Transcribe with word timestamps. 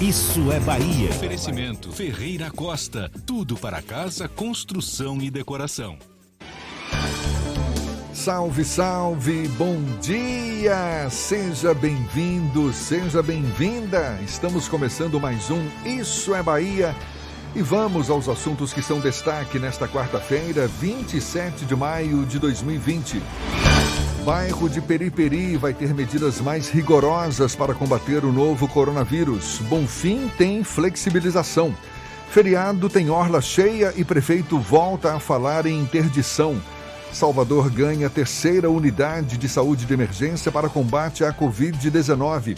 Isso 0.00 0.50
é 0.50 0.58
Bahia. 0.58 1.10
Oferecimento 1.10 1.92
Ferreira 1.92 2.50
Costa. 2.50 3.10
Tudo 3.24 3.56
para 3.56 3.80
casa, 3.80 4.28
construção 4.28 5.20
e 5.22 5.30
decoração. 5.30 5.96
Salve, 8.12 8.64
salve, 8.64 9.48
bom 9.48 9.80
dia! 10.00 11.08
Seja 11.10 11.74
bem-vindo, 11.74 12.72
seja 12.72 13.22
bem-vinda! 13.22 14.18
Estamos 14.24 14.66
começando 14.66 15.20
mais 15.20 15.50
um 15.50 15.62
Isso 15.84 16.34
é 16.34 16.42
Bahia 16.42 16.94
e 17.54 17.62
vamos 17.62 18.10
aos 18.10 18.28
assuntos 18.28 18.72
que 18.72 18.82
são 18.82 18.98
destaque 18.98 19.58
nesta 19.58 19.86
quarta-feira, 19.86 20.66
27 20.66 21.64
de 21.64 21.76
maio 21.76 22.24
de 22.24 22.38
2020. 22.38 23.22
Bairro 24.24 24.70
de 24.70 24.80
Periperi 24.80 25.54
vai 25.58 25.74
ter 25.74 25.92
medidas 25.92 26.40
mais 26.40 26.70
rigorosas 26.70 27.54
para 27.54 27.74
combater 27.74 28.24
o 28.24 28.32
novo 28.32 28.66
coronavírus. 28.66 29.58
Bonfim 29.68 30.30
tem 30.38 30.64
flexibilização. 30.64 31.76
Feriado 32.30 32.88
tem 32.88 33.10
orla 33.10 33.42
cheia 33.42 33.92
e 33.94 34.02
prefeito 34.02 34.58
volta 34.58 35.14
a 35.14 35.20
falar 35.20 35.66
em 35.66 35.78
interdição. 35.78 36.58
Salvador 37.12 37.68
ganha 37.68 38.08
terceira 38.08 38.70
unidade 38.70 39.36
de 39.36 39.46
saúde 39.46 39.84
de 39.84 39.92
emergência 39.92 40.50
para 40.50 40.70
combate 40.70 41.22
à 41.22 41.30
Covid-19. 41.30 42.56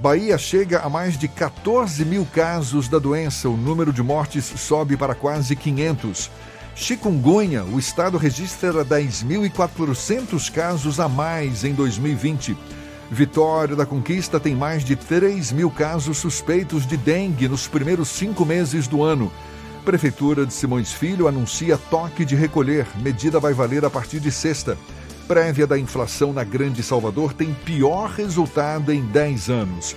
Bahia 0.00 0.36
chega 0.36 0.80
a 0.80 0.88
mais 0.88 1.16
de 1.16 1.28
14 1.28 2.04
mil 2.04 2.26
casos 2.26 2.88
da 2.88 2.98
doença. 2.98 3.48
O 3.48 3.56
número 3.56 3.92
de 3.92 4.02
mortes 4.02 4.44
sobe 4.44 4.96
para 4.96 5.14
quase 5.14 5.54
500. 5.54 6.28
Chikungunya, 6.74 7.62
o 7.64 7.78
estado 7.78 8.18
registra 8.18 8.84
10.400 8.84 10.50
casos 10.50 10.98
a 10.98 11.08
mais 11.08 11.62
em 11.62 11.72
2020. 11.72 12.56
Vitória 13.10 13.76
da 13.76 13.86
Conquista 13.86 14.40
tem 14.40 14.56
mais 14.56 14.84
de 14.84 14.96
3 14.96 15.52
mil 15.52 15.70
casos 15.70 16.18
suspeitos 16.18 16.84
de 16.84 16.96
dengue 16.96 17.48
nos 17.48 17.68
primeiros 17.68 18.08
cinco 18.08 18.44
meses 18.44 18.88
do 18.88 19.04
ano. 19.04 19.30
Prefeitura 19.84 20.44
de 20.44 20.52
Simões 20.52 20.92
Filho 20.92 21.28
anuncia 21.28 21.78
toque 21.78 22.24
de 22.24 22.34
recolher. 22.34 22.86
Medida 23.00 23.38
vai 23.38 23.52
valer 23.52 23.84
a 23.84 23.90
partir 23.90 24.18
de 24.18 24.32
sexta. 24.32 24.76
Prévia 25.28 25.66
da 25.66 25.78
inflação 25.78 26.32
na 26.32 26.42
Grande 26.42 26.82
Salvador 26.82 27.34
tem 27.34 27.54
pior 27.54 28.10
resultado 28.10 28.92
em 28.92 29.02
10 29.06 29.48
anos. 29.48 29.94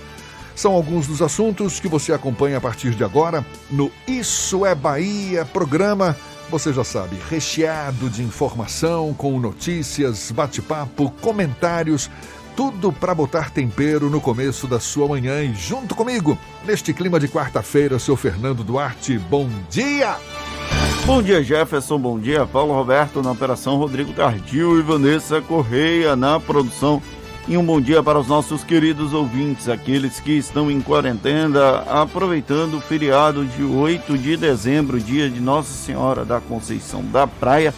São 0.54 0.72
alguns 0.72 1.06
dos 1.06 1.22
assuntos 1.22 1.80
que 1.80 1.88
você 1.88 2.12
acompanha 2.12 2.58
a 2.58 2.60
partir 2.60 2.94
de 2.94 3.02
agora 3.02 3.44
no 3.70 3.90
Isso 4.06 4.64
é 4.64 4.74
Bahia, 4.74 5.44
programa, 5.44 6.16
você 6.50 6.72
já 6.72 6.84
sabe, 6.84 7.16
recheado 7.28 8.08
de 8.08 8.22
informação, 8.22 9.14
com 9.14 9.38
notícias, 9.38 10.30
bate-papo, 10.30 11.10
comentários, 11.20 12.10
tudo 12.56 12.92
para 12.92 13.14
botar 13.14 13.50
tempero 13.50 14.10
no 14.10 14.20
começo 14.20 14.66
da 14.66 14.80
sua 14.80 15.06
manhã 15.06 15.42
e 15.42 15.54
junto 15.54 15.94
comigo, 15.94 16.38
neste 16.64 16.92
clima 16.92 17.20
de 17.20 17.28
quarta-feira, 17.28 17.98
seu 17.98 18.16
Fernando 18.16 18.64
Duarte, 18.64 19.18
bom 19.18 19.48
dia! 19.70 20.16
Bom 21.06 21.22
dia, 21.22 21.42
Jefferson. 21.42 21.98
Bom 21.98 22.18
dia, 22.18 22.44
Paulo 22.44 22.74
Roberto 22.74 23.22
na 23.22 23.30
operação, 23.30 23.76
Rodrigo 23.78 24.12
Tardio 24.12 24.78
e 24.78 24.82
Vanessa 24.82 25.40
Correia 25.40 26.14
na 26.14 26.38
produção. 26.38 27.02
E 27.50 27.56
um 27.56 27.64
bom 27.64 27.80
dia 27.80 28.02
para 28.02 28.18
os 28.18 28.26
nossos 28.26 28.62
queridos 28.62 29.14
ouvintes, 29.14 29.70
aqueles 29.70 30.20
que 30.20 30.32
estão 30.32 30.70
em 30.70 30.82
quarentena, 30.82 31.78
aproveitando 31.88 32.76
o 32.76 32.80
feriado 32.80 33.42
de 33.42 33.62
8 33.62 34.18
de 34.18 34.36
dezembro, 34.36 35.00
dia 35.00 35.30
de 35.30 35.40
Nossa 35.40 35.72
Senhora 35.72 36.26
da 36.26 36.42
Conceição 36.42 37.02
da 37.06 37.26
Praia, 37.26 37.72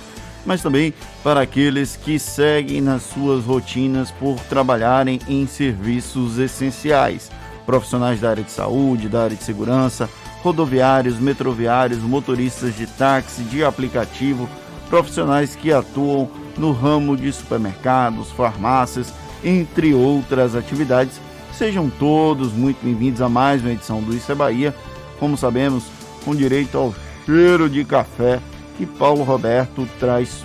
mas 0.44 0.60
também 0.60 0.92
para 1.22 1.42
aqueles 1.42 1.94
que 1.94 2.18
seguem 2.18 2.80
nas 2.80 3.04
suas 3.04 3.44
rotinas 3.44 4.10
por 4.10 4.40
trabalharem 4.40 5.20
em 5.28 5.46
serviços 5.46 6.36
essenciais, 6.36 7.30
profissionais 7.64 8.20
da 8.20 8.30
área 8.30 8.42
de 8.42 8.50
saúde, 8.50 9.08
da 9.08 9.22
área 9.22 9.36
de 9.36 9.44
segurança, 9.44 10.10
rodoviários, 10.42 11.20
metroviários, 11.20 12.00
motoristas 12.00 12.76
de 12.76 12.88
táxi, 12.88 13.44
de 13.44 13.62
aplicativo, 13.62 14.50
profissionais 14.88 15.54
que 15.54 15.72
atuam 15.72 16.28
no 16.58 16.72
ramo 16.72 17.16
de 17.16 17.32
supermercados, 17.32 18.32
farmácias, 18.32 19.14
entre 19.44 19.94
outras 19.94 20.54
atividades. 20.54 21.20
Sejam 21.52 21.90
todos 21.90 22.52
muito 22.52 22.78
bem-vindos 22.82 23.20
a 23.20 23.28
mais 23.28 23.60
uma 23.62 23.72
edição 23.72 24.00
do 24.00 24.14
Isso 24.14 24.30
é 24.30 24.34
Bahia, 24.34 24.74
como 25.18 25.36
sabemos, 25.36 25.84
com 26.24 26.34
direito 26.34 26.78
ao 26.78 26.94
cheiro 27.26 27.68
de 27.68 27.84
café 27.84 28.40
que 28.76 28.86
Paulo 28.86 29.22
Roberto 29.22 29.86
traz 29.98 30.44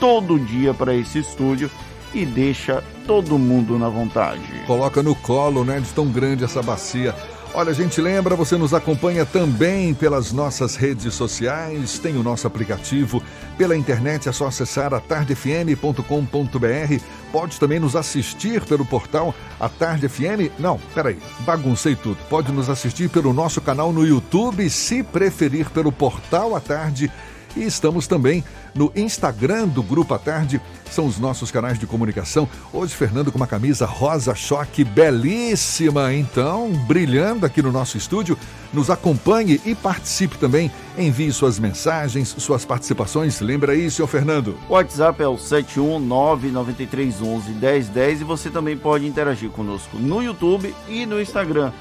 todo 0.00 0.38
dia 0.38 0.74
para 0.74 0.94
esse 0.94 1.20
estúdio 1.20 1.70
e 2.12 2.24
deixa 2.24 2.82
todo 3.06 3.38
mundo 3.38 3.78
na 3.78 3.88
vontade. 3.88 4.42
Coloca 4.66 5.02
no 5.02 5.14
colo, 5.14 5.64
né, 5.64 5.78
de 5.78 5.88
tão 5.90 6.06
grande 6.06 6.44
essa 6.44 6.62
bacia. 6.62 7.14
Olha, 7.58 7.70
a 7.70 7.74
gente 7.74 8.02
lembra, 8.02 8.36
você 8.36 8.54
nos 8.58 8.74
acompanha 8.74 9.24
também 9.24 9.94
pelas 9.94 10.30
nossas 10.30 10.76
redes 10.76 11.14
sociais, 11.14 11.98
tem 11.98 12.18
o 12.18 12.22
nosso 12.22 12.46
aplicativo. 12.46 13.22
Pela 13.56 13.74
internet 13.74 14.28
é 14.28 14.32
só 14.32 14.48
acessar 14.48 14.92
atardefm.com.br. 14.92 17.02
Pode 17.32 17.58
também 17.58 17.80
nos 17.80 17.96
assistir 17.96 18.62
pelo 18.66 18.84
portal 18.84 19.34
A 19.58 19.70
Tarde 19.70 20.06
FM. 20.06 20.52
Não, 20.58 20.78
peraí, 20.94 21.18
baguncei 21.46 21.96
tudo. 21.96 22.18
Pode 22.28 22.52
nos 22.52 22.68
assistir 22.68 23.08
pelo 23.08 23.32
nosso 23.32 23.62
canal 23.62 23.90
no 23.90 24.06
YouTube, 24.06 24.68
se 24.68 25.02
preferir 25.02 25.70
pelo 25.70 25.90
portal 25.90 26.54
A 26.54 26.60
Tarde. 26.60 27.10
E 27.56 27.64
estamos 27.64 28.06
também 28.06 28.44
no 28.76 28.92
Instagram 28.94 29.66
do 29.68 29.82
Grupo 29.82 30.14
à 30.14 30.18
Tarde, 30.18 30.60
são 30.90 31.06
os 31.06 31.18
nossos 31.18 31.50
canais 31.50 31.78
de 31.78 31.86
comunicação. 31.86 32.46
Hoje, 32.72 32.94
Fernando 32.94 33.32
com 33.32 33.38
uma 33.38 33.46
camisa 33.46 33.86
rosa 33.86 34.34
choque 34.34 34.84
belíssima, 34.84 36.12
então, 36.14 36.70
brilhando 36.86 37.46
aqui 37.46 37.62
no 37.62 37.72
nosso 37.72 37.96
estúdio. 37.96 38.38
Nos 38.72 38.90
acompanhe 38.90 39.60
e 39.64 39.72
participe 39.74 40.38
também. 40.38 40.70
Envie 40.98 41.32
suas 41.32 41.58
mensagens, 41.58 42.34
suas 42.38 42.64
participações. 42.64 43.40
Lembra 43.40 43.72
aí, 43.72 43.90
senhor 43.90 44.06
Fernando? 44.08 44.56
O 44.68 44.74
WhatsApp 44.74 45.22
é 45.22 45.28
o 45.28 45.36
71993111010 45.36 48.20
e 48.20 48.24
você 48.24 48.50
também 48.50 48.76
pode 48.76 49.06
interagir 49.06 49.48
conosco 49.50 49.96
no 49.98 50.22
YouTube 50.22 50.74
e 50.88 51.06
no 51.06 51.20
Instagram. 51.20 51.72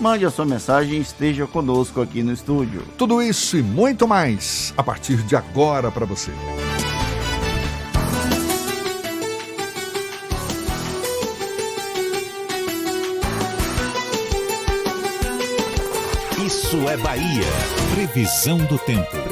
Mande 0.00 0.26
a 0.26 0.30
sua 0.30 0.44
mensagem 0.44 0.98
e 0.98 1.00
esteja 1.00 1.46
conosco 1.46 2.00
aqui 2.00 2.22
no 2.22 2.32
estúdio. 2.32 2.82
Tudo 2.98 3.22
isso 3.22 3.56
e 3.56 3.62
muito 3.62 4.06
mais 4.06 4.74
a 4.76 4.82
partir 4.82 5.16
de 5.18 5.36
agora 5.36 5.90
para 5.90 6.04
você. 6.04 6.32
Isso 16.44 16.88
é 16.88 16.96
Bahia. 16.96 17.44
Previsão 17.94 18.58
do 18.58 18.78
tempo. 18.78 19.23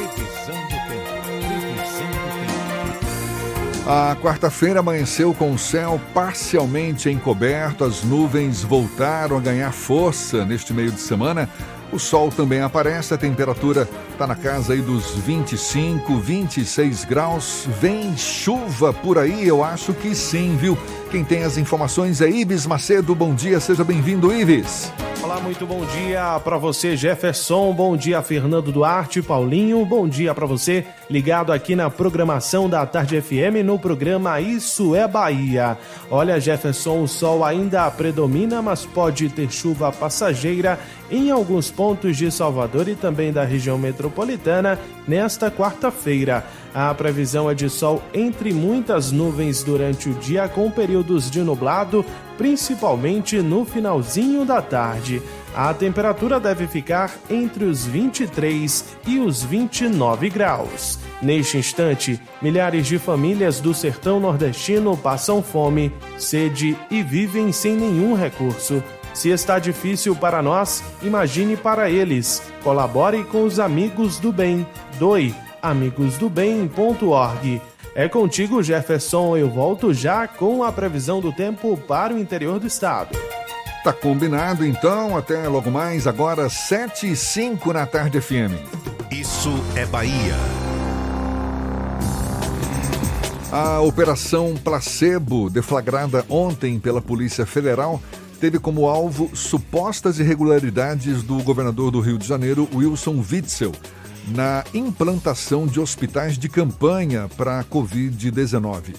A 3.94 4.16
quarta-feira 4.16 4.80
amanheceu 4.80 5.34
com 5.34 5.52
o 5.52 5.58
céu 5.58 6.00
parcialmente 6.14 7.10
encoberto, 7.10 7.84
as 7.84 8.02
nuvens 8.02 8.62
voltaram 8.62 9.36
a 9.36 9.40
ganhar 9.40 9.70
força 9.70 10.46
neste 10.46 10.72
meio 10.72 10.90
de 10.90 10.98
semana. 10.98 11.46
O 11.92 11.98
sol 11.98 12.30
também 12.30 12.62
aparece, 12.62 13.12
a 13.12 13.18
temperatura 13.18 13.86
está 14.22 14.26
na 14.26 14.36
casa 14.36 14.72
aí 14.72 14.80
dos 14.80 15.16
25, 15.16 16.16
26 16.16 17.04
graus. 17.04 17.66
Vem 17.80 18.16
chuva 18.16 18.92
por 18.92 19.18
aí? 19.18 19.46
Eu 19.48 19.64
acho 19.64 19.92
que 19.92 20.14
sim, 20.14 20.56
viu? 20.56 20.78
Quem 21.10 21.24
tem 21.24 21.42
as 21.42 21.58
informações 21.58 22.20
é 22.20 22.30
Ibis 22.30 22.64
Macedo. 22.64 23.14
Bom 23.14 23.34
dia, 23.34 23.58
seja 23.58 23.82
bem-vindo, 23.82 24.32
Ibis. 24.32 24.92
Olá, 25.22 25.40
muito 25.40 25.66
bom 25.66 25.84
dia 25.86 26.40
para 26.40 26.56
você, 26.56 26.96
Jefferson. 26.96 27.72
Bom 27.72 27.96
dia, 27.96 28.22
Fernando 28.22 28.70
Duarte, 28.70 29.22
Paulinho. 29.22 29.84
Bom 29.84 30.08
dia 30.08 30.34
para 30.34 30.46
você, 30.46 30.84
ligado 31.08 31.52
aqui 31.52 31.74
na 31.74 31.88
programação 31.90 32.68
da 32.68 32.84
Tarde 32.84 33.20
FM 33.20 33.64
no 33.64 33.78
programa 33.78 34.40
Isso 34.40 34.94
é 34.94 35.06
Bahia. 35.06 35.78
Olha, 36.10 36.40
Jefferson, 36.40 37.02
o 37.02 37.08
sol 37.08 37.44
ainda 37.44 37.90
predomina, 37.90 38.60
mas 38.60 38.84
pode 38.84 39.28
ter 39.28 39.50
chuva 39.50 39.92
passageira 39.92 40.78
em 41.10 41.30
alguns 41.30 41.70
pontos 41.70 42.16
de 42.16 42.30
Salvador 42.30 42.88
e 42.88 42.94
também 42.94 43.32
da 43.32 43.44
região 43.44 43.78
metropolitana 43.78 44.11
nesta 45.06 45.50
quarta-feira. 45.50 46.44
A 46.74 46.94
previsão 46.94 47.50
é 47.50 47.54
de 47.54 47.68
sol 47.68 48.02
entre 48.14 48.52
muitas 48.52 49.12
nuvens 49.12 49.62
durante 49.62 50.08
o 50.08 50.14
dia, 50.14 50.48
com 50.48 50.70
períodos 50.70 51.30
de 51.30 51.40
nublado, 51.40 52.04
principalmente 52.38 53.42
no 53.42 53.64
finalzinho 53.64 54.44
da 54.44 54.62
tarde. 54.62 55.20
A 55.54 55.74
temperatura 55.74 56.40
deve 56.40 56.66
ficar 56.66 57.14
entre 57.28 57.64
os 57.64 57.84
23 57.84 58.96
e 59.06 59.18
os 59.18 59.42
29 59.42 60.30
graus. 60.30 60.98
Neste 61.20 61.58
instante, 61.58 62.18
milhares 62.40 62.86
de 62.86 62.98
famílias 62.98 63.60
do 63.60 63.74
sertão 63.74 64.18
nordestino 64.18 64.96
passam 64.96 65.42
fome, 65.42 65.92
sede 66.16 66.76
e 66.90 67.02
vivem 67.02 67.52
sem 67.52 67.76
nenhum 67.76 68.14
recurso. 68.14 68.82
Se 69.14 69.28
está 69.28 69.58
difícil 69.58 70.16
para 70.16 70.42
nós, 70.42 70.82
imagine 71.02 71.56
para 71.56 71.90
eles. 71.90 72.42
Colabore 72.62 73.24
com 73.24 73.44
os 73.44 73.60
amigos 73.60 74.18
do 74.18 74.32
bem. 74.32 74.66
Doe 74.98 75.34
amigosdobem.org. 75.60 77.60
É 77.94 78.08
contigo, 78.08 78.62
Jefferson. 78.62 79.36
Eu 79.36 79.50
volto 79.50 79.92
já 79.92 80.26
com 80.26 80.64
a 80.64 80.72
previsão 80.72 81.20
do 81.20 81.32
tempo 81.32 81.76
para 81.76 82.14
o 82.14 82.18
interior 82.18 82.58
do 82.58 82.66
estado. 82.66 83.16
Tá 83.84 83.92
combinado 83.92 84.64
então, 84.64 85.16
até 85.16 85.46
logo 85.48 85.70
mais, 85.70 86.06
agora 86.06 86.48
7 86.48 87.12
e 87.12 87.16
5 87.16 87.72
na 87.72 87.84
tarde 87.84 88.20
FM. 88.20 88.54
Isso 89.10 89.52
é 89.76 89.84
Bahia. 89.84 90.36
A 93.50 93.80
Operação 93.80 94.54
Placebo, 94.54 95.50
deflagrada 95.50 96.24
ontem 96.30 96.78
pela 96.78 97.02
Polícia 97.02 97.44
Federal, 97.44 98.00
teve 98.42 98.58
como 98.58 98.88
alvo 98.88 99.30
supostas 99.36 100.18
irregularidades 100.18 101.22
do 101.22 101.40
governador 101.44 101.92
do 101.92 102.00
Rio 102.00 102.18
de 102.18 102.26
Janeiro, 102.26 102.68
Wilson 102.74 103.24
Witzel 103.30 103.70
na 104.34 104.64
implantação 104.74 105.64
de 105.64 105.78
hospitais 105.78 106.36
de 106.36 106.48
campanha 106.48 107.30
para 107.36 107.60
a 107.60 107.64
Covid-19. 107.64 108.96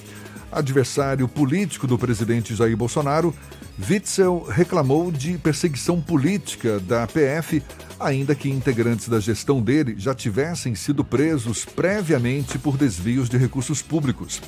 Adversário 0.50 1.28
político 1.28 1.86
do 1.86 1.98
presidente 1.98 2.56
Jair 2.56 2.78
Bolsonaro, 2.78 3.36
Witzel 3.78 4.46
reclamou 4.50 5.12
de 5.12 5.38
perseguição 5.38 6.00
política 6.00 6.80
da 6.80 7.06
PF, 7.06 7.62
ainda 8.00 8.34
que 8.34 8.50
integrantes 8.50 9.10
da 9.10 9.20
gestão 9.20 9.62
dele 9.62 9.96
já 9.98 10.16
tivessem 10.16 10.74
sido 10.74 11.04
presos 11.04 11.66
previamente 11.66 12.58
por 12.58 12.78
desvios 12.78 13.28
de 13.28 13.36
recursos 13.36 13.82
públicos. 13.82 14.42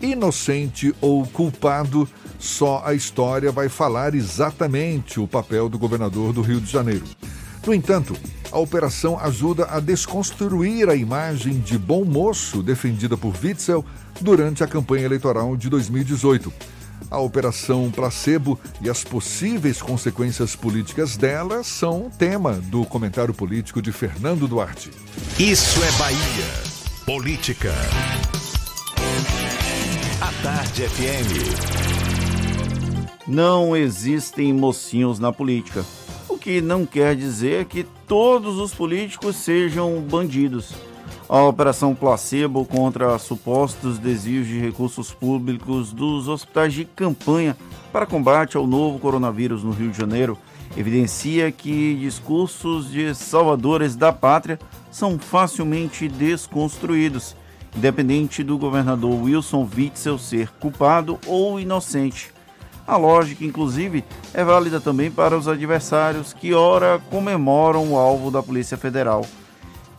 Inocente 0.00 0.94
ou 1.00 1.26
culpado, 1.26 2.08
só 2.38 2.82
a 2.84 2.94
história 2.94 3.52
vai 3.52 3.68
falar 3.68 4.14
exatamente 4.14 5.20
o 5.20 5.28
papel 5.28 5.68
do 5.68 5.78
governador 5.78 6.32
do 6.32 6.40
Rio 6.40 6.60
de 6.60 6.70
Janeiro. 6.70 7.04
No 7.66 7.74
entanto, 7.74 8.16
a 8.50 8.58
operação 8.58 9.18
ajuda 9.20 9.66
a 9.66 9.78
desconstruir 9.78 10.88
a 10.88 10.94
imagem 10.94 11.60
de 11.60 11.76
bom 11.76 12.04
moço 12.04 12.62
defendida 12.62 13.16
por 13.16 13.34
Witzel 13.42 13.84
durante 14.20 14.64
a 14.64 14.66
campanha 14.66 15.04
eleitoral 15.04 15.56
de 15.56 15.68
2018. 15.68 16.50
A 17.10 17.18
operação 17.18 17.90
placebo 17.90 18.58
e 18.80 18.88
as 18.88 19.04
possíveis 19.04 19.82
consequências 19.82 20.54
políticas 20.54 21.16
dela 21.16 21.62
são 21.62 22.10
tema 22.10 22.52
do 22.52 22.84
comentário 22.84 23.34
político 23.34 23.82
de 23.82 23.92
Fernando 23.92 24.46
Duarte. 24.46 24.90
Isso 25.38 25.82
é 25.82 25.92
Bahia. 25.92 26.70
Política. 27.04 27.72
Tarde 30.42 30.88
FM. 30.88 31.28
Não 33.26 33.76
existem 33.76 34.52
mocinhos 34.52 35.18
na 35.18 35.32
política 35.32 35.84
que 36.40 36.60
não 36.62 36.86
quer 36.86 37.14
dizer 37.14 37.66
que 37.66 37.84
todos 38.06 38.58
os 38.58 38.74
políticos 38.74 39.36
sejam 39.36 40.00
bandidos. 40.00 40.72
A 41.28 41.42
operação 41.42 41.94
placebo 41.94 42.64
contra 42.64 43.18
supostos 43.18 43.98
desvios 43.98 44.46
de 44.46 44.58
recursos 44.58 45.12
públicos 45.12 45.92
dos 45.92 46.26
hospitais 46.26 46.72
de 46.72 46.84
campanha 46.84 47.56
para 47.92 48.06
combate 48.06 48.56
ao 48.56 48.66
novo 48.66 48.98
coronavírus 48.98 49.62
no 49.62 49.70
Rio 49.70 49.90
de 49.90 49.98
Janeiro 49.98 50.38
evidencia 50.76 51.52
que 51.52 51.94
discursos 51.96 52.90
de 52.90 53.14
salvadores 53.14 53.94
da 53.94 54.12
pátria 54.12 54.58
são 54.90 55.18
facilmente 55.18 56.08
desconstruídos, 56.08 57.36
independente 57.76 58.42
do 58.42 58.58
governador 58.58 59.22
Wilson 59.22 59.68
Witzel 59.76 60.18
ser 60.18 60.50
culpado 60.58 61.18
ou 61.26 61.58
inocente. 61.60 62.32
A 62.86 62.96
lógica, 62.96 63.44
inclusive, 63.44 64.04
é 64.34 64.42
válida 64.42 64.80
também 64.80 65.10
para 65.10 65.38
os 65.38 65.46
adversários 65.46 66.32
que, 66.32 66.52
ora, 66.52 67.00
comemoram 67.10 67.92
o 67.92 67.96
alvo 67.96 68.30
da 68.30 68.42
Polícia 68.42 68.76
Federal. 68.76 69.24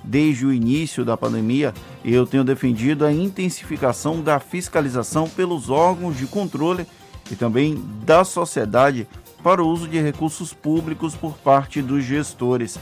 Desde 0.03 0.45
o 0.45 0.51
início 0.51 1.05
da 1.05 1.15
pandemia, 1.15 1.73
eu 2.03 2.25
tenho 2.25 2.43
defendido 2.43 3.05
a 3.05 3.13
intensificação 3.13 4.21
da 4.21 4.39
fiscalização 4.39 5.29
pelos 5.29 5.69
órgãos 5.69 6.17
de 6.17 6.25
controle 6.25 6.85
e 7.31 7.35
também 7.35 7.81
da 8.03 8.23
sociedade 8.23 9.07
para 9.43 9.63
o 9.63 9.67
uso 9.67 9.87
de 9.87 9.99
recursos 10.01 10.53
públicos 10.53 11.15
por 11.15 11.37
parte 11.37 11.81
dos 11.81 12.03
gestores. 12.03 12.79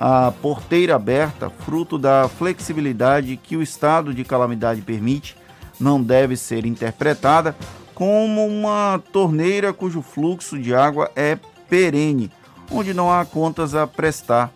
A 0.00 0.32
porteira 0.40 0.94
aberta, 0.94 1.50
fruto 1.50 1.98
da 1.98 2.28
flexibilidade 2.28 3.36
que 3.36 3.56
o 3.56 3.62
estado 3.62 4.14
de 4.14 4.24
calamidade 4.24 4.80
permite, 4.80 5.36
não 5.80 6.00
deve 6.00 6.36
ser 6.36 6.64
interpretada 6.64 7.56
como 7.94 8.46
uma 8.46 9.02
torneira 9.12 9.72
cujo 9.72 10.00
fluxo 10.00 10.56
de 10.56 10.72
água 10.72 11.10
é 11.16 11.36
perene, 11.68 12.30
onde 12.70 12.94
não 12.94 13.12
há 13.12 13.24
contas 13.24 13.74
a 13.74 13.88
prestar. 13.88 14.52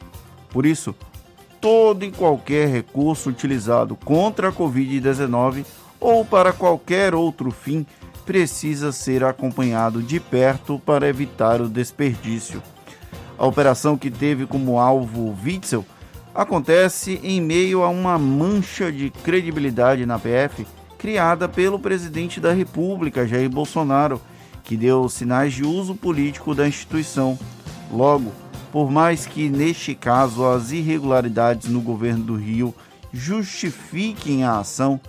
Por 0.48 0.64
isso, 0.64 0.94
todo 1.60 2.04
e 2.04 2.12
qualquer 2.12 2.68
recurso 2.68 3.28
utilizado 3.28 3.96
contra 3.96 4.50
a 4.50 4.52
Covid-19 4.52 5.64
ou 5.98 6.24
para 6.24 6.52
qualquer 6.52 7.16
outro 7.16 7.50
fim 7.50 7.84
precisa 8.24 8.92
ser 8.92 9.24
acompanhado 9.24 10.00
de 10.00 10.20
perto 10.20 10.80
para 10.86 11.08
evitar 11.08 11.60
o 11.60 11.68
desperdício. 11.68 12.62
A 13.42 13.46
operação 13.48 13.98
que 13.98 14.08
teve 14.08 14.46
como 14.46 14.78
alvo 14.78 15.36
Witzel 15.44 15.84
acontece 16.32 17.18
em 17.24 17.40
meio 17.40 17.82
a 17.82 17.88
uma 17.88 18.16
mancha 18.16 18.92
de 18.92 19.10
credibilidade 19.10 20.06
na 20.06 20.16
PF 20.16 20.64
criada 20.96 21.48
pelo 21.48 21.76
presidente 21.76 22.38
da 22.38 22.52
República, 22.52 23.26
Jair 23.26 23.50
Bolsonaro, 23.50 24.20
que 24.62 24.76
deu 24.76 25.08
sinais 25.08 25.52
de 25.54 25.64
uso 25.64 25.96
político 25.96 26.54
da 26.54 26.68
instituição. 26.68 27.36
Logo, 27.90 28.30
por 28.70 28.92
mais 28.92 29.26
que 29.26 29.48
neste 29.48 29.92
caso 29.92 30.46
as 30.46 30.70
irregularidades 30.70 31.68
no 31.68 31.80
governo 31.80 32.22
do 32.22 32.36
Rio 32.36 32.72
justifiquem 33.12 34.44
a 34.44 34.60
ação, 34.60 35.00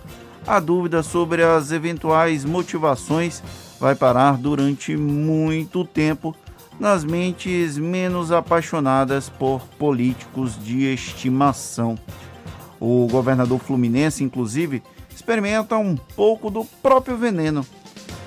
a 0.44 0.58
dúvida 0.58 1.04
sobre 1.04 1.44
as 1.44 1.70
eventuais 1.70 2.44
motivações 2.44 3.40
vai 3.78 3.94
parar 3.94 4.36
durante 4.38 4.96
muito 4.96 5.84
tempo 5.84 6.34
nas 6.78 7.04
mentes 7.04 7.78
menos 7.78 8.32
apaixonadas 8.32 9.28
por 9.28 9.60
políticos 9.78 10.62
de 10.62 10.92
estimação. 10.92 11.96
O 12.80 13.06
governador 13.10 13.60
fluminense, 13.60 14.24
inclusive, 14.24 14.82
experimenta 15.14 15.76
um 15.76 15.96
pouco 15.96 16.50
do 16.50 16.64
próprio 16.82 17.16
veneno. 17.16 17.64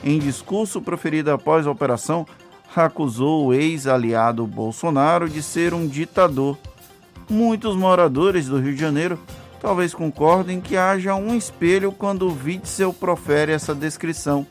Em 0.03 0.19
discurso 0.19 0.81
proferido 0.81 1.31
após 1.31 1.67
a 1.67 1.71
operação, 1.71 2.25
acusou 2.75 3.47
o 3.47 3.53
ex-aliado 3.53 4.45
Bolsonaro 4.45 5.27
de 5.27 5.41
ser 5.41 5.73
um 5.73 5.87
ditador. 5.87 6.57
Muitos 7.29 7.75
moradores 7.75 8.47
do 8.47 8.59
Rio 8.59 8.73
de 8.73 8.79
Janeiro 8.79 9.19
talvez 9.59 9.93
concordem 9.93 10.61
que 10.61 10.77
haja 10.77 11.15
um 11.15 11.35
espelho 11.35 11.91
quando 11.91 12.35
Witzel 12.45 12.93
profere 12.93 13.51
essa 13.51 13.73
descrição, 13.73 14.45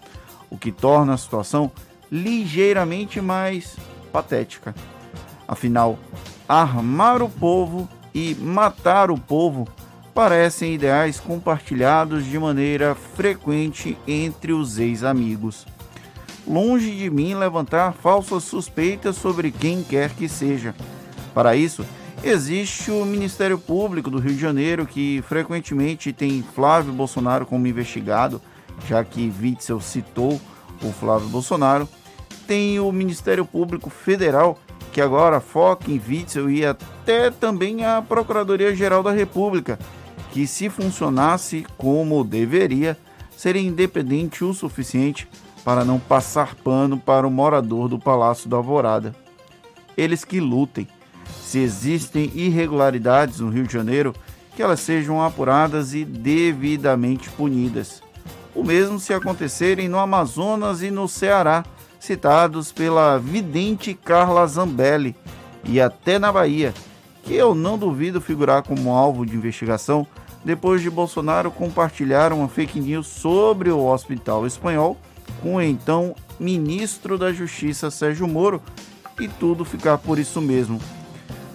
o 0.50 0.58
que 0.58 0.72
torna 0.72 1.14
a 1.14 1.16
situação 1.16 1.70
ligeiramente 2.10 3.20
mais 3.20 3.76
patética. 4.12 4.74
Afinal, 5.46 5.98
armar 6.48 7.22
o 7.22 7.28
povo 7.28 7.88
e 8.14 8.34
matar 8.34 9.10
o 9.10 9.18
povo 9.18 9.68
parecem 10.14 10.74
ideais 10.74 11.20
compartilhados 11.20 12.24
de 12.24 12.38
maneira 12.38 12.94
frequente 12.94 13.98
entre 14.08 14.52
os 14.52 14.78
ex-amigos. 14.78 15.66
Longe 16.46 16.90
de 16.92 17.10
mim 17.10 17.34
levantar 17.34 17.92
falsas 17.92 18.44
suspeitas 18.44 19.16
sobre 19.16 19.50
quem 19.50 19.82
quer 19.82 20.10
que 20.10 20.28
seja, 20.28 20.74
Para 21.34 21.54
isso, 21.54 21.84
existe 22.24 22.90
o 22.90 23.04
Ministério 23.04 23.58
Público 23.58 24.10
do 24.10 24.18
Rio 24.18 24.32
de 24.32 24.40
Janeiro, 24.40 24.86
que 24.86 25.22
frequentemente 25.28 26.14
tem 26.14 26.42
Flávio 26.42 26.94
Bolsonaro 26.94 27.44
como 27.44 27.66
investigado, 27.66 28.40
já 28.88 29.04
que 29.04 29.30
Witzel 29.38 29.82
citou 29.82 30.40
o 30.82 30.92
Flávio 30.92 31.28
Bolsonaro. 31.28 31.88
Tem 32.46 32.78
o 32.78 32.90
Ministério 32.92 33.44
Público 33.44 33.90
Federal, 33.90 34.58
que 34.92 35.00
agora 35.00 35.40
foca 35.40 35.90
em 35.90 36.00
Witzel 36.00 36.50
e 36.50 36.64
até 36.64 37.30
também 37.30 37.84
a 37.84 38.00
Procuradoria-Geral 38.00 39.02
da 39.02 39.10
República, 39.10 39.78
que 40.32 40.46
se 40.46 40.68
funcionasse 40.68 41.66
como 41.76 42.24
deveria, 42.24 42.96
seria 43.36 43.62
independente 43.62 44.44
o 44.44 44.54
suficiente 44.54 45.28
para 45.64 45.84
não 45.84 45.98
passar 45.98 46.54
pano 46.54 46.96
para 46.98 47.26
o 47.26 47.30
morador 47.30 47.88
do 47.88 47.98
Palácio 47.98 48.48
da 48.48 48.56
Alvorada. 48.56 49.14
Eles 49.96 50.24
que 50.24 50.38
lutem. 50.38 50.86
Se 51.42 51.58
existem 51.58 52.30
irregularidades 52.34 53.40
no 53.40 53.48
Rio 53.50 53.66
de 53.66 53.72
Janeiro, 53.72 54.14
que 54.54 54.62
elas 54.62 54.80
sejam 54.80 55.22
apuradas 55.22 55.92
e 55.92 56.04
devidamente 56.04 57.28
punidas. 57.30 58.02
O 58.56 58.64
mesmo 58.64 58.98
se 58.98 59.12
acontecerem 59.12 59.86
no 59.86 59.98
Amazonas 59.98 60.82
e 60.82 60.90
no 60.90 61.06
Ceará, 61.06 61.62
citados 62.00 62.72
pela 62.72 63.18
vidente 63.18 63.92
Carla 63.92 64.46
Zambelli, 64.46 65.14
e 65.62 65.78
até 65.78 66.18
na 66.18 66.32
Bahia, 66.32 66.72
que 67.22 67.34
eu 67.34 67.54
não 67.54 67.76
duvido 67.76 68.18
figurar 68.18 68.62
como 68.62 68.92
alvo 68.92 69.26
de 69.26 69.36
investigação 69.36 70.06
depois 70.42 70.80
de 70.80 70.88
Bolsonaro 70.88 71.50
compartilhar 71.50 72.32
uma 72.32 72.48
fake 72.48 72.80
news 72.80 73.06
sobre 73.06 73.68
o 73.68 73.84
hospital 73.84 74.46
espanhol 74.46 74.96
com 75.42 75.56
o 75.56 75.60
então 75.60 76.14
ministro 76.40 77.18
da 77.18 77.32
Justiça 77.32 77.90
Sérgio 77.90 78.26
Moro 78.26 78.62
e 79.20 79.28
tudo 79.28 79.64
ficar 79.64 79.98
por 79.98 80.18
isso 80.18 80.40
mesmo. 80.40 80.80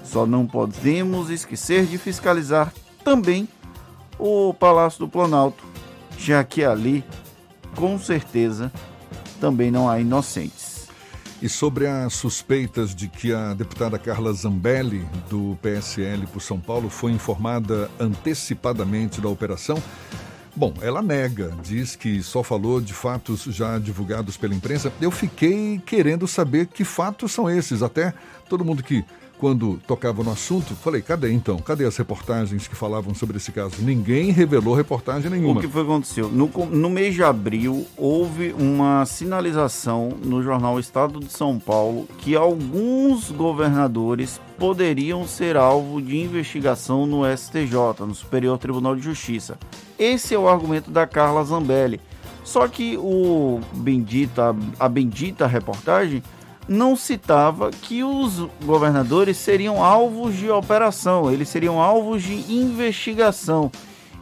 Só 0.03 0.25
não 0.25 0.45
podemos 0.45 1.29
esquecer 1.29 1.85
de 1.85 1.97
fiscalizar 1.97 2.71
também 3.03 3.47
o 4.19 4.53
Palácio 4.53 4.99
do 4.99 5.07
Planalto, 5.07 5.70
já 6.21 6.43
que 6.43 6.63
ali, 6.63 7.03
com 7.75 7.97
certeza, 7.97 8.71
também 9.39 9.71
não 9.71 9.89
há 9.89 9.99
inocentes. 9.99 10.87
E 11.41 11.49
sobre 11.49 11.87
as 11.87 12.13
suspeitas 12.13 12.93
de 12.93 13.07
que 13.07 13.33
a 13.33 13.55
deputada 13.55 13.97
Carla 13.97 14.31
Zambelli, 14.31 15.03
do 15.27 15.57
PSL 15.59 16.27
por 16.27 16.39
São 16.39 16.59
Paulo, 16.59 16.87
foi 16.87 17.11
informada 17.11 17.89
antecipadamente 17.99 19.19
da 19.19 19.27
operação, 19.27 19.81
Bom, 20.53 20.73
ela 20.81 21.01
nega, 21.01 21.53
diz 21.63 21.95
que 21.95 22.21
só 22.21 22.43
falou 22.43 22.81
de 22.81 22.93
fatos 22.93 23.43
já 23.43 23.79
divulgados 23.79 24.35
pela 24.35 24.53
imprensa. 24.53 24.91
Eu 24.99 25.09
fiquei 25.09 25.81
querendo 25.85 26.27
saber 26.27 26.67
que 26.67 26.83
fatos 26.83 27.31
são 27.31 27.49
esses. 27.49 27.81
Até 27.81 28.13
todo 28.49 28.65
mundo 28.65 28.83
que 28.83 29.05
quando 29.41 29.81
tocava 29.87 30.23
no 30.23 30.31
assunto, 30.31 30.75
falei, 30.75 31.01
cadê 31.01 31.33
então? 31.33 31.57
Cadê 31.57 31.83
as 31.83 31.97
reportagens 31.97 32.67
que 32.67 32.75
falavam 32.75 33.15
sobre 33.15 33.37
esse 33.37 33.51
caso? 33.51 33.81
Ninguém 33.81 34.29
revelou 34.29 34.75
reportagem 34.75 35.31
nenhuma. 35.31 35.57
O 35.57 35.61
que 35.63 35.67
foi 35.67 35.83
que 35.83 35.89
aconteceu? 35.89 36.29
No, 36.29 36.47
no 36.67 36.91
mês 36.91 37.15
de 37.15 37.23
abril, 37.23 37.87
houve 37.97 38.53
uma 38.53 39.03
sinalização 39.03 40.09
no 40.23 40.43
jornal 40.43 40.79
Estado 40.79 41.19
de 41.19 41.31
São 41.31 41.57
Paulo 41.57 42.07
que 42.19 42.35
alguns 42.35 43.31
governadores 43.31 44.39
poderiam 44.59 45.27
ser 45.27 45.57
alvo 45.57 45.99
de 45.99 46.19
investigação 46.19 47.07
no 47.07 47.23
STJ, 47.25 48.05
no 48.05 48.13
Superior 48.13 48.59
Tribunal 48.59 48.95
de 48.95 49.01
Justiça. 49.01 49.57
Esse 49.97 50.35
é 50.35 50.37
o 50.37 50.47
argumento 50.47 50.91
da 50.91 51.07
Carla 51.07 51.43
Zambelli. 51.43 51.99
Só 52.43 52.67
que 52.67 52.95
o 52.95 53.59
bendita, 53.73 54.55
a 54.79 54.87
bendita 54.87 55.47
reportagem 55.47 56.21
não 56.67 56.95
citava 56.95 57.71
que 57.71 58.03
os 58.03 58.47
governadores 58.63 59.37
seriam 59.37 59.83
alvos 59.83 60.35
de 60.35 60.49
operação, 60.49 61.31
eles 61.31 61.49
seriam 61.49 61.81
alvos 61.81 62.23
de 62.23 62.53
investigação. 62.53 63.71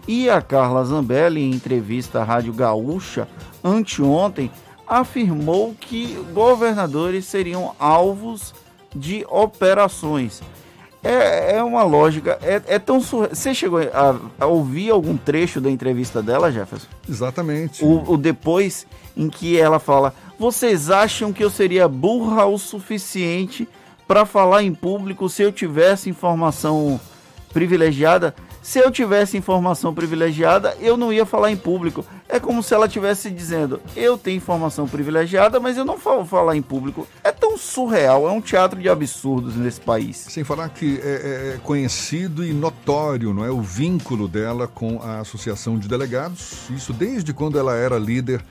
E 0.07 0.29
a 0.29 0.41
Carla 0.41 0.83
Zambelli, 0.83 1.41
em 1.41 1.51
entrevista 1.51 2.21
à 2.21 2.23
Rádio 2.23 2.53
Gaúcha 2.53 3.27
anteontem, 3.63 4.49
afirmou 4.87 5.75
que 5.79 6.15
governadores 6.33 7.25
seriam 7.25 7.75
alvos 7.77 8.55
de 8.95 9.23
operações. 9.29 10.41
É, 11.01 11.57
é 11.57 11.63
uma 11.63 11.83
lógica, 11.83 12.37
é, 12.41 12.61
é 12.67 12.79
tão. 12.79 12.99
Você 12.99 13.53
chegou 13.53 13.79
a, 13.79 14.19
a, 14.37 14.45
ouvir 14.47 14.89
algum 14.89 15.15
trecho 15.15 15.61
da 15.61 15.69
entrevista 15.69 16.21
dela, 16.21 16.51
Jefferson? 16.51 16.87
Exatamente. 17.07 17.85
O, 17.85 18.13
o 18.13 18.17
depois 18.17 18.85
em 19.19 19.29
que 19.29 19.59
ela 19.59 19.79
fala: 19.79 20.15
vocês 20.39 20.89
acham 20.89 21.33
que 21.33 21.43
eu 21.43 21.49
seria 21.49 21.87
burra 21.89 22.45
o 22.45 22.57
suficiente 22.57 23.67
para 24.07 24.25
falar 24.25 24.63
em 24.63 24.73
público 24.73 25.27
se 25.29 25.43
eu 25.43 25.51
tivesse 25.51 26.09
informação 26.09 26.99
privilegiada? 27.53 28.33
Se 28.61 28.77
eu 28.77 28.91
tivesse 28.91 29.37
informação 29.37 29.93
privilegiada, 29.93 30.75
eu 30.79 30.97
não 30.97 31.11
ia 31.11 31.25
falar 31.25 31.49
em 31.49 31.57
público. 31.57 32.05
É 32.27 32.39
como 32.39 32.61
se 32.61 32.73
ela 32.73 32.85
estivesse 32.85 33.29
dizendo: 33.29 33.81
eu 33.95 34.17
tenho 34.17 34.37
informação 34.37 34.87
privilegiada, 34.87 35.59
mas 35.59 35.77
eu 35.77 35.83
não 35.83 35.97
vou 35.97 36.25
falar 36.25 36.55
em 36.55 36.61
público. 36.61 37.07
É 37.23 37.31
tão 37.31 37.57
surreal, 37.57 38.27
é 38.27 38.31
um 38.31 38.41
teatro 38.41 38.79
de 38.79 38.87
absurdos 38.87 39.55
nesse 39.55 39.81
país. 39.81 40.17
Sem 40.29 40.43
falar 40.43 40.69
que 40.69 40.99
é, 41.03 41.55
é 41.55 41.59
conhecido 41.63 42.45
e 42.45 42.53
notório, 42.53 43.33
não 43.33 43.43
é, 43.43 43.49
o 43.49 43.61
vínculo 43.61 44.27
dela 44.27 44.67
com 44.67 45.01
a 45.01 45.19
Associação 45.19 45.79
de 45.79 45.87
Delegados. 45.87 46.69
Isso 46.69 46.93
desde 46.93 47.33
quando 47.33 47.57
ela 47.57 47.75
era 47.75 47.97
líder 47.97 48.43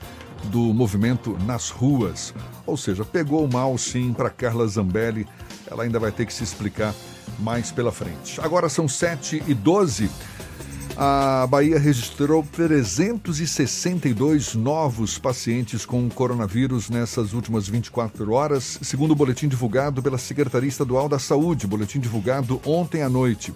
do 0.45 0.73
movimento 0.73 1.37
Nas 1.45 1.69
Ruas. 1.69 2.33
Ou 2.65 2.77
seja, 2.77 3.05
pegou 3.05 3.47
mal 3.47 3.77
sim 3.77 4.13
para 4.13 4.29
Carla 4.29 4.67
Zambelli. 4.67 5.27
Ela 5.69 5.83
ainda 5.83 5.99
vai 5.99 6.11
ter 6.11 6.25
que 6.25 6.33
se 6.33 6.43
explicar 6.43 6.93
mais 7.39 7.71
pela 7.71 7.91
frente. 7.91 8.39
Agora 8.41 8.69
são 8.69 8.87
7 8.87 9.43
e 9.47 9.53
12. 9.53 10.09
A 11.01 11.47
Bahia 11.47 11.79
registrou 11.79 12.45
362 12.51 14.53
novos 14.53 15.17
pacientes 15.17 15.85
com 15.85 16.09
coronavírus 16.09 16.89
nessas 16.89 17.31
últimas 17.31 17.69
24 17.69 18.29
horas, 18.33 18.77
segundo 18.81 19.11
o 19.11 19.15
boletim 19.15 19.47
divulgado 19.47 20.03
pela 20.03 20.17
Secretaria 20.17 20.67
Estadual 20.67 21.07
da 21.07 21.17
Saúde, 21.17 21.65
boletim 21.65 22.01
divulgado 22.01 22.59
ontem 22.65 23.01
à 23.01 23.07
noite. 23.07 23.53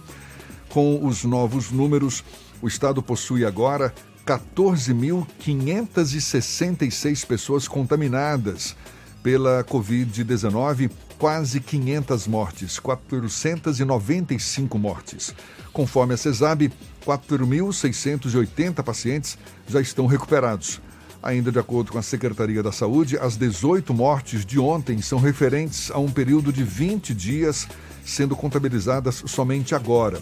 Com 0.70 1.06
os 1.06 1.26
novos 1.26 1.70
números, 1.70 2.24
o 2.62 2.68
estado 2.68 3.04
possui 3.04 3.44
agora 3.44 3.94
14.566 4.26 7.26
pessoas 7.26 7.68
contaminadas 7.68 8.76
pela 9.22 9.62
Covid-19, 9.64 10.90
quase 11.18 11.60
500 11.60 12.28
mortes, 12.28 12.80
495 12.80 14.78
mortes. 14.78 15.36
Conforme 15.72 16.14
a 16.14 16.18
CESAB, 16.18 16.72
4.680 17.06 18.84
pacientes 18.84 19.38
já 19.68 19.82
estão 19.82 20.06
recuperados. 20.06 20.80
Ainda 21.22 21.52
de 21.52 21.60
acordo 21.60 21.92
com 21.92 21.98
a 21.98 22.04
Secretaria 22.04 22.62
da 22.62 22.74
Saúde, 22.74 23.18
as 23.18 23.38
18 23.38 23.94
mortes 23.94 24.46
de 24.46 24.60
ontem 24.60 25.02
são 25.02 25.20
referentes 25.20 25.90
a 25.90 25.98
um 25.98 26.12
período 26.12 26.52
de 26.52 26.64
20 26.64 27.14
dias, 27.14 27.66
sendo 28.06 28.36
contabilizadas 28.36 29.24
somente 29.26 29.74
agora. 29.74 30.22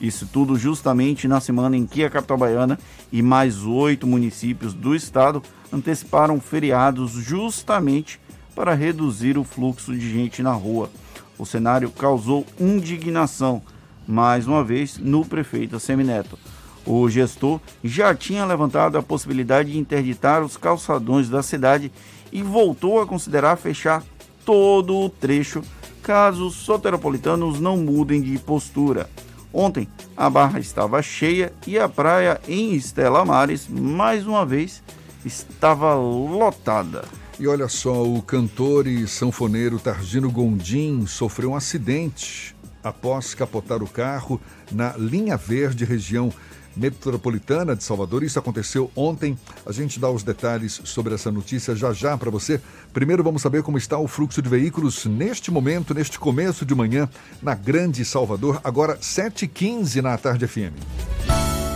Isso 0.00 0.28
tudo 0.32 0.56
justamente 0.56 1.26
na 1.26 1.40
semana 1.40 1.76
em 1.76 1.86
que 1.86 2.04
a 2.04 2.10
capital 2.10 2.38
baiana 2.38 2.78
e 3.10 3.20
mais 3.20 3.64
oito 3.64 4.06
municípios 4.06 4.72
do 4.72 4.94
estado 4.94 5.42
anteciparam 5.72 6.40
feriados 6.40 7.12
justamente 7.12 8.20
para 8.54 8.74
reduzir 8.74 9.36
o 9.36 9.44
fluxo 9.44 9.92
de 9.94 10.12
gente 10.12 10.42
na 10.42 10.52
rua. 10.52 10.90
O 11.36 11.44
cenário 11.44 11.90
causou 11.90 12.46
indignação, 12.58 13.62
mais 14.06 14.46
uma 14.46 14.64
vez, 14.64 14.98
no 14.98 15.24
prefeito 15.24 15.78
Semineto. 15.78 16.38
O 16.86 17.08
gestor 17.08 17.60
já 17.84 18.14
tinha 18.14 18.44
levantado 18.44 18.96
a 18.96 19.02
possibilidade 19.02 19.72
de 19.72 19.78
interditar 19.78 20.42
os 20.42 20.56
calçadões 20.56 21.28
da 21.28 21.42
cidade 21.42 21.92
e 22.32 22.42
voltou 22.42 23.00
a 23.00 23.06
considerar 23.06 23.56
fechar 23.56 24.02
todo 24.48 24.96
o 24.96 25.10
trecho 25.10 25.62
caso 26.02 26.46
os 26.46 26.54
soteropolitanos 26.54 27.60
não 27.60 27.76
mudem 27.76 28.22
de 28.22 28.38
postura. 28.38 29.10
Ontem, 29.52 29.86
a 30.16 30.30
barra 30.30 30.58
estava 30.58 31.02
cheia 31.02 31.52
e 31.66 31.78
a 31.78 31.86
praia 31.86 32.40
em 32.48 32.72
Estela 32.72 33.26
Mares, 33.26 33.68
mais 33.68 34.26
uma 34.26 34.46
vez, 34.46 34.82
estava 35.22 35.94
lotada. 35.96 37.04
E 37.38 37.46
olha 37.46 37.68
só, 37.68 38.02
o 38.02 38.22
cantor 38.22 38.86
e 38.86 39.06
sanfoneiro 39.06 39.78
Targino 39.78 40.30
Gondim 40.30 41.04
sofreu 41.04 41.50
um 41.50 41.54
acidente 41.54 42.56
após 42.82 43.34
capotar 43.34 43.82
o 43.82 43.86
carro 43.86 44.40
na 44.72 44.96
linha 44.96 45.36
verde, 45.36 45.84
região 45.84 46.32
metropolitana 46.78 47.74
de 47.74 47.82
Salvador. 47.82 48.22
Isso 48.22 48.38
aconteceu 48.38 48.90
ontem. 48.94 49.38
A 49.66 49.72
gente 49.72 49.98
dá 49.98 50.10
os 50.10 50.22
detalhes 50.22 50.80
sobre 50.84 51.14
essa 51.14 51.30
notícia 51.30 51.74
já 51.74 51.92
já 51.92 52.16
para 52.16 52.30
você. 52.30 52.60
Primeiro 52.92 53.22
vamos 53.22 53.42
saber 53.42 53.62
como 53.62 53.78
está 53.78 53.98
o 53.98 54.08
fluxo 54.08 54.40
de 54.40 54.48
veículos 54.48 55.04
neste 55.06 55.50
momento, 55.50 55.92
neste 55.94 56.18
começo 56.18 56.64
de 56.64 56.74
manhã, 56.74 57.08
na 57.42 57.54
Grande 57.54 58.04
Salvador, 58.04 58.60
agora 58.62 58.96
7h15 58.96 60.00
na 60.00 60.16
tarde 60.16 60.46
FM. 60.46 61.67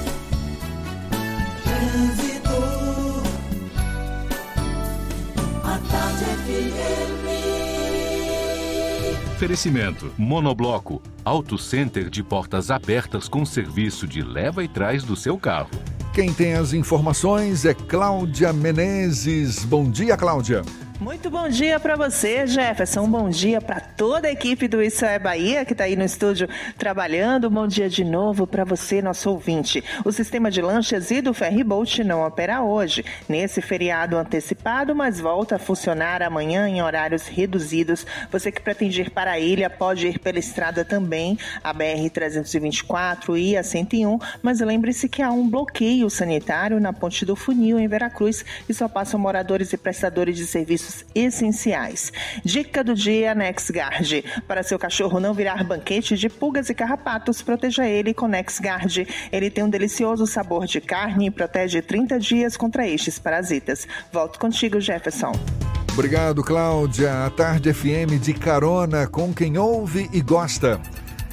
Oferecimento: 9.42 10.12
Monobloco, 10.16 11.02
Auto 11.24 11.58
Center 11.58 12.08
de 12.08 12.22
portas 12.22 12.70
abertas 12.70 13.26
com 13.26 13.44
serviço 13.44 14.06
de 14.06 14.22
leva 14.22 14.62
e 14.62 14.68
trás 14.68 15.02
do 15.02 15.16
seu 15.16 15.36
carro. 15.36 15.68
Quem 16.14 16.32
tem 16.32 16.52
as 16.52 16.72
informações 16.72 17.64
é 17.64 17.74
Cláudia 17.74 18.52
Menezes. 18.52 19.64
Bom 19.64 19.90
dia, 19.90 20.16
Cláudia. 20.16 20.62
Muito 21.02 21.28
bom 21.28 21.48
dia 21.48 21.80
para 21.80 21.96
você, 21.96 22.46
Jefferson. 22.46 23.08
Bom 23.08 23.28
dia 23.28 23.60
para 23.60 23.80
toda 23.80 24.28
a 24.28 24.30
equipe 24.30 24.68
do 24.68 24.80
Isso 24.80 25.04
é 25.04 25.18
Bahia 25.18 25.64
que 25.64 25.72
está 25.72 25.82
aí 25.82 25.96
no 25.96 26.04
estúdio 26.04 26.48
trabalhando. 26.78 27.50
Bom 27.50 27.66
dia 27.66 27.88
de 27.88 28.04
novo 28.04 28.46
para 28.46 28.64
você, 28.64 29.02
nosso 29.02 29.28
ouvinte. 29.28 29.82
O 30.04 30.12
sistema 30.12 30.48
de 30.48 30.62
lanchas 30.62 31.10
e 31.10 31.20
do 31.20 31.34
Ferryboat 31.34 32.04
não 32.04 32.24
opera 32.24 32.62
hoje, 32.62 33.04
nesse 33.28 33.60
feriado 33.60 34.16
antecipado, 34.16 34.94
mas 34.94 35.18
volta 35.18 35.56
a 35.56 35.58
funcionar 35.58 36.22
amanhã 36.22 36.68
em 36.68 36.80
horários 36.80 37.26
reduzidos. 37.26 38.06
Você 38.30 38.52
que 38.52 38.62
pretende 38.62 39.00
ir 39.00 39.10
para 39.10 39.32
a 39.32 39.40
ilha 39.40 39.68
pode 39.68 40.06
ir 40.06 40.20
pela 40.20 40.38
estrada 40.38 40.84
também, 40.84 41.36
a 41.64 41.74
BR-324 41.74 43.36
e 43.36 43.56
a 43.56 43.64
101, 43.64 44.20
mas 44.40 44.60
lembre-se 44.60 45.08
que 45.08 45.20
há 45.20 45.32
um 45.32 45.50
bloqueio 45.50 46.08
sanitário 46.08 46.78
na 46.78 46.92
Ponte 46.92 47.26
do 47.26 47.34
Funil, 47.34 47.80
em 47.80 47.88
Veracruz, 47.88 48.44
e 48.68 48.72
só 48.72 48.86
passam 48.86 49.18
moradores 49.18 49.72
e 49.72 49.76
prestadores 49.76 50.36
de 50.36 50.46
serviços 50.46 50.91
essenciais. 51.14 52.12
Dica 52.44 52.82
do 52.82 52.94
dia 52.94 53.34
NexGuard. 53.34 54.24
Para 54.46 54.62
seu 54.62 54.78
cachorro 54.78 55.20
não 55.20 55.34
virar 55.34 55.64
banquete 55.64 56.16
de 56.16 56.28
pulgas 56.28 56.68
e 56.70 56.74
carrapatos, 56.74 57.42
proteja 57.42 57.86
ele 57.86 58.14
com 58.14 58.28
NexGuard. 58.28 59.06
Ele 59.30 59.50
tem 59.50 59.64
um 59.64 59.70
delicioso 59.70 60.26
sabor 60.26 60.66
de 60.66 60.80
carne 60.80 61.26
e 61.26 61.30
protege 61.30 61.82
30 61.82 62.18
dias 62.18 62.56
contra 62.56 62.86
estes 62.86 63.18
parasitas. 63.18 63.86
Volto 64.12 64.38
contigo, 64.38 64.80
Jefferson. 64.80 65.32
Obrigado, 65.92 66.42
Cláudia. 66.42 67.26
A 67.26 67.30
Tarde 67.30 67.72
FM 67.72 68.18
de 68.20 68.32
carona 68.32 69.06
com 69.06 69.32
quem 69.32 69.58
ouve 69.58 70.08
e 70.12 70.22
gosta. 70.22 70.80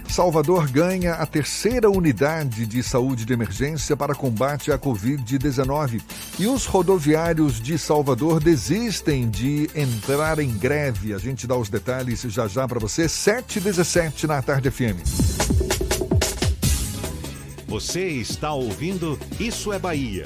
Salvador 0.10 0.68
ganha 0.68 1.14
a 1.14 1.26
terceira 1.26 1.90
unidade 1.90 2.66
de 2.66 2.82
saúde 2.82 3.26
de 3.26 3.32
emergência 3.32 3.96
para 3.96 4.16
combate 4.16 4.72
à 4.72 4.78
Covid-19. 4.78 6.02
E 6.40 6.48
os 6.48 6.66
rodoviários 6.66 7.62
de 7.62 7.78
Salvador 7.78 8.40
desistem 8.40 9.30
de 9.30 9.70
entrar 9.76 10.40
em 10.40 10.58
greve. 10.58 11.14
A 11.14 11.18
gente 11.20 11.46
dá 11.46 11.56
os 11.56 11.70
detalhes 11.70 12.22
já 12.24 12.48
já 12.48 12.68
para 12.68 12.80
você. 12.80 13.06
7h17 13.06 14.24
na 14.24 14.42
Tarde 14.42 14.72
FM. 14.72 15.00
Você 17.68 18.08
está 18.08 18.52
ouvindo 18.52 19.18
Isso 19.40 19.72
é 19.72 19.78
Bahia. 19.78 20.26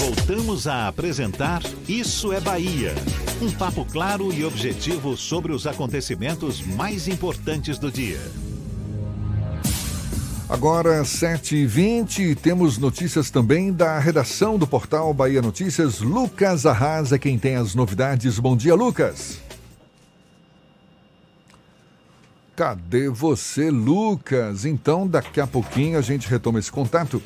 Voltamos 0.00 0.66
a 0.66 0.88
apresentar 0.88 1.60
Isso 1.86 2.32
é 2.32 2.40
Bahia. 2.40 2.94
Um 3.42 3.50
papo 3.50 3.84
claro 3.84 4.32
e 4.32 4.42
objetivo 4.46 5.14
sobre 5.14 5.52
os 5.52 5.66
acontecimentos 5.66 6.62
mais 6.62 7.06
importantes 7.06 7.78
do 7.78 7.92
dia. 7.92 8.18
Agora, 10.48 11.02
7h20, 11.02 12.34
temos 12.34 12.78
notícias 12.78 13.30
também 13.30 13.70
da 13.70 13.98
redação 13.98 14.56
do 14.56 14.66
portal 14.66 15.12
Bahia 15.12 15.42
Notícias. 15.42 16.00
Lucas 16.00 16.64
Arrasa, 16.64 17.18
quem 17.18 17.38
tem 17.38 17.56
as 17.56 17.74
novidades. 17.74 18.38
Bom 18.38 18.56
dia, 18.56 18.74
Lucas. 18.74 19.38
Cadê 22.56 23.10
você, 23.10 23.70
Lucas? 23.70 24.64
Então, 24.64 25.06
daqui 25.06 25.42
a 25.42 25.46
pouquinho 25.46 25.98
a 25.98 26.02
gente 26.02 26.26
retoma 26.26 26.58
esse 26.58 26.72
contato. 26.72 27.22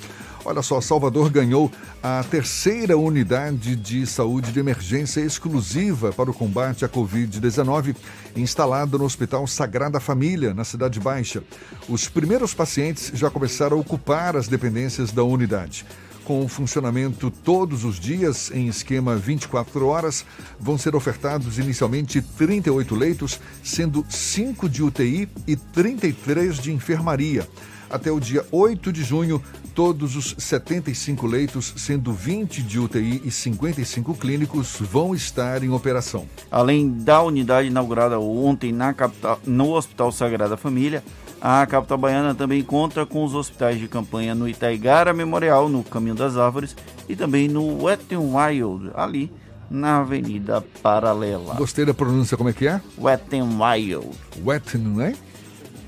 Olha 0.47 0.61
só, 0.61 0.79
Salvador 0.79 1.31
ganhou 1.31 1.73
a 2.03 2.23
terceira 2.31 2.99
unidade 2.99 3.75
de 3.75 4.07
saúde 4.07 4.53
de 4.53 4.61
emergência 4.61 5.23
exclusiva 5.23 6.13
para 6.13 6.31
o 6.31 6.35
combate 6.35 6.85
à 6.85 6.89
Covid-19, 6.89 7.97
instalada 8.37 8.99
no 8.99 9.05
Hospital 9.05 9.47
Sagrada 9.47 9.99
Família, 9.99 10.53
na 10.53 10.63
Cidade 10.63 11.01
Baixa. 11.01 11.43
Os 11.89 12.09
primeiros 12.09 12.53
pacientes 12.53 13.11
já 13.15 13.31
começaram 13.31 13.79
a 13.79 13.81
ocupar 13.81 14.37
as 14.37 14.47
dependências 14.47 15.13
da 15.13 15.25
unidade. 15.25 15.87
Com 16.25 16.47
funcionamento 16.47 17.31
todos 17.31 17.85
os 17.85 17.99
dias 17.99 18.51
em 18.51 18.67
esquema 18.67 19.17
24 19.17 19.87
horas, 19.87 20.27
vão 20.61 20.77
ser 20.77 20.95
ofertados 20.95 21.59
inicialmente 21.59 22.21
38 22.21 22.95
leitos, 22.95 23.41
sendo 23.63 24.05
5 24.09 24.69
de 24.69 24.83
UTI 24.83 25.29
e 25.47 25.57
33 25.57 26.59
de 26.59 26.71
enfermaria. 26.71 27.49
Até 27.91 28.11
o 28.11 28.19
dia 28.19 28.45
8 28.51 28.91
de 28.93 29.05
junho, 29.05 29.43
todos 29.75 30.15
os 30.15 30.35
75 30.39 31.27
leitos, 31.27 31.75
sendo 31.77 32.13
20 32.13 32.63
de 32.63 32.79
UTI 32.79 33.23
e 33.25 33.31
55 33.31 34.15
clínicos, 34.15 34.77
vão 34.81 35.15
estar 35.15 35.63
em 35.63 35.71
operação. 35.71 36.27
Além 36.51 36.89
da 36.91 37.21
unidade 37.23 37.69
inaugurada 37.69 38.19
ontem 38.19 38.73
na 38.73 38.95
capital, 38.95 39.41
no 39.45 39.73
Hospital 39.73 40.13
Sagrada 40.13 40.57
Família, 40.57 41.03
a 41.41 41.67
capital 41.67 41.99
baiana 41.99 42.35
também 42.35 42.63
conta 42.63 43.05
com 43.05 43.25
os 43.25 43.35
hospitais 43.35 43.79
de 43.79 43.89
campanha 43.89 44.35
no 44.35 44.49
Itaigara 44.49 45.13
Memorial, 45.13 45.69
no 45.69 45.83
Caminho 45.83 46.15
das 46.15 46.37
Árvores, 46.37 46.77
e 47.09 47.17
também 47.17 47.49
no 47.49 47.83
Wet 47.85 48.05
n 48.11 48.35
Wild, 48.35 48.91
ali 48.95 49.31
na 49.69 49.99
Avenida 49.99 50.65
Paralela. 50.83 51.55
Gostei 51.55 51.85
da 51.85 51.93
pronúncia, 51.93 52.37
como 52.37 52.49
é 52.49 52.53
que 52.53 52.69
é? 52.69 52.81
Wet 52.97 53.25
n 53.35 53.59
Wild. 53.61 54.09
Wet 54.45 54.79
n 54.79 55.03
é? 55.03 55.15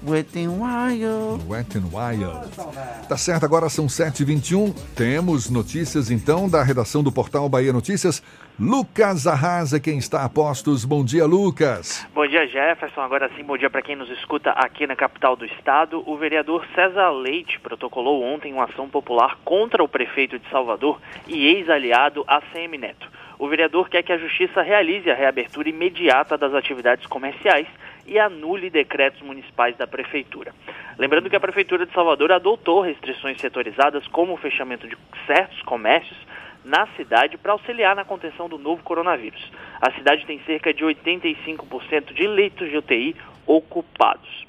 Wet 0.05 0.39
n 0.39 0.49
Wild. 0.49 1.45
Wet 1.49 1.79
n 1.79 1.87
Wild. 1.93 2.51
Tá 3.09 3.17
certo, 3.17 3.45
agora 3.45 3.69
são 3.69 3.87
7h21. 3.87 4.75
Temos 4.95 5.49
notícias 5.51 6.11
então 6.11 6.49
da 6.49 6.63
redação 6.63 7.03
do 7.03 7.11
portal 7.11 7.49
Bahia 7.49 7.73
Notícias. 7.73 8.23
Lucas 8.59 9.27
Arrasa, 9.27 9.79
quem 9.79 9.99
está 9.99 10.25
a 10.25 10.29
postos. 10.29 10.85
Bom 10.85 11.05
dia, 11.05 11.27
Lucas. 11.27 12.07
Bom 12.15 12.27
dia, 12.27 12.47
Jefferson. 12.47 13.01
Agora 13.01 13.31
sim, 13.37 13.43
bom 13.43 13.57
dia 13.57 13.71
para 13.71 13.83
quem 13.83 13.97
nos 13.97 14.11
escuta 14.11 14.51
aqui 14.51 14.87
na 14.87 14.97
capital 14.97 15.37
do 15.37 15.45
estado. 15.45 16.03
O 16.07 16.17
vereador 16.17 16.67
César 16.75 17.11
Leite 17.11 17.61
protocolou 17.61 18.23
ontem 18.23 18.53
uma 18.53 18.65
ação 18.65 18.89
popular 18.89 19.39
contra 19.45 19.83
o 19.83 19.89
prefeito 19.89 20.39
de 20.39 20.49
Salvador 20.51 21.01
e 21.27 21.47
ex-aliado 21.47 22.25
ACM 22.27 22.79
Neto. 22.79 23.11
O 23.39 23.49
vereador 23.49 23.91
quer 23.91 24.03
que 24.03 24.13
a 24.13 24.19
justiça 24.19 24.63
realize 24.63 25.11
a 25.11 25.15
reabertura 25.15 25.69
imediata 25.69 26.39
das 26.39 26.55
atividades 26.55 27.07
comerciais 27.07 27.67
e 28.07 28.19
anule 28.19 28.71
decretos 28.71 29.21
municipais 29.23 29.77
da 29.77 29.87
prefeitura. 29.87 30.55
Lembrando 30.99 31.29
que 31.29 31.37
a 31.37 31.40
prefeitura 31.40 31.85
de 31.85 31.92
Salvador 31.92 32.33
adotou 32.33 32.81
restrições 32.81 33.40
setorizadas 33.40 34.07
como 34.09 34.33
o 34.33 34.37
fechamento 34.37 34.88
de 34.88 34.97
certos 35.27 35.61
comércios 35.62 36.19
na 36.64 36.87
cidade 36.97 37.38
para 37.38 37.53
auxiliar 37.53 37.95
na 37.95 38.05
contenção 38.05 38.49
do 38.49 38.59
novo 38.59 38.83
coronavírus. 38.83 39.51
A 39.81 39.92
cidade 39.92 40.27
tem 40.27 40.40
cerca 40.40 40.75
de 40.75 40.85
85% 40.85 42.12
de 42.12 42.27
leitos 42.27 42.69
de 42.69 42.77
UTI 42.77 43.16
ocupados. 43.47 44.47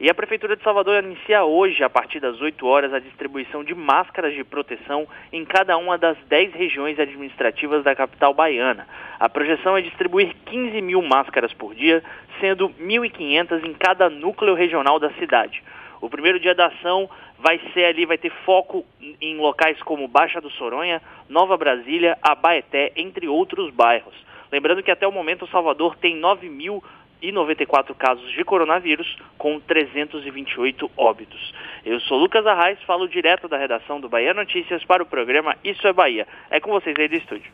E 0.00 0.08
a 0.08 0.14
Prefeitura 0.14 0.56
de 0.56 0.62
Salvador 0.62 1.04
inicia 1.04 1.44
hoje, 1.44 1.84
a 1.84 1.90
partir 1.90 2.20
das 2.20 2.40
8 2.40 2.66
horas, 2.66 2.94
a 2.94 2.98
distribuição 2.98 3.62
de 3.62 3.74
máscaras 3.74 4.32
de 4.32 4.42
proteção 4.42 5.06
em 5.30 5.44
cada 5.44 5.76
uma 5.76 5.98
das 5.98 6.16
10 6.26 6.54
regiões 6.54 6.98
administrativas 6.98 7.84
da 7.84 7.94
capital 7.94 8.32
baiana. 8.32 8.88
A 9.18 9.28
projeção 9.28 9.76
é 9.76 9.82
distribuir 9.82 10.34
15 10.46 10.80
mil 10.80 11.02
máscaras 11.02 11.52
por 11.52 11.74
dia, 11.74 12.02
sendo 12.40 12.70
1.500 12.70 13.62
em 13.62 13.74
cada 13.74 14.08
núcleo 14.08 14.54
regional 14.54 14.98
da 14.98 15.10
cidade. 15.18 15.62
O 16.00 16.08
primeiro 16.08 16.40
dia 16.40 16.54
da 16.54 16.68
ação 16.68 17.06
vai 17.38 17.60
ser 17.74 17.84
ali, 17.84 18.06
vai 18.06 18.16
ter 18.16 18.32
foco 18.46 18.86
em 19.20 19.36
locais 19.36 19.82
como 19.82 20.08
Baixa 20.08 20.40
do 20.40 20.48
Soronha, 20.52 21.02
Nova 21.28 21.58
Brasília, 21.58 22.16
Abaeté, 22.22 22.90
entre 22.96 23.28
outros 23.28 23.70
bairros. 23.70 24.14
Lembrando 24.50 24.82
que 24.82 24.90
até 24.90 25.06
o 25.06 25.12
momento 25.12 25.44
o 25.44 25.48
Salvador 25.48 25.94
tem 25.96 26.16
9 26.16 26.48
mil 26.48 26.82
e 27.22 27.32
94 27.32 27.94
casos 27.94 28.30
de 28.32 28.44
coronavírus, 28.44 29.16
com 29.36 29.60
328 29.60 30.90
óbitos. 30.96 31.52
Eu 31.84 32.00
sou 32.00 32.18
Lucas 32.18 32.46
Arraes, 32.46 32.78
falo 32.86 33.08
direto 33.08 33.48
da 33.48 33.58
redação 33.58 34.00
do 34.00 34.08
Bahia 34.08 34.34
Notícias 34.34 34.84
para 34.84 35.02
o 35.02 35.06
programa 35.06 35.56
Isso 35.64 35.86
é 35.86 35.92
Bahia. 35.92 36.26
É 36.50 36.60
com 36.60 36.70
vocês 36.70 36.96
aí 36.98 37.08
do 37.08 37.16
estúdio. 37.16 37.50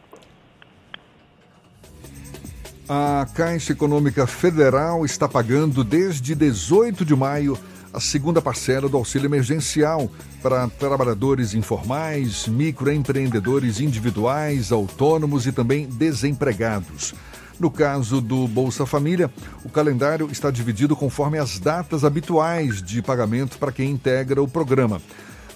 A 2.88 3.26
Caixa 3.35 3.72
Econômica 3.72 4.29
Federal 4.29 5.05
está 5.05 5.29
pagando 5.29 5.83
desde 5.83 6.37
18 6.37 7.05
de 7.05 7.16
maio 7.16 7.59
a 7.92 7.98
segunda 7.98 8.42
parcela 8.42 8.88
do 8.88 8.96
auxílio 8.96 9.26
emergencial 9.26 10.09
para 10.42 10.68
trabalhadores 10.68 11.55
informais, 11.55 12.46
microempreendedores 12.46 13.81
individuais, 13.81 14.70
autônomos 14.70 15.46
e 15.46 15.52
também 15.52 15.87
desempregados. 15.87 17.14
No 17.59 17.71
caso 17.71 18.21
do 18.21 18.47
Bolsa 18.47 18.85
Família, 18.85 19.31
o 19.64 19.71
calendário 19.71 20.29
está 20.31 20.51
dividido 20.51 20.95
conforme 20.95 21.38
as 21.38 21.59
datas 21.59 22.05
habituais 22.05 22.83
de 22.83 23.01
pagamento 23.01 23.57
para 23.59 23.73
quem 23.73 23.90
integra 23.90 24.42
o 24.42 24.49
programa. 24.49 25.01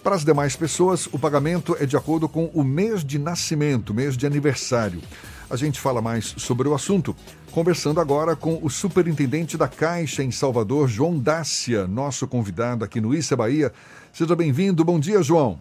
Para 0.03 0.17
as 0.17 0.25
demais 0.25 0.57
pessoas, 0.57 1.07
o 1.13 1.19
pagamento 1.19 1.77
é 1.79 1.85
de 1.85 1.99
acordo 1.99 2.27
com 2.27 2.47
o 2.55 2.65
mês 2.65 3.05
de 3.05 3.19
nascimento, 3.19 3.93
mês 3.93 4.17
de 4.17 4.27
aniversário. 4.27 5.03
A 5.51 5.57
gente 5.57 5.79
fala 5.79 6.01
mais 6.01 6.35
sobre 6.39 6.67
o 6.69 6.75
assunto, 6.75 7.15
conversando 7.51 8.01
agora 8.01 8.35
com 8.35 8.59
o 8.63 8.71
superintendente 8.71 9.59
da 9.59 9.69
Caixa 9.69 10.23
em 10.23 10.31
Salvador, 10.31 10.89
João 10.89 11.19
Dácia, 11.19 11.87
nosso 11.87 12.27
convidado 12.27 12.83
aqui 12.83 12.99
no 12.99 13.15
Issa 13.15 13.37
Bahia. 13.37 13.71
Seja 14.11 14.35
bem-vindo. 14.35 14.83
Bom 14.85 14.99
dia, 14.99 15.23
João. 15.23 15.61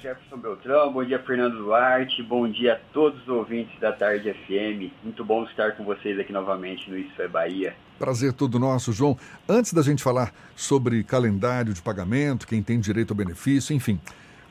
Jefferson 0.00 0.36
Beltrão, 0.36 0.92
bom 0.92 1.04
dia 1.04 1.18
Fernando 1.18 1.56
Duarte, 1.56 2.22
bom 2.22 2.48
dia 2.48 2.74
a 2.74 2.76
todos 2.92 3.20
os 3.22 3.28
ouvintes 3.28 3.78
da 3.80 3.92
Tarde 3.92 4.32
FM. 4.32 4.92
Muito 5.02 5.24
bom 5.24 5.44
estar 5.44 5.72
com 5.76 5.84
vocês 5.84 6.18
aqui 6.20 6.32
novamente 6.32 6.88
no 6.88 6.96
Isso 6.96 7.20
é 7.20 7.26
Bahia. 7.26 7.74
Prazer 7.98 8.32
todo 8.32 8.60
nosso, 8.60 8.92
João. 8.92 9.18
Antes 9.48 9.72
da 9.72 9.82
gente 9.82 10.02
falar 10.02 10.32
sobre 10.54 11.02
calendário 11.02 11.74
de 11.74 11.82
pagamento, 11.82 12.46
quem 12.46 12.62
tem 12.62 12.78
direito 12.78 13.10
ao 13.10 13.16
benefício, 13.16 13.74
enfim, 13.74 14.00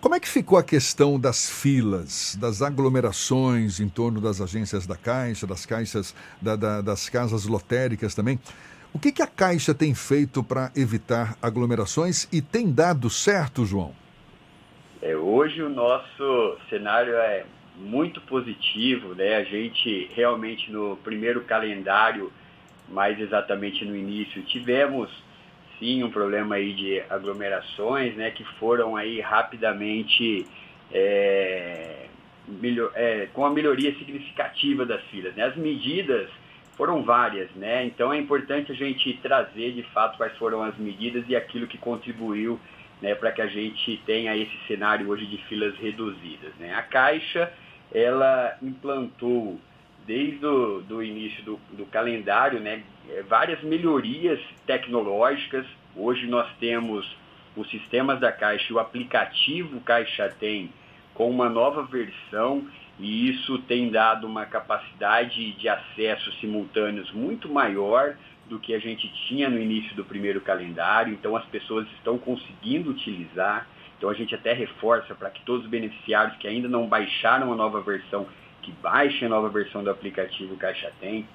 como 0.01 0.15
é 0.15 0.19
que 0.19 0.27
ficou 0.27 0.57
a 0.57 0.63
questão 0.63 1.17
das 1.17 1.49
filas, 1.49 2.37
das 2.39 2.61
aglomerações 2.61 3.79
em 3.79 3.87
torno 3.87 4.19
das 4.19 4.41
agências 4.41 4.85
da 4.85 4.97
Caixa, 4.97 5.47
das 5.47 5.65
caixas, 5.65 6.13
da, 6.41 6.57
da, 6.57 6.81
das 6.81 7.07
casas 7.07 7.45
lotéricas 7.45 8.13
também? 8.13 8.37
O 8.93 8.99
que, 8.99 9.13
que 9.13 9.21
a 9.21 9.27
Caixa 9.27 9.73
tem 9.73 9.93
feito 9.95 10.43
para 10.43 10.71
evitar 10.75 11.37
aglomerações 11.41 12.27
e 12.33 12.41
tem 12.41 12.69
dado 12.69 13.09
certo, 13.09 13.65
João? 13.65 13.93
É, 15.07 15.15
hoje 15.15 15.61
o 15.61 15.69
nosso 15.69 16.57
cenário 16.69 17.15
é 17.15 17.45
muito 17.77 18.19
positivo, 18.19 19.15
né? 19.15 19.37
A 19.37 19.43
gente 19.45 20.11
realmente 20.13 20.69
no 20.69 20.97
primeiro 20.97 21.39
calendário, 21.45 22.29
mais 22.89 23.17
exatamente 23.17 23.85
no 23.85 23.95
início, 23.95 24.41
tivemos 24.43 25.09
sim 25.79 26.03
um 26.03 26.11
problema 26.11 26.55
aí 26.55 26.73
de 26.73 27.01
aglomerações, 27.09 28.17
né? 28.17 28.31
Que 28.31 28.43
foram 28.59 28.97
aí 28.97 29.21
rapidamente 29.21 30.45
é, 30.91 32.07
melhor, 32.45 32.91
é, 32.93 33.29
com 33.31 33.45
a 33.45 33.49
melhoria 33.49 33.95
significativa 33.97 34.85
das 34.85 35.01
filas. 35.03 35.33
Né? 35.35 35.45
As 35.45 35.55
medidas 35.55 36.29
foram 36.75 37.01
várias, 37.01 37.49
né? 37.51 37.85
Então 37.85 38.11
é 38.11 38.17
importante 38.17 38.73
a 38.73 38.75
gente 38.75 39.13
trazer 39.23 39.71
de 39.71 39.83
fato 39.83 40.17
quais 40.17 40.35
foram 40.35 40.61
as 40.63 40.77
medidas 40.77 41.23
e 41.29 41.35
aquilo 41.35 41.65
que 41.65 41.77
contribuiu 41.77 42.59
né, 43.01 43.15
para 43.15 43.31
que 43.31 43.41
a 43.41 43.47
gente 43.47 44.01
tenha 44.05 44.35
esse 44.35 44.57
cenário 44.67 45.09
hoje 45.09 45.25
de 45.25 45.37
filas 45.45 45.75
reduzidas. 45.77 46.53
Né? 46.59 46.73
A 46.73 46.81
Caixa 46.81 47.51
ela 47.93 48.57
implantou 48.61 49.59
desde 50.05 50.45
o 50.45 50.81
do 50.81 51.03
início 51.03 51.43
do, 51.43 51.59
do 51.71 51.85
calendário 51.85 52.59
né, 52.59 52.83
várias 53.27 53.61
melhorias 53.61 54.39
tecnológicas. 54.65 55.65
Hoje 55.95 56.25
nós 56.27 56.47
temos 56.59 57.05
os 57.55 57.69
sistemas 57.69 58.19
da 58.19 58.31
Caixa 58.31 58.67
e 58.69 58.73
o 58.73 58.79
aplicativo 58.79 59.79
Caixa 59.81 60.33
Tem 60.39 60.71
com 61.13 61.29
uma 61.29 61.49
nova 61.49 61.83
versão 61.83 62.67
e 62.99 63.29
isso 63.29 63.59
tem 63.59 63.89
dado 63.89 64.25
uma 64.25 64.45
capacidade 64.45 65.51
de 65.53 65.67
acesso 65.67 66.31
simultâneos 66.39 67.11
muito 67.11 67.49
maior 67.49 68.15
do 68.49 68.59
que 68.59 68.73
a 68.73 68.79
gente 68.79 69.07
tinha 69.27 69.49
no 69.49 69.59
início 69.59 69.95
do 69.95 70.05
primeiro 70.05 70.41
calendário, 70.41 71.13
então 71.13 71.35
as 71.35 71.45
pessoas 71.45 71.87
estão 71.93 72.17
conseguindo 72.17 72.89
utilizar. 72.89 73.67
Então 73.97 74.09
a 74.09 74.13
gente 74.13 74.33
até 74.35 74.53
reforça 74.53 75.15
para 75.15 75.29
que 75.29 75.43
todos 75.43 75.65
os 75.65 75.69
beneficiários 75.69 76.37
que 76.37 76.47
ainda 76.47 76.67
não 76.67 76.87
baixaram 76.87 77.51
a 77.51 77.55
nova 77.55 77.81
versão, 77.81 78.27
que 78.61 78.71
baixem 78.71 79.25
a 79.25 79.29
nova 79.29 79.49
versão 79.49 79.83
do 79.83 79.89
aplicativo 79.89 80.55
Caixa 80.57 80.91
Tem. 80.99 81.27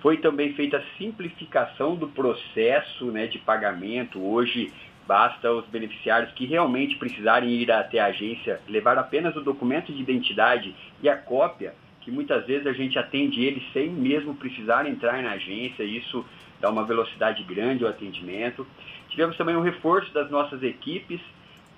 Foi 0.00 0.16
também 0.16 0.54
feita 0.54 0.78
a 0.78 0.82
simplificação 0.96 1.94
do 1.94 2.08
processo 2.08 3.06
né, 3.06 3.26
de 3.26 3.38
pagamento. 3.38 4.18
Hoje 4.18 4.72
Basta 5.10 5.50
os 5.50 5.66
beneficiários 5.66 6.30
que 6.34 6.46
realmente 6.46 6.94
precisarem 6.94 7.50
ir 7.50 7.72
até 7.72 7.98
a 7.98 8.06
agência 8.06 8.60
levar 8.68 8.96
apenas 8.96 9.34
o 9.34 9.40
documento 9.40 9.92
de 9.92 10.00
identidade 10.00 10.72
e 11.02 11.08
a 11.08 11.16
cópia, 11.16 11.74
que 12.00 12.12
muitas 12.12 12.46
vezes 12.46 12.64
a 12.64 12.72
gente 12.72 12.96
atende 12.96 13.44
eles 13.44 13.60
sem 13.72 13.90
mesmo 13.90 14.36
precisar 14.36 14.86
entrar 14.86 15.20
na 15.20 15.32
agência, 15.32 15.82
isso 15.82 16.24
dá 16.60 16.70
uma 16.70 16.84
velocidade 16.84 17.42
grande 17.42 17.84
ao 17.84 17.90
atendimento. 17.90 18.66
Tivemos 19.08 19.36
também 19.36 19.56
um 19.56 19.62
reforço 19.62 20.12
das 20.12 20.30
nossas 20.30 20.62
equipes, 20.62 21.20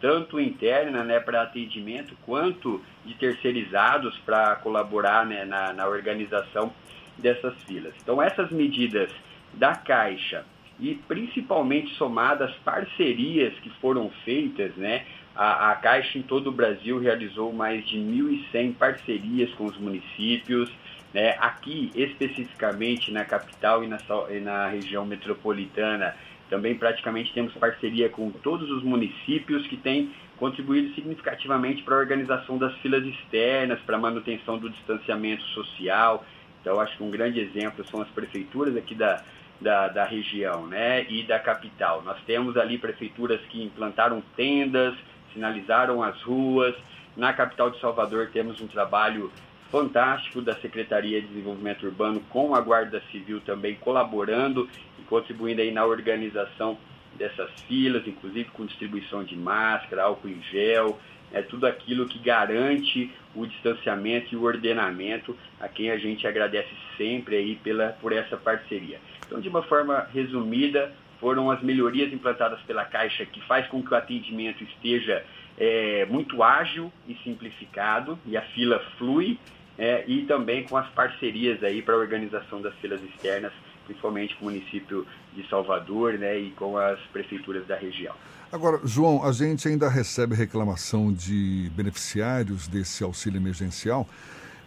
tanto 0.01 0.41
interna 0.41 1.05
né, 1.05 1.21
para 1.21 1.43
atendimento, 1.43 2.17
quanto 2.27 2.83
de 3.05 3.15
terceirizados 3.15 4.19
para 4.19 4.57
colaborar 4.57 5.25
né, 5.25 5.45
na, 5.45 5.73
na 5.73 5.87
organização 5.87 6.73
dessas 7.17 7.55
filas. 7.63 7.95
Então 8.03 8.21
essas 8.21 8.51
medidas 8.51 9.11
da 9.55 9.75
Caixa 9.75 10.45
e 10.81 10.95
principalmente 11.07 11.95
somadas 11.95 12.53
parcerias 12.65 13.55
que 13.61 13.71
foram 13.81 14.11
feitas, 14.25 14.75
né? 14.77 15.05
A, 15.35 15.71
a, 15.71 15.77
Caixa 15.77 16.19
em 16.19 16.23
todo 16.23 16.49
o 16.49 16.53
Brasil 16.53 16.99
realizou 16.99 17.53
mais 17.53 17.87
de 17.87 17.97
1.100 17.97 18.75
parcerias 18.75 19.51
com 19.55 19.65
os 19.65 19.79
municípios, 19.79 20.71
né? 21.15 21.37
aqui 21.39 21.91
especificamente 21.95 23.11
na 23.11 23.25
capital 23.25 23.83
e 23.83 23.87
na, 23.87 23.99
e 24.31 24.41
na 24.41 24.69
região 24.69 25.07
metropolitana. 25.07 26.15
Também 26.51 26.75
praticamente 26.75 27.33
temos 27.33 27.55
parceria 27.55 28.11
com 28.11 28.31
todos 28.31 28.71
os 28.71 28.83
municípios 28.83 29.67
que 29.67 29.77
têm 29.77 30.11
contribuído 30.37 30.95
significativamente 30.95 31.83
para 31.83 31.95
a 31.95 31.99
organização 31.99 32.59
das 32.59 32.75
filas 32.79 33.05
externas, 33.05 33.81
para 33.87 33.97
a 33.97 34.01
manutenção 34.01 34.59
do 34.59 34.69
distanciamento 34.69 35.43
social. 35.45 36.27
Então, 36.61 36.79
acho 36.79 36.97
que 36.97 37.03
um 37.03 37.11
grande 37.11 37.41
exemplo 37.41 37.85
são 37.87 38.03
as 38.03 38.09
prefeituras 38.09 38.77
aqui 38.77 38.95
da, 38.95 39.23
da, 39.63 39.89
da 39.89 40.05
região 40.05 40.67
né, 40.67 41.07
e 41.09 41.23
da 41.23 41.39
capital. 41.39 42.03
Nós 42.03 42.19
temos 42.27 42.57
ali 42.57 42.77
prefeituras 42.77 43.41
que 43.49 43.63
implantaram 43.63 44.23
tendas, 44.37 44.95
sinalizaram 45.33 46.03
as 46.03 46.21
ruas. 46.23 46.75
Na 47.17 47.33
capital 47.33 47.71
de 47.71 47.81
Salvador 47.81 48.31
temos 48.33 48.61
um 48.61 48.67
trabalho 48.67 49.33
fantástico 49.71 50.43
da 50.43 50.55
Secretaria 50.57 51.21
de 51.21 51.29
Desenvolvimento 51.29 51.87
Urbano 51.87 52.21
com 52.29 52.55
a 52.55 52.61
Guarda 52.61 53.03
Civil 53.11 53.41
também 53.41 53.75
colaborando 53.77 54.69
e 54.99 55.03
contribuindo 55.05 55.63
aí 55.63 55.71
na 55.71 55.87
organização 55.87 56.77
dessas 57.15 57.51
filas, 57.63 58.07
inclusive 58.07 58.51
com 58.51 58.67
distribuição 58.67 59.25
de 59.25 59.37
máscara, 59.37 60.05
álcool 60.05 60.29
em 60.29 60.43
gel, 60.43 60.99
é 61.33 61.43
tudo 61.43 61.67
aquilo 61.67 62.07
que 62.07 62.19
garante 62.19 63.11
o 63.35 63.47
distanciamento 63.47 64.35
e 64.35 64.37
o 64.37 64.43
ordenamento, 64.43 65.37
a 65.61 65.69
quem 65.69 65.91
a 65.91 65.97
gente 65.97 66.27
agradece 66.27 66.71
sempre 66.97 67.37
aí 67.37 67.57
pela, 67.57 67.89
por 68.01 68.13
essa 68.13 68.37
parceria. 68.37 69.01
Então, 69.27 69.41
de 69.41 69.49
uma 69.49 69.63
forma 69.63 70.07
resumida, 70.13 70.93
foram 71.19 71.51
as 71.51 71.63
melhorias 71.63 72.13
implantadas 72.13 72.61
pela 72.63 72.85
Caixa 72.85 73.25
que 73.25 73.41
faz 73.47 73.67
com 73.69 73.83
que 73.83 73.93
o 73.93 73.97
atendimento 73.97 74.63
esteja 74.65 75.25
é, 75.57 76.05
muito 76.07 76.43
ágil 76.43 76.93
e 77.09 77.15
simplificado 77.23 78.19
e 78.27 78.37
a 78.37 78.43
fila 78.43 78.81
flui 78.99 79.39
é, 79.79 80.05
e 80.07 80.23
também 80.23 80.65
com 80.65 80.77
as 80.77 80.89
parcerias 80.91 81.63
aí 81.63 81.81
para 81.81 81.95
a 81.95 81.99
organização 81.99 82.61
das 82.61 82.75
filas 82.75 83.03
externas, 83.03 83.53
principalmente 83.87 84.35
com 84.37 84.47
o 84.47 84.51
município 84.51 85.07
de 85.35 85.47
Salvador 85.49 86.15
né, 86.15 86.39
e 86.39 86.51
com 86.51 86.77
as 86.77 86.99
prefeituras 87.13 87.67
da 87.67 87.77
região. 87.77 88.15
Agora, 88.53 88.83
João, 88.85 89.25
a 89.25 89.33
gente 89.33 89.67
ainda 89.67 89.89
recebe 89.89 90.35
reclamação 90.35 91.11
de 91.11 91.73
beneficiários 91.75 92.69
desse 92.69 93.03
auxílio 93.03 93.39
emergencial 93.39 94.07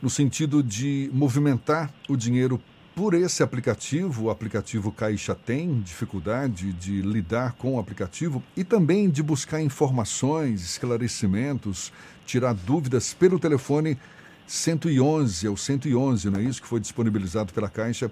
no 0.01 0.09
sentido 0.09 0.63
de 0.63 1.07
movimentar 1.13 1.93
o 2.09 2.17
dinheiro 2.17 2.59
por 2.95 3.13
esse 3.13 3.43
aplicativo, 3.43 4.23
o 4.23 4.29
aplicativo 4.31 4.91
Caixa 4.91 5.35
tem 5.35 5.81
dificuldade 5.81 6.73
de 6.73 6.99
lidar 7.03 7.53
com 7.59 7.75
o 7.75 7.79
aplicativo 7.79 8.41
e 8.57 8.63
também 8.63 9.07
de 9.07 9.21
buscar 9.21 9.61
informações, 9.61 10.63
esclarecimentos, 10.63 11.93
tirar 12.25 12.55
dúvidas 12.55 13.13
pelo 13.13 13.37
telefone 13.37 13.99
111, 14.47 15.45
é 15.45 15.49
o 15.49 15.55
111, 15.55 16.29
não 16.31 16.39
é 16.39 16.43
isso 16.43 16.59
que 16.59 16.67
foi 16.67 16.79
disponibilizado 16.79 17.53
pela 17.53 17.69
Caixa 17.69 18.09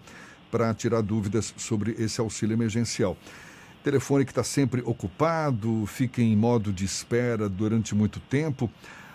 para 0.52 0.72
tirar 0.76 1.02
dúvidas 1.02 1.52
sobre 1.58 1.96
esse 1.98 2.22
auxílio 2.22 2.54
emergencial. 2.54 3.18
Telefone 3.84 4.24
que 4.26 4.32
está 4.32 4.43
sempre 4.43 4.82
ocupado, 4.82 5.86
fica 5.86 6.22
em 6.22 6.36
modo 6.36 6.72
de 6.72 6.86
espera 6.86 7.50
durante 7.50 7.93
muito 7.93 8.19
tempo. 8.19 8.72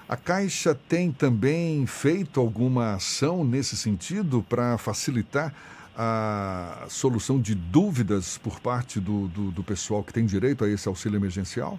A 0.08 0.16
Caixa 0.16 0.74
tem 0.74 1.10
também 1.10 1.86
feito 1.86 2.38
alguma 2.40 2.94
ação 2.94 3.44
nesse 3.44 3.76
sentido 3.76 4.44
para 4.48 4.78
facilitar 4.78 5.54
a 5.96 6.86
solução 6.88 7.40
de 7.40 7.54
dúvidas 7.54 8.38
por 8.38 8.60
parte 8.60 9.00
do, 9.00 9.26
do, 9.28 9.50
do, 9.50 9.64
pessoal 9.64 10.04
que 10.04 10.12
tem 10.12 10.24
direito 10.24 10.64
a 10.64 10.68
esse 10.68 10.86
auxílio 10.86 11.18
emergencial? 11.18 11.78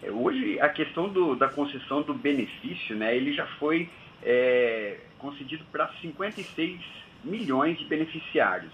É, 0.00 0.10
hoje, 0.10 0.60
a 0.60 0.68
questão 0.68 1.08
do, 1.08 1.34
da 1.34 1.48
concessão 1.48 2.02
do 2.02 2.14
benefício, 2.14 2.94
né, 2.94 3.16
ele 3.16 3.32
já 3.32 3.46
foi 3.58 3.90
é, 4.22 4.98
concedido 5.18 5.64
para 5.72 5.90
56 6.00 6.80
milhões 7.24 7.76
de 7.78 7.84
beneficiários. 7.86 8.72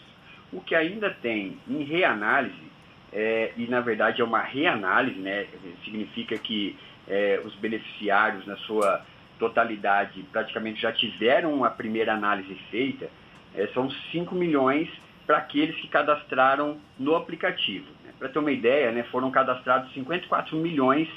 O 0.53 0.61
que 0.61 0.75
ainda 0.75 1.11
tem 1.11 1.59
em 1.67 1.83
reanálise, 1.83 2.74
é, 3.15 3.53
e 3.57 3.67
na 3.69 3.81
verdade 3.81 4.21
é 4.21 4.25
uma 4.25 4.43
reanálise, 4.43 5.21
né, 5.21 5.47
significa 5.85 6.37
que 6.37 6.77
é, 7.07 7.41
os 7.45 7.55
beneficiários, 7.55 8.45
na 8.47 8.57
sua 8.59 9.03
totalidade, 9.39 10.23
praticamente 10.33 10.83
já 10.83 10.93
tiveram 10.93 11.65
a 11.65 11.71
primeira 11.71 12.13
análise 12.13 12.55
feita, 12.71 13.09
é, 13.55 13.69
são 13.69 13.89
5 14.13 14.35
milhões 14.35 14.91
para 15.27 15.39
aqueles 15.39 15.75
que 15.77 15.89
cadastraram 15.89 16.77
no 16.99 17.15
aplicativo. 17.15 17.87
Né? 18.05 18.13
Para 18.19 18.29
ter 18.29 18.39
uma 18.39 18.51
ideia, 18.51 18.91
né, 18.91 19.05
foram 19.05 19.31
cadastrados 19.31 19.91
54 19.95 20.55
milhões 20.57 21.09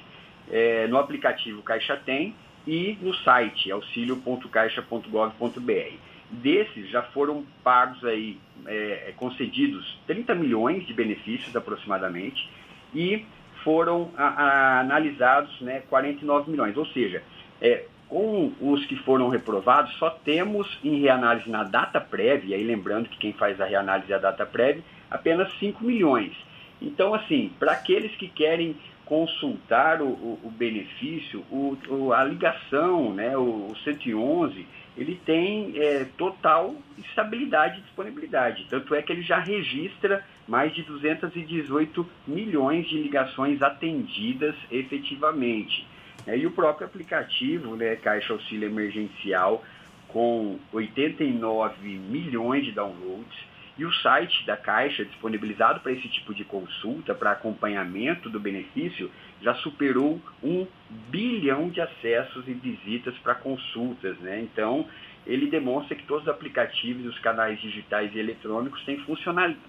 é, 0.52 0.88
no 0.88 0.98
aplicativo 0.98 1.62
Caixa 1.64 1.98
Tem 1.98 2.36
e 2.66 2.98
no 3.02 3.14
site 3.16 3.70
auxilio.caixa.gov.br. 3.72 6.07
Desses 6.30 6.90
já 6.90 7.04
foram 7.04 7.46
pagos 7.64 8.04
aí, 8.04 8.38
é, 8.66 9.14
concedidos 9.16 9.98
30 10.08 10.36
milhões 10.36 10.86
de 10.86 10.94
benefícios 10.94 11.56
aproximadamente 11.56 12.48
e 12.94 13.26
foram 13.64 14.12
a, 14.18 14.28
a, 14.28 14.80
analisados 14.82 15.62
né, 15.62 15.84
49 15.90 16.52
milhões. 16.52 16.76
Ou 16.76 16.86
seja, 16.88 17.24
é, 17.62 17.86
com 18.10 18.54
os 18.62 18.86
que 18.86 18.96
foram 18.98 19.30
reprovados, 19.30 19.94
só 19.98 20.10
temos 20.10 20.80
em 20.84 21.02
reanálise 21.02 21.50
na 21.50 21.64
data 21.64 22.00
prévia, 22.00 22.58
e 22.58 22.64
lembrando 22.64 23.10
que 23.10 23.18
quem 23.18 23.34
faz 23.34 23.60
a 23.60 23.66
reanálise 23.66 24.12
é 24.12 24.16
a 24.16 24.20
data 24.20 24.46
prévia, 24.46 24.84
apenas 25.10 25.52
5 25.60 25.84
milhões. 25.84 26.34
Então, 26.82 27.14
assim, 27.14 27.52
para 27.60 27.74
aqueles 27.74 28.16
que 28.16 28.28
querem 28.28 28.76
consultar 29.06 30.02
o, 30.02 30.08
o, 30.08 30.40
o 30.44 30.50
benefício, 30.50 31.44
o, 31.50 32.12
a 32.14 32.24
ligação, 32.24 33.14
né, 33.14 33.38
o, 33.38 33.74
111, 33.84 34.66
ele 34.98 35.20
tem 35.26 35.74
é, 35.78 36.06
total 36.18 36.76
estabilidade 36.98 37.80
e 37.80 37.82
disponibilidade. 37.84 38.66
Tanto 38.70 38.96
é 38.96 39.02
que 39.02 39.12
ele 39.12 39.22
já 39.22 39.40
registra 39.40 40.26
mais 40.48 40.74
de 40.74 40.82
218 40.84 42.10
milhões 42.28 42.88
de 42.88 42.98
ligações 42.98 43.62
atendidas 43.62 44.56
efetivamente. 44.72 45.88
É, 46.26 46.38
e 46.38 46.48
o 46.48 46.52
próprio 46.52 46.88
aplicativo, 46.88 47.76
né, 47.76 47.96
Caixa 47.96 48.34
Auxílio 48.34 48.68
Emergencial, 48.68 49.64
com 50.08 50.58
89 50.74 51.88
milhões 51.88 52.66
de 52.66 52.72
downloads, 52.72 53.46
E 53.78 53.86
o 53.86 53.94
site 53.94 54.44
da 54.48 54.58
Caixa, 54.58 55.06
disponibilizado 55.06 55.82
para 55.82 55.92
esse 55.92 56.08
tipo 56.10 56.34
de 56.34 56.44
consulta, 56.44 57.14
para 57.14 57.34
acompanhamento 57.34 58.28
do 58.28 58.40
benefício, 58.40 59.12
já 59.42 59.54
superou 59.56 60.20
um 60.44 60.66
bilhão 61.10 61.70
de 61.70 61.82
acessos 61.82 62.48
e 62.48 62.54
visitas 62.54 63.16
para 63.20 63.36
consultas. 63.36 64.18
Né? 64.20 64.42
Então, 64.42 64.86
ele 65.26 65.48
demonstra 65.48 65.96
que 65.96 66.04
todos 66.04 66.24
os 66.24 66.30
aplicativos, 66.30 67.06
os 67.06 67.20
canais 67.20 67.60
digitais 67.60 68.14
e 68.16 68.20
eletrônicos 68.20 68.84
têm 68.84 68.98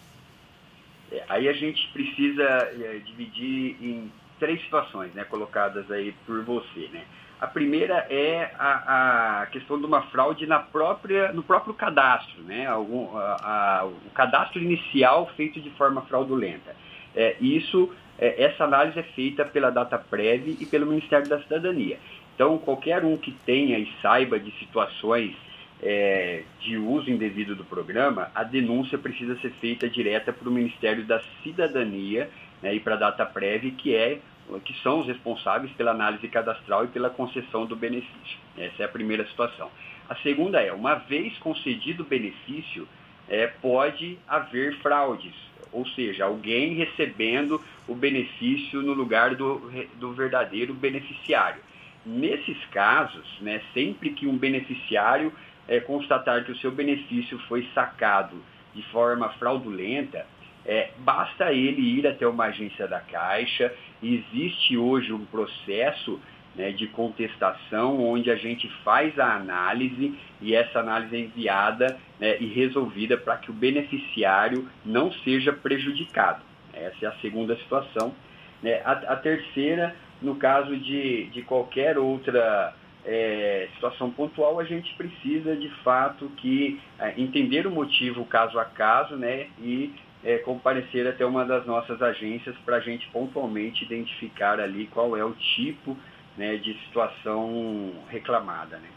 É, 1.12 1.24
aí 1.30 1.48
a 1.48 1.54
gente 1.54 1.88
precisa 1.94 2.44
é, 2.44 3.02
dividir 3.06 3.78
em 3.82 4.12
três 4.40 4.62
situações, 4.62 5.14
né, 5.14 5.24
colocadas 5.24 5.90
aí 5.92 6.14
por 6.26 6.44
você, 6.44 6.90
né? 6.92 7.04
A 7.40 7.48
primeira 7.48 8.08
é 8.10 8.52
a, 8.58 9.42
a, 9.42 9.46
questão 9.48 9.78
de 9.78 9.86
uma 9.86 10.04
fraude 10.04 10.48
na 10.48 10.60
própria, 10.60 11.34
no 11.34 11.44
próprio 11.44 11.74
cadastro, 11.74 12.42
né? 12.44 12.66
Algum, 12.66 13.16
a, 13.18 13.82
a, 13.82 13.86
o 13.86 14.10
cadastro 14.14 14.62
inicial 14.62 15.30
feito 15.36 15.60
de 15.60 15.70
forma 15.72 16.02
fraudulenta. 16.04 16.76
É, 17.14 17.36
isso 17.42 17.94
essa 18.18 18.64
análise 18.64 18.98
é 19.00 19.04
feita 19.04 19.44
pela 19.44 19.70
DataPrev 19.70 20.58
e 20.60 20.66
pelo 20.66 20.86
Ministério 20.86 21.28
da 21.28 21.42
Cidadania. 21.42 21.98
Então, 22.34 22.58
qualquer 22.58 23.04
um 23.04 23.16
que 23.16 23.32
tenha 23.32 23.80
e 23.80 23.92
saiba 24.02 24.40
de 24.40 24.52
situações 24.60 25.36
é, 25.82 26.44
de 26.60 26.78
uso 26.78 27.10
indevido 27.10 27.56
do 27.56 27.64
programa, 27.64 28.32
a 28.34 28.44
denúncia 28.44 28.98
precisa 28.98 29.38
ser 29.40 29.52
feita 29.62 29.90
direta 29.90 30.34
para 30.34 30.48
o 30.48 30.52
Ministério 30.52 31.04
da 31.06 31.22
Cidadania 31.44 32.30
né, 32.62 32.74
e 32.74 32.80
para 32.80 32.96
a 32.96 32.98
DataPrev, 32.98 33.72
que, 33.72 33.96
é, 33.96 34.20
que 34.64 34.74
são 34.82 35.00
os 35.00 35.08
responsáveis 35.08 35.72
pela 35.74 35.92
análise 35.92 36.28
cadastral 36.28 36.86
e 36.86 36.88
pela 36.88 37.10
concessão 37.10 37.66
do 37.66 37.76
benefício. 37.76 38.38
Essa 38.58 38.84
é 38.84 38.86
a 38.86 38.90
primeira 38.90 39.26
situação. 39.28 39.70
A 40.10 40.16
segunda 40.18 40.62
é, 40.62 40.72
uma 40.72 40.96
vez 40.96 41.38
concedido 41.38 42.04
o 42.04 42.06
benefício, 42.06 42.88
é, 43.28 43.48
pode 43.48 44.20
haver 44.28 44.76
fraudes, 44.80 45.34
ou 45.76 45.86
seja, 45.90 46.24
alguém 46.24 46.74
recebendo 46.74 47.62
o 47.86 47.94
benefício 47.94 48.82
no 48.82 48.94
lugar 48.94 49.36
do, 49.36 49.70
do 49.96 50.14
verdadeiro 50.14 50.74
beneficiário. 50.74 51.62
Nesses 52.06 52.58
casos, 52.72 53.28
né, 53.42 53.62
sempre 53.74 54.12
que 54.12 54.26
um 54.26 54.38
beneficiário 54.38 55.34
é, 55.68 55.82
constatar 55.82 56.46
que 56.46 56.52
o 56.52 56.58
seu 56.58 56.72
benefício 56.72 57.38
foi 57.50 57.68
sacado 57.74 58.42
de 58.74 58.82
forma 58.84 59.30
fraudulenta, 59.34 60.26
é, 60.66 60.92
basta 61.00 61.52
ele 61.52 61.82
ir 61.82 62.08
até 62.08 62.26
uma 62.26 62.46
agência 62.46 62.88
da 62.88 63.02
Caixa. 63.02 63.74
Existe 64.02 64.78
hoje 64.78 65.12
um 65.12 65.26
processo 65.26 66.20
né, 66.56 66.72
de 66.72 66.88
contestação, 66.88 68.02
onde 68.04 68.32
a 68.32 68.36
gente 68.36 68.68
faz 68.84 69.18
a 69.20 69.36
análise 69.36 70.14
e 70.42 70.56
essa 70.56 70.80
análise 70.80 71.16
é 71.16 71.20
enviada 71.20 71.98
né, 72.20 72.38
e 72.40 72.48
resolvida 72.48 73.18
para 73.18 73.38
que 73.38 73.52
o 73.52 73.54
beneficiário 73.54 74.68
não 74.86 75.12
seja 75.12 75.52
prejudicado. 75.52 76.42
Essa 76.74 77.06
é 77.06 77.08
a 77.08 77.16
segunda 77.16 77.56
situação. 77.58 78.14
Né. 78.62 78.82
A, 78.86 78.92
a 78.92 79.16
terceira, 79.16 79.96
no 80.22 80.36
caso 80.36 80.76
de, 80.78 81.26
de 81.28 81.42
qualquer 81.42 81.98
outra 81.98 82.74
é, 83.06 83.68
situação 83.76 84.10
pontual, 84.10 84.60
a 84.60 84.64
gente 84.64 84.94
precisa 84.96 85.56
de 85.56 85.70
fato 85.84 86.30
que 86.38 86.80
é, 87.00 87.14
entender 87.18 87.68
o 87.68 87.72
motivo 87.72 88.26
caso 88.26 88.58
a 88.60 88.66
caso 88.66 89.16
né, 89.16 89.48
e 89.60 89.94
é, 90.24 90.40
comparecer 90.40 91.06
até 91.08 91.24
uma 91.26 91.46
das 91.46 91.66
nossas 91.68 92.02
agências 92.02 92.56
para 92.66 92.78
a 92.78 92.80
gente 92.80 93.08
pontualmente 93.10 93.86
identificar 93.86 94.60
ali 94.60 94.88
qual 94.88 95.16
é 95.16 95.24
o 95.24 95.34
tipo 95.34 95.96
né, 96.38 96.58
de 96.58 96.74
situação 96.86 97.94
reclamada. 98.10 98.78
Né? 98.78 98.88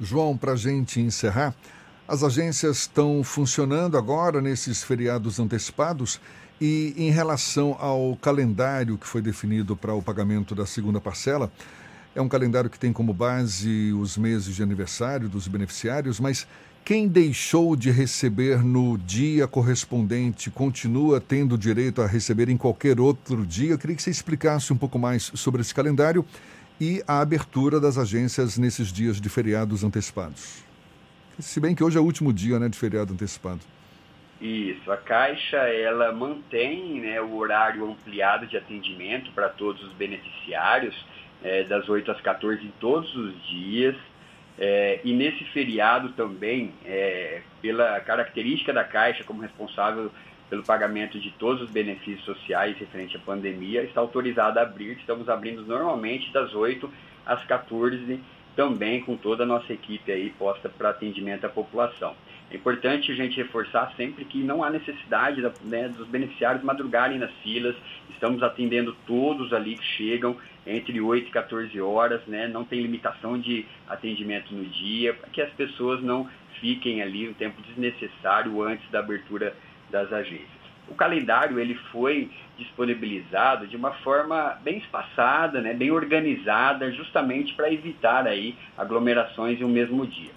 João, 0.00 0.36
para 0.36 0.52
a 0.52 0.56
gente 0.56 1.00
encerrar, 1.00 1.54
as 2.06 2.22
agências 2.22 2.78
estão 2.78 3.22
funcionando 3.22 3.98
agora 3.98 4.40
nesses 4.40 4.82
feriados 4.82 5.38
antecipados 5.38 6.20
e 6.60 6.94
em 6.96 7.10
relação 7.10 7.76
ao 7.78 8.16
calendário 8.16 8.96
que 8.96 9.06
foi 9.06 9.20
definido 9.20 9.76
para 9.76 9.94
o 9.94 10.02
pagamento 10.02 10.54
da 10.54 10.66
segunda 10.66 11.00
parcela, 11.00 11.52
é 12.14 12.20
um 12.20 12.28
calendário 12.28 12.70
que 12.70 12.78
tem 12.78 12.92
como 12.92 13.12
base 13.12 13.92
os 13.92 14.16
meses 14.16 14.56
de 14.56 14.62
aniversário 14.62 15.28
dos 15.28 15.46
beneficiários, 15.46 16.18
mas 16.18 16.48
quem 16.84 17.06
deixou 17.06 17.76
de 17.76 17.90
receber 17.90 18.64
no 18.64 18.96
dia 18.96 19.46
correspondente 19.46 20.50
continua 20.50 21.20
tendo 21.20 21.58
direito 21.58 22.00
a 22.00 22.06
receber 22.06 22.48
em 22.48 22.56
qualquer 22.56 22.98
outro 22.98 23.44
dia? 23.44 23.72
Eu 23.72 23.78
queria 23.78 23.94
que 23.94 24.02
você 24.02 24.10
explicasse 24.10 24.72
um 24.72 24.76
pouco 24.76 24.98
mais 24.98 25.30
sobre 25.34 25.60
esse 25.60 25.74
calendário 25.74 26.24
e 26.80 27.02
a 27.06 27.20
abertura 27.20 27.80
das 27.80 27.98
agências 27.98 28.56
nesses 28.56 28.92
dias 28.92 29.20
de 29.20 29.28
feriados 29.28 29.82
antecipados. 29.82 30.62
Se 31.38 31.60
bem 31.60 31.74
que 31.74 31.82
hoje 31.82 31.98
é 31.98 32.00
o 32.00 32.04
último 32.04 32.32
dia 32.32 32.58
né, 32.58 32.68
de 32.68 32.78
feriado 32.78 33.12
antecipado. 33.12 33.60
Isso, 34.40 34.90
a 34.90 34.96
Caixa 34.96 35.56
ela 35.56 36.12
mantém 36.12 37.00
né, 37.00 37.20
o 37.20 37.36
horário 37.36 37.84
ampliado 37.90 38.46
de 38.46 38.56
atendimento 38.56 39.30
para 39.32 39.48
todos 39.48 39.82
os 39.82 39.92
beneficiários, 39.94 40.94
é, 41.42 41.64
das 41.64 41.88
8 41.88 42.10
às 42.10 42.20
14 42.20 42.64
em 42.64 42.72
todos 42.80 43.14
os 43.16 43.48
dias. 43.48 43.96
É, 44.60 45.00
e 45.04 45.12
nesse 45.12 45.44
feriado 45.46 46.10
também, 46.10 46.72
é, 46.84 47.42
pela 47.62 48.00
característica 48.00 48.72
da 48.72 48.84
Caixa 48.84 49.22
como 49.24 49.40
responsável 49.40 50.10
pelo 50.48 50.62
pagamento 50.62 51.18
de 51.18 51.30
todos 51.32 51.62
os 51.62 51.70
benefícios 51.70 52.24
sociais 52.24 52.76
referente 52.78 53.16
à 53.16 53.20
pandemia, 53.20 53.82
está 53.82 54.00
autorizada 54.00 54.60
a 54.60 54.62
abrir. 54.62 54.96
Estamos 54.98 55.28
abrindo 55.28 55.64
normalmente 55.64 56.32
das 56.32 56.54
8 56.54 56.90
às 57.26 57.44
14, 57.44 58.20
também 58.56 59.02
com 59.02 59.16
toda 59.16 59.44
a 59.44 59.46
nossa 59.46 59.72
equipe 59.72 60.10
aí 60.10 60.30
posta 60.30 60.68
para 60.68 60.90
atendimento 60.90 61.44
à 61.44 61.48
população. 61.48 62.14
É 62.50 62.56
importante 62.56 63.12
a 63.12 63.14
gente 63.14 63.36
reforçar 63.36 63.92
sempre 63.94 64.24
que 64.24 64.38
não 64.38 64.64
há 64.64 64.70
necessidade 64.70 65.42
né, 65.62 65.88
dos 65.88 66.08
beneficiários 66.08 66.64
madrugarem 66.64 67.18
nas 67.18 67.30
filas. 67.42 67.76
Estamos 68.10 68.42
atendendo 68.42 68.96
todos 69.06 69.52
ali 69.52 69.76
que 69.76 69.84
chegam 69.84 70.34
entre 70.66 70.98
8 70.98 71.28
e 71.28 71.30
14 71.30 71.80
horas, 71.80 72.26
né? 72.26 72.48
não 72.48 72.64
tem 72.64 72.80
limitação 72.80 73.38
de 73.38 73.66
atendimento 73.86 74.54
no 74.54 74.64
dia, 74.64 75.12
para 75.12 75.28
que 75.28 75.42
as 75.42 75.50
pessoas 75.52 76.02
não 76.02 76.28
fiquem 76.58 77.02
ali 77.02 77.28
um 77.28 77.34
tempo 77.34 77.60
desnecessário 77.62 78.62
antes 78.62 78.90
da 78.90 79.00
abertura 79.00 79.54
das 79.90 80.12
agências. 80.12 80.58
O 80.88 80.94
calendário 80.94 81.60
ele 81.60 81.74
foi 81.92 82.30
disponibilizado 82.56 83.66
de 83.66 83.76
uma 83.76 83.92
forma 83.92 84.58
bem 84.62 84.78
espaçada, 84.78 85.60
né, 85.60 85.74
bem 85.74 85.90
organizada, 85.90 86.90
justamente 86.90 87.54
para 87.54 87.72
evitar 87.72 88.26
aí 88.26 88.56
aglomerações 88.76 89.60
em 89.60 89.64
um 89.64 89.68
mesmo 89.68 90.06
dia. 90.06 90.30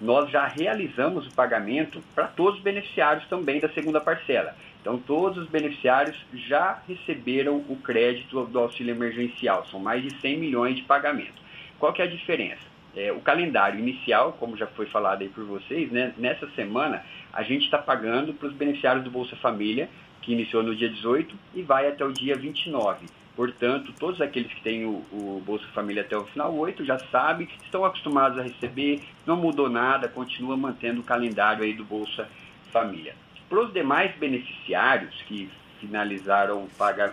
Nós 0.00 0.30
já 0.30 0.46
realizamos 0.46 1.26
o 1.26 1.34
pagamento 1.34 2.02
para 2.14 2.26
todos 2.28 2.58
os 2.58 2.62
beneficiários 2.62 3.26
também 3.28 3.60
da 3.60 3.68
segunda 3.70 4.00
parcela. 4.00 4.54
Então, 4.80 4.98
todos 4.98 5.38
os 5.38 5.48
beneficiários 5.48 6.16
já 6.32 6.78
receberam 6.86 7.56
o 7.68 7.76
crédito 7.82 8.44
do 8.44 8.58
auxílio 8.58 8.94
emergencial. 8.94 9.66
São 9.66 9.80
mais 9.80 10.02
de 10.02 10.14
100 10.20 10.38
milhões 10.38 10.76
de 10.76 10.82
pagamento. 10.82 11.42
Qual 11.78 11.92
que 11.92 12.00
é 12.00 12.04
a 12.04 12.08
diferença? 12.08 12.60
É, 12.94 13.10
o 13.10 13.20
calendário 13.20 13.78
inicial, 13.78 14.34
como 14.38 14.56
já 14.56 14.66
foi 14.66 14.86
falado 14.86 15.22
aí 15.22 15.28
por 15.28 15.44
vocês, 15.44 15.90
né, 15.90 16.14
nessa 16.16 16.48
semana 16.50 17.02
a 17.36 17.42
gente 17.42 17.66
está 17.66 17.76
pagando 17.76 18.32
para 18.32 18.48
os 18.48 18.54
beneficiários 18.54 19.04
do 19.04 19.10
Bolsa 19.10 19.36
Família, 19.36 19.90
que 20.22 20.32
iniciou 20.32 20.62
no 20.62 20.74
dia 20.74 20.88
18 20.88 21.36
e 21.54 21.62
vai 21.62 21.86
até 21.86 22.02
o 22.02 22.10
dia 22.10 22.34
29. 22.34 23.06
Portanto, 23.36 23.92
todos 23.98 24.22
aqueles 24.22 24.50
que 24.54 24.62
têm 24.62 24.86
o, 24.86 25.04
o, 25.12 25.42
Bolsa 25.44 25.66
Família 25.74 26.02
até 26.02 26.16
o 26.16 26.24
final 26.24 26.56
8 26.56 26.82
já 26.82 26.98
sabem, 27.10 27.46
estão 27.62 27.84
acostumados 27.84 28.38
a 28.38 28.42
receber, 28.42 29.02
não 29.26 29.36
mudou 29.36 29.68
nada, 29.68 30.08
continua 30.08 30.56
mantendo 30.56 31.02
o 31.02 31.04
calendário 31.04 31.62
aí 31.62 31.74
do 31.74 31.84
Bolsa 31.84 32.26
Família. 32.72 33.14
Para 33.50 33.60
os 33.60 33.72
demais 33.74 34.16
beneficiários 34.16 35.14
que 35.28 35.50
finalizaram 35.78 36.66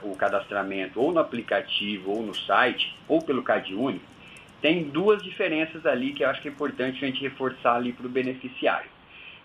o 0.03 0.15
cadastramento 0.15 1.01
ou 1.01 1.11
no 1.11 1.19
aplicativo 1.19 2.11
ou 2.11 2.23
no 2.23 2.33
site 2.33 2.95
ou 3.09 3.21
pelo 3.21 3.43
CadÚnico, 3.43 4.05
tem 4.61 4.85
duas 4.85 5.21
diferenças 5.21 5.85
ali 5.85 6.13
que 6.13 6.23
eu 6.23 6.29
acho 6.29 6.41
que 6.41 6.47
é 6.47 6.51
importante 6.51 7.03
a 7.03 7.07
gente 7.07 7.21
reforçar 7.21 7.75
ali 7.75 7.91
para 7.91 8.05
o 8.05 8.09
beneficiário. 8.09 8.89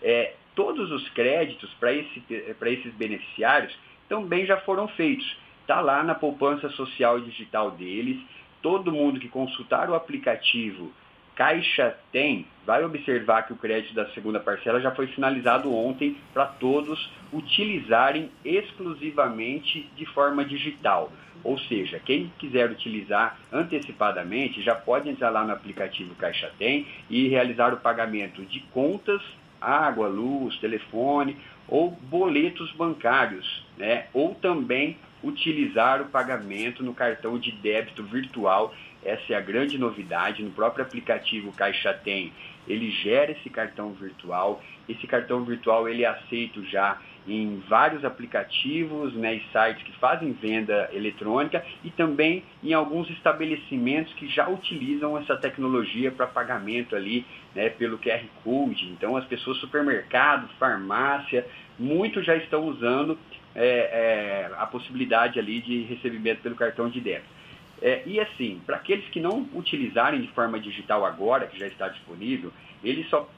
É, 0.00 0.34
todos 0.58 0.90
os 0.90 1.08
créditos 1.10 1.72
para 1.74 1.92
esse, 1.92 2.20
esses 2.66 2.92
beneficiários 2.94 3.72
também 4.08 4.44
já 4.44 4.56
foram 4.56 4.88
feitos. 4.88 5.38
Está 5.60 5.80
lá 5.80 6.02
na 6.02 6.16
poupança 6.16 6.68
social 6.70 7.20
digital 7.20 7.70
deles. 7.70 8.18
Todo 8.60 8.90
mundo 8.90 9.20
que 9.20 9.28
consultar 9.28 9.88
o 9.88 9.94
aplicativo 9.94 10.92
Caixa 11.36 11.96
Tem 12.10 12.44
vai 12.66 12.84
observar 12.84 13.44
que 13.44 13.52
o 13.52 13.56
crédito 13.56 13.94
da 13.94 14.10
segunda 14.10 14.40
parcela 14.40 14.80
já 14.80 14.90
foi 14.90 15.06
finalizado 15.06 15.72
ontem 15.72 16.16
para 16.34 16.46
todos 16.46 17.08
utilizarem 17.32 18.28
exclusivamente 18.44 19.88
de 19.94 20.06
forma 20.06 20.44
digital. 20.44 21.12
Ou 21.44 21.56
seja, 21.56 22.00
quem 22.00 22.32
quiser 22.36 22.68
utilizar 22.68 23.38
antecipadamente 23.52 24.60
já 24.60 24.74
pode 24.74 25.08
entrar 25.08 25.30
lá 25.30 25.44
no 25.44 25.52
aplicativo 25.52 26.16
Caixa 26.16 26.50
Tem 26.58 26.84
e 27.08 27.28
realizar 27.28 27.72
o 27.72 27.76
pagamento 27.76 28.42
de 28.42 28.58
contas, 28.72 29.22
água, 29.60 30.08
luz, 30.08 30.56
telefone 30.58 31.36
ou 31.68 31.90
boletos 31.90 32.72
bancários, 32.72 33.66
né? 33.76 34.06
Ou 34.12 34.34
também 34.34 34.96
utilizar 35.22 36.00
o 36.00 36.06
pagamento 36.06 36.82
no 36.82 36.94
cartão 36.94 37.38
de 37.38 37.52
débito 37.52 38.02
virtual. 38.04 38.74
Essa 39.04 39.34
é 39.34 39.36
a 39.36 39.40
grande 39.40 39.76
novidade. 39.78 40.42
No 40.42 40.50
próprio 40.50 40.84
aplicativo 40.84 41.52
Caixa 41.52 41.92
Tem, 41.92 42.32
ele 42.66 42.90
gera 42.90 43.32
esse 43.32 43.50
cartão 43.50 43.92
virtual. 43.92 44.62
Esse 44.88 45.06
cartão 45.06 45.44
virtual 45.44 45.88
ele 45.88 46.04
é 46.04 46.08
aceito 46.08 46.64
já 46.64 46.98
em 47.28 47.62
vários 47.68 48.04
aplicativos 48.04 49.12
né, 49.14 49.34
e 49.34 49.42
sites 49.52 49.82
que 49.82 49.92
fazem 49.98 50.32
venda 50.32 50.88
eletrônica 50.92 51.62
e 51.84 51.90
também 51.90 52.42
em 52.64 52.72
alguns 52.72 53.08
estabelecimentos 53.10 54.12
que 54.14 54.26
já 54.28 54.48
utilizam 54.48 55.16
essa 55.18 55.36
tecnologia 55.36 56.10
para 56.10 56.26
pagamento 56.26 56.96
ali 56.96 57.26
né, 57.54 57.68
pelo 57.68 57.98
QR 57.98 58.24
Code. 58.42 58.88
Então 58.90 59.16
as 59.16 59.26
pessoas, 59.26 59.58
supermercado, 59.58 60.48
farmácia, 60.58 61.46
muitos 61.78 62.24
já 62.24 62.34
estão 62.34 62.64
usando 62.64 63.18
é, 63.54 64.48
é, 64.50 64.50
a 64.56 64.66
possibilidade 64.66 65.38
ali 65.38 65.60
de 65.60 65.82
recebimento 65.82 66.40
pelo 66.40 66.54
cartão 66.54 66.88
de 66.88 67.00
débito. 67.00 67.38
É, 67.80 68.02
e 68.06 68.18
assim, 68.18 68.60
para 68.66 68.76
aqueles 68.76 69.06
que 69.10 69.20
não 69.20 69.48
utilizarem 69.54 70.20
de 70.20 70.28
forma 70.28 70.58
digital 70.58 71.04
agora, 71.04 71.46
que 71.46 71.58
já 71.58 71.66
está 71.66 71.88
disponível, 71.88 72.52
ele 72.82 73.04
só 73.04 73.28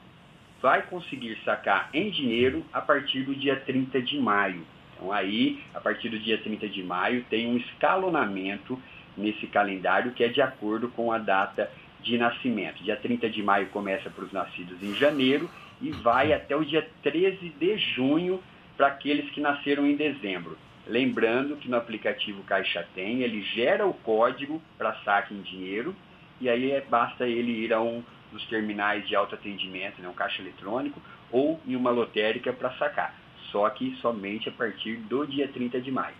vai 0.61 0.83
conseguir 0.83 1.37
sacar 1.43 1.89
em 1.93 2.09
dinheiro 2.09 2.63
a 2.71 2.81
partir 2.81 3.23
do 3.23 3.35
dia 3.35 3.55
30 3.55 4.01
de 4.01 4.19
maio. 4.19 4.65
Então 4.93 5.11
aí, 5.11 5.59
a 5.73 5.79
partir 5.79 6.09
do 6.09 6.19
dia 6.19 6.37
30 6.37 6.69
de 6.69 6.83
maio, 6.83 7.25
tem 7.29 7.47
um 7.47 7.57
escalonamento 7.57 8.79
nesse 9.17 9.47
calendário 9.47 10.11
que 10.11 10.23
é 10.23 10.27
de 10.27 10.41
acordo 10.41 10.89
com 10.89 11.11
a 11.11 11.17
data 11.17 11.69
de 12.01 12.17
nascimento. 12.17 12.83
Dia 12.83 12.95
30 12.95 13.29
de 13.29 13.41
maio 13.41 13.67
começa 13.67 14.09
para 14.09 14.23
os 14.23 14.31
nascidos 14.31 14.81
em 14.81 14.93
janeiro 14.95 15.49
e 15.81 15.91
vai 15.91 16.33
até 16.33 16.55
o 16.55 16.63
dia 16.63 16.87
13 17.03 17.49
de 17.49 17.77
junho 17.77 18.41
para 18.77 18.87
aqueles 18.87 19.29
que 19.31 19.41
nasceram 19.41 19.85
em 19.85 19.95
dezembro. 19.95 20.57
Lembrando 20.87 21.55
que 21.57 21.69
no 21.69 21.77
aplicativo 21.77 22.43
Caixa 22.43 22.85
Tem, 22.95 23.21
ele 23.21 23.41
gera 23.41 23.85
o 23.85 23.93
código 23.93 24.61
para 24.77 24.95
saque 25.03 25.33
em 25.33 25.41
dinheiro 25.41 25.95
e 26.39 26.49
aí 26.49 26.71
é, 26.71 26.81
basta 26.81 27.27
ele 27.27 27.51
ir 27.51 27.73
a 27.73 27.79
um 27.79 28.03
dos 28.31 28.45
terminais 28.47 29.07
de 29.07 29.15
autoatendimento, 29.15 30.01
né, 30.01 30.07
um 30.07 30.13
caixa 30.13 30.41
eletrônico, 30.41 31.01
ou 31.31 31.59
em 31.65 31.75
uma 31.75 31.91
lotérica 31.91 32.51
para 32.53 32.71
sacar. 32.77 33.15
Só 33.51 33.69
que 33.69 33.95
somente 34.01 34.49
a 34.49 34.51
partir 34.51 34.95
do 34.97 35.25
dia 35.25 35.47
30 35.47 35.81
de 35.81 35.91
maio. 35.91 36.15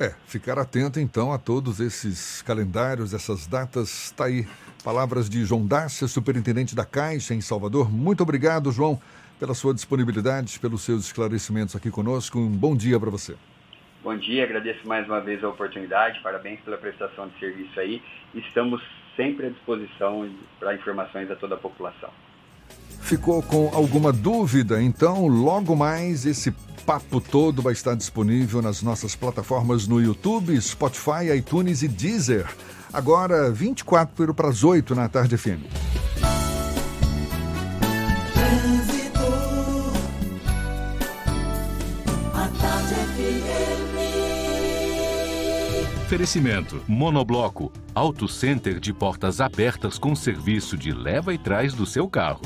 É, 0.00 0.14
ficar 0.26 0.58
atento 0.60 1.00
então 1.00 1.32
a 1.32 1.38
todos 1.38 1.80
esses 1.80 2.40
calendários, 2.42 3.12
essas 3.12 3.48
datas. 3.48 4.04
Está 4.04 4.26
aí. 4.26 4.46
Palavras 4.84 5.28
de 5.28 5.44
João 5.44 5.66
Dácia, 5.66 6.06
superintendente 6.06 6.74
da 6.74 6.84
Caixa 6.84 7.34
em 7.34 7.40
Salvador. 7.40 7.90
Muito 7.90 8.22
obrigado, 8.22 8.70
João, 8.70 9.00
pela 9.40 9.54
sua 9.54 9.74
disponibilidade, 9.74 10.60
pelos 10.60 10.82
seus 10.82 11.06
esclarecimentos 11.06 11.74
aqui 11.74 11.90
conosco. 11.90 12.38
Um 12.38 12.48
bom 12.48 12.76
dia 12.76 12.98
para 13.00 13.10
você. 13.10 13.34
Bom 14.04 14.16
dia, 14.16 14.44
agradeço 14.44 14.86
mais 14.86 15.04
uma 15.06 15.20
vez 15.20 15.42
a 15.42 15.48
oportunidade, 15.48 16.20
parabéns 16.20 16.60
pela 16.60 16.78
prestação 16.78 17.28
de 17.28 17.38
serviço 17.40 17.80
aí. 17.80 18.00
Estamos 18.32 18.80
sempre 19.18 19.48
à 19.48 19.50
disposição 19.50 20.30
para 20.60 20.76
informações 20.76 21.28
a 21.28 21.34
toda 21.34 21.56
a 21.56 21.58
população. 21.58 22.10
Ficou 23.00 23.42
com 23.42 23.68
alguma 23.74 24.12
dúvida? 24.12 24.80
Então, 24.80 25.26
logo 25.26 25.74
mais 25.74 26.24
esse 26.24 26.52
papo 26.86 27.20
todo 27.20 27.60
vai 27.60 27.72
estar 27.72 27.94
disponível 27.96 28.62
nas 28.62 28.82
nossas 28.82 29.16
plataformas 29.16 29.88
no 29.88 30.00
YouTube, 30.00 30.58
Spotify, 30.60 31.34
iTunes 31.36 31.82
e 31.82 31.88
Deezer. 31.88 32.46
Agora, 32.92 33.50
24 33.50 34.32
para 34.32 34.48
as 34.48 34.62
8 34.62 34.94
na 34.94 35.08
tarde 35.08 35.36
FM. 35.36 35.97
Oferecimento: 46.08 46.82
Monobloco, 46.88 47.70
Auto 47.94 48.26
Center 48.26 48.80
de 48.80 48.94
portas 48.94 49.42
abertas 49.42 49.98
com 49.98 50.16
serviço 50.16 50.74
de 50.74 50.90
leva 50.90 51.34
e 51.34 51.38
trás 51.38 51.74
do 51.74 51.84
seu 51.84 52.08
carro. 52.08 52.40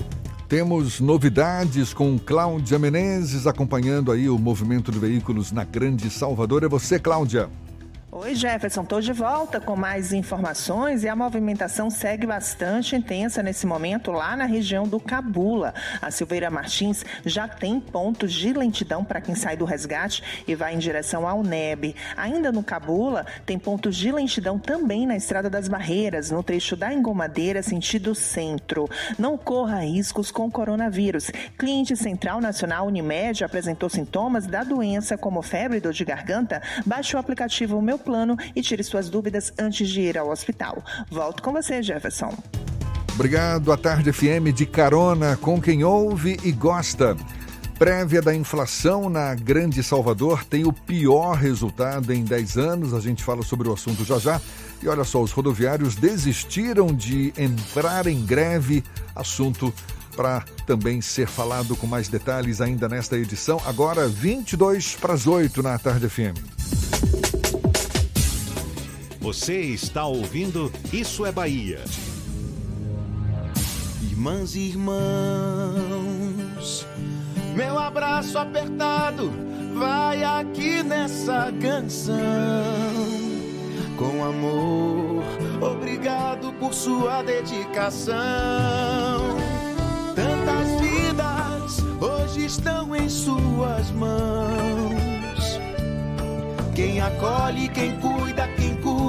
Temos 0.48 0.98
novidades 0.98 1.94
com 1.94 2.18
Cláudia 2.18 2.76
Menezes 2.76 3.46
acompanhando 3.46 4.10
aí 4.10 4.28
o 4.28 4.36
movimento 4.36 4.90
de 4.90 4.98
veículos 4.98 5.52
na 5.52 5.62
Grande 5.62 6.10
Salvador. 6.10 6.64
É 6.64 6.68
você, 6.68 6.98
Cláudia. 6.98 7.48
Oi, 8.14 8.34
Jefferson, 8.34 8.82
estou 8.82 9.00
de 9.00 9.10
volta 9.10 9.58
com 9.58 9.74
mais 9.74 10.12
informações 10.12 11.02
e 11.02 11.08
a 11.08 11.16
movimentação 11.16 11.88
segue 11.88 12.26
bastante 12.26 12.94
intensa 12.94 13.42
nesse 13.42 13.66
momento 13.66 14.12
lá 14.12 14.36
na 14.36 14.44
região 14.44 14.86
do 14.86 15.00
Cabula. 15.00 15.72
A 15.98 16.10
Silveira 16.10 16.50
Martins 16.50 17.06
já 17.24 17.48
tem 17.48 17.80
pontos 17.80 18.30
de 18.34 18.52
lentidão 18.52 19.02
para 19.02 19.18
quem 19.18 19.34
sai 19.34 19.56
do 19.56 19.64
resgate 19.64 20.22
e 20.46 20.54
vai 20.54 20.74
em 20.74 20.78
direção 20.78 21.26
ao 21.26 21.42
NEB. 21.42 21.96
Ainda 22.14 22.52
no 22.52 22.62
Cabula, 22.62 23.24
tem 23.46 23.58
pontos 23.58 23.96
de 23.96 24.12
lentidão 24.12 24.58
também 24.58 25.06
na 25.06 25.16
Estrada 25.16 25.48
das 25.48 25.66
Barreiras, 25.66 26.30
no 26.30 26.42
trecho 26.42 26.76
da 26.76 26.92
Engomadeira, 26.92 27.62
sentido 27.62 28.14
centro. 28.14 28.90
Não 29.18 29.38
corra 29.38 29.78
riscos 29.86 30.30
com 30.30 30.50
coronavírus. 30.50 31.30
Cliente 31.56 31.96
Central 31.96 32.42
Nacional 32.42 32.88
Unimed 32.88 33.42
apresentou 33.42 33.88
sintomas 33.88 34.46
da 34.46 34.62
doença 34.62 35.16
como 35.16 35.40
febre 35.40 35.78
e 35.78 35.80
dor 35.80 35.94
de 35.94 36.04
garganta. 36.04 36.60
Baixe 36.84 37.16
o 37.16 37.18
aplicativo 37.18 37.80
Meu 37.80 38.01
plano 38.02 38.36
e 38.54 38.60
tire 38.60 38.82
suas 38.82 39.08
dúvidas 39.08 39.52
antes 39.58 39.88
de 39.88 40.00
ir 40.00 40.18
ao 40.18 40.30
hospital. 40.30 40.84
Volto 41.10 41.42
com 41.42 41.52
você, 41.52 41.82
Jefferson. 41.82 42.36
Obrigado. 43.14 43.70
A 43.72 43.76
Tarde 43.76 44.12
FM 44.12 44.52
de 44.54 44.66
carona 44.66 45.36
com 45.36 45.60
quem 45.60 45.84
ouve 45.84 46.38
e 46.42 46.50
gosta. 46.50 47.16
Prévia 47.78 48.22
da 48.22 48.34
inflação 48.34 49.10
na 49.10 49.34
Grande 49.34 49.82
Salvador 49.82 50.44
tem 50.44 50.64
o 50.64 50.72
pior 50.72 51.36
resultado 51.36 52.12
em 52.12 52.24
10 52.24 52.56
anos. 52.56 52.94
A 52.94 53.00
gente 53.00 53.22
fala 53.24 53.42
sobre 53.42 53.68
o 53.68 53.72
assunto 53.72 54.04
já 54.04 54.18
já. 54.18 54.40
E 54.82 54.88
olha 54.88 55.04
só, 55.04 55.20
os 55.20 55.32
rodoviários 55.32 55.94
desistiram 55.94 56.86
de 56.86 57.32
entrar 57.36 58.06
em 58.06 58.24
greve. 58.24 58.82
Assunto 59.14 59.72
para 60.16 60.44
também 60.66 61.00
ser 61.00 61.26
falado 61.26 61.74
com 61.76 61.86
mais 61.86 62.08
detalhes 62.08 62.60
ainda 62.60 62.88
nesta 62.88 63.16
edição. 63.16 63.60
Agora, 63.64 64.08
22 64.08 64.94
para 64.96 65.14
as 65.14 65.26
8 65.26 65.62
na 65.62 65.78
Tarde 65.78 66.08
FM. 66.08 67.41
Você 69.22 69.60
está 69.60 70.04
ouvindo 70.04 70.70
Isso 70.92 71.24
é 71.24 71.30
Bahia. 71.30 71.78
Irmãs 74.02 74.56
e 74.56 74.60
irmãos, 74.68 74.96
meu 77.54 77.78
abraço 77.78 78.36
apertado 78.36 79.30
vai 79.74 80.24
aqui 80.24 80.82
nessa 80.82 81.52
canção. 81.60 82.14
Com 83.96 84.24
amor, 84.24 85.22
obrigado 85.60 86.52
por 86.54 86.74
sua 86.74 87.22
dedicação. 87.22 88.16
Tantas 90.16 90.80
vidas 90.80 91.78
hoje 92.00 92.46
estão 92.46 92.96
em 92.96 93.08
suas 93.08 93.88
mãos. 93.92 95.22
Quem 96.74 97.00
acolhe, 97.00 97.68
quem 97.68 97.98
cuida, 98.00 98.48
quem 98.56 98.74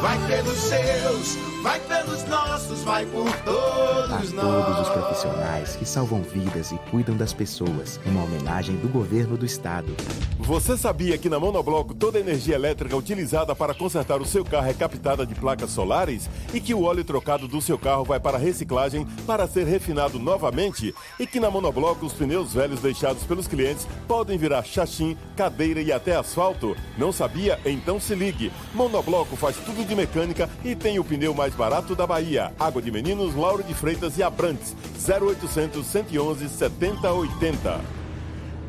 Vai 0.00 0.18
pelos 0.26 0.56
seus, 0.56 1.36
vai 1.62 1.78
pelos 1.80 2.24
nossos, 2.24 2.80
vai 2.82 3.04
por 3.06 3.28
A 3.28 3.32
todos 3.38 4.32
nós. 4.32 4.64
todos 4.64 4.80
os 4.80 4.88
profissionais 4.88 5.76
que 5.76 5.84
salvam 5.84 6.22
vidas 6.22 6.72
e 6.72 6.78
cuidam 6.90 7.16
das 7.16 7.32
pessoas. 7.34 8.00
Uma 8.06 8.24
homenagem 8.24 8.76
do 8.76 8.88
governo 8.88 9.36
do 9.36 9.44
estado. 9.44 9.94
Você 10.38 10.76
sabia 10.76 11.16
que 11.18 11.28
na 11.28 11.38
Monobloco 11.38 11.94
toda 11.94 12.18
a 12.18 12.20
energia 12.20 12.54
elétrica 12.56 12.96
utilizada 12.96 13.54
para 13.54 13.74
consertar 13.74 14.20
o 14.20 14.24
seu 14.24 14.44
carro 14.44 14.68
é 14.68 14.74
captada 14.74 15.24
de 15.26 15.34
placas 15.34 15.70
solares? 15.70 16.28
E 16.52 16.60
que 16.60 16.74
o 16.74 16.82
óleo 16.82 17.04
trocado 17.04 17.46
do 17.46 17.60
seu 17.60 17.78
carro 17.78 18.04
vai 18.04 18.18
para 18.18 18.38
reciclagem 18.38 19.06
para 19.26 19.46
ser 19.46 19.66
refinado 19.66 20.18
novamente? 20.18 20.94
E 21.20 21.26
que 21.26 21.38
na 21.38 21.50
Monobloco 21.50 22.06
os 22.06 22.14
pneus 22.14 22.52
velhos 22.54 22.80
deixados 22.80 23.22
pelos 23.24 23.46
clientes 23.46 23.86
podem 24.08 24.38
virar 24.38 24.64
chachim, 24.64 25.16
cadeira 25.36 25.80
e 25.82 25.92
até 25.92 26.16
asfalto? 26.16 26.74
Não 26.98 27.12
sabia? 27.12 27.60
Então 27.64 28.00
se 28.00 28.14
ligue. 28.14 28.50
Monobloco 28.74 29.36
faz 29.36 29.56
tudo 29.56 29.84
de 29.90 29.96
mecânica 29.96 30.48
e 30.64 30.76
tem 30.76 31.00
o 31.00 31.04
pneu 31.04 31.34
mais 31.34 31.52
barato 31.52 31.96
da 31.96 32.06
Bahia. 32.06 32.52
Água 32.60 32.80
de 32.80 32.92
Meninos, 32.92 33.34
Lauro 33.34 33.62
de 33.64 33.74
Freitas 33.74 34.16
e 34.16 34.22
Abrantes. 34.22 34.76
0800 34.96 35.84
111 35.84 36.48
7080. 36.48 37.80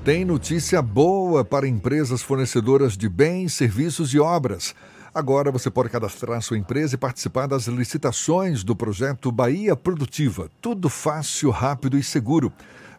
Tem 0.04 0.26
notícia 0.26 0.82
boa 0.82 1.46
para 1.46 1.68
empresas 1.68 2.24
fornecedoras 2.24 2.98
de 2.98 3.08
bens, 3.08 3.54
serviços 3.54 4.16
e 4.16 4.20
obras. 4.20 4.74
Agora 5.14 5.52
você 5.52 5.70
pode 5.70 5.90
cadastrar 5.90 6.42
sua 6.42 6.58
empresa 6.58 6.96
e 6.96 6.98
participar 6.98 7.46
das 7.46 7.68
licitações 7.68 8.64
do 8.64 8.76
projeto 8.76 9.32
Bahia 9.32 9.76
Produtiva. 9.76 10.50
Tudo 10.60 10.90
fácil, 10.90 11.52
rápido 11.52 12.00
e 12.00 12.04
seguro. 12.04 12.52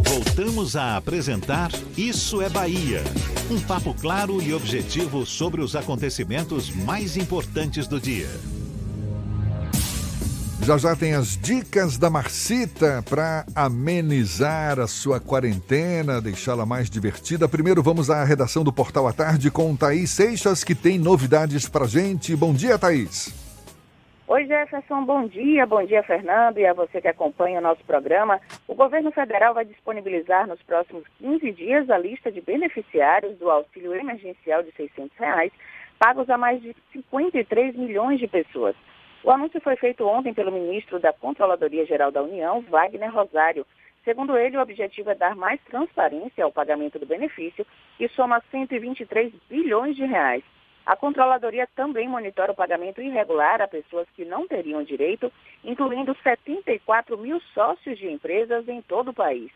Voltamos 0.04 0.74
a 0.74 0.96
apresentar 0.96 1.70
Isso 1.96 2.42
é 2.42 2.48
Bahia. 2.48 3.02
Um 3.50 3.58
papo 3.60 3.94
claro 3.94 4.42
e 4.42 4.52
objetivo 4.52 5.24
sobre 5.24 5.62
os 5.62 5.74
acontecimentos 5.74 6.68
mais 6.70 7.16
importantes 7.16 7.86
do 7.86 7.98
dia. 7.98 8.28
Já 10.60 10.76
já 10.76 10.94
tem 10.94 11.14
as 11.14 11.34
dicas 11.34 11.96
da 11.96 12.10
Marcita 12.10 13.02
para 13.08 13.46
amenizar 13.54 14.78
a 14.78 14.86
sua 14.86 15.18
quarentena, 15.18 16.20
deixá-la 16.20 16.66
mais 16.66 16.90
divertida. 16.90 17.48
Primeiro 17.48 17.82
vamos 17.82 18.10
à 18.10 18.22
redação 18.22 18.62
do 18.62 18.70
Portal 18.70 19.08
à 19.08 19.14
Tarde 19.14 19.50
com 19.50 19.74
Thaís 19.74 20.10
Seixas, 20.10 20.62
que 20.62 20.74
tem 20.74 20.98
novidades 20.98 21.66
para 21.66 21.86
gente. 21.86 22.36
Bom 22.36 22.52
dia, 22.52 22.78
Thaís. 22.78 23.47
Oi, 24.30 24.44
Jefferson, 24.44 25.06
bom 25.06 25.26
dia. 25.26 25.64
Bom 25.64 25.82
dia, 25.86 26.02
Fernando, 26.02 26.58
e 26.58 26.66
a 26.66 26.74
você 26.74 27.00
que 27.00 27.08
acompanha 27.08 27.60
o 27.60 27.62
nosso 27.62 27.82
programa. 27.86 28.38
O 28.66 28.74
governo 28.74 29.10
federal 29.10 29.54
vai 29.54 29.64
disponibilizar 29.64 30.46
nos 30.46 30.62
próximos 30.64 31.04
15 31.18 31.50
dias 31.52 31.88
a 31.88 31.96
lista 31.96 32.30
de 32.30 32.42
beneficiários 32.42 33.38
do 33.38 33.50
auxílio 33.50 33.94
emergencial 33.94 34.62
de 34.62 34.70
600 34.72 35.16
reais, 35.16 35.50
pagos 35.98 36.28
a 36.28 36.36
mais 36.36 36.60
de 36.60 36.76
53 36.92 37.74
milhões 37.74 38.20
de 38.20 38.28
pessoas. 38.28 38.76
O 39.24 39.30
anúncio 39.30 39.62
foi 39.62 39.76
feito 39.76 40.06
ontem 40.06 40.34
pelo 40.34 40.52
ministro 40.52 41.00
da 41.00 41.10
Controladoria 41.10 41.86
Geral 41.86 42.12
da 42.12 42.22
União, 42.22 42.60
Wagner 42.68 43.10
Rosário. 43.10 43.66
Segundo 44.04 44.36
ele, 44.36 44.58
o 44.58 44.60
objetivo 44.60 45.08
é 45.08 45.14
dar 45.14 45.34
mais 45.34 45.58
transparência 45.70 46.44
ao 46.44 46.52
pagamento 46.52 46.98
do 46.98 47.06
benefício, 47.06 47.66
que 47.96 48.06
soma 48.08 48.42
123 48.50 49.32
bilhões 49.48 49.96
de 49.96 50.04
reais. 50.04 50.44
A 50.88 50.96
controladoria 50.96 51.68
também 51.76 52.08
monitora 52.08 52.50
o 52.52 52.56
pagamento 52.56 53.02
irregular 53.02 53.60
a 53.60 53.68
pessoas 53.68 54.08
que 54.16 54.24
não 54.24 54.48
teriam 54.48 54.82
direito, 54.82 55.30
incluindo 55.62 56.16
74 56.22 57.18
mil 57.18 57.38
sócios 57.52 57.98
de 57.98 58.10
empresas 58.10 58.66
em 58.66 58.80
todo 58.80 59.08
o 59.08 59.14
país. 59.14 59.52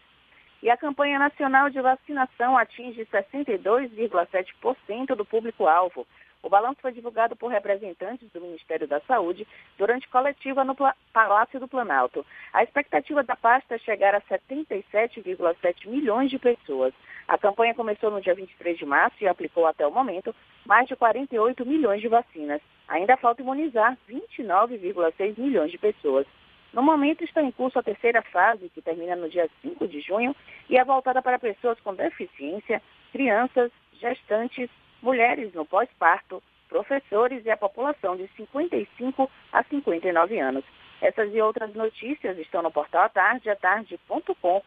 E 0.62 0.68
a 0.68 0.76
campanha 0.76 1.18
nacional 1.18 1.70
de 1.70 1.80
vacinação 1.80 2.58
atinge 2.58 3.06
62,7% 3.06 5.16
do 5.16 5.24
público-alvo. 5.24 6.06
O 6.42 6.48
balanço 6.48 6.80
foi 6.82 6.92
divulgado 6.92 7.36
por 7.36 7.52
representantes 7.52 8.28
do 8.32 8.40
Ministério 8.40 8.88
da 8.88 9.00
Saúde 9.02 9.46
durante 9.78 10.08
coletiva 10.08 10.64
no 10.64 10.74
Palácio 11.12 11.60
do 11.60 11.68
Planalto. 11.68 12.26
A 12.52 12.64
expectativa 12.64 13.22
da 13.22 13.36
pasta 13.36 13.76
é 13.76 13.78
chegar 13.78 14.12
a 14.12 14.20
77,7 14.22 15.86
milhões 15.86 16.30
de 16.30 16.40
pessoas. 16.40 16.92
A 17.28 17.38
campanha 17.38 17.74
começou 17.74 18.10
no 18.10 18.20
dia 18.20 18.34
23 18.34 18.76
de 18.76 18.84
março 18.84 19.16
e 19.20 19.28
aplicou 19.28 19.66
até 19.66 19.86
o 19.86 19.92
momento 19.92 20.34
mais 20.66 20.88
de 20.88 20.96
48 20.96 21.64
milhões 21.64 22.00
de 22.00 22.08
vacinas. 22.08 22.60
Ainda 22.88 23.16
falta 23.16 23.40
imunizar 23.40 23.96
29,6 24.10 25.38
milhões 25.38 25.70
de 25.70 25.78
pessoas. 25.78 26.26
No 26.72 26.82
momento 26.82 27.22
está 27.22 27.40
em 27.40 27.52
curso 27.52 27.78
a 27.78 27.82
terceira 27.82 28.20
fase, 28.22 28.68
que 28.70 28.82
termina 28.82 29.14
no 29.14 29.28
dia 29.28 29.48
5 29.60 29.86
de 29.86 30.00
junho 30.00 30.34
e 30.68 30.76
é 30.76 30.84
voltada 30.84 31.22
para 31.22 31.38
pessoas 31.38 31.78
com 31.80 31.94
deficiência, 31.94 32.82
crianças, 33.12 33.70
gestantes, 34.00 34.68
mulheres 35.02 35.52
no 35.52 35.66
pós-parto, 35.66 36.42
professores 36.68 37.44
e 37.44 37.50
a 37.50 37.56
população 37.56 38.16
de 38.16 38.28
55 38.36 39.30
a 39.52 39.64
59 39.64 40.38
anos. 40.38 40.64
Essas 41.00 41.34
e 41.34 41.40
outras 41.40 41.74
notícias 41.74 42.38
estão 42.38 42.62
no 42.62 42.70
portal 42.70 43.04
atarde, 43.04 43.50
atarde.com.br. 43.50 44.62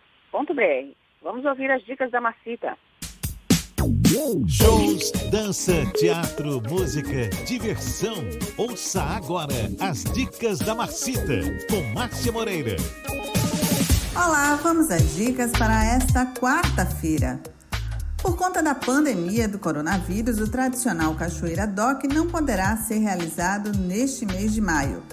Vamos 1.22 1.46
ouvir 1.46 1.72
as 1.72 1.84
dicas 1.84 2.12
da 2.12 2.20
Marcita. 2.20 2.78
Shows, 4.48 5.12
dança, 5.32 5.74
teatro, 5.94 6.62
música, 6.70 7.30
diversão. 7.46 8.16
Ouça 8.58 9.02
agora 9.02 9.54
as 9.80 10.04
dicas 10.14 10.60
da 10.60 10.76
Marcita 10.76 11.42
com 11.70 11.82
Márcia 11.94 12.32
Moreira. 12.32 12.76
Olá, 14.16 14.56
vamos 14.64 14.92
às 14.92 15.16
dicas 15.16 15.52
para 15.52 15.86
esta 15.86 16.26
quarta-feira. 16.40 17.55
Por 18.26 18.36
conta 18.36 18.64
da 18.64 18.74
pandemia 18.74 19.48
do 19.48 19.60
coronavírus, 19.60 20.40
o 20.40 20.50
tradicional 20.50 21.14
Cachoeira 21.14 21.68
Doc 21.68 22.06
não 22.06 22.26
poderá 22.26 22.76
ser 22.76 22.98
realizado 22.98 23.72
neste 23.78 24.26
mês 24.26 24.52
de 24.52 24.60
maio. 24.60 25.04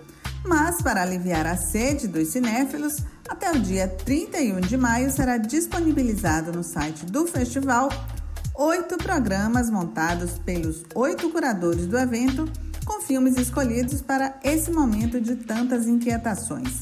Mas, 0.42 0.80
para 0.80 1.02
aliviar 1.02 1.46
a 1.46 1.54
sede 1.54 2.08
dos 2.08 2.28
cinéfilos, 2.28 3.04
até 3.28 3.52
o 3.52 3.60
dia 3.60 3.86
31 3.86 4.62
de 4.62 4.78
maio 4.78 5.10
será 5.10 5.36
disponibilizado 5.36 6.52
no 6.52 6.64
site 6.64 7.04
do 7.04 7.26
festival 7.26 7.90
oito 8.54 8.96
programas 8.96 9.68
montados 9.68 10.38
pelos 10.38 10.82
oito 10.94 11.28
curadores 11.28 11.86
do 11.86 11.98
evento, 11.98 12.50
com 12.82 13.02
filmes 13.02 13.36
escolhidos 13.36 14.00
para 14.00 14.40
esse 14.42 14.70
momento 14.70 15.20
de 15.20 15.36
tantas 15.36 15.86
inquietações. 15.86 16.80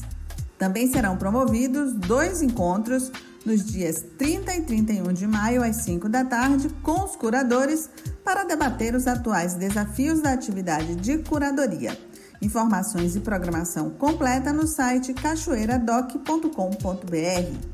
Também 0.57 0.89
serão 0.89 1.17
promovidos 1.17 1.91
dois 1.91 2.41
encontros 2.41 3.11
nos 3.45 3.65
dias 3.65 4.03
30 4.17 4.55
e 4.55 4.61
31 4.61 5.13
de 5.13 5.27
maio, 5.27 5.63
às 5.63 5.77
5 5.77 6.09
da 6.09 6.23
tarde, 6.23 6.69
com 6.81 7.03
os 7.03 7.15
curadores 7.15 7.89
para 8.23 8.43
debater 8.43 8.95
os 8.95 9.07
atuais 9.07 9.55
desafios 9.55 10.21
da 10.21 10.33
atividade 10.33 10.95
de 10.95 11.17
curadoria. 11.19 11.97
Informações 12.41 13.15
e 13.15 13.19
programação 13.19 13.91
completa 13.91 14.51
no 14.51 14.65
site 14.65 15.13
cachoeiradoc.com.br. 15.13 17.71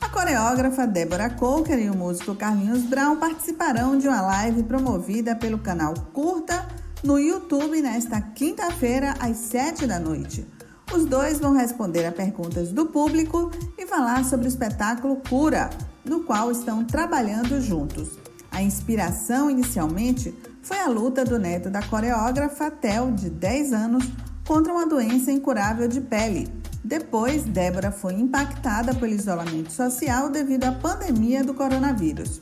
A 0.00 0.08
coreógrafa 0.08 0.86
Débora 0.86 1.28
Coker 1.30 1.78
e 1.78 1.90
o 1.90 1.96
músico 1.96 2.34
Carlinhos 2.34 2.82
Brown 2.82 3.16
participarão 3.16 3.98
de 3.98 4.06
uma 4.06 4.20
live 4.20 4.62
promovida 4.62 5.34
pelo 5.34 5.58
canal 5.58 5.94
Curta 6.12 6.66
no 7.02 7.18
YouTube 7.18 7.82
nesta 7.82 8.20
quinta-feira, 8.20 9.14
às 9.20 9.36
7 9.36 9.86
da 9.86 9.98
noite. 9.98 10.46
Os 10.94 11.04
dois 11.04 11.38
vão 11.38 11.52
responder 11.52 12.06
a 12.06 12.12
perguntas 12.12 12.72
do 12.72 12.86
público 12.86 13.50
e 13.76 13.86
falar 13.86 14.24
sobre 14.24 14.46
o 14.46 14.48
espetáculo 14.48 15.16
Cura, 15.28 15.68
no 16.04 16.20
qual 16.24 16.50
estão 16.50 16.84
trabalhando 16.84 17.60
juntos. 17.60 18.18
A 18.50 18.62
inspiração, 18.62 19.50
inicialmente, 19.50 20.34
foi 20.62 20.78
a 20.78 20.88
luta 20.88 21.24
do 21.24 21.38
neto 21.38 21.68
da 21.68 21.82
coreógrafa 21.82 22.70
Tel, 22.70 23.12
de 23.12 23.28
10 23.28 23.72
anos, 23.72 24.04
contra 24.46 24.72
uma 24.72 24.86
doença 24.86 25.30
incurável 25.30 25.86
de 25.86 26.00
pele. 26.00 26.48
Depois, 26.82 27.44
Débora 27.44 27.92
foi 27.92 28.14
impactada 28.14 28.94
pelo 28.94 29.12
isolamento 29.12 29.70
social 29.70 30.30
devido 30.30 30.64
à 30.64 30.72
pandemia 30.72 31.44
do 31.44 31.52
coronavírus. 31.52 32.40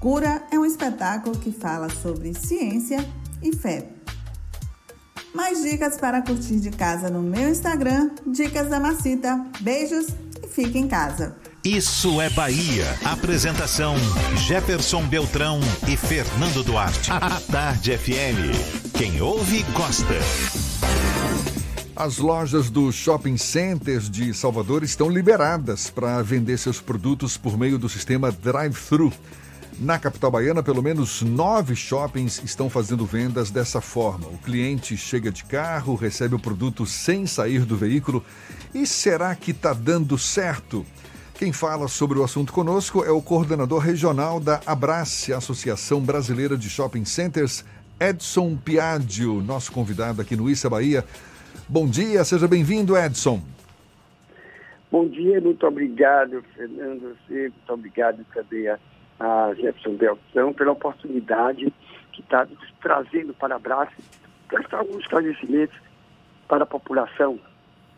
Cura 0.00 0.42
é 0.50 0.58
um 0.58 0.64
espetáculo 0.64 1.38
que 1.38 1.52
fala 1.52 1.88
sobre 1.88 2.34
ciência 2.34 2.98
e 3.40 3.54
fé. 3.54 3.97
Mais 5.34 5.62
dicas 5.62 5.96
para 5.96 6.22
curtir 6.22 6.58
de 6.58 6.70
casa 6.70 7.10
no 7.10 7.22
meu 7.22 7.50
Instagram, 7.50 8.10
Dicas 8.26 8.68
da 8.68 8.80
Macita. 8.80 9.44
Beijos 9.60 10.06
e 10.42 10.48
fique 10.48 10.78
em 10.78 10.88
casa. 10.88 11.36
Isso 11.64 12.20
é 12.20 12.30
Bahia. 12.30 12.86
Apresentação: 13.04 13.94
Jefferson 14.46 15.06
Beltrão 15.06 15.60
e 15.86 15.96
Fernando 15.96 16.64
Duarte. 16.64 17.10
A 17.12 17.40
Tarde 17.40 17.96
FM. 17.98 18.96
Quem 18.96 19.20
ouve, 19.20 19.62
gosta. 19.74 20.14
As 21.94 22.18
lojas 22.18 22.70
dos 22.70 22.94
shopping 22.94 23.36
centers 23.36 24.08
de 24.08 24.32
Salvador 24.32 24.84
estão 24.84 25.10
liberadas 25.10 25.90
para 25.90 26.22
vender 26.22 26.56
seus 26.56 26.80
produtos 26.80 27.36
por 27.36 27.58
meio 27.58 27.76
do 27.76 27.88
sistema 27.88 28.30
drive-thru. 28.30 29.12
Na 29.80 29.96
capital 29.96 30.32
baiana, 30.32 30.60
pelo 30.60 30.82
menos 30.82 31.22
nove 31.22 31.76
shoppings 31.76 32.42
estão 32.42 32.68
fazendo 32.68 33.06
vendas 33.06 33.48
dessa 33.48 33.80
forma. 33.80 34.26
O 34.26 34.36
cliente 34.38 34.96
chega 34.96 35.30
de 35.30 35.44
carro, 35.44 35.94
recebe 35.94 36.34
o 36.34 36.38
produto 36.38 36.84
sem 36.84 37.26
sair 37.26 37.64
do 37.64 37.76
veículo. 37.76 38.24
E 38.74 38.84
será 38.84 39.32
que 39.36 39.52
está 39.52 39.72
dando 39.72 40.18
certo? 40.18 40.84
Quem 41.34 41.52
fala 41.52 41.86
sobre 41.86 42.18
o 42.18 42.24
assunto 42.24 42.52
conosco 42.52 43.04
é 43.04 43.10
o 43.12 43.22
coordenador 43.22 43.78
regional 43.78 44.40
da 44.40 44.60
Abrace, 44.66 45.32
Associação 45.32 46.00
Brasileira 46.00 46.56
de 46.56 46.68
Shopping 46.68 47.04
Centers, 47.04 47.64
Edson 48.00 48.56
Piadio, 48.56 49.40
nosso 49.40 49.70
convidado 49.70 50.20
aqui 50.20 50.34
no 50.34 50.50
Issa 50.50 50.68
Bahia. 50.68 51.04
Bom 51.68 51.86
dia, 51.86 52.24
seja 52.24 52.48
bem-vindo, 52.48 52.98
Edson. 52.98 53.40
Bom 54.90 55.06
dia, 55.06 55.40
muito 55.40 55.64
obrigado, 55.64 56.42
Fernando. 56.56 57.16
Muito 57.30 57.72
obrigado 57.72 58.26
também 58.34 58.66
a 58.66 58.76
a 59.18 59.52
Jefferson 59.54 59.96
Beltrão 59.96 60.52
pela 60.52 60.72
oportunidade 60.72 61.72
que 62.12 62.20
está 62.20 62.46
trazendo 62.80 63.34
para 63.34 63.56
a 63.56 63.58
Brás 63.58 63.88
prestar 64.48 64.78
alguns 64.78 65.02
esclarecimentos 65.02 65.76
para 66.46 66.64
a 66.64 66.66
população, 66.66 67.38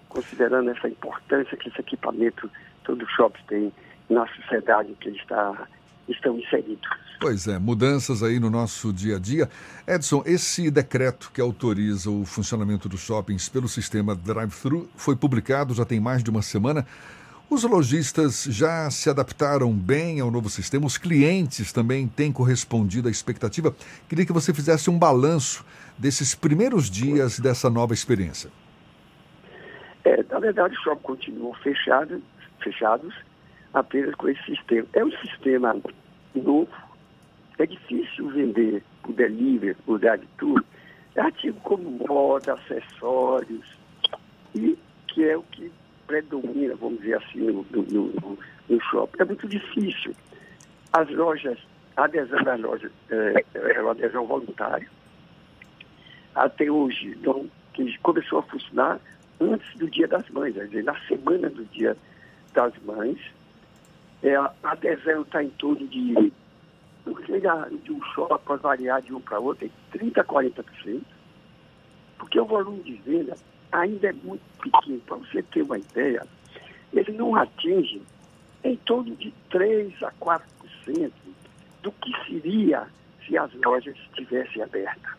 considerando 0.08 0.70
essa 0.70 0.88
importância 0.88 1.56
que 1.56 1.68
esse 1.68 1.80
equipamento 1.80 2.50
todo 2.84 3.06
shopping 3.08 3.42
tem 3.46 3.72
na 4.08 4.26
sociedade 4.26 4.94
que 5.00 5.08
eles 5.08 5.20
está, 5.20 5.68
estão 6.08 6.38
inseridos. 6.38 6.88
Pois 7.20 7.46
é, 7.46 7.58
mudanças 7.58 8.22
aí 8.22 8.40
no 8.40 8.50
nosso 8.50 8.92
dia 8.92 9.16
a 9.16 9.18
dia. 9.18 9.48
Edson, 9.86 10.22
esse 10.26 10.70
decreto 10.70 11.30
que 11.32 11.40
autoriza 11.40 12.10
o 12.10 12.24
funcionamento 12.24 12.88
dos 12.88 13.00
shoppings 13.00 13.48
pelo 13.48 13.68
sistema 13.68 14.16
drive-thru 14.16 14.88
foi 14.96 15.14
publicado 15.14 15.74
já 15.74 15.84
tem 15.84 16.00
mais 16.00 16.24
de 16.24 16.30
uma 16.30 16.42
semana. 16.42 16.86
Os 17.50 17.64
lojistas 17.64 18.44
já 18.44 18.88
se 18.92 19.10
adaptaram 19.10 19.72
bem 19.72 20.20
ao 20.20 20.30
novo 20.30 20.48
sistema, 20.48 20.86
os 20.86 20.96
clientes 20.96 21.72
também 21.72 22.06
têm 22.06 22.32
correspondido 22.32 23.08
à 23.08 23.10
expectativa. 23.10 23.74
Queria 24.08 24.24
que 24.24 24.32
você 24.32 24.54
fizesse 24.54 24.88
um 24.88 24.96
balanço 24.96 25.66
desses 25.98 26.32
primeiros 26.32 26.88
dias 26.88 27.40
dessa 27.40 27.68
nova 27.68 27.92
experiência. 27.92 28.48
É, 30.04 30.22
na 30.30 30.38
verdade, 30.38 30.76
os 30.76 30.80
shoppings 30.80 31.02
continuam 31.02 31.52
fechados, 31.54 32.22
fechados 32.62 33.12
apenas 33.74 34.14
com 34.14 34.28
esse 34.28 34.44
sistema. 34.44 34.86
É 34.92 35.04
um 35.04 35.10
sistema 35.10 35.76
novo, 36.32 36.70
é 37.58 37.66
difícil 37.66 38.30
vender 38.30 38.80
o 39.08 39.12
delivery, 39.12 39.76
o 39.88 39.98
drive-thru, 39.98 40.64
é 41.16 41.20
artigo 41.20 41.58
como 41.62 41.90
moda, 42.06 42.52
acessórios, 42.52 43.66
e 44.54 44.78
que 45.08 45.24
é 45.24 45.36
o 45.36 45.42
que 45.42 45.72
predomina, 46.10 46.74
vamos 46.74 47.00
dizer 47.00 47.18
assim, 47.18 47.38
no, 47.38 47.64
no, 47.70 48.38
no, 48.68 48.80
shopping. 48.90 49.22
É 49.22 49.24
muito 49.24 49.46
difícil. 49.46 50.12
As 50.92 51.08
lojas, 51.10 51.58
a 51.96 52.04
adesão 52.04 52.42
das 52.42 52.60
lojas 52.60 52.90
é, 53.10 53.44
é 53.54 53.80
uma 53.80 53.92
adesão 53.92 54.26
voluntária. 54.26 54.88
Até 56.34 56.68
hoje, 56.68 57.16
então, 57.16 57.48
que 57.72 57.96
começou 57.98 58.40
a 58.40 58.42
funcionar 58.42 59.00
antes 59.40 59.72
do 59.76 59.88
Dia 59.88 60.08
das 60.08 60.28
Mães, 60.30 60.54
quer 60.54 60.66
dizer, 60.66 60.82
na 60.82 60.98
semana 61.06 61.48
do 61.48 61.64
Dia 61.66 61.96
das 62.52 62.72
Mães. 62.84 63.18
É, 64.22 64.34
a 64.34 64.52
adesão 64.64 65.22
está 65.22 65.42
em 65.42 65.48
torno 65.50 65.86
de, 65.86 66.12
de 66.14 67.92
um 67.92 68.02
shopping, 68.14 68.44
pode 68.44 68.62
variar 68.62 69.00
de 69.00 69.14
um 69.14 69.20
para 69.20 69.38
outro, 69.38 69.66
é 69.66 69.98
30% 69.98 70.18
a 70.18 70.24
40%, 70.24 71.02
porque 72.18 72.38
o 72.38 72.44
volume 72.44 72.82
de 72.82 72.96
venda 72.96 73.34
ainda 73.72 74.08
é 74.08 74.12
muito 74.12 74.42
pequeno. 74.60 75.00
Para 75.00 75.16
você 75.16 75.42
ter 75.42 75.62
uma 75.62 75.78
ideia, 75.78 76.26
ele 76.92 77.12
não 77.12 77.34
atinge 77.34 78.02
em 78.62 78.76
torno 78.76 79.14
de 79.16 79.32
3 79.50 80.02
a 80.02 80.12
4% 80.12 81.12
do 81.82 81.92
que 81.92 82.12
seria 82.26 82.86
se 83.26 83.36
as 83.36 83.52
lojas 83.54 83.96
estivessem 84.10 84.62
abertas. 84.62 85.12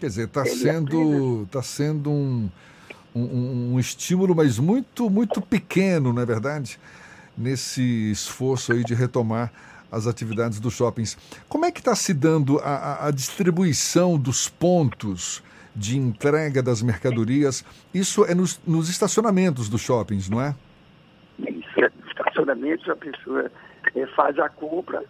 Quer 0.00 0.06
dizer, 0.06 0.24
está 0.26 0.44
sendo, 0.44 1.46
tá 1.50 1.62
sendo 1.62 2.10
um, 2.10 2.48
um, 3.14 3.72
um, 3.72 3.80
estímulo, 3.80 4.34
mas 4.34 4.58
muito, 4.58 5.10
muito 5.10 5.40
pequeno, 5.40 6.12
não 6.12 6.22
é 6.22 6.26
verdade? 6.26 6.78
Nesse 7.36 8.10
esforço 8.10 8.72
aí 8.72 8.84
de 8.84 8.94
retomar 8.94 9.52
as 9.90 10.06
atividades 10.06 10.60
dos 10.60 10.74
shoppings. 10.74 11.16
Como 11.48 11.64
é 11.64 11.72
que 11.72 11.80
está 11.80 11.96
se 11.96 12.12
dando 12.12 12.58
a, 12.60 13.06
a 13.06 13.10
distribuição 13.10 14.18
dos 14.18 14.48
pontos 14.48 15.42
de 15.78 15.96
entrega 15.96 16.60
das 16.60 16.82
mercadorias. 16.82 17.64
Isso 17.94 18.24
é 18.24 18.34
nos, 18.34 18.60
nos 18.66 18.88
estacionamentos 18.88 19.68
dos 19.68 19.80
shoppings, 19.80 20.28
não 20.28 20.40
é? 20.40 20.54
Isso, 21.38 21.84
é 21.84 21.90
estacionamentos 22.08 22.88
a 22.88 22.96
pessoa 22.96 23.50
é, 23.94 24.06
faz 24.08 24.38
a 24.40 24.48
compra, 24.48 25.04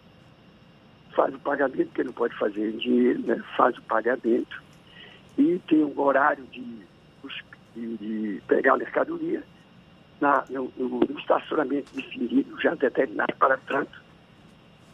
faz 1.16 1.34
o 1.34 1.38
pagamento, 1.38 1.86
porque 1.86 2.04
não 2.04 2.12
pode 2.12 2.36
fazer 2.36 2.74
em 2.74 2.76
dinheiro, 2.76 3.20
né? 3.22 3.42
faz 3.56 3.76
o 3.78 3.82
pagamento 3.82 4.62
e 5.38 5.58
tem 5.66 5.84
um 5.84 5.98
horário 5.98 6.44
de, 6.52 6.62
de, 7.74 7.96
de 7.96 8.42
pegar 8.46 8.74
a 8.74 8.76
mercadoria 8.76 9.42
na, 10.20 10.44
no, 10.50 10.70
no 10.76 11.18
estacionamento 11.18 11.94
definido, 11.94 12.60
já 12.60 12.74
determinado 12.74 13.34
para 13.36 13.56
tanto. 13.56 14.02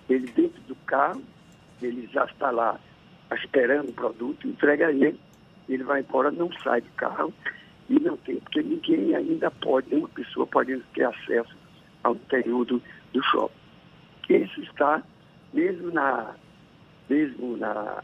Ele 0.09 0.27
dentro 0.33 0.61
do 0.69 0.77
carro, 0.87 1.23
ele 1.83 2.09
já 2.13 2.27
está 2.27 2.51
lá 2.51 2.79
esperando 3.33 3.89
o 3.89 3.93
produto, 3.93 4.47
entrega 4.47 4.91
ele 4.91 5.19
ele 5.69 5.85
vai 5.85 6.01
embora, 6.01 6.31
não 6.31 6.51
sai 6.63 6.81
do 6.81 6.91
carro 6.97 7.33
e 7.89 7.99
não 8.01 8.17
tem, 8.19 8.37
porque 8.37 8.63
ninguém 8.63 9.15
ainda 9.15 9.51
pode, 9.51 9.89
nenhuma 9.89 10.09
pessoa 10.09 10.47
pode 10.47 10.79
ter 10.95 11.05
acesso 11.05 11.57
ao 12.03 12.15
interior 12.15 12.65
do, 12.65 12.83
do 13.13 13.23
shopping. 13.25 13.55
Isso 14.29 14.63
está, 14.63 15.03
mesmo 15.53 15.93
na, 15.93 16.35
mesmo 17.09 17.57
na, 17.57 18.03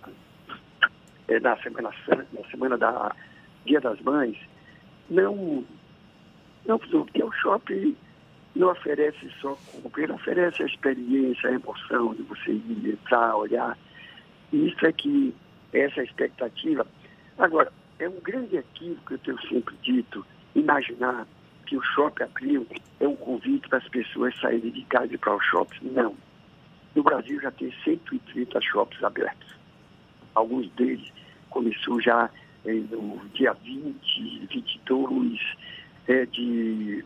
é, 1.29 1.41
na 1.41 1.57
Semana 1.59 1.91
Santa, 2.05 2.27
na 2.33 2.45
semana 2.51 2.77
da 2.77 3.15
Dia 3.65 3.81
das 3.81 4.01
Mães, 4.01 4.37
não, 5.09 5.65
não 6.67 6.79
porque 6.79 7.23
o 7.23 7.33
shopping 7.33 7.97
não 8.55 8.71
oferece 8.71 9.31
só 9.41 9.57
compra, 9.73 10.03
ele 10.03 10.13
oferece 10.13 10.63
a 10.63 10.67
experiência, 10.67 11.49
a 11.49 11.53
emoção 11.53 12.15
de 12.15 12.23
você 12.23 12.53
ir, 12.53 12.91
entrar, 12.91 13.37
olhar. 13.37 13.79
E 14.53 14.69
isso 14.69 14.85
é 14.85 14.93
que 14.93 15.35
essa 15.73 16.03
expectativa 16.03 16.87
Agora, 17.41 17.73
é 17.99 18.07
um 18.07 18.21
grande 18.21 18.59
equívoco, 18.59 19.15
eu 19.15 19.19
tenho 19.19 19.41
sempre 19.49 19.75
dito, 19.83 20.27
imaginar 20.55 21.27
que 21.67 21.75
o 21.75 21.83
shopping 21.83 22.25
abriu 22.25 22.67
é 23.01 23.09
um 23.09 23.17
convite 23.17 23.67
para 23.67 23.79
as 23.79 23.89
pessoas 23.89 24.39
saírem 24.39 24.71
de 24.71 24.83
casa 24.85 25.07
e 25.07 25.15
ir 25.15 25.19
para 25.19 25.35
os 25.35 25.45
shoppings. 25.47 25.91
Não. 25.95 26.15
No 26.95 27.03
Brasil 27.03 27.41
já 27.41 27.51
tem 27.51 27.73
130 27.83 28.61
shoppings 28.61 29.03
abertos. 29.03 29.57
Alguns 30.35 30.71
deles 30.73 31.11
começou 31.49 31.99
já 32.03 32.29
eh, 32.67 32.75
no 32.75 33.19
dia 33.33 33.55
20, 33.55 34.47
22 34.47 35.41
eh, 36.09 36.27
de, 36.27 37.03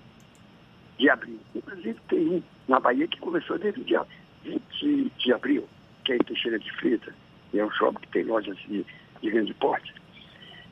de 0.99 1.11
abril. 1.11 1.39
Inclusive 1.55 2.01
tem 2.09 2.29
um 2.29 2.43
na 2.67 2.81
Bahia 2.81 3.07
que 3.07 3.21
começou 3.21 3.57
desde 3.57 3.81
o 3.81 3.85
dia 3.85 4.05
20 4.43 5.13
de 5.17 5.33
abril, 5.33 5.69
que 6.05 6.13
é 6.13 6.17
em 6.17 6.25
Teixeira 6.25 6.59
de 6.59 6.73
Freitas. 6.73 7.15
É 7.55 7.65
um 7.65 7.71
shopping 7.71 8.01
que 8.01 8.09
tem 8.09 8.25
lojas 8.25 8.57
de, 8.67 8.85
de 9.23 9.31
grande 9.31 9.55
porte 9.55 9.95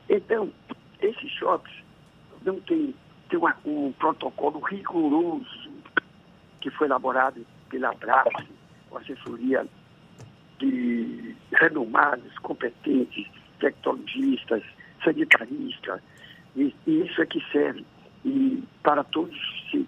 Então, 0.09 0.51
esses 1.01 1.31
shoppings 1.31 1.83
não 2.43 2.59
tem, 2.61 2.93
tem 3.29 3.39
uma, 3.39 3.55
um 3.65 3.91
protocolo 3.93 4.59
rigoroso 4.59 5.71
que 6.61 6.69
foi 6.71 6.87
elaborado 6.87 7.45
pela 7.69 7.93
Brás, 7.93 8.33
com 8.89 8.97
assessoria 8.97 9.65
de 10.59 11.35
renomados, 11.51 12.37
competentes, 12.39 13.27
tecnologistas, 13.59 14.63
sanitaristas, 15.03 16.01
e, 16.55 16.73
e 16.87 17.01
isso 17.01 17.21
é 17.21 17.25
que 17.25 17.43
serve. 17.51 17.85
E 18.23 18.63
para 18.81 19.03
todos 19.03 19.35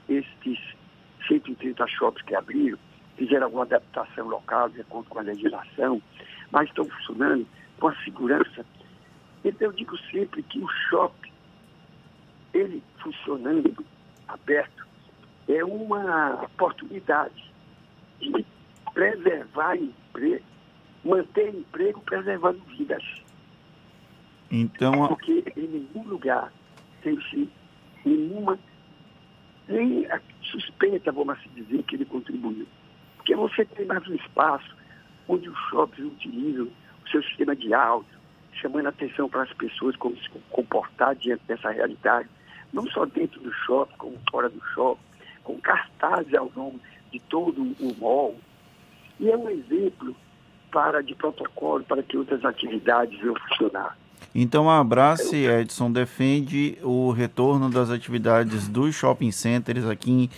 estes 0.09 0.59
130 1.27 1.87
shoppings 1.87 2.25
que 2.25 2.35
abriram, 2.35 2.77
fizeram 3.17 3.45
alguma 3.45 3.63
adaptação 3.63 4.27
local 4.27 4.69
de 4.69 4.81
acordo 4.81 5.09
com 5.09 5.19
a 5.19 5.23
legislação, 5.23 6.01
mas 6.51 6.67
estão 6.67 6.85
funcionando 6.85 7.47
com 7.79 7.87
a 7.87 7.95
segurança. 8.03 8.65
Então 9.45 9.67
eu 9.67 9.73
digo 9.73 9.95
sempre 10.11 10.41
que 10.41 10.59
o 10.59 10.67
shopping, 10.89 11.31
ele 12.51 12.83
funcionando 12.97 13.85
aberto, 14.27 14.87
é 15.47 15.63
uma 15.63 16.41
oportunidade 16.43 17.53
de 18.19 18.43
preservar 18.91 19.75
emprego, 19.75 20.43
manter 21.03 21.53
emprego 21.53 22.01
preservando 22.01 22.59
vidas. 22.75 23.03
Então, 24.49 25.09
Porque 25.09 25.43
em 25.55 25.67
nenhum 25.67 26.07
lugar 26.07 26.51
tem-se 27.03 27.47
nenhuma, 28.03 28.57
nem 29.67 30.07
a 30.07 30.19
suspeita, 30.41 31.11
vamos 31.11 31.37
assim 31.37 31.49
dizer, 31.53 31.83
que 31.83 31.95
ele 31.95 32.05
contribuiu. 32.05 32.65
Porque 33.17 33.35
você 33.35 33.63
tem 33.63 33.85
mais 33.85 34.07
um 34.07 34.15
espaço 34.15 34.75
onde 35.27 35.47
os 35.49 35.57
shoppings 35.69 36.11
utilizam 36.13 36.67
o 37.05 37.09
seu 37.09 37.21
sistema 37.23 37.55
de 37.55 37.73
áudio, 37.75 38.14
chamando 38.55 38.87
atenção 38.87 39.29
para 39.29 39.43
as 39.43 39.53
pessoas 39.53 39.95
como 39.95 40.15
se 40.17 40.29
comportar 40.49 41.15
diante 41.15 41.43
dessa 41.47 41.69
realidade, 41.69 42.29
não 42.73 42.85
só 42.87 43.05
dentro 43.05 43.39
do 43.41 43.51
shopping, 43.51 43.95
como 43.97 44.17
fora 44.29 44.49
do 44.49 44.61
shopping, 44.73 45.01
com 45.43 45.59
cartazes 45.59 46.33
ao 46.33 46.51
longo 46.55 46.79
de 47.11 47.19
todo 47.19 47.61
o 47.61 47.95
mall. 47.99 48.35
E 49.19 49.29
é 49.29 49.37
um 49.37 49.49
exemplo 49.49 50.15
para 50.71 51.01
de 51.01 51.15
protocolo 51.15 51.83
para 51.83 52.03
que 52.03 52.17
outras 52.17 52.43
atividades 52.43 53.17
venham 53.19 53.35
funcionar. 53.35 53.97
Então 54.33 54.69
a 54.69 54.79
Abrace, 54.79 55.45
Edson, 55.45 55.91
defende 55.91 56.77
o 56.83 57.11
retorno 57.11 57.69
das 57.69 57.89
atividades 57.89 58.67
dos 58.67 58.93
shopping 58.93 59.31
centers 59.31 59.85
aqui 59.85 60.11
em, 60.11 60.29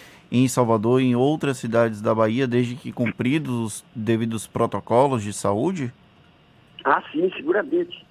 em 0.43 0.47
Salvador 0.47 1.01
e 1.01 1.05
em 1.05 1.15
outras 1.15 1.57
cidades 1.57 2.01
da 2.01 2.13
Bahia, 2.13 2.47
desde 2.47 2.75
que 2.75 2.91
cumpridos 2.91 3.55
os 3.55 3.85
devidos 3.95 4.45
protocolos 4.45 5.23
de 5.23 5.33
saúde? 5.33 5.91
Ah, 6.83 7.01
sim, 7.11 7.31
seguramente. 7.35 8.06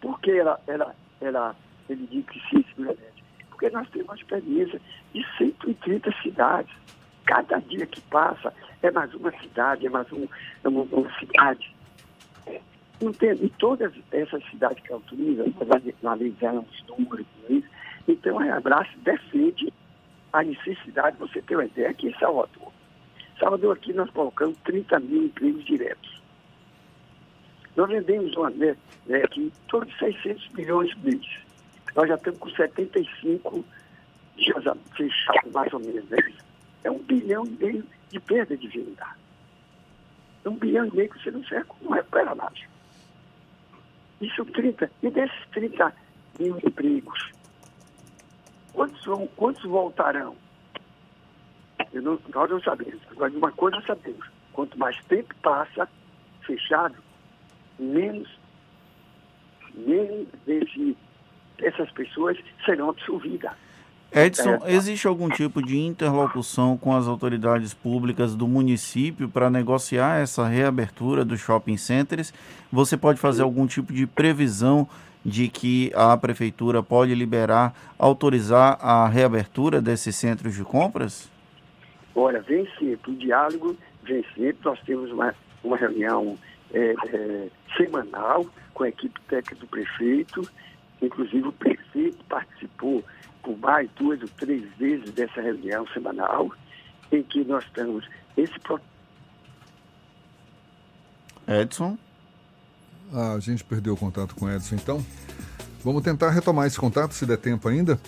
Por 0.00 0.20
que 0.20 0.30
ela, 0.32 0.60
ela, 0.66 0.94
ela, 1.20 1.56
ele 1.88 2.06
diz 2.06 2.24
que 2.26 2.40
sim, 2.48 2.64
seguramente? 2.74 3.24
Porque 3.48 3.70
nós 3.70 3.88
temos 3.90 4.08
uma 4.08 4.16
experiência 4.16 4.80
de 5.12 5.26
130 5.36 6.12
cidades. 6.22 6.72
Cada 7.24 7.58
dia 7.58 7.84
que 7.86 8.00
passa 8.02 8.54
é 8.82 8.90
mais 8.90 9.12
uma 9.14 9.30
cidade, 9.40 9.86
é 9.86 9.90
mais 9.90 10.10
um, 10.12 10.26
é 10.64 10.68
uma, 10.68 10.82
uma 10.82 11.18
cidade. 11.18 11.74
Entende? 13.00 13.44
E 13.44 13.50
todas 13.50 13.92
essas 14.10 14.42
cidades 14.50 14.82
que 14.82 14.92
autorizam, 14.92 15.46
analisamos 16.02 16.84
números 16.88 17.26
isso. 17.48 17.68
Então, 18.08 18.38
a 18.38 18.56
Abraço 18.56 18.90
defende 18.98 19.72
a 20.32 20.42
necessidade, 20.42 21.16
você 21.18 21.40
ter 21.42 21.56
uma 21.56 21.64
ideia, 21.64 21.90
aqui 21.90 22.08
em 22.08 22.18
Salvador. 22.18 22.72
Salvador, 23.38 23.76
aqui 23.76 23.92
nós 23.92 24.10
colocamos 24.10 24.56
30 24.64 24.98
mil 25.00 25.24
empregos 25.24 25.64
diretos. 25.64 26.17
Nós 27.78 27.88
vendemos 27.90 28.36
uma 28.36 28.50
né, 28.50 28.76
né, 29.06 29.22
aqui 29.22 29.52
torno 29.68 29.86
de 29.86 29.96
600 29.98 30.48
milhões 30.48 30.92
por 30.94 31.04
mês. 31.04 31.38
Nós 31.94 32.08
já 32.08 32.16
estamos 32.16 32.40
com 32.40 32.50
75 32.50 33.64
dias 34.36 34.64
fechados, 34.96 35.52
mais 35.52 35.72
ou 35.72 35.78
menos. 35.78 36.04
Né? 36.10 36.18
É 36.82 36.90
um 36.90 36.98
bilhão 36.98 37.46
e 37.46 37.50
meio 37.50 37.84
de 38.10 38.18
perda 38.18 38.56
de 38.56 38.66
venda. 38.66 39.06
É 40.44 40.48
um 40.48 40.56
bilhão 40.56 40.86
e 40.86 40.96
meio 40.96 41.08
que 41.08 41.22
você 41.22 41.30
não, 41.30 41.44
serve, 41.44 41.70
não 41.80 41.92
recupera 41.92 42.34
nada. 42.34 42.56
Isso 44.20 44.44
30. 44.44 44.90
E 45.00 45.10
desses 45.10 45.46
30 45.52 45.94
mil 46.40 46.58
empregos, 46.58 47.30
quantos, 48.72 49.04
vão, 49.04 49.28
quantos 49.36 49.62
voltarão? 49.62 50.34
Eu 51.92 52.02
não, 52.02 52.18
nós 52.34 52.50
não 52.50 52.60
sabemos. 52.60 53.00
Agora, 53.12 53.30
de 53.30 53.36
uma 53.36 53.52
coisa 53.52 53.80
sabemos. 53.82 54.28
Quanto 54.52 54.76
mais 54.76 55.00
tempo 55.04 55.32
passa 55.36 55.88
fechado, 56.42 56.96
menos, 57.78 58.28
menos 59.74 60.26
desse, 60.46 60.96
dessas 61.58 61.90
pessoas 61.92 62.36
serão 62.64 62.90
absorvidas. 62.90 63.52
Edson, 64.10 64.58
existe 64.66 65.06
algum 65.06 65.28
tipo 65.28 65.62
de 65.62 65.78
interlocução 65.78 66.78
com 66.78 66.96
as 66.96 67.06
autoridades 67.06 67.74
públicas 67.74 68.34
do 68.34 68.48
município 68.48 69.28
para 69.28 69.50
negociar 69.50 70.16
essa 70.16 70.46
reabertura 70.46 71.26
dos 71.26 71.40
shopping 71.40 71.76
centers? 71.76 72.32
Você 72.72 72.96
pode 72.96 73.20
fazer 73.20 73.42
algum 73.42 73.66
tipo 73.66 73.92
de 73.92 74.06
previsão 74.06 74.88
de 75.22 75.48
que 75.48 75.92
a 75.94 76.16
prefeitura 76.16 76.82
pode 76.82 77.14
liberar, 77.14 77.74
autorizar 77.98 78.78
a 78.80 79.06
reabertura 79.06 79.80
desses 79.80 80.16
centros 80.16 80.54
de 80.54 80.64
compras? 80.64 81.30
Olha, 82.14 82.40
vem 82.40 82.66
sempre, 82.78 83.12
o 83.12 83.14
diálogo 83.14 83.76
vem 84.04 84.24
sempre. 84.34 84.56
Nós 84.64 84.80
temos 84.86 85.12
uma, 85.12 85.34
uma 85.62 85.76
reunião 85.76 86.38
é, 86.72 86.94
é, 87.06 87.48
semanal 87.76 88.46
com 88.74 88.84
a 88.84 88.88
equipe 88.88 89.20
técnica 89.22 89.56
do 89.56 89.66
prefeito, 89.66 90.48
inclusive 91.02 91.48
o 91.48 91.52
prefeito 91.52 92.24
participou 92.28 93.04
por 93.42 93.56
mais 93.58 93.88
duas 93.96 94.20
ou 94.20 94.28
três 94.36 94.62
vezes 94.76 95.10
dessa 95.12 95.40
reunião 95.40 95.86
semanal, 95.88 96.52
em 97.10 97.22
que 97.22 97.44
nós 97.44 97.64
temos 97.72 98.04
esse 98.36 98.58
Edson? 101.48 101.96
Ah, 103.12 103.32
a 103.32 103.40
gente 103.40 103.64
perdeu 103.64 103.94
o 103.94 103.96
contato 103.96 104.34
com 104.34 104.44
o 104.44 104.50
Edson, 104.50 104.74
então. 104.74 105.04
Vamos 105.82 106.02
tentar 106.02 106.30
retomar 106.30 106.66
esse 106.66 106.78
contato, 106.78 107.14
se 107.14 107.24
der 107.24 107.38
tempo 107.38 107.66
ainda. 107.68 107.98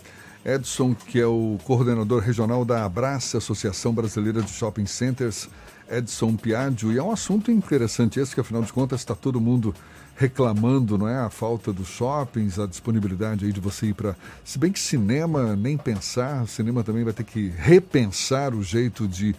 Edson, 0.45 0.95
que 0.95 1.19
é 1.19 1.27
o 1.27 1.59
coordenador 1.65 2.23
regional 2.23 2.67
da 2.67 2.85
Abraça, 2.85 3.39
Associação 3.39 3.95
Brasileira 3.95 4.43
de 4.43 4.51
Shopping 4.51 4.85
Centers, 4.85 5.49
Edson 5.91 6.37
Piaggio. 6.37 6.93
E 6.93 6.99
é 6.99 7.03
um 7.03 7.11
assunto 7.11 7.51
interessante 7.51 8.21
esse, 8.21 8.35
que 8.35 8.41
afinal 8.41 8.63
de 8.63 8.73
contas 8.73 9.01
está 9.01 9.15
todo 9.15 9.41
mundo 9.41 9.75
reclamando, 10.17 10.99
não 10.99 11.09
é? 11.09 11.19
A 11.19 11.31
falta 11.31 11.73
dos 11.73 11.89
shoppings, 11.89 12.59
a 12.59 12.67
disponibilidade 12.67 13.47
aí 13.47 13.53
de 13.53 13.61
você 13.61 13.87
ir 13.87 13.95
para. 13.95 14.15
Se 14.45 14.59
bem 14.59 14.71
que 14.71 14.79
cinema, 14.79 15.57
nem 15.57 15.77
pensar, 15.79 16.43
o 16.43 16.47
cinema 16.47 16.85
também 16.85 17.05
vai 17.05 17.13
ter 17.13 17.25
que 17.25 17.53
repensar 17.57 18.55
o 18.55 18.63
jeito 18.63 19.09
de 19.09 19.35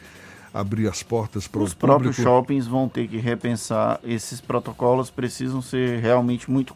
abrir 0.53 0.87
as 0.87 1.01
portas 1.03 1.47
para 1.47 1.61
o 1.61 1.63
Os 1.63 1.73
próprios 1.73 2.15
shoppings 2.15 2.67
vão 2.67 2.89
ter 2.89 3.07
que 3.07 3.17
repensar. 3.17 3.99
Esses 4.03 4.41
protocolos 4.41 5.09
precisam 5.09 5.61
ser 5.61 5.99
realmente 5.99 6.49
muito 6.49 6.75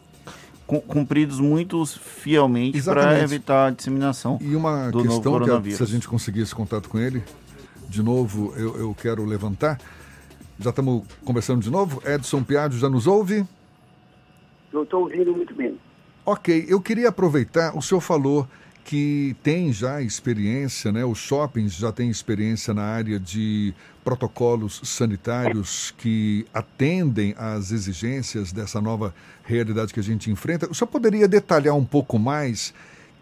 cumpridos 0.66 1.38
muito 1.38 1.86
fielmente 1.86 2.82
para 2.82 3.20
evitar 3.22 3.68
a 3.68 3.70
disseminação 3.70 4.36
e 4.40 4.56
uma 4.56 4.90
do 4.90 4.98
questão 4.98 5.16
novo 5.16 5.30
coronavírus. 5.30 5.78
que 5.78 5.84
se 5.84 5.90
a 5.90 5.94
gente 5.94 6.08
conseguir 6.08 6.40
esse 6.40 6.52
contato 6.52 6.88
com 6.88 6.98
ele, 6.98 7.22
de 7.88 8.02
novo 8.02 8.52
eu, 8.56 8.76
eu 8.76 8.94
quero 8.94 9.24
levantar. 9.24 9.78
Já 10.58 10.70
estamos 10.70 11.04
conversando 11.24 11.60
de 11.60 11.70
novo. 11.70 12.02
Edson 12.06 12.42
Piaggio 12.42 12.78
já 12.78 12.88
nos 12.88 13.06
ouve? 13.06 13.46
Eu 14.72 14.82
estou 14.82 15.02
ouvindo 15.02 15.32
muito 15.32 15.54
bem. 15.54 15.78
Ok, 16.24 16.66
eu 16.68 16.80
queria 16.80 17.08
aproveitar, 17.08 17.76
o 17.76 17.80
senhor 17.80 18.00
falou 18.00 18.48
que 18.84 19.36
tem 19.42 19.72
já 19.72 20.00
experiência, 20.00 20.92
né? 20.92 21.04
Os 21.04 21.18
shoppings 21.18 21.74
já 21.74 21.90
têm 21.90 22.08
experiência 22.08 22.72
na 22.72 22.84
área 22.84 23.18
de 23.18 23.74
protocolos 24.04 24.80
sanitários 24.84 25.92
que 25.98 26.46
atendem 26.54 27.34
às 27.36 27.72
exigências 27.72 28.52
dessa 28.52 28.80
nova 28.80 29.12
realidade 29.44 29.92
que 29.92 29.98
a 29.98 30.02
gente 30.02 30.30
enfrenta. 30.30 30.70
O 30.70 30.74
senhor 30.74 30.86
poderia 30.86 31.26
detalhar 31.26 31.74
um 31.74 31.84
pouco 31.84 32.16
mais 32.16 32.72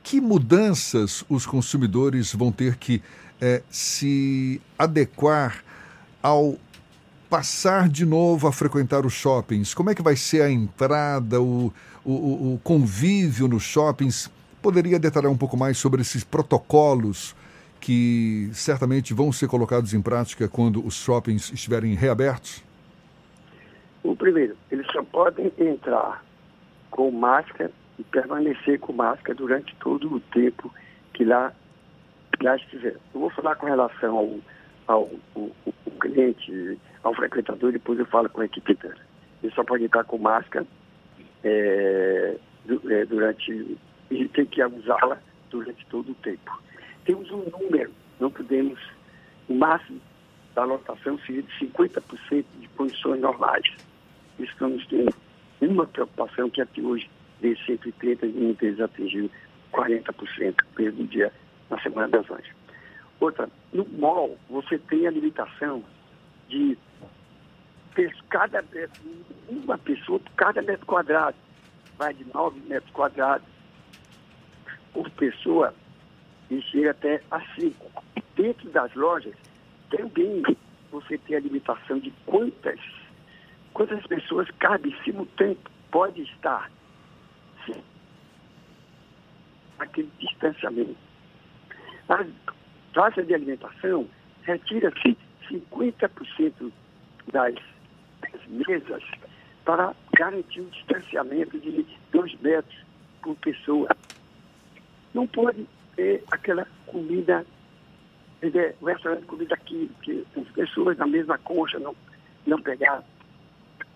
que 0.02 0.20
mudanças 0.20 1.24
os 1.30 1.46
consumidores 1.46 2.34
vão 2.34 2.52
ter 2.52 2.76
que 2.76 3.02
é, 3.44 3.62
se 3.68 4.58
adequar 4.78 5.62
ao 6.22 6.56
passar 7.28 7.90
de 7.90 8.06
novo 8.06 8.48
a 8.48 8.52
frequentar 8.52 9.04
os 9.04 9.12
shoppings? 9.12 9.74
Como 9.74 9.90
é 9.90 9.94
que 9.94 10.00
vai 10.00 10.16
ser 10.16 10.40
a 10.40 10.50
entrada, 10.50 11.42
o, 11.42 11.70
o, 12.02 12.54
o 12.54 12.60
convívio 12.64 13.46
nos 13.46 13.62
shoppings? 13.62 14.30
Poderia 14.62 14.98
detalhar 14.98 15.30
um 15.30 15.36
pouco 15.36 15.58
mais 15.58 15.76
sobre 15.76 16.00
esses 16.00 16.24
protocolos 16.24 17.36
que 17.78 18.48
certamente 18.54 19.12
vão 19.12 19.30
ser 19.30 19.46
colocados 19.46 19.92
em 19.92 20.00
prática 20.00 20.48
quando 20.48 20.82
os 20.82 20.94
shoppings 20.94 21.52
estiverem 21.52 21.92
reabertos? 21.92 22.64
O 24.02 24.16
primeiro, 24.16 24.56
eles 24.70 24.86
só 24.90 25.02
podem 25.02 25.52
entrar 25.58 26.24
com 26.90 27.10
máscara 27.10 27.70
e 27.98 28.04
permanecer 28.04 28.80
com 28.80 28.94
máscara 28.94 29.34
durante 29.34 29.76
todo 29.76 30.14
o 30.14 30.20
tempo 30.20 30.72
que 31.12 31.26
lá, 31.26 31.52
lá 32.42 32.56
estiver. 32.56 32.96
Eu 33.14 33.20
vou 33.20 33.30
falar 33.30 33.54
com 33.56 33.66
relação 33.66 34.16
ao, 34.16 34.38
ao, 34.86 35.10
ao, 35.34 35.50
ao 35.66 35.92
cliente, 36.00 36.78
ao 37.02 37.14
frequentador, 37.14 37.72
depois 37.72 37.98
eu 37.98 38.06
falo 38.06 38.28
com 38.28 38.40
a 38.40 38.46
equipe 38.46 38.74
dela. 38.74 38.96
Ele 39.42 39.52
só 39.52 39.62
pode 39.62 39.84
entrar 39.84 40.04
com 40.04 40.18
máscara 40.18 40.66
é, 41.42 42.36
é, 42.90 43.04
durante 43.04 43.78
e 44.10 44.28
tem 44.28 44.46
que 44.46 44.64
usá-la 44.64 45.18
durante 45.50 45.84
todo 45.86 46.12
o 46.12 46.14
tempo. 46.16 46.62
Temos 47.04 47.30
um 47.30 47.44
número, 47.50 47.90
não 48.18 48.30
podemos, 48.30 48.78
o 49.48 49.54
máximo 49.54 50.00
da 50.54 50.64
lotação 50.64 51.18
seria 51.20 51.42
de 51.42 51.52
50% 51.66 52.44
de 52.60 52.68
condições 52.68 53.20
normais. 53.20 53.64
Estamos 54.38 54.86
tendo 54.86 55.14
uma 55.60 55.86
preocupação 55.86 56.48
que 56.50 56.60
até 56.60 56.80
hoje, 56.80 57.10
de 57.40 57.56
130, 57.66 58.26
nenhum 58.26 58.52
deles 58.54 58.80
atingiu 58.80 59.30
40% 59.72 60.54
mesmo 60.78 61.06
dia 61.06 61.32
na 61.74 61.82
Semana 61.82 62.08
das 62.08 62.26
Mães. 62.28 62.46
Outra, 63.20 63.48
no 63.72 63.86
mall, 63.98 64.38
você 64.48 64.78
tem 64.78 65.06
a 65.06 65.10
limitação 65.10 65.82
de 66.48 66.78
ter 67.94 68.14
cada 68.28 68.64
uma 69.48 69.78
pessoa 69.78 70.18
por 70.20 70.32
cada 70.32 70.62
metro 70.62 70.86
quadrado. 70.86 71.36
Vai 71.96 72.14
de 72.14 72.24
9 72.32 72.60
metros 72.68 72.90
quadrados 72.92 73.46
por 74.92 75.08
pessoa 75.10 75.74
e 76.50 76.60
chega 76.62 76.90
até 76.90 77.20
a 77.30 77.40
5. 77.54 78.04
Dentro 78.36 78.70
das 78.70 78.92
lojas, 78.94 79.34
também 79.90 80.42
você 80.90 81.18
tem 81.18 81.36
a 81.36 81.40
limitação 81.40 81.98
de 81.98 82.12
quantas, 82.26 82.80
quantas 83.72 84.04
pessoas 84.06 84.48
cabe 84.58 84.96
simultâneo 85.04 85.58
pode 85.90 86.22
estar 86.22 86.70
sim, 87.64 87.82
aquele 89.78 90.10
distanciamento. 90.18 91.13
As 92.08 92.26
praças 92.92 93.26
de 93.26 93.34
alimentação 93.34 94.06
retira-se 94.42 95.16
50% 95.50 96.72
das, 97.32 97.54
mesas 98.48 99.02
para 99.64 99.94
garantir 100.16 100.60
um 100.60 100.68
distanciamento 100.68 101.58
de 101.58 101.86
2 102.12 102.40
metros 102.40 102.84
por 103.22 103.34
pessoa. 103.36 103.88
Não 105.12 105.26
pode 105.26 105.66
ter 105.96 106.22
aquela 106.30 106.66
comida, 106.86 107.46
dizer, 108.42 108.76
o 108.80 108.86
restaurante 108.86 109.22
de 109.22 109.26
comida 109.26 109.54
aqui, 109.54 109.90
que 110.02 110.26
as 110.36 110.48
pessoas 110.48 110.96
na 110.98 111.06
mesma 111.06 111.38
concha 111.38 111.78
não, 111.78 111.94
não 112.46 112.60
pegar. 112.60 113.02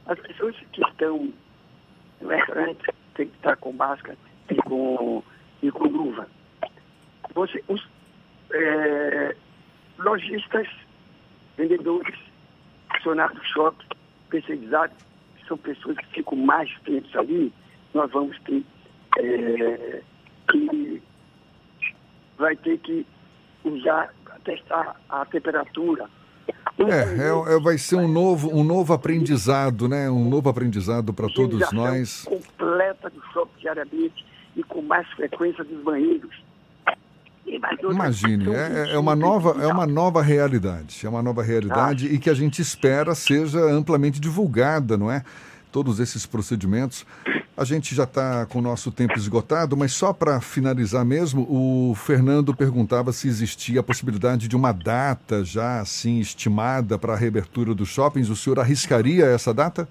As 0.07 0.19
pessoas 0.21 0.57
que 0.73 0.81
estão 0.83 1.33
no 2.21 2.29
restaurante 2.29 2.83
têm 3.15 3.29
que 3.29 3.37
estar 3.37 3.57
com 3.57 3.73
máscara 3.73 4.17
e 4.51 4.55
com, 4.57 5.23
e 5.63 5.71
com 5.71 5.85
luva. 5.85 6.27
Você, 7.35 7.63
os 7.69 7.87
é, 8.53 9.37
lojistas, 9.99 10.69
vendedores, 11.57 12.17
funcionários 12.93 13.39
do 13.39 13.45
shopping, 13.47 13.87
especializados, 14.25 14.97
são 15.47 15.57
pessoas 15.57 15.97
que 15.97 16.07
ficam 16.07 16.37
mais 16.37 16.71
tempos 16.85 17.15
ali, 17.17 17.53
nós 17.95 18.11
vamos 18.11 18.39
ter 18.41 18.63
é, 19.19 20.03
que 20.51 21.03
vai 22.39 22.55
ter 22.57 22.79
que 22.79 23.07
usar, 23.65 24.15
testar 24.45 24.97
a 25.09 25.25
temperatura. 25.27 26.09
É, 26.79 27.25
é, 27.25 27.57
é, 27.57 27.61
vai 27.61 27.77
ser 27.77 27.97
um 27.97 28.07
novo, 28.07 28.55
um 28.55 28.63
novo 28.63 28.93
aprendizado, 28.93 29.89
né? 29.89 30.09
Um 30.09 30.29
novo 30.29 30.49
aprendizado 30.49 31.13
para 31.13 31.27
todos 31.27 31.61
Higienização 31.61 31.99
nós. 31.99 32.25
completa 32.25 33.11
do 33.11 33.21
shopping 33.33 33.61
diariamente 33.61 34.25
e 34.57 34.63
com 34.63 34.81
mais 34.83 35.07
frequência 35.13 35.65
dos 35.65 35.83
banheiros. 35.83 36.48
Imagine, 37.91 38.55
é, 38.55 38.95
é 38.95 38.99
uma 38.99 39.17
nova, 39.17 39.63
é 39.63 39.67
uma 39.67 39.87
nova 39.87 40.23
realidade, 40.23 41.01
é 41.05 41.09
uma 41.09 41.23
nova 41.23 41.43
realidade 41.43 42.07
e 42.07 42.19
que 42.19 42.29
a 42.31 42.35
gente 42.35 42.61
espera 42.63 43.15
seja 43.15 43.59
amplamente 43.61 44.21
divulgada, 44.21 44.97
não 44.97 45.11
é? 45.11 45.23
Todos 45.73 46.01
esses 46.01 46.25
procedimentos. 46.27 47.05
A 47.57 47.65
gente 47.65 47.93
já 47.95 48.05
está 48.05 48.47
com 48.47 48.61
o 48.61 48.63
nosso 48.63 48.93
tempo 48.93 49.15
esgotado, 49.19 49.77
mas 49.77 49.93
só 49.93 50.13
para 50.13 50.41
finalizar 50.41 51.05
mesmo, 51.05 51.43
o 51.51 51.93
Fernando 51.97 52.55
perguntava 52.55 53.13
se 53.13 53.27
existia 53.27 53.81
a 53.81 53.83
possibilidade 53.83 54.47
de 54.47 54.55
uma 54.55 54.71
data 54.71 55.45
já 55.45 55.81
assim 55.81 56.21
estimada 56.21 56.97
para 56.97 57.15
a 57.15 57.17
reabertura 57.17 57.75
dos 57.75 57.89
shoppings. 57.89 58.31
O 58.31 58.37
senhor 58.37 58.61
arriscaria 58.61 59.25
essa 59.27 59.53
data? 59.53 59.89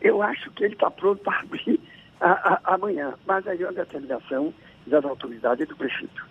Eu 0.00 0.22
acho 0.22 0.50
que 0.52 0.64
ele 0.64 0.74
está 0.74 0.90
pronto 0.90 1.22
para 1.22 1.40
abrir 1.40 1.80
a- 2.20 2.60
a- 2.64 2.74
amanhã, 2.74 3.14
mas 3.26 3.46
aí 3.46 3.62
é 3.62 3.66
uma 3.66 3.72
determinação 3.72 4.52
das 4.86 5.04
autoridades 5.04 5.64
e 5.64 5.68
do 5.68 5.76
prefeito. 5.76 6.26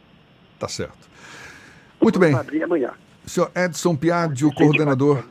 Tá 0.60 0.68
certo. 0.68 1.10
Muito 2.02 2.20
bem. 2.20 2.34
Abrir 2.34 2.64
amanhã. 2.64 2.92
Senhor 3.26 3.52
Edson 3.56 3.96
Piadio, 3.96 4.52
coordenador. 4.54 5.24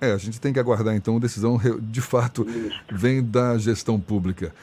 É, 0.00 0.12
a 0.12 0.18
gente 0.18 0.40
tem 0.40 0.52
que 0.52 0.58
aguardar 0.58 0.94
então, 0.94 1.16
a 1.16 1.20
decisão 1.20 1.58
de 1.80 2.00
fato 2.00 2.46
vem 2.90 3.22
da 3.22 3.58
gestão 3.58 3.98
pública. 4.00 4.54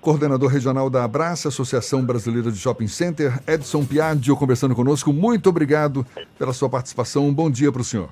Coordenador 0.00 0.50
regional 0.50 0.90
da 0.90 1.02
Abraça, 1.02 1.48
Associação 1.48 2.04
Brasileira 2.04 2.50
de 2.52 2.58
Shopping 2.58 2.86
Center, 2.88 3.40
Edson 3.48 3.84
Piadio, 3.84 4.36
conversando 4.36 4.74
conosco. 4.74 5.12
Muito 5.12 5.48
obrigado 5.48 6.06
pela 6.38 6.52
sua 6.52 6.68
participação. 6.68 7.26
Um 7.26 7.32
bom 7.34 7.50
dia 7.50 7.72
para 7.72 7.80
o 7.80 7.84
senhor. 7.84 8.10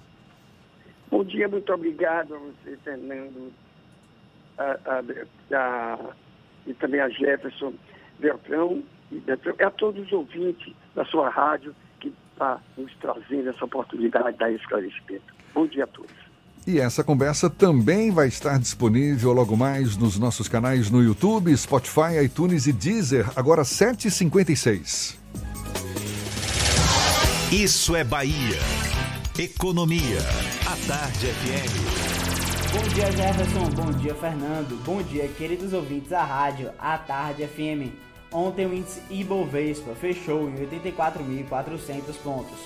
Bom 1.11 1.22
dia, 1.22 1.46
muito 1.48 1.70
obrigado 1.72 2.34
a 2.34 2.38
você, 2.38 2.78
Fernando, 2.82 3.53
a- 4.57 4.78
a- 4.86 5.57
a- 5.57 5.98
e 6.66 6.72
também 6.74 7.00
a 7.00 7.09
Jefferson 7.11 7.74
Beltrão, 8.18 8.82
a 9.65 9.71
todos 9.71 10.07
os 10.07 10.13
ouvintes 10.13 10.73
da 10.95 11.05
sua 11.05 11.29
rádio 11.29 11.75
que 12.01 12.13
está 12.33 12.61
nos 12.77 12.93
trazendo 12.97 13.51
essa 13.51 13.65
oportunidade 13.65 14.33
de 14.33 14.39
dar 14.39 14.53
esclarecimento. 14.53 15.35
Bom 15.55 15.67
dia 15.67 15.85
a 15.85 15.87
todos. 15.87 16.13
E 16.67 16.79
essa 16.79 17.03
conversa 17.03 17.51
também 17.51 18.13
vai 18.13 18.29
estar 18.29 18.57
disponível 18.59 19.33
logo 19.33 19.57
mais 19.57 19.97
nos 19.97 20.17
nossos 20.17 20.49
canais 20.49 20.91
no 20.91 21.03
YouTube, 21.03 21.57
Spotify, 21.57 22.25
iTunes 22.25 22.69
e 22.69 22.73
Deezer, 22.73 23.29
agora 23.35 23.63
7h56. 23.63 25.19
Isso 27.53 27.97
é 27.97 28.05
Bahia. 28.05 28.59
Economia. 29.39 30.21
A 30.67 30.77
Tarde 30.87 31.27
FM. 31.27 32.23
Bom 32.73 32.89
dia, 32.95 33.13
Jefferson. 33.13 33.71
Bom 33.71 33.91
dia, 33.99 34.15
Fernando. 34.15 34.83
Bom 34.85 35.03
dia, 35.03 35.29
queridos 35.29 35.73
ouvintes 35.73 36.11
da 36.11 36.25
rádio 36.25 36.71
A 36.79 36.97
Tarde 36.97 37.47
FM. 37.47 38.12
Ontem 38.33 38.64
o 38.64 38.72
índice 38.72 39.03
Ibovespa 39.11 39.95
fechou 39.95 40.49
em 40.49 40.55
84.400 40.55 42.16
pontos, 42.22 42.59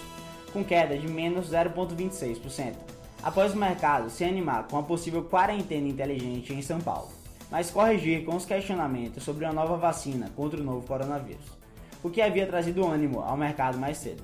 com 0.52 0.62
queda 0.62 0.96
de 0.96 1.08
menos 1.08 1.50
0,26%, 1.50 2.76
após 3.20 3.52
o 3.52 3.56
mercado 3.56 4.08
se 4.08 4.24
animar 4.24 4.68
com 4.68 4.78
a 4.78 4.82
possível 4.84 5.24
quarentena 5.24 5.88
inteligente 5.88 6.52
em 6.52 6.62
São 6.62 6.80
Paulo, 6.80 7.08
mas 7.50 7.68
corrigir 7.68 8.24
com 8.24 8.36
os 8.36 8.46
questionamentos 8.46 9.24
sobre 9.24 9.44
uma 9.44 9.52
nova 9.52 9.76
vacina 9.76 10.30
contra 10.36 10.60
o 10.60 10.64
novo 10.64 10.86
coronavírus, 10.86 11.46
o 12.00 12.10
que 12.10 12.22
havia 12.22 12.46
trazido 12.46 12.86
ânimo 12.86 13.20
ao 13.20 13.36
mercado 13.36 13.76
mais 13.76 13.98
cedo. 13.98 14.22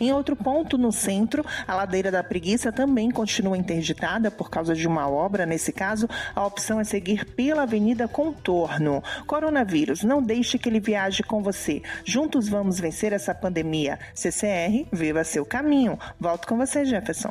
Em 0.00 0.14
outro 0.14 0.34
ponto, 0.34 0.78
no 0.78 0.90
centro, 0.90 1.44
a 1.68 1.74
Ladeira 1.74 2.10
da 2.10 2.24
Preguiça 2.24 2.72
também 2.72 3.10
continua 3.10 3.58
interditada 3.58 4.30
por 4.30 4.48
causa 4.48 4.74
de 4.74 4.88
uma 4.88 5.10
obra. 5.10 5.44
Nesse 5.44 5.74
caso, 5.74 6.08
a 6.34 6.46
opção 6.46 6.80
é 6.80 6.84
seguir 6.84 7.26
pela 7.26 7.64
Avenida 7.64 8.08
Contorno. 8.08 9.04
Coronavírus, 9.26 10.02
não 10.02 10.22
deixe 10.22 10.58
que 10.58 10.70
ele 10.70 10.80
viaje 10.80 11.22
com 11.33 11.33
você. 11.42 11.82
Juntos 12.04 12.48
vamos 12.48 12.78
vencer 12.78 13.12
essa 13.12 13.34
pandemia. 13.34 13.98
CCR, 14.14 14.86
viva 14.92 15.24
seu 15.24 15.44
caminho. 15.44 15.98
Volto 16.18 16.46
com 16.46 16.56
você, 16.56 16.84
Jefferson. 16.84 17.30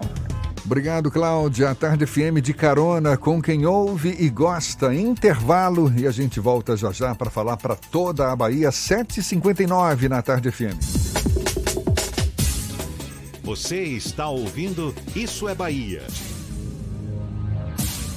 Obrigado, 0.66 1.12
Cláudia. 1.12 1.70
A 1.70 1.76
Tarde 1.76 2.06
FM 2.06 2.40
de 2.42 2.54
carona 2.54 3.18
com 3.18 3.42
quem 3.42 3.66
ouve 3.66 4.16
e 4.18 4.30
gosta. 4.30 4.94
Intervalo 4.94 5.92
e 5.98 6.08
a 6.08 6.12
gente 6.12 6.40
volta 6.40 6.78
já 6.78 6.92
já 6.92 7.14
para 7.14 7.30
falar 7.30 7.58
para 7.58 7.76
toda 7.76 8.32
a 8.32 8.36
Bahia, 8.36 8.70
7h59 8.70 10.08
na 10.08 10.22
Tarde 10.22 10.52
FM. 10.52 10.80
Você 13.44 13.84
está 13.84 14.30
ouvindo 14.30 14.96
Isso 15.14 15.50
é 15.50 15.54
Bahia. 15.54 16.02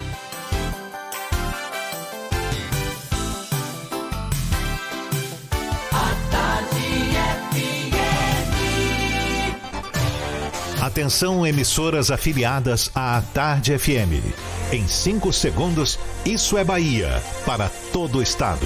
Atenção, 10.81 11.45
emissoras 11.47 12.11
afiliadas 12.11 12.91
à 12.93 13.21
Tarde 13.33 13.77
FM. 13.77 14.33
Em 14.73 14.87
5 14.87 15.31
segundos, 15.31 15.99
isso 16.25 16.57
é 16.57 16.63
Bahia 16.63 17.21
para 17.45 17.69
todo 17.93 18.17
o 18.17 18.21
estado. 18.21 18.65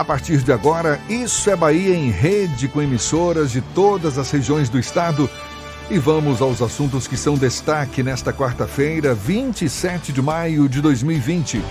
A 0.00 0.04
partir 0.04 0.38
de 0.38 0.50
agora, 0.50 0.98
Isso 1.10 1.50
é 1.50 1.54
Bahia 1.54 1.94
em 1.94 2.10
rede 2.10 2.66
com 2.68 2.80
emissoras 2.80 3.50
de 3.50 3.60
todas 3.60 4.16
as 4.16 4.30
regiões 4.30 4.70
do 4.70 4.78
estado. 4.78 5.28
E 5.90 5.98
vamos 5.98 6.40
aos 6.40 6.62
assuntos 6.62 7.06
que 7.06 7.18
são 7.18 7.34
destaque 7.34 8.02
nesta 8.02 8.32
quarta-feira, 8.32 9.12
27 9.12 10.10
de 10.10 10.22
maio 10.22 10.70
de 10.70 10.80
2020. 10.80 11.62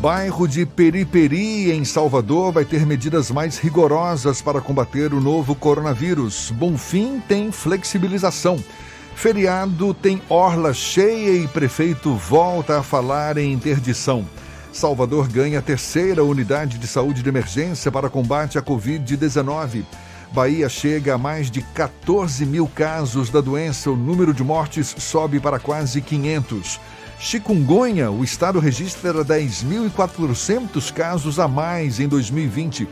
Bairro 0.00 0.48
de 0.48 0.64
Periperi, 0.64 1.70
em 1.70 1.84
Salvador, 1.84 2.50
vai 2.50 2.64
ter 2.64 2.86
medidas 2.86 3.30
mais 3.30 3.58
rigorosas 3.58 4.40
para 4.40 4.62
combater 4.62 5.12
o 5.12 5.20
novo 5.20 5.54
coronavírus. 5.54 6.50
Bonfim 6.50 7.22
tem 7.28 7.52
flexibilização. 7.52 8.58
Feriado 9.14 9.92
tem 9.92 10.22
orla 10.30 10.72
cheia 10.72 11.44
e 11.44 11.46
prefeito 11.46 12.14
volta 12.14 12.78
a 12.78 12.82
falar 12.82 13.36
em 13.36 13.52
interdição. 13.52 14.24
Salvador 14.72 15.28
ganha 15.28 15.58
a 15.58 15.62
terceira 15.62 16.22
unidade 16.22 16.78
de 16.78 16.86
saúde 16.86 17.22
de 17.22 17.28
emergência 17.28 17.90
para 17.90 18.10
combate 18.10 18.58
à 18.58 18.62
Covid-19. 18.62 19.84
Bahia 20.32 20.68
chega 20.68 21.14
a 21.14 21.18
mais 21.18 21.50
de 21.50 21.62
14 21.62 22.44
mil 22.44 22.66
casos 22.66 23.30
da 23.30 23.40
doença, 23.40 23.90
o 23.90 23.96
número 23.96 24.34
de 24.34 24.44
mortes 24.44 24.94
sobe 24.98 25.40
para 25.40 25.58
quase 25.58 26.00
500. 26.02 26.78
Chikungunya, 27.18 28.10
o 28.10 28.22
estado 28.22 28.60
registra 28.60 29.24
10.400 29.24 30.92
casos 30.92 31.40
a 31.40 31.48
mais 31.48 31.98
em 31.98 32.06
2020. 32.06 32.86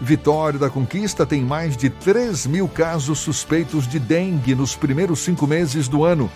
Vitória 0.00 0.58
da 0.58 0.68
Conquista 0.68 1.24
tem 1.24 1.42
mais 1.42 1.76
de 1.76 1.88
3 1.88 2.46
mil 2.46 2.68
casos 2.68 3.20
suspeitos 3.20 3.86
de 3.86 4.00
dengue 4.00 4.54
nos 4.54 4.74
primeiros 4.74 5.20
cinco 5.20 5.46
meses 5.46 5.86
do 5.86 6.04
ano. 6.04 6.28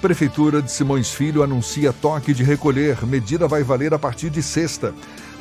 Prefeitura 0.00 0.62
de 0.62 0.72
Simões 0.72 1.12
Filho 1.12 1.42
anuncia 1.42 1.92
toque 1.92 2.32
de 2.32 2.42
recolher. 2.42 3.04
Medida 3.04 3.46
vai 3.46 3.62
valer 3.62 3.92
a 3.92 3.98
partir 3.98 4.30
de 4.30 4.42
sexta. 4.42 4.94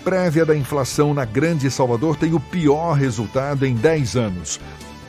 prévia 0.04 0.46
da 0.46 0.56
inflação 0.56 1.14
na 1.14 1.24
Grande 1.24 1.72
Salvador 1.72 2.18
tem 2.18 2.34
o 2.34 2.40
pior 2.40 2.94
resultado 2.94 3.66
em 3.66 3.74
10 3.74 4.16
anos. 4.18 4.60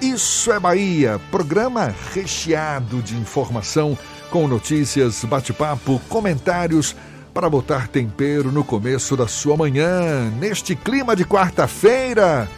Isso 0.00 0.52
é 0.52 0.60
Bahia, 0.60 1.20
programa 1.30 1.94
recheado 2.14 3.02
de 3.02 3.16
informação, 3.16 3.98
com 4.30 4.46
notícias, 4.46 5.24
bate-papo, 5.24 6.00
comentários 6.08 6.94
para 7.34 7.50
botar 7.50 7.88
tempero 7.88 8.52
no 8.52 8.64
começo 8.64 9.16
da 9.16 9.26
sua 9.26 9.56
manhã, 9.56 10.30
neste 10.38 10.76
clima 10.76 11.16
de 11.16 11.24
quarta-feira. 11.24 12.48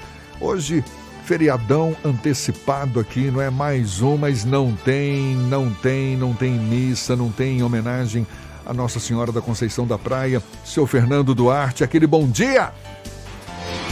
Hoje, 0.40 0.84
feriadão 1.25 1.97
antecipado 2.05 3.01
aqui, 3.01 3.31
não 3.31 3.41
é 3.41 3.51
mais 3.51 4.03
um, 4.03 4.16
mas 4.16 4.45
não 4.45 4.73
tem, 4.85 5.37
não 5.37 5.70
tem, 5.73 6.16
não 6.16 6.35
tem 6.35 6.53
missa, 6.53 7.16
não 7.16 7.31
tem 7.31 7.62
homenagem 7.62 8.27
a 8.64 8.73
Nossa 8.73 9.01
Senhora 9.01 9.33
da 9.33 9.41
Conceição 9.41 9.87
da 9.87 9.99
Praia, 9.99 10.43
seu 10.64 10.87
Fernando 10.87 11.35
Duarte, 11.35 11.83
aquele 11.83 12.07
bom 12.07 12.29
dia! 12.29 12.73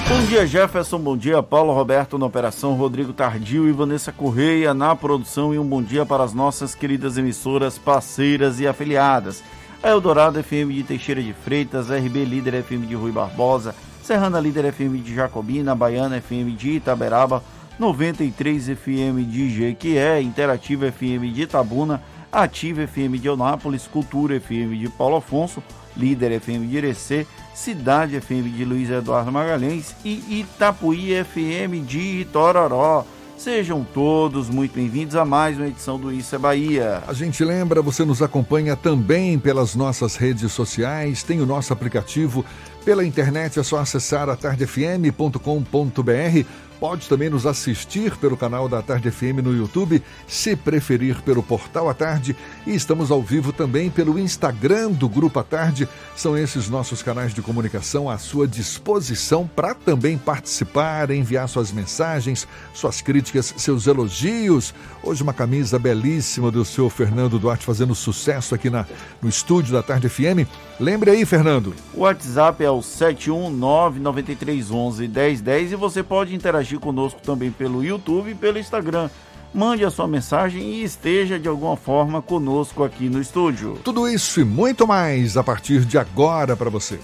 Bom 0.09 0.26
dia, 0.26 0.45
Jefferson. 0.45 0.99
Bom 0.99 1.16
dia, 1.16 1.41
Paulo 1.41 1.72
Roberto 1.72 2.18
na 2.18 2.26
operação, 2.26 2.74
Rodrigo 2.74 3.12
Tardio 3.12 3.68
e 3.68 3.72
Vanessa 3.72 4.11
Correia 4.11 4.74
na 4.74 4.97
produção. 4.97 5.55
E 5.55 5.59
um 5.59 5.64
bom 5.64 5.81
dia 5.81 6.05
para 6.05 6.24
as 6.24 6.35
nossas 6.35 6.74
queridas 6.74 7.16
emissoras, 7.16 7.78
parceiras 7.78 8.59
e 8.59 8.66
afiliadas. 8.66 9.41
A 9.81 9.89
Eldorado 9.89 10.43
FM 10.43 10.74
de 10.74 10.83
Teixeira 10.83 11.22
de 11.22 11.33
Freitas, 11.33 11.91
RB 11.91 12.24
Líder 12.24 12.61
FM 12.64 12.89
de 12.89 12.97
Rui 12.97 13.12
Barbosa, 13.12 13.72
Serrana 14.11 14.40
Líder 14.40 14.72
FM 14.72 15.04
de 15.04 15.14
Jacobina, 15.14 15.72
Baiana 15.72 16.20
FM 16.20 16.56
de 16.56 16.70
Itaberaba, 16.70 17.44
93 17.78 18.70
FM 18.70 19.22
de 19.24 19.48
Jequié, 19.48 20.20
Interativa 20.20 20.90
FM 20.90 21.32
de 21.32 21.42
Itabuna, 21.42 22.02
Ativa 22.32 22.84
FM 22.88 23.20
de 23.20 23.28
Onápolis, 23.28 23.86
Cultura 23.86 24.40
FM 24.40 24.76
de 24.80 24.88
Paulo 24.88 25.14
Afonso, 25.14 25.62
Líder 25.96 26.40
FM 26.40 26.66
de 26.66 26.78
Irecê, 26.78 27.24
Cidade 27.54 28.20
FM 28.20 28.52
de 28.52 28.64
Luiz 28.64 28.90
Eduardo 28.90 29.30
Magalhães 29.30 29.94
e 30.04 30.40
Itapuí 30.40 31.12
FM 31.22 31.86
de 31.86 32.22
Itororó. 32.22 33.06
Sejam 33.40 33.86
todos 33.94 34.50
muito 34.50 34.74
bem-vindos 34.74 35.16
a 35.16 35.24
mais 35.24 35.56
uma 35.56 35.66
edição 35.66 35.98
do 35.98 36.12
Isso 36.12 36.34
é 36.34 36.38
Bahia. 36.38 37.02
A 37.08 37.14
gente 37.14 37.42
lembra, 37.42 37.80
você 37.80 38.04
nos 38.04 38.20
acompanha 38.20 38.76
também 38.76 39.38
pelas 39.38 39.74
nossas 39.74 40.16
redes 40.16 40.52
sociais, 40.52 41.22
tem 41.22 41.40
o 41.40 41.46
nosso 41.46 41.72
aplicativo. 41.72 42.44
Pela 42.85 43.05
internet 43.05 43.59
é 43.59 43.62
só 43.62 43.78
acessar 43.78 44.28
atardefm.com.br 44.28 46.47
Pode 46.81 47.09
também 47.11 47.28
nos 47.28 47.45
assistir 47.45 48.16
pelo 48.16 48.39
canal 48.39 48.66
da 48.66 48.81
Tarde 48.81 49.11
FM 49.11 49.45
no 49.45 49.55
YouTube, 49.55 50.03
se 50.26 50.57
preferir 50.57 51.20
pelo 51.20 51.43
Portal 51.43 51.91
à 51.91 51.95
Tarde. 51.95 52.35
E 52.66 52.74
estamos 52.74 53.11
ao 53.11 53.20
vivo 53.20 53.53
também 53.53 53.91
pelo 53.91 54.18
Instagram 54.18 54.93
do 54.93 55.07
Grupo 55.07 55.39
à 55.39 55.43
Tarde. 55.43 55.87
São 56.16 56.39
esses 56.39 56.70
nossos 56.70 57.03
canais 57.03 57.35
de 57.35 57.43
comunicação 57.43 58.09
à 58.09 58.16
sua 58.16 58.49
disposição 58.49 59.47
para 59.47 59.74
também 59.74 60.16
participar, 60.16 61.11
enviar 61.11 61.51
suas 61.51 61.70
mensagens, 61.70 62.49
suas 62.72 63.03
críticas, 63.03 63.53
seus 63.59 63.87
elogios. 63.87 64.72
Hoje 65.03 65.22
uma 65.22 65.35
camisa 65.35 65.78
belíssima 65.78 66.51
do 66.51 66.64
seu 66.64 66.89
Fernando 66.89 67.39
Duarte 67.39 67.66
fazendo 67.66 67.95
sucesso 67.95 68.55
aqui 68.55 68.70
na, 68.70 68.87
no 69.20 69.28
estúdio 69.28 69.74
da 69.74 69.83
Tarde 69.83 70.09
FM. 70.09 70.49
Lembre 70.78 71.11
aí, 71.11 71.26
Fernando. 71.26 71.74
O 71.93 72.01
WhatsApp 72.01 72.64
é 72.64 72.70
o 72.70 72.78
71993111010 72.78 75.72
e 75.72 75.76
você 75.76 76.03
pode 76.03 76.35
interagir 76.35 76.69
interagir 76.70 76.80
conosco 76.80 77.20
também 77.20 77.50
pelo 77.50 77.82
YouTube 77.82 78.30
e 78.30 78.34
pelo 78.34 78.58
Instagram. 78.58 79.10
Mande 79.52 79.84
a 79.84 79.90
sua 79.90 80.06
mensagem 80.06 80.62
e 80.62 80.84
esteja 80.84 81.38
de 81.38 81.48
alguma 81.48 81.76
forma 81.76 82.22
conosco 82.22 82.84
aqui 82.84 83.08
no 83.08 83.20
estúdio. 83.20 83.80
Tudo 83.82 84.08
isso 84.08 84.40
e 84.40 84.44
muito 84.44 84.86
mais 84.86 85.36
a 85.36 85.42
partir 85.42 85.84
de 85.84 85.98
agora 85.98 86.56
para 86.56 86.70
você. 86.70 87.00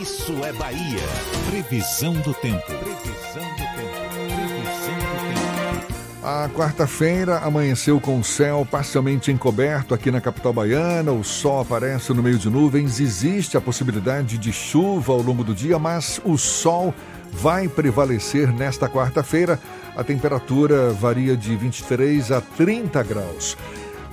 Isso 0.00 0.32
é 0.44 0.52
Bahia. 0.54 0.98
Previsão 1.48 2.14
do 2.14 2.34
tempo. 2.34 2.72
A 6.26 6.48
quarta-feira 6.48 7.40
amanheceu 7.40 8.00
com 8.00 8.18
o 8.18 8.24
céu 8.24 8.66
parcialmente 8.70 9.30
encoberto 9.30 9.92
aqui 9.92 10.10
na 10.10 10.22
capital 10.22 10.54
baiana. 10.54 11.12
O 11.12 11.22
sol 11.22 11.60
aparece 11.60 12.14
no 12.14 12.22
meio 12.22 12.38
de 12.38 12.48
nuvens. 12.48 12.98
Existe 12.98 13.58
a 13.58 13.60
possibilidade 13.60 14.38
de 14.38 14.50
chuva 14.50 15.12
ao 15.12 15.20
longo 15.20 15.44
do 15.44 15.54
dia, 15.54 15.78
mas 15.78 16.22
o 16.24 16.38
sol 16.38 16.94
vai 17.30 17.68
prevalecer 17.68 18.50
nesta 18.50 18.88
quarta-feira. 18.88 19.60
A 19.94 20.02
temperatura 20.02 20.94
varia 20.94 21.36
de 21.36 21.54
23 21.56 22.32
a 22.32 22.40
30 22.40 23.02
graus. 23.02 23.54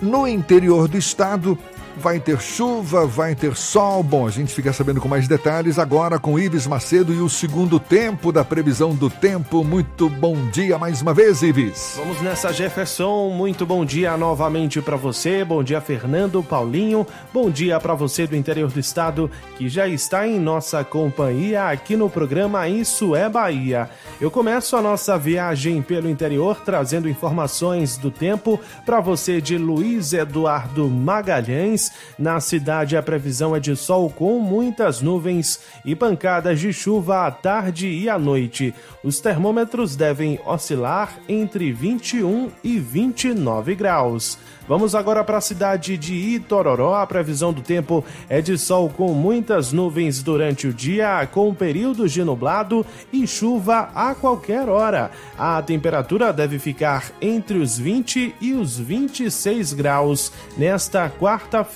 No 0.01 0.27
interior 0.27 0.89
do 0.89 0.97
estado, 0.97 1.57
vai 2.01 2.19
ter 2.19 2.41
chuva, 2.41 3.05
vai 3.05 3.35
ter 3.35 3.55
sol. 3.55 4.01
Bom, 4.01 4.25
a 4.25 4.31
gente 4.31 4.51
fica 4.51 4.73
sabendo 4.73 4.99
com 4.99 5.07
mais 5.07 5.27
detalhes 5.27 5.77
agora 5.77 6.17
com 6.17 6.37
Ives 6.37 6.65
Macedo 6.65 7.13
e 7.13 7.21
o 7.21 7.29
segundo 7.29 7.79
tempo 7.79 8.31
da 8.31 8.43
previsão 8.43 8.95
do 8.95 9.07
tempo. 9.07 9.63
Muito 9.63 10.09
bom 10.09 10.35
dia 10.49 10.79
mais 10.79 11.03
uma 11.03 11.13
vez, 11.13 11.43
Ives. 11.43 11.93
Vamos 11.97 12.19
nessa, 12.19 12.51
Jefferson. 12.51 13.29
Muito 13.29 13.67
bom 13.67 13.85
dia 13.85 14.17
novamente 14.17 14.81
para 14.81 14.95
você. 14.97 15.45
Bom 15.45 15.63
dia, 15.63 15.79
Fernando, 15.79 16.41
Paulinho. 16.41 17.05
Bom 17.31 17.51
dia 17.51 17.79
para 17.79 17.93
você 17.93 18.25
do 18.25 18.35
interior 18.35 18.71
do 18.71 18.79
estado 18.79 19.29
que 19.55 19.69
já 19.69 19.87
está 19.87 20.27
em 20.27 20.39
nossa 20.39 20.83
companhia 20.83 21.69
aqui 21.69 21.95
no 21.95 22.09
programa 22.09 22.67
Isso 22.67 23.15
é 23.15 23.29
Bahia. 23.29 23.87
Eu 24.19 24.31
começo 24.31 24.75
a 24.75 24.81
nossa 24.81 25.19
viagem 25.19 25.83
pelo 25.83 26.09
interior 26.09 26.61
trazendo 26.65 27.07
informações 27.07 27.95
do 27.95 28.09
tempo 28.09 28.59
para 28.87 28.99
você 28.99 29.39
de 29.39 29.55
Luiz 29.55 30.13
Eduardo 30.13 30.89
Magalhães 30.89 31.90
na 32.17 32.39
cidade, 32.39 32.97
a 32.97 33.03
previsão 33.03 33.55
é 33.55 33.59
de 33.59 33.75
sol 33.75 34.09
com 34.09 34.39
muitas 34.39 35.01
nuvens 35.01 35.59
e 35.83 35.95
pancadas 35.95 36.59
de 36.59 36.71
chuva 36.71 37.25
à 37.25 37.31
tarde 37.31 37.87
e 37.87 38.09
à 38.09 38.17
noite. 38.17 38.73
Os 39.03 39.19
termômetros 39.19 39.95
devem 39.95 40.39
oscilar 40.45 41.17
entre 41.27 41.71
21 41.71 42.49
e 42.63 42.79
29 42.79 43.75
graus. 43.75 44.37
Vamos 44.67 44.95
agora 44.95 45.23
para 45.23 45.37
a 45.37 45.41
cidade 45.41 45.97
de 45.97 46.13
Itororó. 46.13 46.95
A 46.95 47.05
previsão 47.05 47.51
do 47.51 47.61
tempo 47.61 48.05
é 48.29 48.41
de 48.41 48.57
sol 48.57 48.89
com 48.89 49.13
muitas 49.13 49.73
nuvens 49.73 50.23
durante 50.23 50.67
o 50.67 50.73
dia, 50.73 51.27
com 51.31 51.53
períodos 51.53 52.13
de 52.13 52.23
nublado 52.23 52.85
e 53.11 53.27
chuva 53.27 53.89
a 53.93 54.15
qualquer 54.15 54.69
hora. 54.69 55.11
A 55.37 55.61
temperatura 55.61 56.31
deve 56.31 56.59
ficar 56.59 57.11
entre 57.19 57.57
os 57.57 57.77
20 57.77 58.35
e 58.39 58.53
os 58.53 58.77
26 58.77 59.73
graus 59.73 60.31
nesta 60.57 61.09
quarta-feira. 61.09 61.70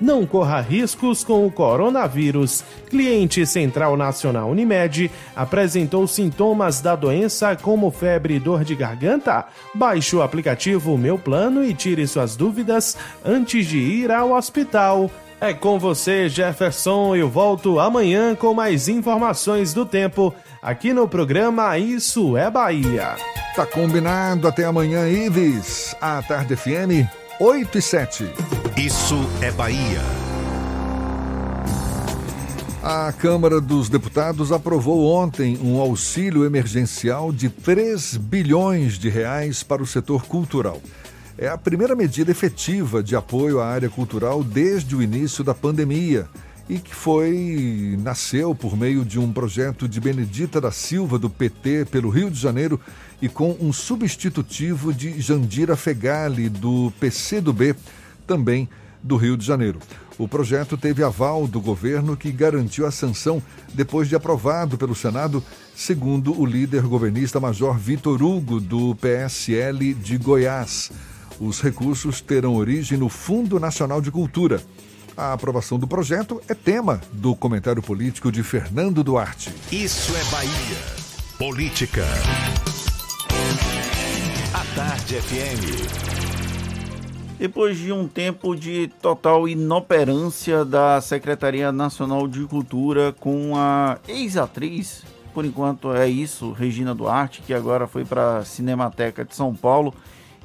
Não 0.00 0.26
corra 0.26 0.60
riscos 0.60 1.22
com 1.22 1.46
o 1.46 1.50
coronavírus. 1.50 2.64
Cliente 2.90 3.46
Central 3.46 3.96
Nacional 3.96 4.50
Unimed 4.50 5.10
apresentou 5.34 6.06
sintomas 6.06 6.80
da 6.80 6.96
doença 6.96 7.56
como 7.56 7.90
febre 7.90 8.34
e 8.34 8.40
dor 8.40 8.64
de 8.64 8.74
garganta? 8.74 9.46
Baixe 9.74 10.16
o 10.16 10.22
aplicativo 10.22 10.98
Meu 10.98 11.18
Plano 11.18 11.64
e 11.64 11.72
tire 11.72 12.06
suas 12.06 12.36
dúvidas 12.36 12.96
antes 13.24 13.66
de 13.66 13.78
ir 13.78 14.10
ao 14.10 14.32
hospital. 14.32 15.10
É 15.40 15.52
com 15.52 15.78
você, 15.78 16.28
Jefferson. 16.28 17.14
Eu 17.14 17.28
volto 17.28 17.78
amanhã 17.78 18.34
com 18.34 18.52
mais 18.52 18.88
informações 18.88 19.72
do 19.72 19.86
tempo 19.86 20.34
aqui 20.60 20.92
no 20.92 21.06
programa 21.06 21.78
Isso 21.78 22.36
é 22.36 22.50
Bahia. 22.50 23.14
Tá 23.54 23.64
combinado. 23.64 24.48
Até 24.48 24.64
amanhã, 24.64 25.08
Ives. 25.08 25.94
A 26.00 26.20
Tarde 26.22 26.56
FM 26.56 27.08
8 27.38 27.78
e 27.78 27.82
7. 27.82 28.63
Isso 28.76 29.14
é 29.40 29.52
Bahia. 29.52 30.02
A 32.82 33.12
Câmara 33.12 33.60
dos 33.60 33.88
Deputados 33.88 34.50
aprovou 34.50 35.06
ontem 35.14 35.56
um 35.62 35.78
auxílio 35.78 36.44
emergencial 36.44 37.32
de 37.32 37.48
3 37.48 38.16
bilhões 38.16 38.98
de 38.98 39.08
reais 39.08 39.62
para 39.62 39.80
o 39.80 39.86
setor 39.86 40.24
cultural. 40.26 40.82
É 41.38 41.46
a 41.46 41.56
primeira 41.56 41.94
medida 41.94 42.32
efetiva 42.32 43.00
de 43.00 43.14
apoio 43.14 43.60
à 43.60 43.66
área 43.68 43.88
cultural 43.88 44.42
desde 44.42 44.96
o 44.96 45.02
início 45.02 45.44
da 45.44 45.54
pandemia 45.54 46.28
e 46.68 46.80
que 46.80 46.94
foi 46.94 47.96
nasceu 48.02 48.56
por 48.56 48.76
meio 48.76 49.04
de 49.04 49.20
um 49.20 49.32
projeto 49.32 49.88
de 49.88 50.00
Benedita 50.00 50.60
da 50.60 50.72
Silva 50.72 51.16
do 51.16 51.30
PT 51.30 51.86
pelo 51.92 52.10
Rio 52.10 52.28
de 52.28 52.40
Janeiro 52.40 52.80
e 53.22 53.28
com 53.28 53.56
um 53.60 53.72
substitutivo 53.72 54.92
de 54.92 55.20
Jandira 55.20 55.76
Fegali 55.76 56.48
do 56.48 56.92
PCdoB, 56.98 57.76
também 58.26 58.68
do 59.02 59.16
Rio 59.16 59.36
de 59.36 59.44
Janeiro. 59.44 59.78
O 60.16 60.28
projeto 60.28 60.76
teve 60.76 61.02
aval 61.02 61.46
do 61.46 61.60
governo 61.60 62.16
que 62.16 62.30
garantiu 62.30 62.86
a 62.86 62.90
sanção 62.90 63.42
depois 63.72 64.08
de 64.08 64.14
aprovado 64.14 64.78
pelo 64.78 64.94
Senado, 64.94 65.42
segundo 65.74 66.40
o 66.40 66.46
líder 66.46 66.82
governista 66.82 67.40
Major 67.40 67.76
Vitor 67.76 68.22
Hugo 68.22 68.60
do 68.60 68.94
PSL 68.94 69.92
de 69.92 70.16
Goiás. 70.16 70.92
Os 71.40 71.60
recursos 71.60 72.20
terão 72.20 72.54
origem 72.54 72.96
no 72.96 73.08
Fundo 73.08 73.58
Nacional 73.58 74.00
de 74.00 74.10
Cultura. 74.10 74.62
A 75.16 75.32
aprovação 75.32 75.78
do 75.78 75.86
projeto 75.86 76.40
é 76.48 76.54
tema 76.54 77.00
do 77.12 77.34
comentário 77.34 77.82
político 77.82 78.30
de 78.30 78.42
Fernando 78.42 79.02
Duarte. 79.02 79.52
Isso 79.70 80.14
é 80.16 80.24
Bahia. 80.30 81.04
Política. 81.38 82.04
A 84.54 84.64
Tarde 84.76 85.16
FM. 85.16 86.13
Depois 87.44 87.76
de 87.76 87.92
um 87.92 88.08
tempo 88.08 88.56
de 88.56 88.88
total 89.02 89.46
inoperância 89.46 90.64
da 90.64 90.98
Secretaria 91.02 91.70
Nacional 91.70 92.26
de 92.26 92.42
Cultura 92.46 93.14
com 93.20 93.52
a 93.54 93.98
ex-atriz, 94.08 95.04
por 95.34 95.44
enquanto 95.44 95.92
é 95.92 96.08
isso, 96.08 96.52
Regina 96.52 96.94
Duarte, 96.94 97.42
que 97.42 97.52
agora 97.52 97.86
foi 97.86 98.02
para 98.02 98.38
a 98.38 98.44
Cinemateca 98.46 99.26
de 99.26 99.36
São 99.36 99.54
Paulo, 99.54 99.92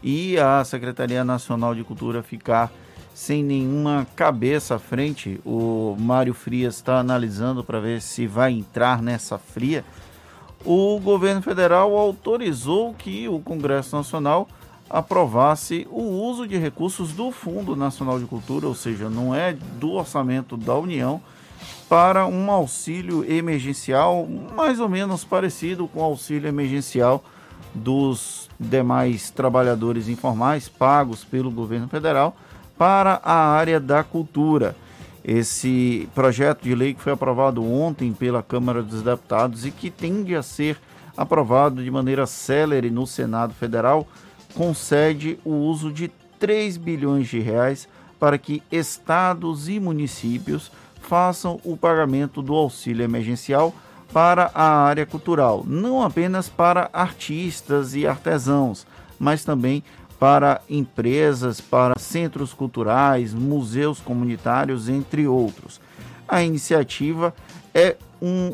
e 0.04 0.38
a 0.38 0.62
Secretaria 0.66 1.24
Nacional 1.24 1.74
de 1.74 1.86
Cultura 1.86 2.22
ficar 2.22 2.70
sem 3.14 3.46
nenhuma 3.46 4.06
cabeça 4.14 4.76
à 4.76 4.80
frente. 4.80 5.40
O 5.46 5.96
Mário 5.98 6.34
Frias 6.34 6.76
está 6.76 7.00
analisando 7.00 7.64
para 7.64 7.80
ver 7.80 8.02
se 8.02 8.28
vai 8.28 8.52
entrar 8.52 9.02
nessa 9.02 9.38
fria. 9.38 9.86
O 10.66 11.00
governo 11.00 11.42
federal 11.42 11.96
autorizou 11.96 12.94
que 12.94 13.26
o 13.30 13.40
Congresso 13.40 13.96
Nacional 13.96 14.50
aprovasse 14.90 15.88
o 15.91 16.02
uso 16.02 16.48
de 16.48 16.57
recursos 16.57 17.14
do 17.14 17.32
Fundo 17.32 17.76
Nacional 17.76 18.20
de 18.20 18.26
Cultura, 18.26 18.68
ou 18.68 18.74
seja, 18.74 19.10
não 19.10 19.36
é 19.36 19.53
do 19.53 19.91
orçamento 19.91 20.57
da 20.57 20.76
União, 20.76 21.22
para 21.88 22.26
um 22.26 22.49
auxílio 22.52 23.30
emergencial 23.30 24.28
mais 24.56 24.80
ou 24.80 24.88
menos 24.88 25.24
parecido 25.24 25.88
com 25.88 25.99
o 25.99 26.03
auxílio 26.03 26.48
emergencial 26.48 27.24
dos 27.74 28.49
demais 28.60 29.30
trabalhadores 29.30 30.07
informais 30.07 30.68
pagos 30.68 31.24
pelo 31.24 31.52
governo 31.52 31.88
federal 31.88 32.36
para 32.78 33.20
a 33.24 33.52
área 33.52 33.80
da 33.80 34.03
cultura. 34.03 34.76
Esse 35.24 36.07
projeto 36.16 36.64
de 36.64 36.74
lei 36.74 36.94
que 36.94 37.02
foi 37.02 37.14
aprovado 37.14 37.64
ontem 37.64 38.14
pela 38.14 38.41
Câmara 38.41 38.82
dos 38.82 39.02
Deputados 39.02 39.66
e 39.66 39.72
que 39.72 39.90
tende 39.90 40.36
a 40.36 40.41
ser 40.41 40.78
aprovado 41.18 41.84
de 41.84 41.91
maneira 41.91 42.26
célere 42.26 42.90
no 42.90 43.06
Senado 43.06 43.53
Federal 43.53 44.07
concede 44.54 45.40
o 45.44 45.52
uso 45.52 45.92
de 45.92 46.10
3 46.40 46.78
bilhões 46.78 47.28
de 47.28 47.40
reais 47.40 47.88
para 48.20 48.38
que 48.38 48.62
estados 48.72 49.70
e 49.70 49.80
municípios 49.80 50.72
façam 51.02 51.60
o 51.64 51.78
pagamento 51.78 52.42
do 52.42 52.54
auxílio 52.54 53.04
emergencial 53.04 53.74
para 54.12 54.52
a 54.54 54.84
área 54.84 55.06
cultural, 55.06 55.64
não 55.68 56.02
apenas 56.02 56.50
para 56.50 56.90
artistas 56.92 57.96
e 57.96 58.08
artesãos, 58.08 58.86
mas 59.20 59.44
também 59.44 59.84
para 60.20 60.62
empresas, 60.70 61.62
para 61.62 61.98
centros 61.98 62.54
culturais, 62.54 63.34
museus 63.34 64.00
comunitários, 64.00 64.90
entre 64.90 65.28
outros. 65.28 65.80
A 66.28 66.44
iniciativa 66.44 67.34
é, 67.74 67.96
um, 68.22 68.54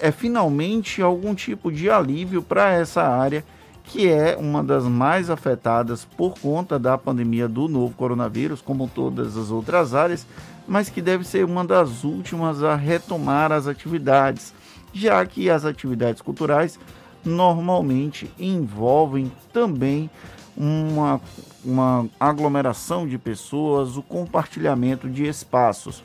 é 0.00 0.10
finalmente 0.10 1.02
algum 1.02 1.34
tipo 1.34 1.70
de 1.70 1.90
alívio 1.90 2.42
para 2.42 2.72
essa 2.72 3.02
área 3.02 3.44
que 3.84 4.08
é 4.08 4.36
uma 4.36 4.64
das 4.64 4.84
mais 4.84 5.28
afetadas 5.28 6.04
por 6.04 6.38
conta 6.38 6.78
da 6.78 6.96
pandemia 6.96 7.46
do 7.46 7.68
novo 7.68 7.94
coronavírus, 7.94 8.60
como 8.60 8.90
todas 8.92 9.36
as 9.36 9.50
outras 9.50 9.94
áreas, 9.94 10.26
mas 10.66 10.88
que 10.88 11.02
deve 11.02 11.24
ser 11.24 11.44
uma 11.44 11.64
das 11.64 12.02
últimas 12.02 12.62
a 12.62 12.74
retomar 12.74 13.52
as 13.52 13.66
atividades, 13.66 14.54
já 14.92 15.24
que 15.26 15.50
as 15.50 15.64
atividades 15.64 16.22
culturais 16.22 16.78
normalmente 17.24 18.30
envolvem 18.38 19.30
também 19.52 20.10
uma, 20.56 21.20
uma 21.64 22.06
aglomeração 22.18 23.06
de 23.06 23.18
pessoas, 23.18 23.96
o 23.96 24.02
compartilhamento 24.02 25.08
de 25.08 25.26
espaços. 25.26 26.02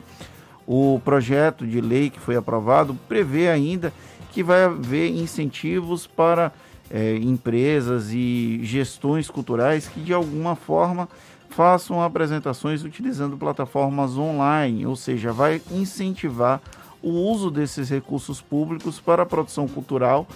O 0.67 1.01
projeto 1.03 1.65
de 1.65 1.81
lei 1.81 2.09
que 2.09 2.19
foi 2.19 2.35
aprovado 2.35 2.93
prevê 3.07 3.49
ainda 3.49 3.93
que 4.31 4.43
vai 4.43 4.63
haver 4.65 5.09
incentivos 5.09 6.05
para 6.05 6.51
é, 6.89 7.15
empresas 7.17 8.11
e 8.11 8.59
gestões 8.63 9.29
culturais 9.29 9.87
que 9.87 9.99
de 9.99 10.13
alguma 10.13 10.55
forma 10.55 11.07
façam 11.49 12.01
apresentações 12.01 12.83
utilizando 12.83 13.37
plataformas 13.37 14.17
online, 14.17 14.85
ou 14.85 14.95
seja, 14.95 15.31
vai 15.31 15.61
incentivar 15.71 16.61
o 17.01 17.09
uso 17.09 17.49
desses 17.49 17.89
recursos 17.89 18.41
públicos 18.41 18.99
para 18.99 19.23
a 19.23 19.25
produção 19.25 19.67
cultural 19.67 20.27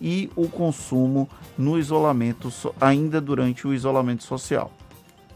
e 0.00 0.30
o 0.36 0.48
consumo 0.48 1.28
no 1.56 1.78
isolamento, 1.78 2.50
ainda 2.80 3.20
durante 3.20 3.66
o 3.66 3.74
isolamento 3.74 4.24
social. 4.24 4.70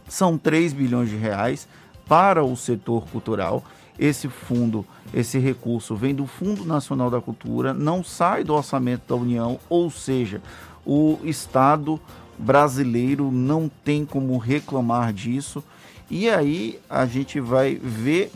São 0.09 0.39
3 0.39 0.73
bilhões 0.73 1.09
de 1.09 1.17
reais 1.17 1.69
para 2.09 2.45
o 2.45 2.57
setor 2.57 3.07
cultural 3.09 3.65
esse 3.99 4.29
fundo, 4.29 4.85
esse 5.13 5.39
recurso 5.39 5.95
vem 5.95 6.15
do 6.15 6.27
Fundo 6.27 6.65
Nacional 6.65 7.11
da 7.11 7.21
Cultura, 7.21 7.73
não 7.73 8.05
sai 8.05 8.45
do 8.45 8.55
orçamento 8.55 9.09
da 9.09 9.15
União, 9.15 9.59
ou 9.69 9.91
seja, 9.91 10.41
o 10.85 11.19
Estado 11.25 12.01
brasileiro 12.39 13.31
não 13.31 13.71
tem 13.85 14.05
como 14.05 14.37
reclamar 14.39 15.13
disso. 15.13 15.63
E 16.11 16.29
aí 16.29 16.79
a 16.89 17.07
gente 17.07 17.41
vai 17.41 17.75
ver 17.75 18.31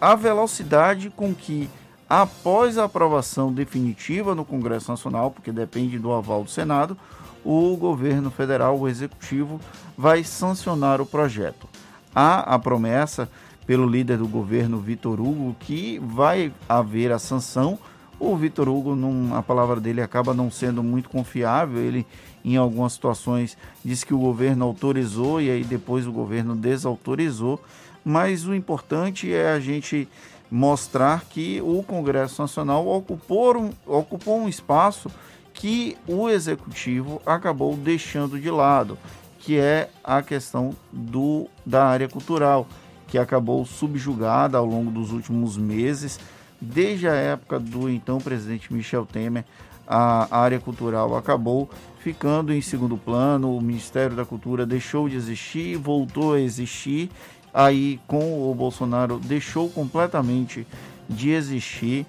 a 0.00 0.14
velocidade 0.14 1.10
com 1.10 1.34
que, 1.34 1.68
após 2.08 2.78
a 2.78 2.84
aprovação 2.84 3.52
definitiva 3.52 4.34
no 4.34 4.44
Congresso 4.44 4.90
Nacional, 4.90 5.30
porque 5.30 5.52
depende 5.52 5.98
do 5.98 6.12
aval 6.12 6.44
do 6.44 6.50
Senado, 6.50 6.96
o 7.44 7.76
governo 7.76 8.30
federal, 8.30 8.78
o 8.78 8.88
executivo, 8.88 9.60
vai 9.96 10.24
sancionar 10.24 11.00
o 11.00 11.06
projeto. 11.06 11.68
Há 12.14 12.54
a 12.54 12.58
promessa 12.58 13.28
pelo 13.70 13.86
líder 13.86 14.18
do 14.18 14.26
governo, 14.26 14.80
Vitor 14.80 15.20
Hugo, 15.20 15.54
que 15.60 16.00
vai 16.00 16.52
haver 16.68 17.12
a 17.12 17.20
sanção. 17.20 17.78
O 18.18 18.36
Vitor 18.36 18.68
Hugo, 18.68 18.96
num, 18.96 19.32
a 19.32 19.44
palavra 19.44 19.78
dele 19.80 20.02
acaba 20.02 20.34
não 20.34 20.50
sendo 20.50 20.82
muito 20.82 21.08
confiável. 21.08 21.80
Ele, 21.80 22.04
em 22.44 22.56
algumas 22.56 22.94
situações, 22.94 23.56
disse 23.84 24.04
que 24.04 24.12
o 24.12 24.18
governo 24.18 24.64
autorizou 24.64 25.40
e 25.40 25.48
aí 25.48 25.62
depois 25.62 26.04
o 26.04 26.10
governo 26.10 26.56
desautorizou. 26.56 27.62
Mas 28.04 28.44
o 28.44 28.56
importante 28.56 29.32
é 29.32 29.52
a 29.52 29.60
gente 29.60 30.08
mostrar 30.50 31.26
que 31.26 31.60
o 31.62 31.80
Congresso 31.84 32.42
Nacional 32.42 32.84
ocupou 32.88 33.56
um, 33.56 33.70
ocupou 33.86 34.40
um 34.40 34.48
espaço 34.48 35.08
que 35.54 35.96
o 36.08 36.28
executivo 36.28 37.22
acabou 37.24 37.76
deixando 37.76 38.36
de 38.36 38.50
lado, 38.50 38.98
que 39.38 39.56
é 39.56 39.90
a 40.02 40.22
questão 40.22 40.74
do, 40.90 41.46
da 41.64 41.86
área 41.86 42.08
cultural 42.08 42.66
que 43.10 43.18
acabou 43.18 43.66
subjugada 43.66 44.56
ao 44.56 44.64
longo 44.64 44.90
dos 44.90 45.12
últimos 45.12 45.56
meses. 45.56 46.18
Desde 46.60 47.08
a 47.08 47.14
época 47.14 47.58
do 47.58 47.88
então 47.90 48.18
presidente 48.18 48.72
Michel 48.72 49.04
Temer, 49.04 49.44
a 49.86 50.38
área 50.38 50.60
cultural 50.60 51.16
acabou 51.16 51.68
ficando 51.98 52.52
em 52.52 52.60
segundo 52.60 52.96
plano, 52.96 53.56
o 53.56 53.60
Ministério 53.60 54.14
da 54.14 54.24
Cultura 54.24 54.64
deixou 54.64 55.08
de 55.08 55.16
existir, 55.16 55.76
voltou 55.76 56.34
a 56.34 56.40
existir, 56.40 57.10
aí 57.52 57.98
com 58.06 58.48
o 58.48 58.54
Bolsonaro 58.54 59.18
deixou 59.18 59.68
completamente 59.68 60.66
de 61.08 61.30
existir 61.30 62.06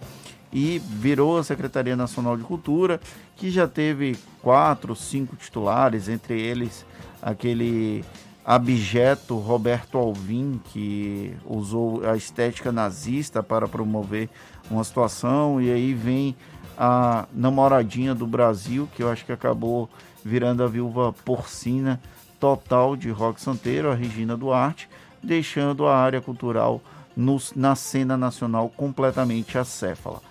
e 0.54 0.80
virou 0.80 1.38
a 1.38 1.44
Secretaria 1.44 1.96
Nacional 1.96 2.38
de 2.38 2.44
Cultura, 2.44 3.02
que 3.36 3.50
já 3.50 3.68
teve 3.68 4.16
quatro, 4.42 4.96
cinco 4.96 5.36
titulares, 5.36 6.08
entre 6.08 6.40
eles 6.40 6.86
aquele 7.22 8.04
abjeto 8.52 9.38
Roberto 9.38 9.98
Alvim, 9.98 10.60
que 10.74 11.34
usou 11.46 12.06
a 12.06 12.18
estética 12.18 12.70
nazista 12.70 13.42
para 13.42 13.66
promover 13.66 14.28
uma 14.70 14.84
situação, 14.84 15.62
e 15.62 15.72
aí 15.72 15.94
vem 15.94 16.36
a 16.78 17.30
namoradinha 17.34 18.14
do 18.14 18.28
Brasil, 18.28 18.90
que 18.94 19.02
eu 19.02 19.10
acho 19.10 19.26
que 19.26 19.32
acabou 19.32 19.90
virando 20.22 20.64
a 20.64 20.68
viúva 20.68 21.14
porcina 21.24 21.98
total 22.42 22.98
de 22.98 23.10
Rock 23.10 23.40
Santeiro, 23.40 23.90
a 23.90 23.96
Regina 23.96 24.36
Duarte, 24.36 24.90
deixando 25.24 25.88
a 25.88 25.96
área 25.96 26.20
cultural 26.20 26.82
no, 27.16 27.38
na 27.56 27.74
cena 27.74 28.18
nacional 28.18 28.68
completamente 28.68 29.58
acéfala. 29.58 30.22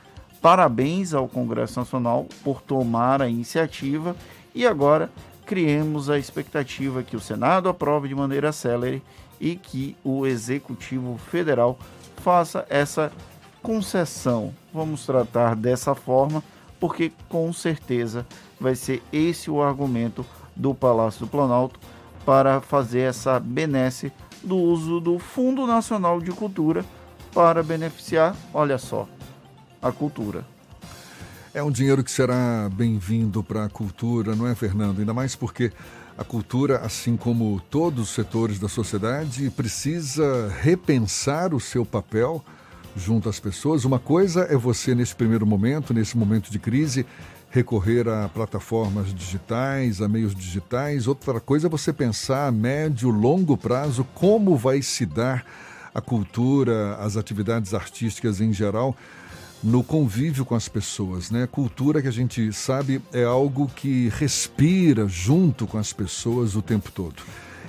Parabéns 0.42 1.14
ao 1.14 1.26
Congresso 1.26 1.80
Nacional 1.80 2.26
por 2.44 2.60
tomar 2.60 3.22
a 3.22 3.28
iniciativa 3.30 4.14
e 4.54 4.66
agora 4.66 5.10
criemos 5.50 6.08
a 6.08 6.16
expectativa 6.16 7.02
que 7.02 7.16
o 7.16 7.20
Senado 7.20 7.68
aprove 7.68 8.06
de 8.06 8.14
maneira 8.14 8.52
célere 8.52 9.02
e 9.40 9.56
que 9.56 9.96
o 10.04 10.24
Executivo 10.24 11.18
Federal 11.18 11.76
faça 12.18 12.64
essa 12.70 13.10
concessão. 13.60 14.54
Vamos 14.72 15.04
tratar 15.04 15.56
dessa 15.56 15.92
forma, 15.92 16.40
porque 16.78 17.10
com 17.28 17.52
certeza 17.52 18.24
vai 18.60 18.76
ser 18.76 19.02
esse 19.12 19.50
o 19.50 19.60
argumento 19.60 20.24
do 20.54 20.72
Palácio 20.72 21.26
do 21.26 21.28
Planalto 21.28 21.80
para 22.24 22.60
fazer 22.60 23.00
essa 23.00 23.40
benesse 23.40 24.12
do 24.44 24.56
uso 24.56 25.00
do 25.00 25.18
Fundo 25.18 25.66
Nacional 25.66 26.20
de 26.20 26.30
Cultura 26.30 26.84
para 27.34 27.60
beneficiar, 27.60 28.36
olha 28.54 28.78
só, 28.78 29.08
a 29.82 29.90
cultura. 29.90 30.44
É 31.52 31.60
um 31.64 31.70
dinheiro 31.70 32.04
que 32.04 32.12
será 32.12 32.70
bem-vindo 32.72 33.42
para 33.42 33.64
a 33.64 33.68
cultura, 33.68 34.36
não 34.36 34.46
é, 34.46 34.54
Fernando? 34.54 35.00
Ainda 35.00 35.12
mais 35.12 35.34
porque 35.34 35.72
a 36.16 36.22
cultura, 36.22 36.78
assim 36.78 37.16
como 37.16 37.60
todos 37.68 38.04
os 38.04 38.14
setores 38.14 38.60
da 38.60 38.68
sociedade, 38.68 39.50
precisa 39.50 40.48
repensar 40.60 41.52
o 41.52 41.58
seu 41.58 41.84
papel 41.84 42.44
junto 42.94 43.28
às 43.28 43.40
pessoas. 43.40 43.84
Uma 43.84 43.98
coisa 43.98 44.42
é 44.42 44.56
você, 44.56 44.94
nesse 44.94 45.16
primeiro 45.16 45.44
momento, 45.44 45.92
nesse 45.92 46.16
momento 46.16 46.52
de 46.52 46.58
crise, 46.60 47.04
recorrer 47.50 48.08
a 48.08 48.28
plataformas 48.28 49.12
digitais, 49.12 50.00
a 50.00 50.06
meios 50.06 50.36
digitais. 50.36 51.08
Outra 51.08 51.40
coisa 51.40 51.66
é 51.66 51.70
você 51.70 51.92
pensar 51.92 52.46
a 52.46 52.52
médio, 52.52 53.10
longo 53.10 53.56
prazo 53.56 54.06
como 54.14 54.56
vai 54.56 54.82
se 54.82 55.04
dar 55.04 55.44
a 55.92 56.00
cultura, 56.00 56.94
as 57.00 57.16
atividades 57.16 57.74
artísticas 57.74 58.40
em 58.40 58.52
geral 58.52 58.96
no 59.62 59.84
convívio 59.84 60.44
com 60.44 60.54
as 60.54 60.68
pessoas, 60.68 61.30
né? 61.30 61.46
Cultura 61.50 62.00
que 62.00 62.08
a 62.08 62.12
gente 62.12 62.52
sabe 62.52 63.02
é 63.12 63.24
algo 63.24 63.70
que 63.74 64.08
respira 64.08 65.06
junto 65.06 65.66
com 65.66 65.76
as 65.76 65.92
pessoas 65.92 66.56
o 66.56 66.62
tempo 66.62 66.90
todo. 66.90 67.22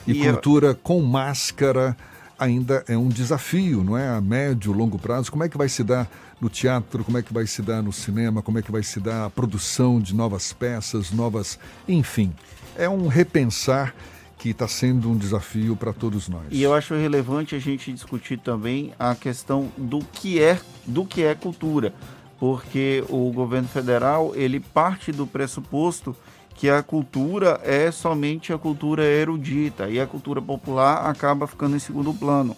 E, 0.08 0.12
e 0.12 0.24
cultura 0.24 0.68
eu... 0.68 0.76
com 0.76 1.02
máscara 1.02 1.96
ainda 2.40 2.84
é 2.88 2.98
um 2.98 3.10
desafio, 3.10 3.84
não 3.84 3.98
é? 3.98 4.10
A 4.10 4.20
médio, 4.20 4.72
longo 4.72 4.98
prazo. 4.98 5.32
Como 5.32 5.44
é 5.44 5.50
que 5.50 5.58
vai 5.58 5.70
se 5.70 5.84
dar 5.84 6.10
no 6.40 6.50
teatro? 6.50 7.04
Como 7.04 7.18
é 7.18 7.22
que 7.22 7.32
vai 7.32 7.46
se 7.46 7.62
dar 7.62 7.84
no 7.84 7.94
cinema? 7.94 8.42
Como 8.42 8.58
é 8.58 8.62
que 8.62 8.72
vai 8.72 8.82
se 8.82 9.00
dar 9.00 9.26
a 9.26 9.30
produção 9.30 10.00
de 10.00 10.16
novas 10.16 10.52
peças, 10.52 11.12
novas, 11.12 11.60
enfim. 11.88 12.34
É 12.76 12.90
um 12.90 13.08
repensar 13.08 13.94
que 14.42 14.50
está 14.50 14.68
sendo 14.68 15.08
um 15.08 15.16
desafio 15.16 15.76
para 15.76 15.94
todos 15.94 16.28
nós. 16.28 16.48
E 16.50 16.64
eu 16.64 16.74
acho 16.74 16.96
relevante 16.96 17.54
a 17.54 17.60
gente 17.60 17.94
discutir 17.94 18.40
também 18.40 18.92
a 18.98 19.14
questão 19.14 19.72
do 19.78 20.00
que 20.00 20.42
é 20.42 20.60
do 20.84 21.06
que 21.06 21.22
é 21.22 21.36
cultura, 21.36 21.94
porque 22.40 23.04
o 23.08 23.32
governo 23.32 23.68
federal 23.68 24.32
ele 24.36 24.60
parte 24.60 25.12
do 25.12 25.28
pressuposto 25.28 26.16
que 26.56 26.68
a 26.72 26.82
cultura 26.82 27.62
é 27.64 27.92
somente 27.92 28.52
a 28.52 28.58
cultura 28.58 29.04
erudita 29.04 29.88
e 29.88 30.00
a 30.00 30.08
cultura 30.08 30.42
popular 30.42 31.06
acaba 31.06 31.46
ficando 31.46 31.76
em 31.76 31.80
segundo 31.80 32.12
plano. 32.12 32.58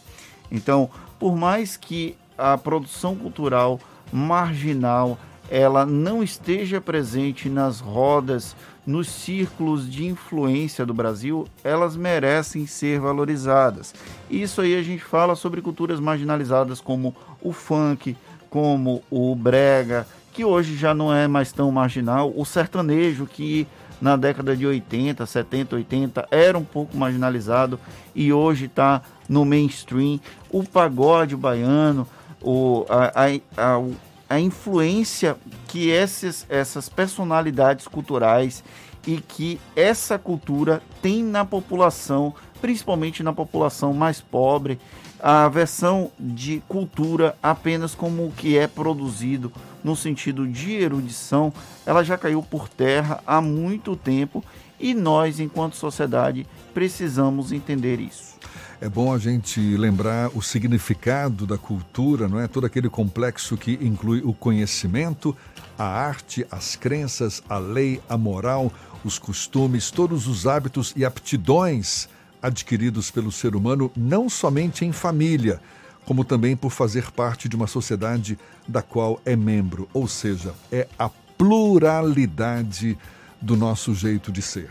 Então, 0.49 0.89
por 1.19 1.35
mais 1.35 1.75
que 1.75 2.15
a 2.37 2.57
produção 2.57 3.13
cultural 3.13 3.77
marginal 4.09 5.19
ela 5.49 5.85
não 5.85 6.23
esteja 6.23 6.79
presente 6.79 7.49
nas 7.49 7.81
rodas 7.81 8.55
nos 8.85 9.07
círculos 9.07 9.89
de 9.89 10.05
influência 10.05 10.85
do 10.85 10.93
Brasil, 10.93 11.47
elas 11.63 11.95
merecem 11.95 12.67
ser 12.67 12.99
valorizadas. 12.99 13.93
Isso 14.29 14.61
aí 14.61 14.75
a 14.75 14.83
gente 14.83 15.03
fala 15.03 15.35
sobre 15.35 15.61
culturas 15.61 15.99
marginalizadas 15.99 16.81
como 16.81 17.15
o 17.41 17.53
funk, 17.53 18.17
como 18.49 19.01
o 19.09 19.35
brega, 19.35 20.05
que 20.31 20.43
hoje 20.43 20.75
já 20.75 20.93
não 20.93 21.13
é 21.13 21.27
mais 21.27 21.51
tão 21.51 21.71
marginal, 21.71 22.33
o 22.35 22.43
sertanejo 22.43 23.25
que 23.25 23.67
na 24.01 24.17
década 24.17 24.55
de 24.55 24.67
80, 24.67 25.25
70, 25.25 25.75
80 25.77 26.27
era 26.29 26.57
um 26.57 26.63
pouco 26.63 26.97
marginalizado 26.97 27.79
e 28.13 28.33
hoje 28.33 28.65
está 28.65 29.01
no 29.29 29.45
mainstream, 29.45 30.19
o 30.51 30.63
pagode 30.63 31.37
baiano, 31.37 32.05
o, 32.41 32.85
a, 32.89 33.11
a, 33.15 33.75
a 33.75 33.81
a 34.33 34.39
influência 34.39 35.37
que 35.67 35.91
essas, 35.91 36.45
essas 36.49 36.89
personalidades 36.89 37.87
culturais 37.87 38.63
e 39.05 39.17
que 39.17 39.59
essa 39.75 40.17
cultura 40.17 40.81
tem 41.01 41.23
na 41.23 41.45
população, 41.45 42.33
principalmente 42.61 43.21
na 43.21 43.33
população 43.33 43.93
mais 43.93 44.21
pobre, 44.21 44.79
a 45.19 45.47
versão 45.47 46.11
de 46.19 46.61
cultura 46.67 47.35
apenas 47.41 47.93
como 47.95 48.25
o 48.25 48.31
que 48.31 48.57
é 48.57 48.67
produzido 48.67 49.51
no 49.83 49.95
sentido 49.95 50.47
de 50.47 50.73
erudição, 50.73 51.53
ela 51.85 52.03
já 52.03 52.17
caiu 52.17 52.41
por 52.41 52.67
terra 52.67 53.21
há 53.25 53.39
muito 53.39 53.95
tempo 53.95 54.43
e 54.79 54.93
nós, 54.93 55.39
enquanto 55.39 55.75
sociedade, 55.75 56.47
precisamos 56.73 57.51
entender 57.51 57.99
isso. 57.99 58.32
É 58.83 58.89
bom 58.89 59.13
a 59.13 59.17
gente 59.17 59.61
lembrar 59.77 60.29
o 60.35 60.41
significado 60.41 61.47
da 61.47 61.57
cultura, 61.57 62.27
não 62.27 62.37
é? 62.37 62.49
Todo 62.49 62.65
aquele 62.65 62.89
complexo 62.89 63.55
que 63.55 63.79
inclui 63.81 64.21
o 64.25 64.33
conhecimento, 64.33 65.33
a 65.79 65.85
arte, 65.85 66.45
as 66.51 66.75
crenças, 66.75 67.41
a 67.47 67.57
lei, 67.57 68.01
a 68.09 68.17
moral, 68.17 68.69
os 69.01 69.17
costumes, 69.17 69.89
todos 69.89 70.27
os 70.27 70.45
hábitos 70.45 70.91
e 70.97 71.05
aptidões 71.05 72.09
adquiridos 72.41 73.09
pelo 73.09 73.31
ser 73.31 73.55
humano, 73.55 73.89
não 73.95 74.27
somente 74.27 74.83
em 74.83 74.91
família, 74.91 75.61
como 76.03 76.25
também 76.25 76.53
por 76.53 76.69
fazer 76.69 77.09
parte 77.09 77.47
de 77.47 77.55
uma 77.55 77.67
sociedade 77.67 78.37
da 78.67 78.81
qual 78.81 79.17
é 79.23 79.33
membro, 79.33 79.87
ou 79.93 80.09
seja, 80.09 80.53
é 80.69 80.89
a 80.99 81.07
pluralidade 81.37 82.97
do 83.41 83.55
nosso 83.55 83.95
jeito 83.95 84.29
de 84.29 84.41
ser. 84.41 84.69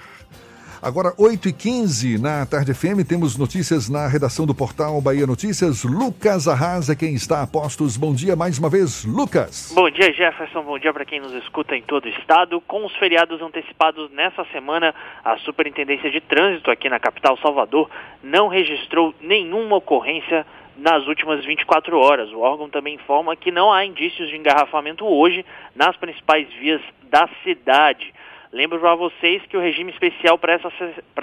Agora, 0.82 1.14
8h15 1.14 2.20
na 2.20 2.44
Tarde 2.44 2.74
FM, 2.74 3.06
temos 3.08 3.38
notícias 3.38 3.88
na 3.88 4.08
redação 4.08 4.44
do 4.44 4.52
portal 4.52 5.00
Bahia 5.00 5.24
Notícias. 5.24 5.84
Lucas 5.84 6.48
Arrasa, 6.48 6.96
quem 6.96 7.14
está 7.14 7.40
a 7.40 7.46
postos. 7.46 7.96
Bom 7.96 8.12
dia 8.12 8.34
mais 8.34 8.58
uma 8.58 8.68
vez, 8.68 9.04
Lucas. 9.04 9.72
Bom 9.72 9.88
dia, 9.88 10.12
Jefferson. 10.12 10.60
Bom 10.64 10.76
dia 10.80 10.92
para 10.92 11.04
quem 11.04 11.20
nos 11.20 11.32
escuta 11.34 11.76
em 11.76 11.82
todo 11.82 12.06
o 12.06 12.08
estado. 12.08 12.60
Com 12.62 12.84
os 12.84 12.92
feriados 12.96 13.40
antecipados 13.40 14.10
nessa 14.10 14.44
semana, 14.46 14.92
a 15.24 15.36
Superintendência 15.38 16.10
de 16.10 16.20
Trânsito 16.20 16.68
aqui 16.68 16.88
na 16.88 16.98
capital 16.98 17.38
Salvador 17.38 17.88
não 18.20 18.48
registrou 18.48 19.14
nenhuma 19.20 19.76
ocorrência 19.76 20.44
nas 20.76 21.06
últimas 21.06 21.44
24 21.44 21.96
horas. 21.96 22.28
O 22.32 22.40
órgão 22.40 22.68
também 22.68 22.96
informa 22.96 23.36
que 23.36 23.52
não 23.52 23.72
há 23.72 23.86
indícios 23.86 24.28
de 24.28 24.36
engarrafamento 24.36 25.06
hoje 25.06 25.46
nas 25.76 25.96
principais 25.96 26.52
vias 26.54 26.82
da 27.08 27.28
cidade. 27.44 28.12
Lembro 28.52 28.86
a 28.86 28.94
vocês 28.94 29.42
que 29.46 29.56
o 29.56 29.60
regime 29.60 29.90
especial 29.92 30.36
para 30.36 30.52
essa, 30.52 30.70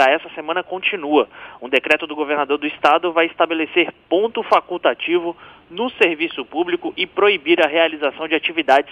essa 0.09 0.29
semana 0.33 0.63
continua. 0.63 1.29
Um 1.61 1.69
decreto 1.69 2.07
do 2.07 2.15
governador 2.15 2.57
do 2.57 2.65
estado 2.65 3.13
vai 3.13 3.27
estabelecer 3.27 3.93
ponto 4.09 4.41
facultativo 4.41 5.37
no 5.69 5.91
serviço 5.91 6.43
público 6.43 6.91
e 6.97 7.05
proibir 7.05 7.63
a 7.63 7.67
realização 7.67 8.27
de 8.27 8.33
atividades 8.33 8.91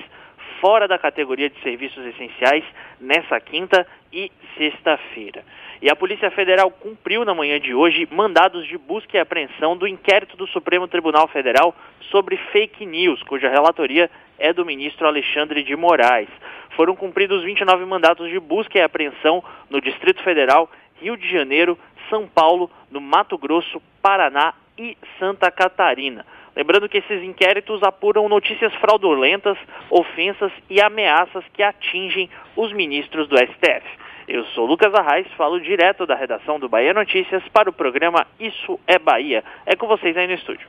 fora 0.59 0.88
da 0.88 0.97
categoria 0.97 1.49
de 1.49 1.59
serviços 1.61 2.05
essenciais 2.05 2.63
nessa 2.99 3.39
quinta 3.39 3.85
e 4.11 4.31
sexta-feira. 4.57 5.43
E 5.81 5.89
a 5.89 5.95
Polícia 5.95 6.31
Federal 6.31 6.71
cumpriu 6.71 7.23
na 7.23 7.34
manhã 7.34 7.59
de 7.59 7.73
hoje 7.73 8.07
mandados 8.11 8.67
de 8.67 8.77
busca 8.77 9.17
e 9.17 9.19
apreensão 9.19 9.77
do 9.77 9.88
inquérito 9.88 10.35
do 10.35 10.47
Supremo 10.47 10.88
Tribunal 10.88 11.27
Federal 11.27 11.75
sobre 12.09 12.38
fake 12.51 12.85
news, 12.85 13.21
cuja 13.23 13.49
relatoria 13.49 14.09
é 14.39 14.51
do 14.51 14.65
ministro 14.65 15.07
Alexandre 15.07 15.63
de 15.63 15.75
Moraes 15.75 16.29
foram 16.77 16.95
cumpridos 16.95 17.43
29 17.43 17.85
mandatos 17.85 18.29
de 18.29 18.39
busca 18.39 18.77
e 18.77 18.81
apreensão 18.81 19.43
no 19.67 19.81
Distrito 19.81 20.21
Federal, 20.23 20.69
Rio 21.01 21.17
de 21.17 21.27
Janeiro, 21.27 21.77
São 22.07 22.27
Paulo, 22.27 22.69
no 22.91 23.01
Mato 23.01 23.35
Grosso, 23.35 23.81
Paraná 23.99 24.53
e 24.77 24.95
Santa 25.17 25.49
Catarina. 25.49 26.23
Lembrando 26.57 26.89
que 26.89 26.97
esses 26.97 27.21
inquéritos 27.21 27.84
apuram 27.84 28.27
notícias 28.27 28.73
fraudulentas, 28.77 29.55
ofensas 29.91 30.51
e 30.67 30.81
ameaças 30.81 31.45
que 31.53 31.61
atingem 31.61 32.27
os 32.55 32.73
ministros 32.73 33.29
do 33.29 33.38
STF. 33.38 33.88
Eu 34.27 34.43
sou 34.47 34.65
Lucas 34.65 34.91
Arraes, 34.95 35.27
falo 35.38 35.61
direto 35.61 36.07
da 36.07 36.15
redação 36.15 36.59
do 36.59 36.67
Bahia 36.67 36.95
Notícias 36.95 37.43
para 37.49 37.69
o 37.69 37.73
programa 37.73 38.25
Isso 38.39 38.79
é 38.88 38.97
Bahia. 38.97 39.43
É 39.67 39.75
com 39.75 39.85
vocês 39.85 40.17
aí 40.17 40.25
no 40.25 40.34
estúdio. 40.34 40.67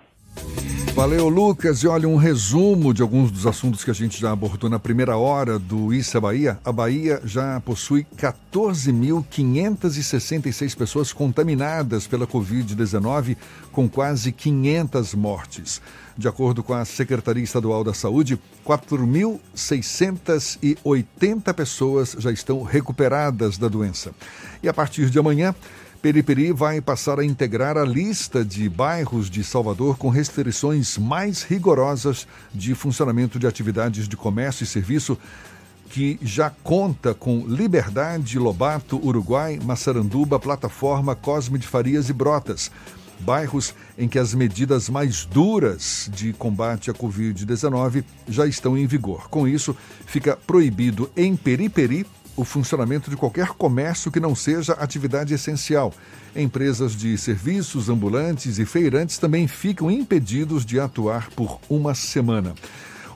Valeu, 0.99 1.29
Lucas. 1.29 1.85
E 1.85 1.87
olha, 1.87 2.09
um 2.09 2.17
resumo 2.17 2.93
de 2.93 3.03
alguns 3.03 3.31
dos 3.31 3.47
assuntos 3.47 3.85
que 3.85 3.91
a 3.93 3.95
gente 3.95 4.21
já 4.21 4.33
abordou 4.33 4.69
na 4.69 4.81
primeira 4.81 5.17
hora 5.17 5.57
do 5.57 5.95
Isso 5.95 6.17
é 6.17 6.21
Bahia. 6.21 6.59
A 6.65 6.73
Bahia 6.73 7.23
já 7.25 7.61
possui 7.61 8.05
14.566 8.17 10.77
pessoas 10.77 11.13
contaminadas 11.13 12.09
pela 12.09 12.27
Covid-19, 12.27 13.37
com 13.71 13.89
quase 13.89 14.33
500 14.33 15.15
mortes. 15.15 15.81
De 16.17 16.27
acordo 16.27 16.65
com 16.65 16.75
a 16.75 16.85
Secretaria 16.85 17.45
Estadual 17.45 17.85
da 17.85 17.95
Saúde, 17.95 18.37
4.680 18.67 21.55
pessoas 21.55 22.17
já 22.19 22.33
estão 22.33 22.65
recuperadas 22.65 23.57
da 23.57 23.69
doença. 23.69 24.11
E 24.61 24.69
a 24.69 24.75
partir 24.75 25.11
de 25.11 25.19
amanhã, 25.21 25.55
Periperi 26.01 26.53
vai 26.53 26.81
passar 26.81 27.19
a 27.19 27.25
integrar 27.25 27.77
a 27.77 27.85
lista 27.85 28.45
de 28.45 28.69
bairros 28.69 29.29
de 29.29 29.43
Salvador 29.43 29.99
com 29.99 30.09
restrições 30.09 30.97
mais 30.97 31.43
rigorosas 31.43 32.25
de 32.55 32.73
funcionamento 32.75 33.37
de 33.37 33.49
atividades 33.49 34.07
de 34.07 34.17
comércio 34.17 34.63
e 34.63 34.67
serviço 34.67 35.19
que 35.91 36.17
já 36.23 36.51
conta 36.63 37.15
com 37.15 37.45
Liberdade, 37.49 38.39
Lobato, 38.39 38.97
Uruguai, 39.05 39.59
Massaranduba, 39.61 40.39
Plataforma, 40.39 41.17
Cosme 41.17 41.59
de 41.59 41.67
Farias 41.67 42.09
e 42.09 42.13
Brotas. 42.13 42.71
Bairros 43.19 43.75
em 43.97 44.07
que 44.07 44.21
as 44.21 44.33
medidas 44.33 44.89
mais 44.89 45.25
duras 45.25 46.09
de 46.15 46.33
combate 46.33 46.93
à 46.93 46.95
Covid-19 46.95 48.05
já 48.29 48.47
estão 48.47 48.79
em 48.79 48.87
vigor. 48.87 49.29
Com 49.29 49.49
isso, 49.49 49.77
fica 50.07 50.37
proibido 50.37 51.11
em 51.17 51.35
Periperi 51.35 52.07
o 52.39 52.45
funcionamento 52.45 53.11
de 53.11 53.17
qualquer 53.17 53.49
comércio 53.49 54.13
que 54.13 54.21
não 54.21 54.33
seja 54.33 54.73
atividade 54.75 55.35
essencial. 55.35 55.93
Empresas 56.37 56.95
de 56.95 57.19
serviços, 57.19 57.89
ambulantes 57.89 58.61
e 58.61 58.65
feirantes 58.65 59.19
também 59.19 59.49
ficam 59.49 59.91
impedidos 59.91 60.65
de 60.65 60.79
atuar 60.79 61.31
por 61.31 61.59
uma 61.69 61.97
semana. 61.97 62.55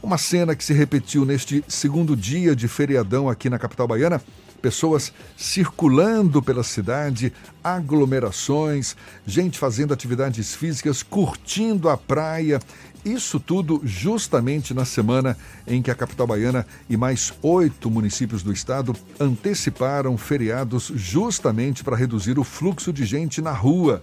Uma 0.03 0.19
cena 0.19 0.57
que 0.57 0.65
se 0.65 0.73
repetiu 0.73 1.25
neste 1.25 1.65
segundo 1.69 2.17
dia 2.17 2.57
de 2.57 2.67
feriadão 2.67 3.29
aqui 3.31 3.49
na 3.49 3.61
capital 3.61 3.87
baiana 3.87 4.21
pessoas 4.61 5.13
circulando 5.37 6.41
pela 6.41 6.63
cidade, 6.63 7.33
aglomerações, 7.65 8.97
gente 9.27 9.59
fazendo 9.59 9.93
atividades 9.93 10.55
físicas, 10.55 11.03
curtindo 11.03 11.89
a 11.89 11.97
praia 11.97 12.61
isso 13.05 13.41
tudo 13.41 13.81
justamente 13.85 14.73
na 14.73 14.85
semana 14.85 15.37
em 15.67 15.83
que 15.83 15.91
a 15.91 15.95
capital 15.95 16.27
baiana 16.27 16.67
e 16.89 16.97
mais 16.97 17.33
oito 17.43 17.91
municípios 17.91 18.43
do 18.43 18.53
estado 18.53 18.95
anteciparam 19.19 20.17
feriados 20.17 20.93
justamente 20.95 21.83
para 21.83 21.97
reduzir 21.97 22.39
o 22.39 22.45
fluxo 22.45 22.93
de 22.93 23.05
gente 23.05 23.43
na 23.43 23.53
rua. 23.53 24.03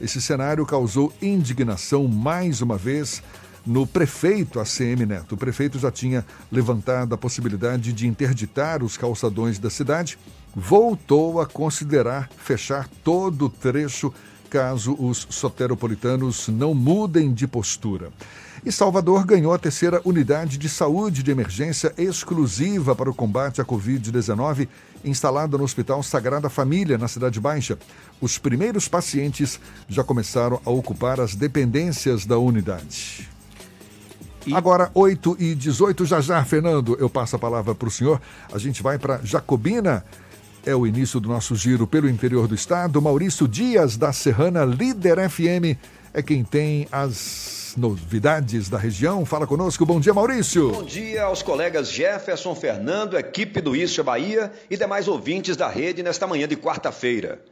Esse 0.00 0.20
cenário 0.20 0.66
causou 0.66 1.12
indignação 1.22 2.06
mais 2.06 2.60
uma 2.60 2.76
vez 2.76 3.22
no 3.66 3.86
prefeito 3.86 4.60
ACM 4.60 5.06
Neto. 5.06 5.34
O 5.34 5.38
prefeito 5.38 5.78
já 5.78 5.90
tinha 5.90 6.24
levantado 6.52 7.14
a 7.14 7.18
possibilidade 7.18 7.92
de 7.92 8.06
interditar 8.06 8.82
os 8.82 8.96
calçadões 8.96 9.58
da 9.58 9.70
cidade, 9.70 10.18
voltou 10.54 11.40
a 11.40 11.46
considerar 11.46 12.28
fechar 12.36 12.88
todo 13.02 13.46
o 13.46 13.48
trecho 13.50 14.12
caso 14.54 14.94
os 15.00 15.26
soteropolitanos 15.30 16.46
não 16.46 16.74
mudem 16.74 17.34
de 17.34 17.44
postura. 17.44 18.12
E 18.64 18.70
Salvador 18.70 19.26
ganhou 19.26 19.52
a 19.52 19.58
terceira 19.58 20.00
unidade 20.04 20.56
de 20.56 20.68
saúde 20.68 21.24
de 21.24 21.32
emergência 21.32 21.92
exclusiva 21.98 22.94
para 22.94 23.10
o 23.10 23.14
combate 23.14 23.60
à 23.60 23.64
Covid-19, 23.64 24.68
instalada 25.04 25.58
no 25.58 25.64
Hospital 25.64 26.04
Sagrada 26.04 26.48
Família, 26.48 26.96
na 26.96 27.08
Cidade 27.08 27.40
Baixa. 27.40 27.76
Os 28.20 28.38
primeiros 28.38 28.86
pacientes 28.86 29.58
já 29.88 30.04
começaram 30.04 30.60
a 30.64 30.70
ocupar 30.70 31.18
as 31.18 31.34
dependências 31.34 32.24
da 32.24 32.38
unidade. 32.38 33.28
Agora, 34.52 34.88
8 34.94 35.36
e 35.40 35.54
18, 35.56 36.04
já 36.04 36.20
já, 36.20 36.44
Fernando, 36.44 36.96
eu 37.00 37.10
passo 37.10 37.34
a 37.34 37.40
palavra 37.40 37.74
para 37.74 37.88
o 37.88 37.90
senhor. 37.90 38.20
A 38.52 38.58
gente 38.58 38.84
vai 38.84 39.00
para 39.00 39.18
Jacobina. 39.24 40.04
É 40.66 40.74
o 40.74 40.86
início 40.86 41.20
do 41.20 41.28
nosso 41.28 41.54
giro 41.54 41.86
pelo 41.86 42.08
interior 42.08 42.48
do 42.48 42.54
estado. 42.54 43.00
Maurício 43.02 43.46
Dias, 43.46 43.98
da 43.98 44.14
Serrana 44.14 44.64
Líder 44.64 45.28
FM, 45.28 45.78
é 46.14 46.22
quem 46.22 46.42
tem 46.42 46.88
as 46.90 47.74
novidades 47.76 48.70
da 48.70 48.78
região. 48.78 49.26
Fala 49.26 49.46
conosco. 49.46 49.84
Bom 49.84 50.00
dia, 50.00 50.14
Maurício. 50.14 50.70
Bom 50.70 50.82
dia 50.82 51.24
aos 51.24 51.42
colegas 51.42 51.90
Jefferson, 51.90 52.54
Fernando, 52.54 53.18
equipe 53.18 53.60
do 53.60 53.76
Isso 53.76 54.00
é 54.00 54.04
Bahia 54.04 54.50
e 54.70 54.76
demais 54.78 55.06
ouvintes 55.06 55.54
da 55.54 55.68
rede 55.68 56.02
nesta 56.02 56.26
manhã 56.26 56.48
de 56.48 56.56
quarta-feira. 56.56 57.42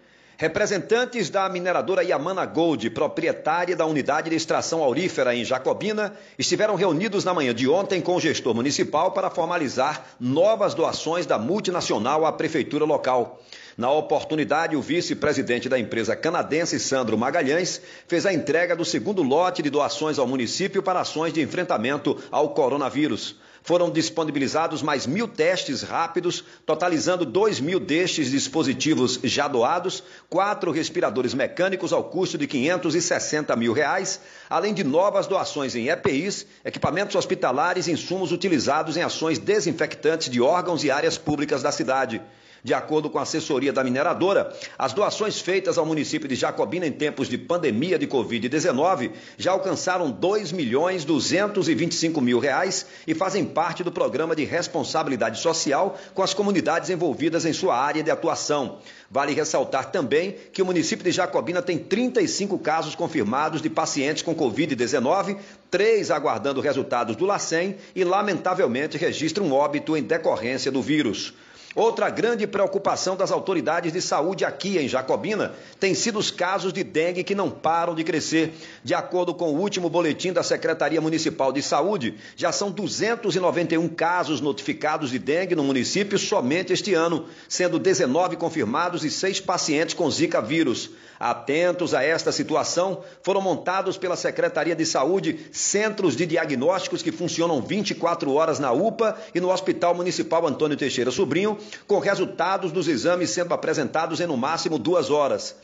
Representantes 0.43 1.31
da 1.31 1.48
mineradora 1.48 2.02
Yamana 2.02 2.44
Gold, 2.44 2.90
proprietária 2.90 3.77
da 3.77 3.86
unidade 3.86 4.28
de 4.28 4.35
extração 4.35 4.82
aurífera 4.82 5.36
em 5.36 5.44
Jacobina, 5.44 6.14
estiveram 6.36 6.74
reunidos 6.74 7.24
na 7.24 7.32
manhã 7.32 7.55
de 7.55 7.69
ontem 7.69 8.01
com 8.01 8.16
o 8.16 8.20
gestor 8.20 8.52
municipal 8.52 9.12
para 9.12 9.31
formalizar 9.31 10.05
novas 10.19 10.74
doações 10.74 11.27
da 11.27 11.39
multinacional 11.39 12.27
à 12.27 12.32
prefeitura 12.32 12.85
local. 12.85 13.40
Na 13.78 13.93
oportunidade, 13.93 14.74
o 14.74 14.82
vice-presidente 14.82 15.69
da 15.69 15.78
empresa 15.78 16.16
canadense, 16.16 16.81
Sandro 16.81 17.16
Magalhães, 17.16 17.81
fez 18.09 18.27
a 18.27 18.32
entrega 18.32 18.74
do 18.74 18.85
segundo 18.85 19.23
lote 19.23 19.62
de 19.62 19.70
doações 19.70 20.19
ao 20.19 20.27
município 20.27 20.82
para 20.82 21.02
ações 21.02 21.32
de 21.32 21.40
enfrentamento 21.40 22.20
ao 22.32 22.48
coronavírus 22.48 23.36
foram 23.62 23.90
disponibilizados 23.90 24.82
mais 24.82 25.06
mil 25.06 25.28
testes 25.28 25.82
rápidos, 25.82 26.44
totalizando 26.66 27.24
2 27.24 27.60
mil 27.60 27.78
destes 27.78 28.30
dispositivos 28.30 29.20
já 29.22 29.47
doados, 29.47 30.02
quatro 30.28 30.70
respiradores 30.70 31.34
mecânicos 31.34 31.93
ao 31.93 32.05
custo 32.05 32.36
de 32.36 32.47
560 32.47 33.55
mil 33.56 33.72
reais, 33.72 34.20
além 34.51 34.74
de 34.74 34.82
novas 34.82 35.26
doações 35.26 35.74
em 35.74 35.89
EPIs, 35.89 36.47
equipamentos 36.64 37.14
hospitalares 37.14 37.86
e 37.86 37.93
insumos 37.93 38.32
utilizados 38.32 38.97
em 38.97 39.02
ações 39.02 39.39
desinfectantes 39.39 40.28
de 40.28 40.40
órgãos 40.40 40.82
e 40.84 40.90
áreas 40.90 41.16
públicas 41.16 41.62
da 41.62 41.70
cidade. 41.70 42.20
De 42.64 42.72
acordo 42.72 43.10
com 43.10 43.18
a 43.18 43.22
assessoria 43.22 43.72
da 43.72 43.82
mineradora, 43.82 44.56
as 44.78 44.93
doações 44.93 45.40
feitas 45.40 45.78
ao 45.78 45.84
município 45.84 46.28
de 46.28 46.36
Jacobina 46.36 46.86
em 46.86 46.93
tempos 46.93 47.28
de 47.28 47.36
pandemia 47.36 47.98
de 47.98 48.06
Covid-19 48.06 49.10
já 49.36 49.51
alcançaram 49.51 50.09
2 50.09 50.52
milhões 50.52 51.05
225 51.05 52.20
mil 52.20 52.39
reais 52.39 52.86
e 53.05 53.14
fazem 53.14 53.44
parte 53.44 53.82
do 53.82 53.90
programa 53.90 54.36
de 54.36 54.44
responsabilidade 54.44 55.40
social 55.40 55.98
com 56.14 56.22
as 56.22 56.34
comunidades 56.34 56.89
envolvidas 56.89 57.44
em 57.44 57.52
sua 57.52 57.76
área 57.76 58.01
de 58.01 58.12
atuação. 58.12 58.78
Vale 59.10 59.34
ressaltar 59.34 59.90
também 59.90 60.36
que 60.52 60.62
o 60.62 60.66
município 60.66 61.05
de 61.05 61.10
Jacobina 61.10 61.60
tem 61.60 61.76
35 61.76 62.56
casos 62.60 62.94
confirmados 62.94 63.60
de 63.60 63.68
pacientes 63.68 64.22
com 64.22 64.36
Covid-19, 64.36 65.36
três 65.68 66.12
aguardando 66.12 66.60
resultados 66.60 67.16
do 67.16 67.26
LACEN 67.26 67.74
e, 67.93 68.05
lamentavelmente, 68.05 68.97
registra 68.97 69.43
um 69.43 69.52
óbito 69.52 69.97
em 69.97 70.02
decorrência 70.05 70.70
do 70.70 70.80
vírus. 70.80 71.34
Outra 71.74 72.11
grande 72.11 72.47
preocupação 72.47 73.16
das 73.16 73.32
autoridades 73.32 73.94
de 73.94 74.03
saúde 74.03 74.44
aqui 74.44 74.77
em 74.77 74.86
Jacobina 74.86 75.55
tem 75.81 75.94
sido 75.94 76.19
os 76.19 76.31
casos 76.31 76.70
de 76.70 76.85
dengue 76.85 77.24
que 77.24 77.35
não 77.35 77.51
param 77.51 77.94
de 77.94 78.05
crescer. 78.05 78.53
De 78.85 78.93
acordo 78.93 79.32
com 79.32 79.55
o 79.55 79.59
último 79.59 79.89
boletim 79.89 80.35
da 80.35 80.43
Secretaria 80.43 81.01
Municipal 81.01 81.51
de 81.51 81.62
Saúde, 81.62 82.15
já 82.36 82.53
são 82.53 82.70
291 82.70 83.89
casos 83.89 84.43
notificados 84.43 85.11
de 85.11 85.19
dengue 85.19 85.55
no 85.55 85.65
município 85.65 86.19
somente 86.19 86.74
este 86.74 86.93
ano, 86.93 87.27
sendo 87.49 87.78
19 87.78 88.36
confirmados 88.36 89.03
e 89.03 89.11
6 89.11 89.40
pacientes 89.40 89.94
com 89.94 90.11
Zika 90.11 90.43
vírus. 90.43 90.90
Atentos 91.23 91.94
a 91.94 92.03
esta 92.03 92.32
situação, 92.32 93.05
foram 93.23 93.40
montados 93.40 93.97
pela 93.97 94.16
Secretaria 94.16 94.74
de 94.74 94.85
Saúde 94.85 95.39
centros 95.53 96.16
de 96.16 96.27
diagnósticos 96.27 97.01
que 97.01 97.12
funcionam 97.12 97.62
24 97.62 98.32
horas 98.35 98.59
na 98.59 98.73
UPA 98.73 99.16
e 99.32 99.40
no 99.40 99.53
Hospital 99.53 99.94
Municipal 99.94 100.44
Antônio 100.44 100.77
Teixeira 100.77 101.12
Sobrinho, 101.12 101.57
com 101.86 101.98
resultados 101.98 102.72
dos 102.72 102.89
exames 102.89 103.30
sendo 103.30 103.55
apresentados 103.55 104.20
em 104.20 104.26
no 104.26 104.36
máximo 104.36 104.78
duas 104.78 105.10
horas. 105.10 105.55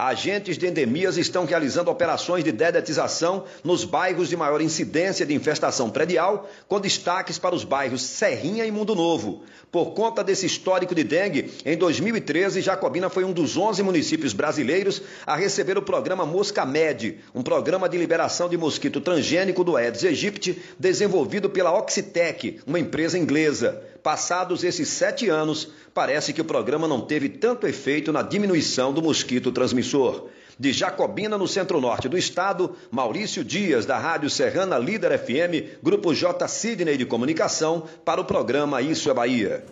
Agentes 0.00 0.56
de 0.56 0.64
endemias 0.64 1.16
estão 1.16 1.44
realizando 1.44 1.90
operações 1.90 2.44
de 2.44 2.52
dedetização 2.52 3.42
nos 3.64 3.82
bairros 3.82 4.28
de 4.28 4.36
maior 4.36 4.60
incidência 4.60 5.26
de 5.26 5.34
infestação 5.34 5.90
predial, 5.90 6.48
com 6.68 6.78
destaques 6.78 7.36
para 7.36 7.52
os 7.52 7.64
bairros 7.64 8.02
Serrinha 8.02 8.64
e 8.64 8.70
Mundo 8.70 8.94
Novo. 8.94 9.42
Por 9.72 9.94
conta 9.94 10.22
desse 10.22 10.46
histórico 10.46 10.94
de 10.94 11.02
dengue, 11.02 11.52
em 11.64 11.76
2013, 11.76 12.60
Jacobina 12.60 13.10
foi 13.10 13.24
um 13.24 13.32
dos 13.32 13.56
11 13.56 13.82
municípios 13.82 14.32
brasileiros 14.32 15.02
a 15.26 15.34
receber 15.34 15.76
o 15.76 15.82
programa 15.82 16.24
Mosca 16.24 16.64
Med, 16.64 17.18
um 17.34 17.42
programa 17.42 17.88
de 17.88 17.98
liberação 17.98 18.48
de 18.48 18.56
mosquito 18.56 19.00
transgênico 19.00 19.64
do 19.64 19.76
Aedes 19.76 20.04
aegypti, 20.04 20.62
desenvolvido 20.78 21.50
pela 21.50 21.76
Oxitec, 21.76 22.60
uma 22.64 22.78
empresa 22.78 23.18
inglesa. 23.18 23.82
Passados 24.08 24.64
esses 24.64 24.88
sete 24.88 25.28
anos, 25.28 25.68
parece 25.92 26.32
que 26.32 26.40
o 26.40 26.44
programa 26.46 26.88
não 26.88 27.02
teve 27.02 27.28
tanto 27.28 27.66
efeito 27.66 28.10
na 28.10 28.22
diminuição 28.22 28.90
do 28.90 29.02
mosquito 29.02 29.52
transmissor. 29.52 30.28
De 30.58 30.72
Jacobina, 30.72 31.36
no 31.36 31.46
centro-norte 31.46 32.08
do 32.08 32.16
estado, 32.16 32.74
Maurício 32.90 33.44
Dias, 33.44 33.84
da 33.84 33.98
Rádio 33.98 34.30
Serrana 34.30 34.78
Líder 34.78 35.18
FM, 35.18 35.82
Grupo 35.82 36.14
J. 36.14 36.48
Sidney 36.48 36.96
de 36.96 37.04
Comunicação, 37.04 37.82
para 38.02 38.18
o 38.18 38.24
programa 38.24 38.80
Isso 38.80 39.10
é 39.10 39.12
Bahia. 39.12 39.66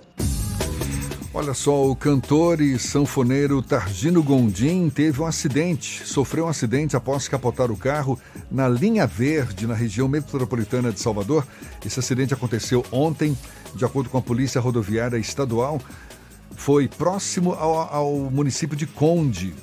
Olha 1.33 1.55
só, 1.55 1.85
o 1.87 1.97
cantor 1.97 2.61
e 2.61 2.79
sanfoneiro 2.79 3.63
Targino 3.63 4.23
Gondim 4.23 4.91
teve 4.91 5.21
um 5.21 5.27
acidente. 5.27 6.07
Sofreu 6.07 6.45
um 6.45 6.49
acidente 6.49 6.95
após 6.95 7.27
capotar 7.27 7.71
o 7.71 7.77
carro 7.77 8.19
na 8.51 8.69
linha 8.69 9.07
verde, 9.07 9.67
na 9.67 9.75
região 9.75 10.09
metropolitana 10.09 10.93
de 10.93 11.01
Salvador. 11.01 11.47
Esse 11.85 12.01
acidente 12.01 12.33
aconteceu 12.33 12.85
ontem 12.93 13.37
de 13.77 13.85
acordo 13.85 14.11
com 14.11 14.19
a 14.19 14.23
Polícia 14.23 14.61
Rodoviária 14.61 15.19
Estadual, 15.19 15.81
foi 16.57 16.89
próximo 16.89 17.53
ao, 17.53 17.77
ao 17.95 18.13
município 18.31 18.77
de 18.77 18.87
Conde. 18.87 19.55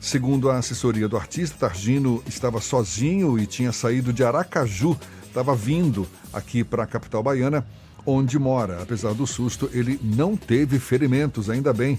Segundo 0.00 0.50
a 0.50 0.58
assessoria 0.58 1.08
do 1.08 1.16
artista, 1.16 1.68
Targino 1.68 2.22
estava 2.26 2.60
sozinho 2.60 3.38
e 3.38 3.46
tinha 3.46 3.70
saído 3.70 4.12
de 4.12 4.24
Aracaju, 4.24 4.98
estava 5.26 5.54
vindo 5.54 6.06
aqui 6.32 6.64
para 6.64 6.82
a 6.82 6.86
capital 6.86 7.22
baiana, 7.22 7.66
onde 8.04 8.38
mora. 8.38 8.82
Apesar 8.82 9.14
do 9.14 9.26
susto, 9.26 9.70
ele 9.72 10.00
não 10.02 10.36
teve 10.36 10.78
ferimentos, 10.78 11.48
ainda 11.48 11.72
bem. 11.72 11.98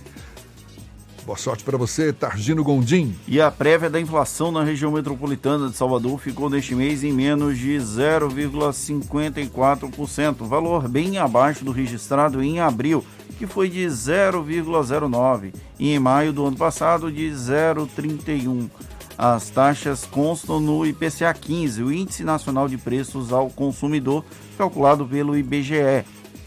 Boa 1.25 1.37
sorte 1.37 1.63
para 1.63 1.77
você, 1.77 2.11
Targino 2.11 2.61
Gondim. 2.63 3.15
E 3.27 3.39
a 3.39 3.51
prévia 3.51 3.91
da 3.91 4.01
inflação 4.01 4.51
na 4.51 4.63
região 4.63 4.91
metropolitana 4.91 5.69
de 5.69 5.77
Salvador 5.77 6.19
ficou 6.19 6.49
neste 6.49 6.73
mês 6.73 7.03
em 7.03 7.13
menos 7.13 7.59
de 7.59 7.77
0,54%, 7.77 10.47
valor 10.47 10.87
bem 10.87 11.19
abaixo 11.19 11.63
do 11.63 11.71
registrado 11.71 12.41
em 12.41 12.59
abril, 12.59 13.05
que 13.37 13.45
foi 13.45 13.69
de 13.69 13.85
0,09%, 13.85 15.53
e 15.77 15.93
em 15.93 15.99
maio 15.99 16.33
do 16.33 16.47
ano 16.47 16.57
passado 16.57 17.11
de 17.11 17.29
0,31%. 17.29 18.71
As 19.15 19.51
taxas 19.51 20.03
constam 20.05 20.59
no 20.59 20.83
IPCA 20.83 21.31
15, 21.31 21.83
o 21.83 21.91
Índice 21.91 22.23
Nacional 22.23 22.67
de 22.67 22.79
Preços 22.79 23.31
ao 23.31 23.47
Consumidor, 23.51 24.25
calculado 24.57 25.05
pelo 25.05 25.37
IBGE 25.37 26.03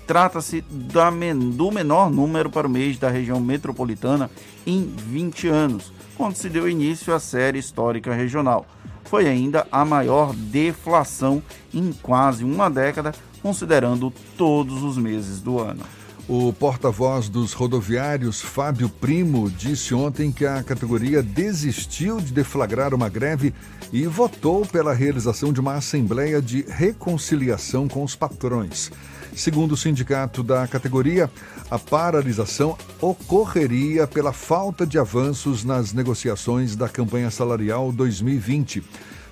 Trata-se 0.06 0.60
do 0.60 1.70
menor 1.70 2.10
número 2.10 2.50
para 2.50 2.66
o 2.66 2.70
mês 2.70 2.98
da 2.98 3.08
região 3.08 3.40
metropolitana 3.40 4.30
em 4.66 4.84
20 4.84 5.48
anos, 5.48 5.92
quando 6.16 6.36
se 6.36 6.48
deu 6.48 6.68
início 6.68 7.14
à 7.14 7.20
série 7.20 7.58
histórica 7.58 8.14
regional. 8.14 8.66
Foi 9.04 9.28
ainda 9.28 9.66
a 9.70 9.84
maior 9.84 10.34
deflação 10.34 11.42
em 11.72 11.92
quase 11.92 12.44
uma 12.44 12.70
década, 12.70 13.12
considerando 13.42 14.12
todos 14.36 14.82
os 14.82 14.96
meses 14.96 15.40
do 15.40 15.58
ano. 15.58 15.82
O 16.26 16.54
porta-voz 16.54 17.28
dos 17.28 17.52
rodoviários, 17.52 18.40
Fábio 18.40 18.88
Primo, 18.88 19.50
disse 19.50 19.94
ontem 19.94 20.32
que 20.32 20.46
a 20.46 20.62
categoria 20.62 21.22
desistiu 21.22 22.18
de 22.18 22.32
deflagrar 22.32 22.94
uma 22.94 23.10
greve 23.10 23.52
e 23.92 24.06
votou 24.06 24.64
pela 24.64 24.94
realização 24.94 25.52
de 25.52 25.60
uma 25.60 25.74
assembleia 25.74 26.40
de 26.40 26.64
reconciliação 26.66 27.86
com 27.86 28.02
os 28.02 28.16
patrões. 28.16 28.90
Segundo 29.36 29.72
o 29.72 29.76
sindicato 29.76 30.42
da 30.44 30.66
categoria, 30.68 31.28
a 31.68 31.78
paralisação 31.78 32.78
ocorreria 33.00 34.06
pela 34.06 34.32
falta 34.32 34.86
de 34.86 34.96
avanços 34.96 35.64
nas 35.64 35.92
negociações 35.92 36.76
da 36.76 36.88
campanha 36.88 37.30
salarial 37.30 37.90
2020. 37.90 38.82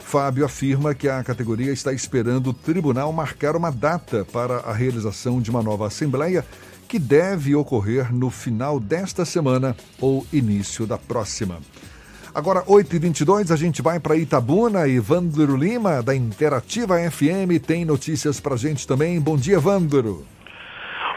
Fábio 0.00 0.44
afirma 0.44 0.94
que 0.94 1.08
a 1.08 1.22
categoria 1.22 1.72
está 1.72 1.92
esperando 1.92 2.50
o 2.50 2.52
tribunal 2.52 3.12
marcar 3.12 3.54
uma 3.54 3.70
data 3.70 4.26
para 4.32 4.58
a 4.58 4.72
realização 4.72 5.40
de 5.40 5.50
uma 5.50 5.62
nova 5.62 5.86
assembleia 5.86 6.44
que 6.88 6.98
deve 6.98 7.54
ocorrer 7.54 8.12
no 8.12 8.28
final 8.28 8.80
desta 8.80 9.24
semana 9.24 9.74
ou 10.00 10.26
início 10.32 10.86
da 10.86 10.98
próxima. 10.98 11.60
Agora, 12.34 12.62
8h22, 12.62 13.52
a 13.52 13.56
gente 13.56 13.82
vai 13.82 14.00
para 14.00 14.16
Itabuna. 14.16 14.88
Evandro 14.88 15.54
Lima, 15.54 16.02
da 16.02 16.14
Interativa 16.14 16.94
FM, 17.10 17.60
tem 17.60 17.84
notícias 17.84 18.40
para 18.40 18.54
a 18.54 18.56
gente 18.56 18.88
também. 18.88 19.20
Bom 19.20 19.36
dia, 19.36 19.56
Evandro. 19.56 20.24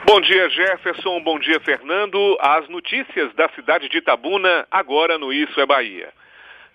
Bom 0.05 0.19
dia, 0.19 0.49
Jefferson. 0.49 1.21
Bom 1.21 1.39
dia, 1.39 1.57
Fernando. 1.61 2.37
As 2.41 2.67
notícias 2.67 3.33
da 3.33 3.47
cidade 3.55 3.87
de 3.87 3.99
Itabuna, 3.99 4.67
agora 4.69 5.17
no 5.17 5.31
Isso 5.31 5.57
é 5.57 5.65
Bahia. 5.65 6.09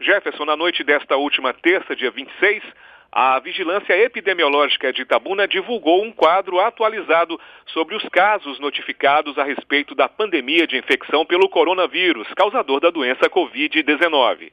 Jefferson, 0.01 0.47
na 0.47 0.57
noite 0.57 0.83
desta 0.83 1.17
última 1.17 1.53
terça, 1.53 1.95
dia 1.95 2.11
26, 2.11 2.63
a 3.13 3.41
Vigilância 3.41 3.93
Epidemiológica 3.97 4.93
de 4.93 5.03
Itabuna 5.03 5.49
divulgou 5.49 6.05
um 6.05 6.13
quadro 6.13 6.61
atualizado 6.61 7.41
sobre 7.67 7.97
os 7.97 8.09
casos 8.09 8.61
notificados 8.61 9.37
a 9.37 9.43
respeito 9.43 9.97
da 9.97 10.09
pandemia 10.09 10.65
de 10.65 10.77
infecção 10.77 11.27
pelo 11.27 11.49
coronavírus, 11.49 12.29
causador 12.35 12.79
da 12.79 12.89
doença 12.89 13.29
Covid-19. 13.29 14.53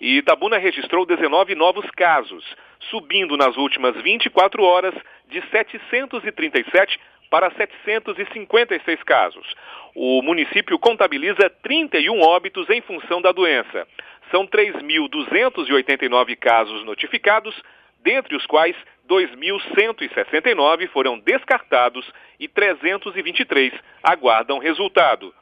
E 0.00 0.16
Itabuna 0.16 0.56
registrou 0.56 1.04
19 1.04 1.54
novos 1.54 1.84
casos, 1.90 2.42
subindo 2.88 3.36
nas 3.36 3.58
últimas 3.58 3.94
24 4.00 4.62
horas 4.62 4.94
de 5.28 5.42
737 5.50 6.98
para 7.28 7.50
756 7.50 9.02
casos. 9.02 9.46
O 9.94 10.22
município 10.22 10.78
contabiliza 10.78 11.50
31 11.62 12.18
óbitos 12.22 12.70
em 12.70 12.80
função 12.80 13.20
da 13.20 13.30
doença. 13.30 13.86
São 14.30 14.46
3.289 14.46 16.34
casos 16.36 16.82
notificados, 16.84 17.54
dentre 18.02 18.36
os 18.36 18.46
quais 18.46 18.76
2.169 19.08 20.88
foram 20.88 21.18
descartados 21.18 22.10
e 22.38 22.46
323 22.46 23.72
aguardam 24.02 24.58
resultado. 24.58 25.34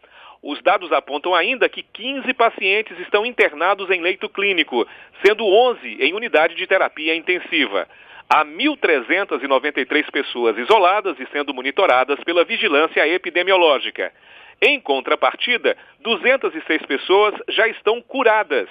Os 0.42 0.62
dados 0.62 0.92
apontam 0.92 1.34
ainda 1.34 1.68
que 1.68 1.82
15 1.82 2.32
pacientes 2.34 2.98
estão 3.00 3.26
internados 3.26 3.90
em 3.90 4.00
leito 4.00 4.28
clínico, 4.28 4.86
sendo 5.24 5.44
11 5.44 5.98
em 6.00 6.14
unidade 6.14 6.54
de 6.54 6.66
terapia 6.66 7.14
intensiva. 7.14 7.88
Há 8.30 8.44
1.393 8.44 10.10
pessoas 10.10 10.56
isoladas 10.56 11.18
e 11.18 11.26
sendo 11.32 11.52
monitoradas 11.52 12.22
pela 12.24 12.44
vigilância 12.44 13.06
epidemiológica. 13.08 14.12
Em 14.60 14.80
contrapartida, 14.80 15.76
206 16.00 16.82
pessoas 16.86 17.34
já 17.48 17.66
estão 17.68 18.00
curadas. 18.00 18.68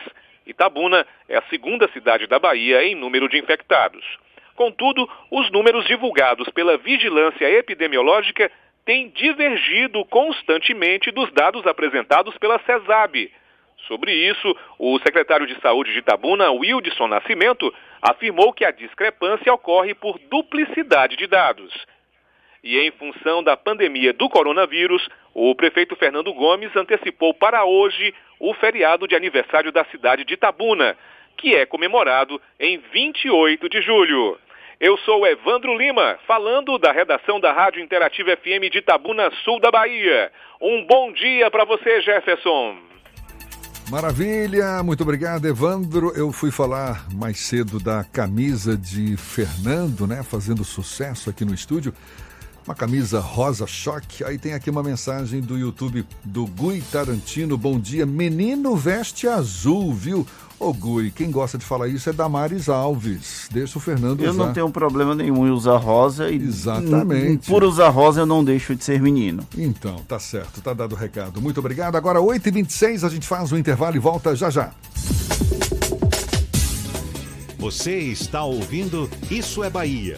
Itabuna 0.48 1.06
é 1.28 1.38
a 1.38 1.44
segunda 1.49 1.88
cidade 1.90 2.26
da 2.26 2.40
Bahia 2.40 2.84
em 2.86 2.95
número 2.95 3.28
de 3.28 3.38
infectados. 3.38 4.03
Contudo, 4.56 5.07
os 5.30 5.52
números 5.52 5.86
divulgados 5.86 6.49
pela 6.49 6.78
vigilância 6.78 7.45
epidemiológica 7.52 8.49
têm 8.86 9.10
divergido 9.10 10.03
constantemente 10.06 11.11
dos 11.11 11.32
dados 11.34 11.68
apresentados 11.68 12.38
pela 12.38 12.57
CESAB. 12.60 13.30
Sobre 13.88 14.14
isso, 14.14 14.57
o 14.80 14.98
secretário 14.99 15.45
de 15.45 15.60
Saúde 15.61 15.91
de 15.91 15.99
Itabuna, 15.99 16.49
Wildson 16.49 17.07
Nascimento, 17.07 17.72
afirmou 18.02 18.53
que 18.53 18.65
a 18.65 18.72
discrepância 18.72 19.53
ocorre 19.53 19.94
por 19.94 20.18
duplicidade 20.30 21.18
de 21.18 21.28
dados. 21.28 21.74
E 22.64 22.80
em 22.80 22.91
função 22.91 23.44
da 23.44 23.56
pandemia 23.56 24.14
do 24.14 24.30
coronavírus, 24.30 25.07
o 25.34 25.53
prefeito 25.53 25.95
Fernando 25.95 26.34
Gomes 26.34 26.76
antecipou 26.76 27.34
para 27.34 27.64
hoje 27.65 28.14
o 28.39 28.53
feriado 28.53 29.07
de 29.07 29.15
aniversário 29.15 29.72
da 29.72 29.85
cidade 29.85 30.23
de 30.23 30.34
Itabuna, 30.34 30.97
que 31.38 31.55
é 31.55 31.65
comemorado 31.65 32.41
em 32.59 32.77
28 32.91 33.69
de 33.69 33.81
julho. 33.81 34.38
Eu 34.80 34.95
sou 34.99 35.26
Evandro 35.26 35.76
Lima, 35.76 36.19
falando 36.27 36.77
da 36.77 36.91
redação 36.91 37.39
da 37.39 37.51
Rádio 37.51 37.81
Interativa 37.81 38.38
FM 38.38 38.72
de 38.72 38.77
Itabuna, 38.77 39.31
sul 39.43 39.59
da 39.59 39.72
Bahia. 39.72 40.31
Um 40.61 40.85
bom 40.85 41.11
dia 41.11 41.49
para 41.49 41.65
você, 41.65 41.99
Jefferson. 42.01 42.77
Maravilha, 43.89 44.84
muito 44.84 45.01
obrigado, 45.01 45.47
Evandro. 45.47 46.11
Eu 46.14 46.31
fui 46.34 46.51
falar 46.51 47.07
mais 47.14 47.39
cedo 47.39 47.80
da 47.80 48.03
camisa 48.03 48.77
de 48.77 49.15
Fernando, 49.15 50.05
né, 50.05 50.22
fazendo 50.23 50.64
sucesso 50.65 51.30
aqui 51.30 51.45
no 51.45 51.53
estúdio. 51.53 51.93
Uma 52.68 52.76
camisa 52.76 53.22
rosa 53.22 53.65
choque. 53.65 54.26
Aí 54.26 54.38
tem 54.38 54.53
aqui 54.53 54.69
uma 54.69 54.84
mensagem 54.84 55.39
do 55.39 55.57
YouTube 55.57 56.06
do 56.22 56.45
Gui 56.45 56.84
Tarantino. 56.91 57.57
Bom 57.57 57.80
dia, 57.80 58.06
menino 58.06 58.76
veste 58.76 59.26
azul, 59.26 59.94
viu? 59.94 60.27
Ô 60.60 60.73
Gui, 60.73 61.11
quem 61.11 61.31
gosta 61.31 61.57
de 61.57 61.64
falar 61.64 61.88
isso 61.88 62.10
é 62.10 62.14
Damares 62.14 62.68
Alves. 62.68 63.48
Deixa 63.49 63.77
o 63.77 63.81
Fernando 63.81 64.22
eu 64.22 64.31
usar. 64.31 64.41
Eu 64.41 64.48
não 64.48 64.53
tenho 64.53 64.69
problema 64.69 65.15
nenhum 65.15 65.48
em 65.48 65.49
usar 65.49 65.77
rosa. 65.77 66.30
E 66.30 66.35
Exatamente. 66.35 67.48
Por 67.48 67.64
usar 67.64 67.88
rosa 67.88 68.19
eu 68.19 68.26
não 68.26 68.44
deixo 68.44 68.76
de 68.76 68.84
ser 68.84 68.99
menino. 68.99 69.48
Então, 69.57 70.03
tá 70.06 70.19
certo, 70.19 70.60
tá 70.60 70.73
dado 70.73 70.91
o 70.91 70.98
recado. 70.98 71.41
Muito 71.41 71.61
obrigado. 71.61 71.95
Agora, 71.95 72.19
8h26, 72.19 73.06
a 73.06 73.10
gente 73.10 73.26
faz 73.26 73.49
o 73.49 73.57
intervalo 73.57 73.95
e 73.95 73.99
volta 73.99 74.35
já 74.35 74.49
já. 74.49 74.72
Você 77.57 77.98
está 77.98 78.44
ouvindo 78.44 79.10
Isso 79.31 79.64
é 79.64 79.69
Bahia. 79.69 80.18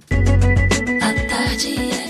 Tarde 1.29 1.65
FM. 1.65 2.03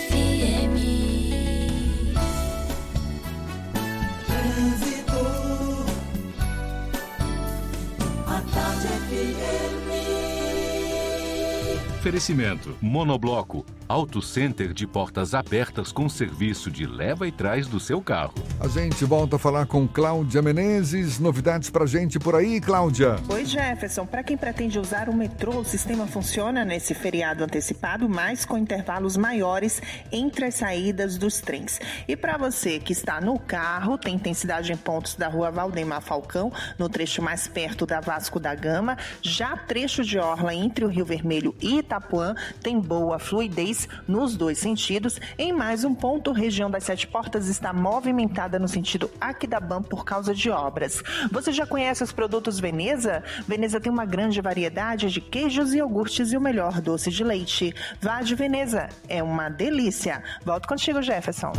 Oferecimento: 12.04 12.76
Monobloco, 12.82 13.64
Auto 13.88 14.20
Center 14.20 14.74
de 14.74 14.86
portas 14.86 15.34
abertas 15.34 15.90
com 15.90 16.06
serviço 16.06 16.70
de 16.70 16.86
leva 16.86 17.26
e 17.26 17.32
trás 17.32 17.66
do 17.66 17.80
seu 17.80 18.00
carro. 18.00 18.34
A 18.60 18.68
gente 18.68 19.06
volta 19.06 19.36
a 19.36 19.38
falar 19.38 19.66
com 19.66 19.88
Cláudia 19.88 20.42
Menezes. 20.42 21.18
Novidades 21.18 21.70
pra 21.70 21.86
gente 21.86 22.18
por 22.18 22.34
aí, 22.34 22.60
Cláudia? 22.60 23.16
Oi, 23.28 23.46
Jefferson. 23.46 24.04
Para 24.04 24.22
quem 24.22 24.36
pretende 24.36 24.78
usar 24.78 25.08
o 25.08 25.14
metrô, 25.14 25.60
o 25.60 25.64
sistema 25.64 26.06
funciona 26.06 26.62
nesse 26.62 26.92
feriado 26.92 27.42
antecipado, 27.42 28.06
mas 28.06 28.44
com 28.44 28.58
intervalos 28.58 29.16
maiores 29.16 29.80
entre 30.12 30.44
as 30.44 30.56
saídas 30.56 31.16
dos 31.16 31.40
trens. 31.40 31.80
E 32.06 32.14
para 32.14 32.36
você 32.36 32.78
que 32.78 32.92
está 32.92 33.18
no 33.18 33.38
carro, 33.38 33.96
tem 33.96 34.16
intensidade 34.16 34.70
em 34.72 34.76
pontos 34.76 35.14
da 35.14 35.28
rua 35.28 35.50
Valdemar 35.50 36.02
Falcão, 36.02 36.52
no 36.78 36.88
trecho 36.88 37.22
mais 37.22 37.48
perto 37.48 37.86
da 37.86 38.00
Vasco 38.00 38.38
da 38.38 38.54
Gama. 38.54 38.98
Já 39.22 39.56
trecho 39.56 40.04
de 40.04 40.18
orla 40.18 40.54
entre 40.54 40.84
o 40.84 40.88
Rio 40.88 41.06
Vermelho 41.06 41.54
e 41.62 41.82
Itapuã 41.94 42.34
tem 42.62 42.80
boa 42.80 43.18
fluidez 43.18 43.88
nos 44.06 44.36
dois 44.36 44.58
sentidos. 44.58 45.20
Em 45.38 45.52
mais 45.52 45.84
um 45.84 45.94
ponto, 45.94 46.32
região 46.32 46.70
das 46.70 46.84
Sete 46.84 47.06
Portas 47.06 47.48
está 47.48 47.72
movimentada 47.72 48.58
no 48.58 48.66
sentido 48.66 49.10
Aquidabam 49.20 49.82
por 49.82 50.04
causa 50.04 50.34
de 50.34 50.50
obras. 50.50 51.02
Você 51.30 51.52
já 51.52 51.66
conhece 51.66 52.02
os 52.02 52.12
produtos 52.12 52.58
Veneza? 52.58 53.22
Veneza 53.46 53.80
tem 53.80 53.92
uma 53.92 54.04
grande 54.04 54.40
variedade 54.40 55.10
de 55.10 55.20
queijos 55.20 55.72
e 55.72 55.78
iogurtes 55.78 56.32
e 56.32 56.36
o 56.36 56.40
melhor 56.40 56.80
doce 56.80 57.10
de 57.10 57.22
leite. 57.22 57.74
Vá 58.00 58.22
de 58.22 58.34
Veneza, 58.34 58.88
é 59.08 59.22
uma 59.22 59.48
delícia. 59.48 60.22
Volto 60.44 60.66
contigo, 60.66 61.00
Jefferson. 61.00 61.52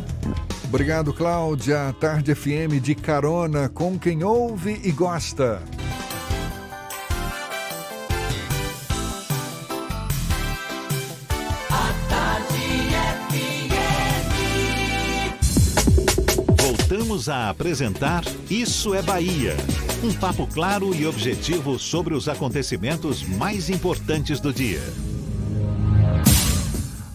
Obrigado, 0.65 1.13
Cláudia. 1.13 1.95
Tarde 1.99 2.35
FM 2.35 2.81
de 2.81 2.95
carona 2.95 3.69
com 3.69 3.97
quem 3.97 4.23
ouve 4.23 4.81
e 4.83 4.91
gosta. 4.91 5.61
Voltamos 16.87 17.29
a 17.29 17.49
apresentar 17.49 18.23
Isso 18.47 18.93
é 18.93 19.01
Bahia. 19.01 19.57
Um 20.03 20.13
papo 20.13 20.45
claro 20.45 20.93
e 20.93 21.07
objetivo 21.07 21.79
sobre 21.79 22.13
os 22.13 22.29
acontecimentos 22.29 23.23
mais 23.23 23.71
importantes 23.71 24.39
do 24.39 24.53
dia. 24.53 24.83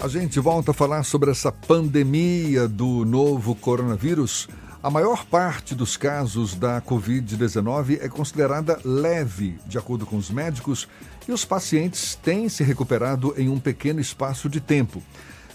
A 0.01 0.09
gente 0.09 0.41
volta 0.41 0.73
a 0.73 0.75
falar 0.75 1.05
sobre 1.05 1.31
essa 1.31 1.53
pandemia 1.53 2.67
do 2.67 3.05
novo 3.05 3.55
coronavírus. 3.55 4.49
A 4.83 4.91
maior 4.91 5.25
parte 5.25 5.73
dos 5.73 5.97
casos 5.97 6.57
da 6.57 6.83
Covid-19 6.83 8.01
é 8.01 8.09
considerada 8.09 8.81
leve, 8.85 9.57
de 9.69 9.79
acordo 9.79 10.05
com 10.05 10.17
os 10.17 10.31
médicos, 10.31 10.89
e 11.29 11.33
os 11.33 11.45
pacientes 11.45 12.17
têm 12.17 12.49
se 12.49 12.65
recuperado 12.65 13.35
em 13.39 13.49
um 13.49 13.61
pequeno 13.61 14.01
espaço 14.01 14.49
de 14.49 14.61
tempo. 14.61 15.01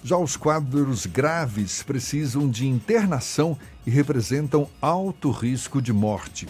Já 0.05 0.17
os 0.17 0.37
quadros 0.37 1.07
graves 1.07 1.81
precisam 1.81 2.47
de 2.47 2.67
internação 2.67 3.57
e 3.87 3.89
representam 3.89 4.69
alto 4.79 5.31
risco 5.31 5.81
de 5.81 5.91
morte. 5.91 6.47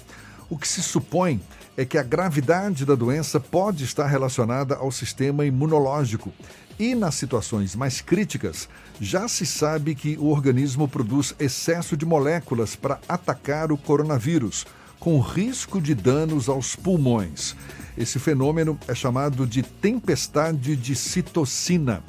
O 0.50 0.58
que 0.58 0.68
se 0.68 0.84
supõe 0.84 1.40
é 1.78 1.86
que 1.86 1.98
a 1.98 2.04
gravidade 2.04 2.84
da 2.84 2.96
doença 2.96 3.40
pode 3.40 3.86
estar 3.86 4.08
relacionada 4.08 4.76
ao 4.76 4.92
sistema 4.92 5.46
imunológico. 5.46 6.34
E 6.78 6.94
nas 6.94 7.16
situações 7.16 7.78
mais 7.78 8.02
críticas, 8.02 8.68
já 9.00 9.26
se 9.26 9.46
sabe 9.46 9.96
que 9.96 10.18
o 10.18 10.26
organismo 10.26 10.86
produz 10.86 11.34
excesso 11.40 11.96
de 11.96 12.06
moléculas 12.06 12.76
para 12.76 13.00
atacar 13.08 13.72
o 13.72 13.78
coronavírus, 13.78 14.66
com 15.00 15.18
risco 15.22 15.80
de 15.80 15.96
danos 15.96 16.50
aos 16.50 16.76
pulmões. 16.76 17.56
Esse 17.98 18.20
fenômeno 18.20 18.78
é 18.86 18.94
chamado 18.94 19.48
de 19.48 19.64
tempestade 19.64 20.76
de 20.76 20.94
citocina. 20.94 22.04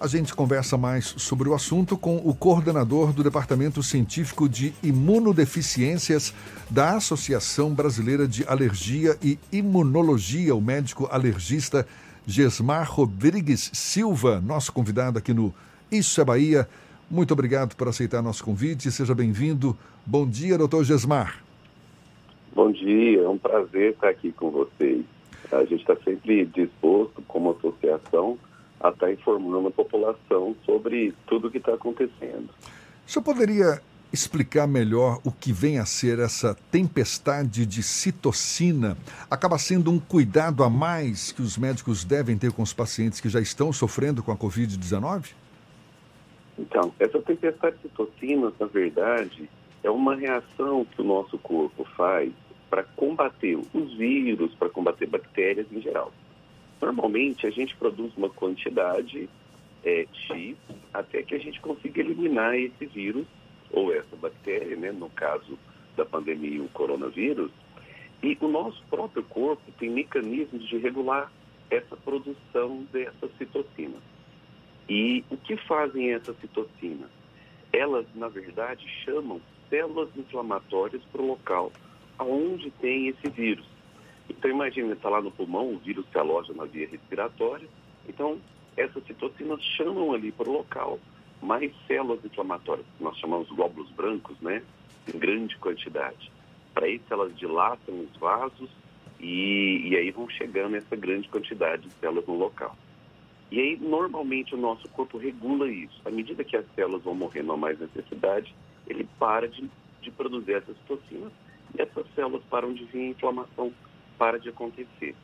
A 0.00 0.06
gente 0.06 0.34
conversa 0.34 0.78
mais 0.78 1.04
sobre 1.18 1.46
o 1.46 1.52
assunto 1.52 1.94
com 1.94 2.16
o 2.16 2.34
coordenador 2.34 3.12
do 3.12 3.22
Departamento 3.22 3.82
Científico 3.82 4.48
de 4.48 4.72
Imunodeficiências 4.82 6.32
da 6.70 6.96
Associação 6.96 7.74
Brasileira 7.74 8.26
de 8.26 8.42
Alergia 8.48 9.18
e 9.22 9.38
Imunologia, 9.52 10.54
o 10.54 10.60
médico 10.60 11.06
alergista 11.12 11.86
Gesmar 12.26 12.90
Rodrigues 12.90 13.70
Silva, 13.74 14.40
nosso 14.40 14.72
convidado 14.72 15.18
aqui 15.18 15.34
no 15.34 15.52
Isso 15.92 16.18
é 16.18 16.24
Bahia. 16.24 16.66
Muito 17.10 17.34
obrigado 17.34 17.76
por 17.76 17.86
aceitar 17.86 18.22
nosso 18.22 18.42
convite. 18.42 18.90
Seja 18.90 19.14
bem-vindo. 19.14 19.76
Bom 20.06 20.26
dia, 20.26 20.56
doutor 20.56 20.82
Gesmar. 20.82 21.44
Bom 22.54 22.72
dia, 22.72 23.20
é 23.20 23.28
um 23.28 23.36
prazer 23.36 23.92
estar 23.92 24.08
aqui 24.08 24.32
com 24.32 24.50
vocês. 24.50 25.04
A 25.52 25.62
gente 25.64 25.82
está 25.82 25.94
sempre 26.02 26.46
disposto, 26.46 27.20
como 27.28 27.50
associação, 27.50 28.38
a 28.80 28.88
estar 28.88 29.12
informando 29.12 29.68
a 29.68 29.70
população 29.70 30.56
sobre 30.64 31.14
tudo 31.26 31.48
o 31.48 31.50
que 31.50 31.58
está 31.58 31.74
acontecendo. 31.74 32.48
O 33.06 33.10
senhor 33.10 33.24
poderia 33.24 33.80
explicar 34.12 34.66
melhor 34.66 35.20
o 35.24 35.30
que 35.30 35.52
vem 35.52 35.78
a 35.78 35.84
ser 35.84 36.18
essa 36.18 36.56
tempestade 36.70 37.64
de 37.64 37.82
citocina? 37.82 38.96
Acaba 39.30 39.58
sendo 39.58 39.90
um 39.90 39.98
cuidado 39.98 40.64
a 40.64 40.70
mais 40.70 41.30
que 41.30 41.42
os 41.42 41.56
médicos 41.56 42.04
devem 42.04 42.36
ter 42.36 42.52
com 42.52 42.62
os 42.62 42.72
pacientes 42.72 43.20
que 43.20 43.28
já 43.28 43.40
estão 43.40 43.72
sofrendo 43.72 44.22
com 44.22 44.32
a 44.32 44.36
Covid-19? 44.36 45.32
Então, 46.58 46.92
essa 46.98 47.20
tempestade 47.22 47.76
de 47.76 47.82
citocina, 47.82 48.52
na 48.58 48.66
verdade, 48.66 49.48
é 49.82 49.90
uma 49.90 50.14
reação 50.14 50.84
que 50.84 51.00
o 51.00 51.04
nosso 51.04 51.38
corpo 51.38 51.86
faz 51.96 52.32
para 52.68 52.82
combater 52.82 53.58
os 53.72 53.94
vírus, 53.96 54.54
para 54.54 54.68
combater 54.68 55.06
bactérias 55.06 55.66
em 55.72 55.80
geral. 55.80 56.12
Normalmente 56.80 57.46
a 57.46 57.50
gente 57.50 57.76
produz 57.76 58.12
uma 58.16 58.30
quantidade 58.30 59.28
é, 59.84 60.06
X 60.12 60.56
até 60.92 61.22
que 61.22 61.34
a 61.34 61.38
gente 61.38 61.60
consiga 61.60 62.00
eliminar 62.00 62.54
esse 62.56 62.86
vírus 62.86 63.26
ou 63.70 63.92
essa 63.94 64.16
bactéria, 64.16 64.76
né, 64.76 64.90
no 64.90 65.10
caso 65.10 65.58
da 65.96 66.04
pandemia, 66.04 66.62
o 66.62 66.68
coronavírus, 66.70 67.50
e 68.22 68.36
o 68.40 68.48
nosso 68.48 68.82
próprio 68.90 69.22
corpo 69.24 69.62
tem 69.78 69.90
mecanismos 69.90 70.68
de 70.68 70.78
regular 70.78 71.32
essa 71.70 71.96
produção 71.96 72.86
dessa 72.92 73.28
citocina. 73.38 73.96
E 74.88 75.24
o 75.30 75.36
que 75.36 75.56
fazem 75.56 76.12
essas 76.12 76.36
citocinas? 76.40 77.10
Elas, 77.72 78.06
na 78.14 78.28
verdade, 78.28 78.84
chamam 79.04 79.40
células 79.68 80.08
inflamatórias 80.16 81.02
para 81.12 81.22
o 81.22 81.26
local 81.26 81.72
aonde 82.18 82.70
tem 82.72 83.06
esse 83.08 83.30
vírus. 83.30 83.64
Então, 84.30 84.50
imagine, 84.50 84.92
está 84.92 85.08
lá 85.08 85.20
no 85.20 85.30
pulmão, 85.30 85.74
o 85.74 85.78
vírus 85.78 86.06
se 86.10 86.18
aloja 86.18 86.52
na 86.54 86.64
via 86.64 86.88
respiratória. 86.88 87.68
Então, 88.08 88.38
essas 88.76 89.04
citocinas 89.04 89.60
chamam 89.76 90.12
ali 90.14 90.30
para 90.30 90.48
o 90.48 90.52
local 90.52 90.98
mais 91.42 91.72
células 91.86 92.24
inflamatórias, 92.24 92.86
que 92.96 93.02
nós 93.02 93.18
chamamos 93.18 93.48
glóbulos 93.48 93.90
brancos, 93.90 94.38
né? 94.40 94.62
Em 95.12 95.18
grande 95.18 95.56
quantidade. 95.56 96.30
Para 96.72 96.88
isso, 96.88 97.04
elas 97.10 97.36
dilatam 97.36 98.00
os 98.00 98.16
vasos 98.18 98.70
e, 99.18 99.88
e 99.88 99.96
aí 99.96 100.10
vão 100.10 100.28
chegando 100.28 100.76
essa 100.76 100.94
grande 100.94 101.28
quantidade 101.28 101.82
de 101.82 101.94
células 101.94 102.26
no 102.26 102.36
local. 102.36 102.76
E 103.50 103.58
aí, 103.58 103.76
normalmente, 103.76 104.54
o 104.54 104.58
nosso 104.58 104.88
corpo 104.90 105.18
regula 105.18 105.68
isso. 105.68 106.00
À 106.04 106.10
medida 106.10 106.44
que 106.44 106.56
as 106.56 106.64
células 106.74 107.02
vão 107.02 107.14
morrendo 107.14 107.52
a 107.52 107.56
mais 107.56 107.80
necessidade, 107.80 108.54
ele 108.86 109.08
para 109.18 109.48
de, 109.48 109.68
de 110.00 110.10
produzir 110.12 110.52
essas 110.54 110.76
toxinas 110.86 111.32
e 111.76 111.82
essas 111.82 112.06
células 112.14 112.42
param 112.48 112.72
de 112.72 112.84
vir, 112.84 113.00
a 113.00 113.10
inflamação 113.10 113.72
para 114.20 114.38
de 114.38 114.50
acontecer. 114.50 115.16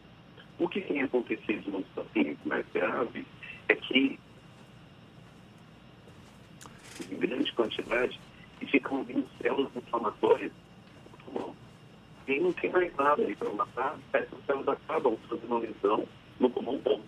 O 0.58 0.66
que 0.66 0.80
tem 0.80 1.02
acontecido 1.02 1.70
nos 1.70 1.86
pacientes 1.88 2.42
mais 2.46 2.64
graves 2.72 3.26
é 3.68 3.74
que, 3.74 4.18
em 7.10 7.16
grande 7.18 7.52
quantidade, 7.52 8.18
ficam 8.70 9.04
vindo 9.04 9.28
células 9.42 9.70
inflamatórias 9.76 10.50
no 11.12 11.18
pulmão. 11.18 11.56
E 12.26 12.40
não 12.40 12.54
tem 12.54 12.70
mais 12.70 12.96
nada 12.96 13.22
aí 13.22 13.36
para 13.36 13.50
matar, 13.50 13.98
essas 14.14 14.46
células 14.46 14.68
acabam 14.68 15.18
fazendo 15.28 15.58
lesão 15.58 16.08
no 16.40 16.48
pulmão 16.48 16.78
bom. 16.78 17.02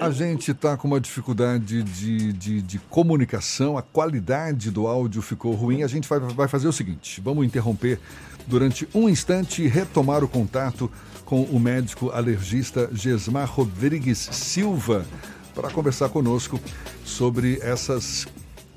A 0.00 0.10
gente 0.10 0.50
está 0.50 0.76
com 0.76 0.88
uma 0.88 1.00
dificuldade 1.00 1.82
de, 1.82 2.32
de, 2.32 2.62
de, 2.62 2.78
comunicação, 2.78 3.76
a 3.76 3.82
qualidade 3.82 4.70
do 4.70 4.86
áudio 4.86 5.22
ficou 5.22 5.54
ruim. 5.54 5.82
A 5.82 5.86
gente 5.86 6.08
vai, 6.08 6.18
vai 6.18 6.48
fazer 6.48 6.68
o 6.68 6.72
seguinte: 6.72 7.20
vamos 7.20 7.44
interromper 7.44 7.98
durante 8.46 8.88
um 8.94 9.08
instante 9.08 9.62
e 9.62 9.68
retomar 9.68 10.24
o 10.24 10.28
contato 10.28 10.90
com 11.24 11.42
o 11.42 11.60
médico 11.60 12.10
alergista 12.10 12.88
Gesmar 12.92 13.50
Rodrigues 13.50 14.18
Silva 14.18 15.06
para 15.54 15.70
conversar 15.70 16.08
conosco 16.08 16.58
sobre 17.04 17.58
essas, 17.60 18.26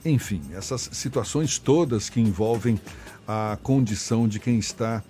enfim, 0.04 0.42
essas 0.54 0.90
situações 0.92 1.58
todas 1.58 2.10
que 2.10 2.20
envolvem 2.20 2.80
a 3.28 3.58
condição 3.62 4.28
de 4.28 4.40
quem 4.40 4.58
está 4.58 5.04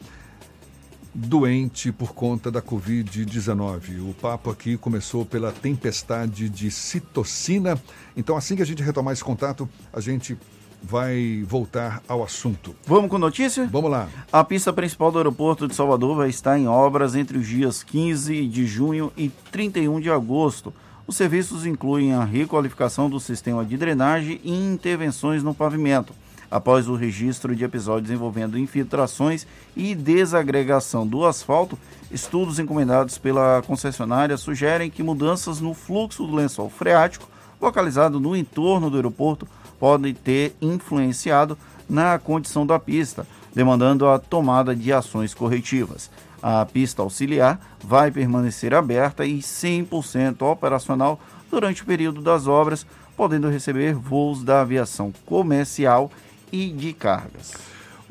doente 1.13 1.91
por 1.91 2.13
conta 2.13 2.49
da 2.49 2.61
Covid-19. 2.61 4.09
O 4.09 4.13
papo 4.13 4.49
aqui 4.49 4.77
começou 4.77 5.25
pela 5.25 5.51
tempestade 5.51 6.49
de 6.49 6.71
citocina. 6.71 7.81
Então, 8.15 8.37
assim 8.37 8.55
que 8.55 8.61
a 8.61 8.65
gente 8.65 8.81
retomar 8.81 9.13
esse 9.13 9.23
contato, 9.23 9.67
a 9.91 9.99
gente 9.99 10.37
vai 10.81 11.43
voltar 11.47 12.01
ao 12.07 12.23
assunto. 12.23 12.75
Vamos 12.85 13.09
com 13.09 13.17
notícia? 13.17 13.67
Vamos 13.71 13.91
lá. 13.91 14.09
A 14.31 14.43
pista 14.43 14.73
principal 14.73 15.11
do 15.11 15.19
aeroporto 15.19 15.67
de 15.67 15.75
Salvador 15.75 16.15
vai 16.15 16.29
estar 16.29 16.57
em 16.57 16.67
obras 16.67 17.15
entre 17.15 17.37
os 17.37 17.47
dias 17.47 17.83
15 17.83 18.47
de 18.47 18.65
junho 18.65 19.11
e 19.15 19.29
31 19.51 19.99
de 19.99 20.09
agosto. 20.09 20.73
Os 21.05 21.17
serviços 21.17 21.65
incluem 21.65 22.13
a 22.13 22.23
requalificação 22.23 23.09
do 23.09 23.19
sistema 23.19 23.65
de 23.65 23.77
drenagem 23.77 24.39
e 24.43 24.51
intervenções 24.51 25.43
no 25.43 25.53
pavimento. 25.53 26.13
Após 26.51 26.89
o 26.89 26.95
registro 26.95 27.55
de 27.55 27.63
episódios 27.63 28.11
envolvendo 28.11 28.59
infiltrações 28.59 29.47
e 29.73 29.95
desagregação 29.95 31.07
do 31.07 31.25
asfalto, 31.25 31.79
estudos 32.11 32.59
encomendados 32.59 33.17
pela 33.17 33.63
concessionária 33.65 34.35
sugerem 34.35 34.89
que 34.89 35.01
mudanças 35.01 35.61
no 35.61 35.73
fluxo 35.73 36.27
do 36.27 36.35
lençol 36.35 36.69
freático, 36.69 37.29
localizado 37.61 38.19
no 38.19 38.35
entorno 38.35 38.89
do 38.89 38.97
aeroporto, 38.97 39.47
podem 39.79 40.13
ter 40.13 40.53
influenciado 40.61 41.57
na 41.89 42.19
condição 42.19 42.65
da 42.65 42.77
pista, 42.77 43.25
demandando 43.55 44.05
a 44.09 44.19
tomada 44.19 44.75
de 44.75 44.91
ações 44.91 45.33
corretivas. 45.33 46.11
A 46.43 46.65
pista 46.65 47.01
auxiliar 47.01 47.61
vai 47.81 48.11
permanecer 48.11 48.73
aberta 48.73 49.25
e 49.25 49.39
100% 49.39 50.41
operacional 50.41 51.17
durante 51.49 51.81
o 51.81 51.85
período 51.85 52.21
das 52.21 52.45
obras, 52.45 52.85
podendo 53.15 53.49
receber 53.49 53.93
voos 53.93 54.43
da 54.43 54.61
aviação 54.61 55.13
comercial 55.25 56.11
e 56.51 56.69
de 56.69 56.93
cargas. 56.93 57.53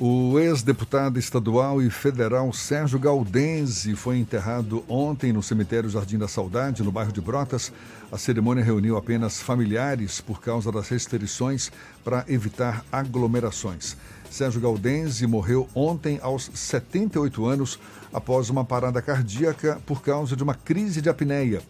O 0.02 0.38
ex-deputado 0.38 1.18
estadual 1.18 1.82
e 1.82 1.90
federal 1.90 2.50
Sérgio 2.54 2.98
Galdense 2.98 3.94
foi 3.94 4.16
enterrado 4.16 4.82
ontem 4.88 5.30
no 5.30 5.42
cemitério 5.42 5.90
Jardim 5.90 6.16
da 6.16 6.26
Saudade, 6.26 6.82
no 6.82 6.90
bairro 6.90 7.12
de 7.12 7.20
Brotas. 7.20 7.70
A 8.10 8.16
cerimônia 8.16 8.64
reuniu 8.64 8.96
apenas 8.96 9.42
familiares 9.42 10.18
por 10.18 10.40
causa 10.40 10.72
das 10.72 10.88
restrições 10.88 11.70
para 12.02 12.24
evitar 12.28 12.82
aglomerações. 12.90 13.94
Sérgio 14.30 14.62
Galdense 14.62 15.26
morreu 15.26 15.68
ontem 15.74 16.18
aos 16.22 16.50
78 16.54 17.44
anos 17.44 17.78
após 18.10 18.48
uma 18.48 18.64
parada 18.64 19.02
cardíaca 19.02 19.78
por 19.84 20.00
causa 20.00 20.34
de 20.34 20.42
uma 20.42 20.54
crise 20.54 21.02
de 21.02 21.10
apneia. 21.10 21.60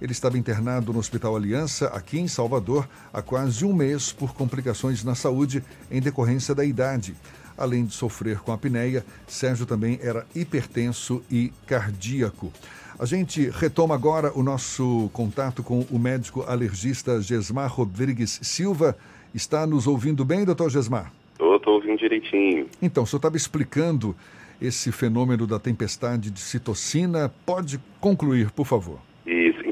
Ele 0.00 0.12
estava 0.12 0.38
internado 0.38 0.92
no 0.92 0.98
Hospital 0.98 1.36
Aliança, 1.36 1.88
aqui 1.88 2.18
em 2.18 2.26
Salvador, 2.26 2.88
há 3.12 3.20
quase 3.20 3.64
um 3.64 3.72
mês 3.72 4.12
por 4.12 4.32
complicações 4.32 5.04
na 5.04 5.14
saúde 5.14 5.62
em 5.90 6.00
decorrência 6.00 6.54
da 6.54 6.64
idade. 6.64 7.14
Além 7.56 7.84
de 7.84 7.92
sofrer 7.92 8.38
com 8.38 8.52
apneia, 8.52 9.04
Sérgio 9.26 9.66
também 9.66 9.98
era 10.02 10.26
hipertenso 10.34 11.22
e 11.30 11.52
cardíaco. 11.66 12.50
A 12.98 13.04
gente 13.04 13.50
retoma 13.50 13.94
agora 13.94 14.32
o 14.34 14.42
nosso 14.42 15.10
contato 15.12 15.62
com 15.62 15.86
o 15.90 15.98
médico 15.98 16.42
alergista 16.42 17.20
Gesmar 17.20 17.70
Rodrigues 17.70 18.40
Silva. 18.42 18.96
Está 19.34 19.66
nos 19.66 19.86
ouvindo 19.86 20.24
bem, 20.24 20.44
doutor 20.44 20.70
Gesmar? 20.70 21.12
Estou 21.32 21.74
ouvindo 21.74 21.98
direitinho. 21.98 22.66
Então, 22.80 23.04
o 23.04 23.06
senhor 23.06 23.18
estava 23.18 23.36
explicando 23.36 24.16
esse 24.60 24.90
fenômeno 24.90 25.46
da 25.46 25.58
tempestade 25.58 26.30
de 26.30 26.40
citocina. 26.40 27.30
Pode 27.44 27.78
concluir, 28.00 28.50
por 28.50 28.66
favor. 28.66 29.09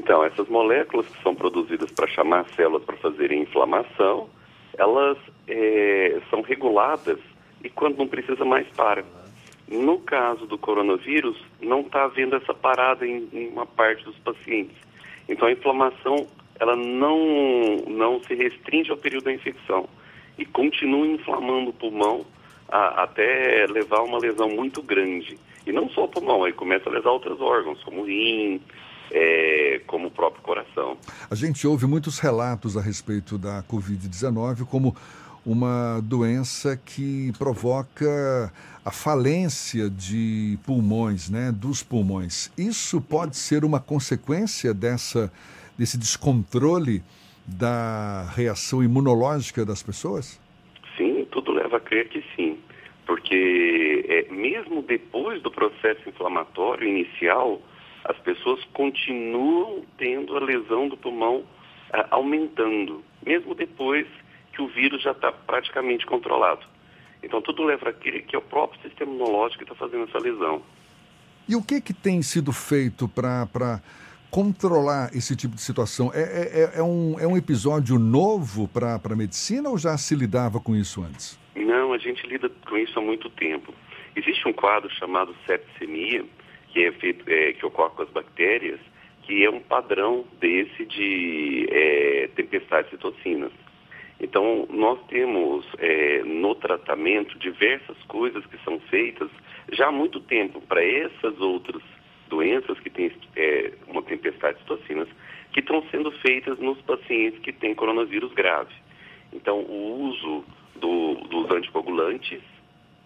Então, 0.09 0.23
essas 0.23 0.47
moléculas 0.47 1.05
que 1.05 1.21
são 1.21 1.35
produzidas 1.35 1.91
para 1.91 2.07
chamar 2.07 2.43
células 2.55 2.83
para 2.83 2.97
fazerem 2.97 3.43
inflamação, 3.43 4.27
elas 4.75 5.19
é, 5.47 6.19
são 6.31 6.41
reguladas 6.41 7.19
e 7.63 7.69
quando 7.69 7.99
não 7.99 8.07
precisa 8.07 8.43
mais 8.43 8.67
para. 8.69 9.05
No 9.67 9.99
caso 9.99 10.47
do 10.47 10.57
coronavírus, 10.57 11.37
não 11.61 11.81
está 11.81 12.05
havendo 12.05 12.35
essa 12.35 12.55
parada 12.55 13.05
em, 13.05 13.29
em, 13.31 13.49
uma 13.49 13.67
parte 13.67 14.03
dos 14.03 14.17
pacientes. 14.17 14.75
Então, 15.29 15.47
a 15.47 15.51
inflamação 15.51 16.25
ela 16.59 16.75
não, 16.75 17.77
não 17.87 18.19
se 18.23 18.33
restringe 18.33 18.89
ao 18.89 18.97
período 18.97 19.25
da 19.25 19.33
infecção 19.33 19.87
e 20.39 20.43
continua 20.43 21.05
inflamando 21.05 21.69
o 21.69 21.73
pulmão 21.73 22.25
a, 22.67 23.03
até 23.03 23.67
levar 23.69 24.01
uma 24.01 24.17
lesão 24.17 24.49
muito 24.49 24.81
grande. 24.81 25.37
E 25.67 25.71
não 25.71 25.87
só 25.87 26.05
o 26.05 26.07
pulmão, 26.07 26.45
aí 26.45 26.51
começa 26.51 26.89
a 26.89 26.93
lesar 26.93 27.11
outros 27.11 27.39
órgãos, 27.39 27.83
como 27.83 28.01
o 28.01 28.05
rim, 28.05 28.59
é, 29.11 29.81
como 29.87 30.07
o 30.07 30.11
próprio 30.11 30.41
coração. 30.41 30.97
A 31.29 31.35
gente 31.35 31.65
ouve 31.67 31.85
muitos 31.85 32.19
relatos 32.19 32.77
a 32.77 32.81
respeito 32.81 33.37
da 33.37 33.63
Covid-19 33.63 34.65
como 34.65 34.95
uma 35.45 36.01
doença 36.03 36.77
que 36.77 37.31
provoca 37.37 38.51
a 38.83 38.91
falência 38.91 39.89
de 39.89 40.57
pulmões, 40.65 41.29
né, 41.29 41.51
dos 41.51 41.81
pulmões. 41.81 42.51
Isso 42.57 43.01
pode 43.01 43.37
ser 43.37 43.63
uma 43.63 43.79
consequência 43.79 44.73
dessa, 44.73 45.31
desse 45.77 45.97
descontrole 45.97 47.01
da 47.47 48.29
reação 48.35 48.83
imunológica 48.83 49.65
das 49.65 49.81
pessoas? 49.81 50.39
Sim, 50.97 51.25
tudo 51.31 51.51
leva 51.51 51.77
a 51.77 51.79
crer 51.79 52.09
que 52.09 52.23
sim. 52.35 52.59
Porque 53.05 54.05
é, 54.07 54.31
mesmo 54.31 54.83
depois 54.83 55.41
do 55.41 55.49
processo 55.49 56.07
inflamatório 56.07 56.87
inicial, 56.87 57.59
as 58.05 58.17
pessoas 58.19 58.63
continuam 58.73 59.83
tendo 59.97 60.35
a 60.35 60.39
lesão 60.39 60.87
do 60.87 60.97
pulmão 60.97 61.43
ah, 61.93 62.07
aumentando, 62.11 63.03
mesmo 63.25 63.53
depois 63.55 64.07
que 64.53 64.61
o 64.61 64.67
vírus 64.67 65.01
já 65.01 65.11
está 65.11 65.31
praticamente 65.31 66.05
controlado. 66.05 66.65
Então, 67.21 67.41
tudo 67.41 67.63
leva 67.63 67.89
a 67.89 67.93
crer 67.93 68.23
que 68.23 68.35
é 68.35 68.39
o 68.39 68.41
próprio 68.41 68.81
sistema 68.81 69.11
imunológico 69.11 69.63
que 69.63 69.71
está 69.71 69.75
fazendo 69.75 70.05
essa 70.05 70.19
lesão. 70.19 70.61
E 71.47 71.55
o 71.55 71.63
que, 71.63 71.81
que 71.81 71.93
tem 71.93 72.21
sido 72.21 72.53
feito 72.53 73.07
para 73.07 73.81
controlar 74.29 75.09
esse 75.15 75.35
tipo 75.35 75.55
de 75.55 75.61
situação? 75.61 76.11
É, 76.13 76.21
é, 76.21 76.61
é, 76.75 76.79
é 76.79 76.83
um, 76.83 77.19
é 77.19 77.27
um 77.27 77.35
episódio 77.35 77.97
novo 77.97 78.67
para 78.67 78.99
a 79.03 79.15
medicina 79.15 79.69
ou 79.69 79.77
já 79.77 79.97
se 79.97 80.15
lidava 80.15 80.59
com 80.59 80.75
isso 80.75 81.03
antes? 81.03 81.39
Não, 81.55 81.91
a 81.91 81.97
gente 81.97 82.25
lida 82.27 82.49
com 82.67 82.77
isso 82.77 82.97
há 82.99 83.01
muito 83.01 83.29
tempo. 83.31 83.73
Existe 84.15 84.47
um 84.47 84.53
quadro 84.53 84.89
chamado 84.91 85.35
septicemia, 85.45 86.23
que 86.71 86.85
é 86.85 86.91
feito, 86.93 87.23
é, 87.29 87.53
que 87.53 87.65
ocorre 87.65 87.95
com 87.95 88.03
as 88.03 88.09
bactérias, 88.09 88.79
que 89.23 89.43
é 89.43 89.49
um 89.49 89.59
padrão 89.59 90.25
desse 90.39 90.85
de 90.85 91.67
é, 91.69 92.29
de 92.35 92.89
citocinas. 92.89 93.51
Então, 94.19 94.67
nós 94.69 94.99
temos 95.07 95.65
é, 95.77 96.23
no 96.23 96.53
tratamento 96.55 97.39
diversas 97.39 97.97
coisas 98.03 98.45
que 98.47 98.57
são 98.63 98.79
feitas 98.81 99.29
já 99.71 99.87
há 99.87 99.91
muito 99.91 100.19
tempo 100.19 100.61
para 100.61 100.83
essas 100.83 101.39
outras 101.39 101.81
doenças 102.27 102.79
que 102.79 102.89
têm 102.89 103.11
é, 103.35 103.71
uma 103.87 104.01
tempestade 104.01 104.57
de 104.57 104.63
citocinas, 104.63 105.07
que 105.51 105.59
estão 105.59 105.83
sendo 105.89 106.11
feitas 106.11 106.59
nos 106.59 106.79
pacientes 106.81 107.39
que 107.39 107.51
têm 107.51 107.73
coronavírus 107.73 108.31
grave. 108.33 108.73
Então, 109.33 109.59
o 109.61 110.09
uso 110.09 110.45
do, 110.75 111.15
dos 111.25 111.49
anticoagulantes 111.51 112.41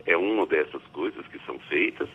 é 0.06 0.18
uma 0.18 0.46
dessas 0.46 0.82
coisas 0.88 1.26
que 1.28 1.40
são 1.46 1.58
feitas. 1.70 2.10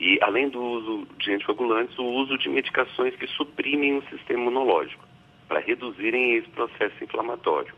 E, 0.00 0.18
além 0.22 0.48
do 0.48 0.60
uso 0.60 1.06
de 1.18 1.32
anticoagulantes, 1.32 1.98
o 1.98 2.04
uso 2.04 2.36
de 2.38 2.48
medicações 2.48 3.14
que 3.16 3.26
suprimem 3.28 3.98
o 3.98 4.02
sistema 4.08 4.40
imunológico, 4.40 5.04
para 5.48 5.60
reduzirem 5.60 6.36
esse 6.36 6.48
processo 6.48 7.02
inflamatório. 7.02 7.74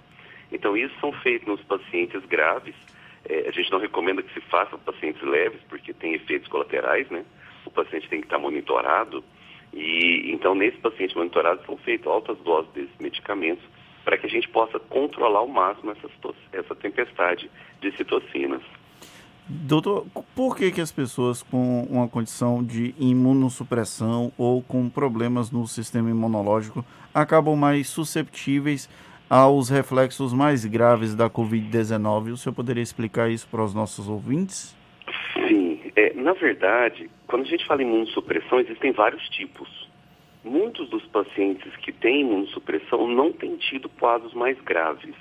Então, 0.53 0.77
isso 0.77 0.95
são 1.01 1.13
feitos 1.13 1.49
nos 1.49 1.61
pacientes 1.63 2.25
graves. 2.27 2.75
É, 3.29 3.49
a 3.49 3.51
gente 3.51 3.71
não 3.73 3.79
recomenda 3.79 4.23
que 4.23 4.33
se 4.33 4.41
faça 4.43 4.79
pacientes 4.79 5.23
leves, 5.23 5.61
porque 5.69 5.93
tem 5.93 6.15
efeitos 6.15 6.49
colaterais, 6.49 7.09
né? 7.11 7.25
O 7.67 7.71
paciente 7.71 8.09
tem 8.09 8.21
que 8.21 8.27
estar 8.27 8.39
monitorado. 8.39 9.25
E, 9.73 10.31
então, 10.31 10.55
nesse 10.55 10.79
paciente 10.79 11.17
monitorado, 11.17 11.65
são 11.67 11.77
feitas 11.79 12.07
altas 12.07 12.39
doses 12.39 12.71
desses 12.73 12.99
medicamentos 13.01 13.65
para 14.05 14.19
que 14.19 14.27
a 14.27 14.31
gente 14.31 14.49
possa 14.49 14.79
controlar 14.79 15.41
ao 15.41 15.49
máximo 15.49 15.91
essa, 15.91 16.09
essa 16.53 16.75
tempestade 16.77 17.51
de 17.81 17.91
citocinas. 17.97 18.63
Doutor, 19.47 20.07
por 20.35 20.57
que, 20.57 20.71
que 20.71 20.81
as 20.81 20.91
pessoas 20.91 21.43
com 21.43 21.83
uma 21.91 22.09
condição 22.09 22.65
de 22.65 22.95
imunossupressão 22.99 24.33
ou 24.39 24.63
com 24.63 24.89
problemas 24.89 25.51
no 25.51 25.67
sistema 25.67 26.09
imunológico 26.09 26.83
acabam 27.13 27.55
mais 27.55 27.89
susceptíveis 27.89 28.89
aos 29.29 29.69
reflexos 29.69 30.33
mais 30.33 30.65
graves 30.65 31.15
da 31.15 31.29
Covid-19? 31.29 32.33
O 32.33 32.37
senhor 32.39 32.55
poderia 32.55 32.83
explicar 32.83 33.31
isso 33.31 33.47
para 33.49 33.63
os 33.63 33.75
nossos 33.75 34.09
ouvintes? 34.09 34.75
Sim. 35.35 35.79
É, 35.95 36.15
na 36.15 36.33
verdade, 36.33 37.11
quando 37.27 37.43
a 37.43 37.49
gente 37.49 37.67
fala 37.67 37.83
em 37.83 37.87
imunossupressão, 37.87 38.61
existem 38.61 38.93
vários 38.93 39.29
tipos. 39.29 39.69
Muitos 40.43 40.89
dos 40.89 41.05
pacientes 41.07 41.75
que 41.77 41.93
têm 41.93 42.23
imunossupressão 42.23 43.07
não 43.07 43.31
têm 43.31 43.57
tido 43.57 43.91
quadros 43.91 44.33
mais 44.33 44.59
graves. 44.63 45.15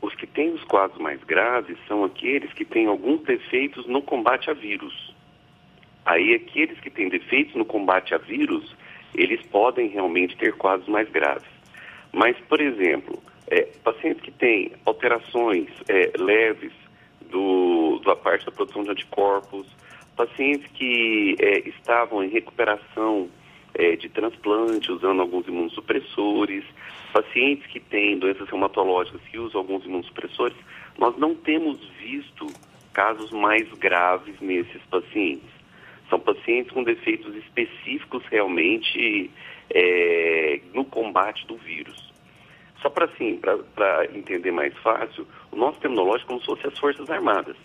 Os 0.00 0.14
que 0.14 0.26
têm 0.26 0.50
os 0.52 0.64
quadros 0.64 0.98
mais 1.00 1.22
graves 1.24 1.76
são 1.86 2.04
aqueles 2.04 2.52
que 2.52 2.64
têm 2.64 2.86
alguns 2.86 3.22
defeitos 3.22 3.86
no 3.86 4.00
combate 4.00 4.50
a 4.50 4.54
vírus. 4.54 5.14
Aí, 6.04 6.34
aqueles 6.34 6.80
que 6.80 6.90
têm 6.90 7.08
defeitos 7.08 7.54
no 7.54 7.64
combate 7.64 8.14
a 8.14 8.18
vírus, 8.18 8.74
eles 9.14 9.42
podem 9.46 9.88
realmente 9.88 10.36
ter 10.36 10.54
quadros 10.56 10.88
mais 10.88 11.08
graves. 11.10 11.48
Mas, 12.12 12.36
por 12.48 12.60
exemplo, 12.60 13.22
é, 13.48 13.62
pacientes 13.84 14.22
que 14.22 14.30
têm 14.30 14.72
alterações 14.86 15.68
é, 15.88 16.12
leves 16.18 16.72
do, 17.30 18.00
da 18.04 18.16
parte 18.16 18.46
da 18.46 18.52
produção 18.52 18.82
de 18.82 18.90
anticorpos, 18.90 19.66
pacientes 20.16 20.70
que 20.72 21.36
é, 21.38 21.68
estavam 21.68 22.24
em 22.24 22.28
recuperação 22.28 23.28
é, 23.74 23.96
de 23.96 24.08
transplante, 24.08 24.90
usando 24.90 25.20
alguns 25.20 25.46
imunossupressores, 25.46 26.64
pacientes 27.12 27.66
que 27.66 27.80
têm 27.80 28.18
doenças 28.18 28.48
reumatológicas 28.48 29.20
que 29.30 29.38
usam 29.38 29.60
alguns 29.60 29.84
imunossupressores, 29.84 30.56
nós 30.98 31.16
não 31.16 31.34
temos 31.34 31.78
visto 32.00 32.46
casos 32.92 33.30
mais 33.30 33.68
graves 33.74 34.34
nesses 34.40 34.82
pacientes. 34.90 35.48
São 36.08 36.18
pacientes 36.18 36.72
com 36.72 36.82
defeitos 36.82 37.34
específicos 37.36 38.24
realmente 38.26 39.30
é, 39.70 40.60
no 40.74 40.84
combate 40.84 41.46
do 41.46 41.56
vírus. 41.56 42.10
Só 42.82 42.88
para 42.88 43.04
assim, 43.04 43.40
entender 44.14 44.50
mais 44.50 44.76
fácil, 44.78 45.26
o 45.52 45.56
nosso 45.56 45.78
terminológico 45.80 46.24
é 46.24 46.28
como 46.28 46.40
se 46.40 46.46
fosse 46.46 46.66
as 46.66 46.78
Forças 46.78 47.10
Armadas. 47.10 47.56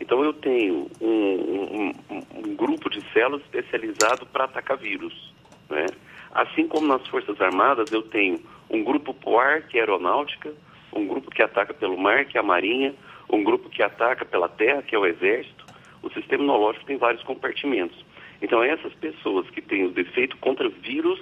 Então 0.00 0.22
eu 0.24 0.32
tenho 0.32 0.90
um, 1.00 1.92
um, 2.10 2.22
um 2.36 2.56
grupo 2.56 2.90
de 2.90 3.00
células 3.12 3.42
especializado 3.42 4.26
para 4.26 4.44
atacar 4.44 4.76
vírus. 4.76 5.32
Né? 5.68 5.86
Assim 6.32 6.66
como 6.66 6.86
nas 6.86 7.06
Forças 7.08 7.40
Armadas 7.40 7.92
eu 7.92 8.02
tenho 8.02 8.40
um 8.70 8.82
grupo 8.82 9.12
por 9.14 9.38
ar, 9.38 9.62
que 9.62 9.76
é 9.76 9.80
aeronáutica, 9.80 10.52
um 10.92 11.06
grupo 11.06 11.30
que 11.30 11.42
ataca 11.42 11.72
pelo 11.74 11.96
mar, 11.96 12.24
que 12.24 12.36
é 12.36 12.40
a 12.40 12.44
marinha, 12.44 12.94
um 13.30 13.42
grupo 13.42 13.68
que 13.68 13.82
ataca 13.82 14.24
pela 14.24 14.48
terra, 14.48 14.82
que 14.82 14.94
é 14.94 14.98
o 14.98 15.06
exército. 15.06 15.64
O 16.02 16.10
sistema 16.10 16.42
imunológico 16.42 16.86
tem 16.86 16.96
vários 16.96 17.22
compartimentos. 17.22 18.04
Então 18.40 18.62
essas 18.62 18.92
pessoas 18.94 19.48
que 19.50 19.62
têm 19.62 19.84
o 19.84 19.90
defeito 19.90 20.36
contra 20.38 20.68
vírus 20.68 21.20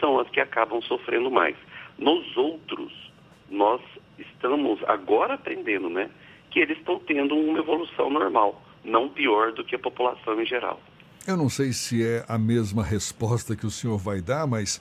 são 0.00 0.18
as 0.18 0.28
que 0.28 0.40
acabam 0.40 0.82
sofrendo 0.82 1.30
mais. 1.30 1.56
Nos 1.98 2.36
outros, 2.36 2.92
nós 3.48 3.80
estamos 4.18 4.82
agora 4.88 5.34
aprendendo, 5.34 5.88
né, 5.88 6.10
que 6.52 6.60
eles 6.60 6.76
estão 6.78 6.98
tendo 7.00 7.34
uma 7.34 7.58
evolução 7.58 8.10
normal, 8.10 8.62
não 8.84 9.08
pior 9.08 9.52
do 9.52 9.64
que 9.64 9.74
a 9.74 9.78
população 9.78 10.40
em 10.40 10.46
geral. 10.46 10.80
Eu 11.26 11.36
não 11.36 11.48
sei 11.48 11.72
se 11.72 12.04
é 12.04 12.24
a 12.28 12.36
mesma 12.36 12.82
resposta 12.82 13.56
que 13.56 13.64
o 13.64 13.70
senhor 13.70 13.96
vai 13.96 14.20
dar, 14.20 14.46
mas 14.46 14.80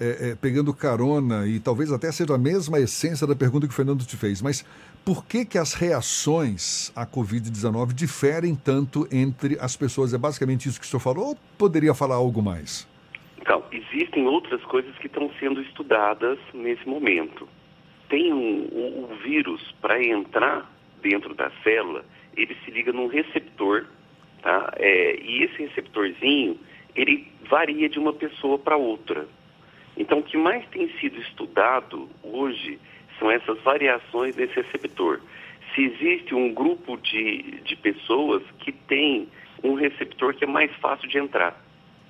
é, 0.00 0.30
é, 0.30 0.34
pegando 0.34 0.72
carona 0.72 1.46
e 1.46 1.58
talvez 1.58 1.92
até 1.92 2.10
seja 2.12 2.34
a 2.34 2.38
mesma 2.38 2.78
essência 2.78 3.26
da 3.26 3.34
pergunta 3.34 3.66
que 3.66 3.72
o 3.72 3.76
Fernando 3.76 4.06
te 4.06 4.16
fez, 4.16 4.40
mas 4.40 4.64
por 5.04 5.26
que, 5.26 5.44
que 5.44 5.58
as 5.58 5.74
reações 5.74 6.92
à 6.94 7.04
Covid-19 7.06 7.92
diferem 7.92 8.54
tanto 8.54 9.06
entre 9.10 9.58
as 9.60 9.76
pessoas? 9.76 10.14
É 10.14 10.18
basicamente 10.18 10.68
isso 10.68 10.80
que 10.80 10.86
o 10.86 10.88
senhor 10.88 11.00
falou 11.00 11.28
ou 11.30 11.38
poderia 11.58 11.92
falar 11.92 12.14
algo 12.14 12.40
mais? 12.40 12.88
Então, 13.40 13.64
existem 13.72 14.26
outras 14.26 14.62
coisas 14.64 14.96
que 14.98 15.06
estão 15.06 15.30
sendo 15.40 15.60
estudadas 15.60 16.38
nesse 16.54 16.86
momento. 16.88 17.48
Tem 18.08 18.32
um, 18.32 18.68
um, 18.72 19.08
um 19.10 19.16
vírus, 19.24 19.74
para 19.80 20.02
entrar 20.02 20.70
dentro 21.02 21.34
da 21.34 21.50
célula, 21.62 22.04
ele 22.36 22.56
se 22.64 22.70
liga 22.70 22.92
num 22.92 23.06
receptor, 23.06 23.86
tá? 24.42 24.72
É, 24.76 25.20
e 25.20 25.44
esse 25.44 25.62
receptorzinho, 25.62 26.58
ele 26.94 27.26
varia 27.48 27.88
de 27.88 27.98
uma 27.98 28.12
pessoa 28.12 28.58
para 28.58 28.76
outra. 28.76 29.26
Então, 29.96 30.18
o 30.18 30.22
que 30.22 30.36
mais 30.36 30.66
tem 30.68 30.88
sido 30.98 31.20
estudado 31.20 32.08
hoje 32.22 32.78
são 33.18 33.30
essas 33.30 33.60
variações 33.62 34.34
desse 34.34 34.54
receptor. 34.54 35.20
Se 35.74 35.82
existe 35.82 36.34
um 36.34 36.52
grupo 36.52 36.96
de, 36.96 37.60
de 37.62 37.76
pessoas 37.76 38.42
que 38.60 38.72
tem 38.72 39.28
um 39.62 39.74
receptor 39.74 40.34
que 40.34 40.44
é 40.44 40.46
mais 40.46 40.74
fácil 40.76 41.08
de 41.08 41.18
entrar 41.18 41.60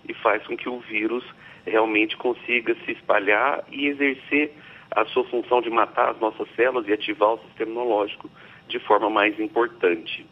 e 0.09 0.15
faz 0.15 0.47
com 0.47 0.57
que 0.57 0.69
o 0.69 0.79
vírus 0.81 1.25
realmente 1.67 2.17
consiga 2.17 2.75
se 2.85 2.93
espalhar 2.93 3.65
e 3.71 3.87
exercer 3.87 4.53
a 4.91 5.05
sua 5.07 5.25
função 5.25 5.61
de 5.61 5.71
matar 5.71 6.11
as 6.11 6.21
nossas 6.21 6.49
células 6.55 6.89
e 6.89 6.93
ativar 6.93 7.35
o 7.35 7.39
sistema 7.39 7.71
imunológico 7.71 8.31
de 8.71 8.79
forma 8.79 9.11
mais 9.11 9.39
importante. 9.39 10.27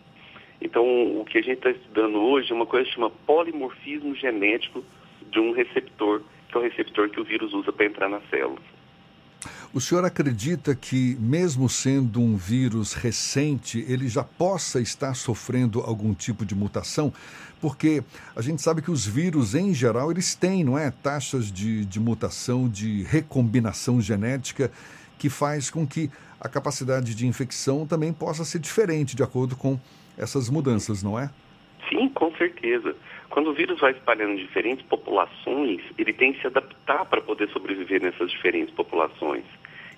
Então, 0.60 0.84
o 1.20 1.24
que 1.24 1.38
a 1.38 1.42
gente 1.42 1.58
está 1.58 1.70
estudando 1.70 2.18
hoje 2.18 2.50
é 2.50 2.54
uma 2.54 2.66
coisa 2.66 2.86
que 2.88 2.94
chama 2.94 3.10
polimorfismo 3.10 4.14
genético 4.14 4.84
de 5.30 5.38
um 5.38 5.52
receptor, 5.52 6.22
que 6.48 6.56
é 6.56 6.60
o 6.60 6.62
receptor 6.62 7.08
que 7.10 7.20
o 7.20 7.24
vírus 7.24 7.52
usa 7.52 7.72
para 7.72 7.86
entrar 7.86 8.08
nas 8.08 8.22
células. 8.28 8.62
O 9.72 9.80
senhor 9.80 10.04
acredita 10.04 10.74
que, 10.74 11.16
mesmo 11.20 11.68
sendo 11.68 12.20
um 12.20 12.36
vírus 12.36 12.94
recente, 12.94 13.84
ele 13.86 14.08
já 14.08 14.24
possa 14.24 14.80
estar 14.80 15.14
sofrendo 15.14 15.80
algum 15.80 16.14
tipo 16.14 16.44
de 16.44 16.54
mutação? 16.54 17.12
Porque 17.60 18.02
a 18.34 18.40
gente 18.40 18.62
sabe 18.62 18.80
que 18.80 18.90
os 18.90 19.06
vírus, 19.06 19.54
em 19.54 19.74
geral, 19.74 20.10
eles 20.10 20.34
têm, 20.34 20.64
não 20.64 20.78
é? 20.78 20.90
Taxas 20.90 21.52
de, 21.52 21.84
de 21.84 22.00
mutação, 22.00 22.68
de 22.68 23.02
recombinação 23.02 24.00
genética, 24.00 24.72
que 25.18 25.28
faz 25.28 25.68
com 25.68 25.86
que 25.86 26.10
a 26.40 26.48
capacidade 26.48 27.14
de 27.14 27.26
infecção 27.26 27.86
também 27.86 28.12
possa 28.12 28.44
ser 28.44 28.58
diferente 28.58 29.16
de 29.16 29.22
acordo 29.22 29.56
com 29.56 29.78
essas 30.16 30.48
mudanças, 30.48 31.02
não 31.02 31.18
é? 31.18 31.30
Sim, 31.88 32.08
com 32.10 32.34
certeza. 32.36 32.94
Quando 33.30 33.50
o 33.50 33.54
vírus 33.54 33.80
vai 33.80 33.92
espalhando 33.92 34.32
em 34.32 34.36
diferentes 34.36 34.84
populações, 34.86 35.80
ele 35.96 36.12
tem 36.12 36.32
que 36.32 36.40
se 36.40 36.46
adaptar 36.46 37.04
para 37.06 37.20
poder 37.20 37.48
sobreviver 37.50 38.02
nessas 38.02 38.30
diferentes 38.30 38.74
populações. 38.74 39.44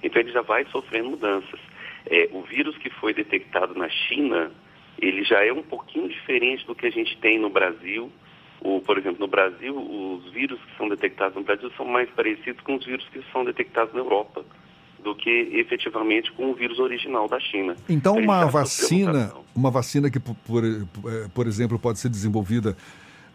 Então 0.02 0.20
ele 0.20 0.32
já 0.32 0.42
vai 0.42 0.64
sofrendo 0.66 1.10
mudanças. 1.10 1.60
É, 2.06 2.28
o 2.32 2.42
vírus 2.42 2.76
que 2.78 2.90
foi 2.90 3.12
detectado 3.12 3.74
na 3.74 3.88
China, 3.88 4.50
ele 4.98 5.24
já 5.24 5.44
é 5.44 5.52
um 5.52 5.62
pouquinho 5.62 6.08
diferente 6.08 6.66
do 6.66 6.74
que 6.74 6.86
a 6.86 6.90
gente 6.90 7.16
tem 7.18 7.38
no 7.38 7.50
Brasil. 7.50 8.10
O, 8.60 8.80
por 8.80 8.98
exemplo, 8.98 9.20
no 9.20 9.28
Brasil, 9.28 9.76
os 9.76 10.30
vírus 10.32 10.58
que 10.60 10.76
são 10.76 10.88
detectados 10.88 11.36
no 11.36 11.42
Brasil 11.42 11.70
são 11.76 11.86
mais 11.86 12.10
parecidos 12.10 12.60
com 12.62 12.76
os 12.76 12.84
vírus 12.84 13.06
que 13.12 13.22
são 13.32 13.44
detectados 13.44 13.94
na 13.94 14.00
Europa 14.00 14.44
do 15.02 15.14
que 15.14 15.30
efetivamente 15.52 16.30
com 16.32 16.50
o 16.50 16.54
vírus 16.54 16.78
original 16.78 17.28
da 17.28 17.40
China. 17.40 17.76
Então, 17.88 18.16
uma 18.16 18.46
vacina, 18.46 19.32
uma 19.54 19.70
vacina 19.70 20.10
que, 20.10 20.20
por, 20.20 20.34
por, 20.36 20.62
por 21.34 21.46
exemplo, 21.46 21.78
pode 21.78 21.98
ser 21.98 22.08
desenvolvida 22.08 22.76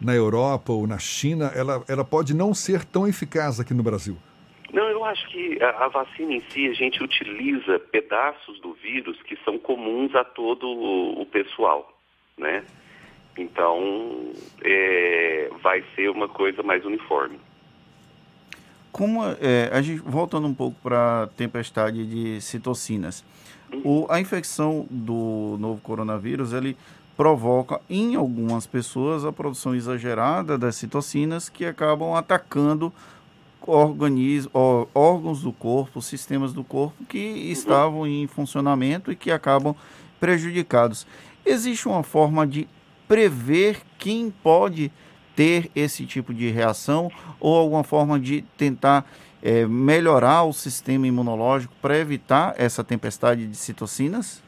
na 0.00 0.14
Europa 0.14 0.72
ou 0.72 0.86
na 0.86 0.98
China, 0.98 1.50
ela, 1.54 1.82
ela 1.88 2.04
pode 2.04 2.34
não 2.34 2.52
ser 2.54 2.84
tão 2.84 3.06
eficaz 3.06 3.58
aqui 3.60 3.72
no 3.72 3.82
Brasil. 3.82 4.16
Não, 4.72 4.88
eu 4.88 5.04
acho 5.04 5.26
que 5.28 5.62
a, 5.62 5.88
vacina 5.88 6.34
em 6.34 6.42
si, 6.50 6.68
a 6.68 6.74
gente 6.74 7.02
utiliza 7.02 7.78
pedaços 7.78 8.60
do 8.60 8.74
vírus 8.74 9.20
que 9.22 9.36
são 9.44 9.58
comuns 9.58 10.14
a 10.14 10.24
todo 10.24 10.66
o, 10.66 11.22
o 11.22 11.26
pessoal, 11.26 11.96
né? 12.36 12.64
Então, 13.38 14.32
é, 14.62 15.50
vai 15.62 15.84
ser 15.94 16.10
uma 16.10 16.28
coisa 16.28 16.62
mais 16.62 16.84
uniforme. 16.84 17.38
Como 18.96 19.20
é, 19.42 19.68
a 19.74 19.82
gente 19.82 20.00
voltando 20.00 20.46
um 20.46 20.54
pouco 20.54 20.74
para 20.82 21.24
a 21.24 21.26
tempestade 21.26 22.06
de 22.06 22.40
citocinas, 22.40 23.22
o, 23.84 24.06
a 24.08 24.18
infecção 24.18 24.86
do 24.90 25.58
novo 25.60 25.82
coronavírus 25.82 26.54
ele 26.54 26.74
provoca 27.14 27.78
em 27.90 28.14
algumas 28.14 28.66
pessoas 28.66 29.22
a 29.22 29.30
produção 29.30 29.74
exagerada 29.74 30.56
das 30.56 30.76
citocinas 30.76 31.50
que 31.50 31.66
acabam 31.66 32.14
atacando 32.14 32.90
organismos, 33.66 34.50
órgãos 34.94 35.42
do 35.42 35.52
corpo, 35.52 36.00
sistemas 36.00 36.54
do 36.54 36.64
corpo 36.64 37.04
que 37.04 37.18
estavam 37.18 38.06
em 38.06 38.26
funcionamento 38.26 39.12
e 39.12 39.16
que 39.16 39.30
acabam 39.30 39.76
prejudicados. 40.18 41.06
Existe 41.44 41.86
uma 41.86 42.02
forma 42.02 42.46
de 42.46 42.66
prever 43.06 43.82
quem 43.98 44.32
pode 44.42 44.90
ter 45.36 45.70
esse 45.76 46.06
tipo 46.06 46.34
de 46.34 46.48
reação 46.48 47.10
ou 47.38 47.54
alguma 47.54 47.84
forma 47.84 48.18
de 48.18 48.42
tentar 48.56 49.04
é, 49.42 49.66
melhorar 49.66 50.44
o 50.44 50.52
sistema 50.52 51.06
imunológico 51.06 51.74
para 51.80 51.96
evitar 51.98 52.54
essa 52.58 52.82
tempestade 52.82 53.46
de 53.46 53.56
citocinas? 53.56 54.42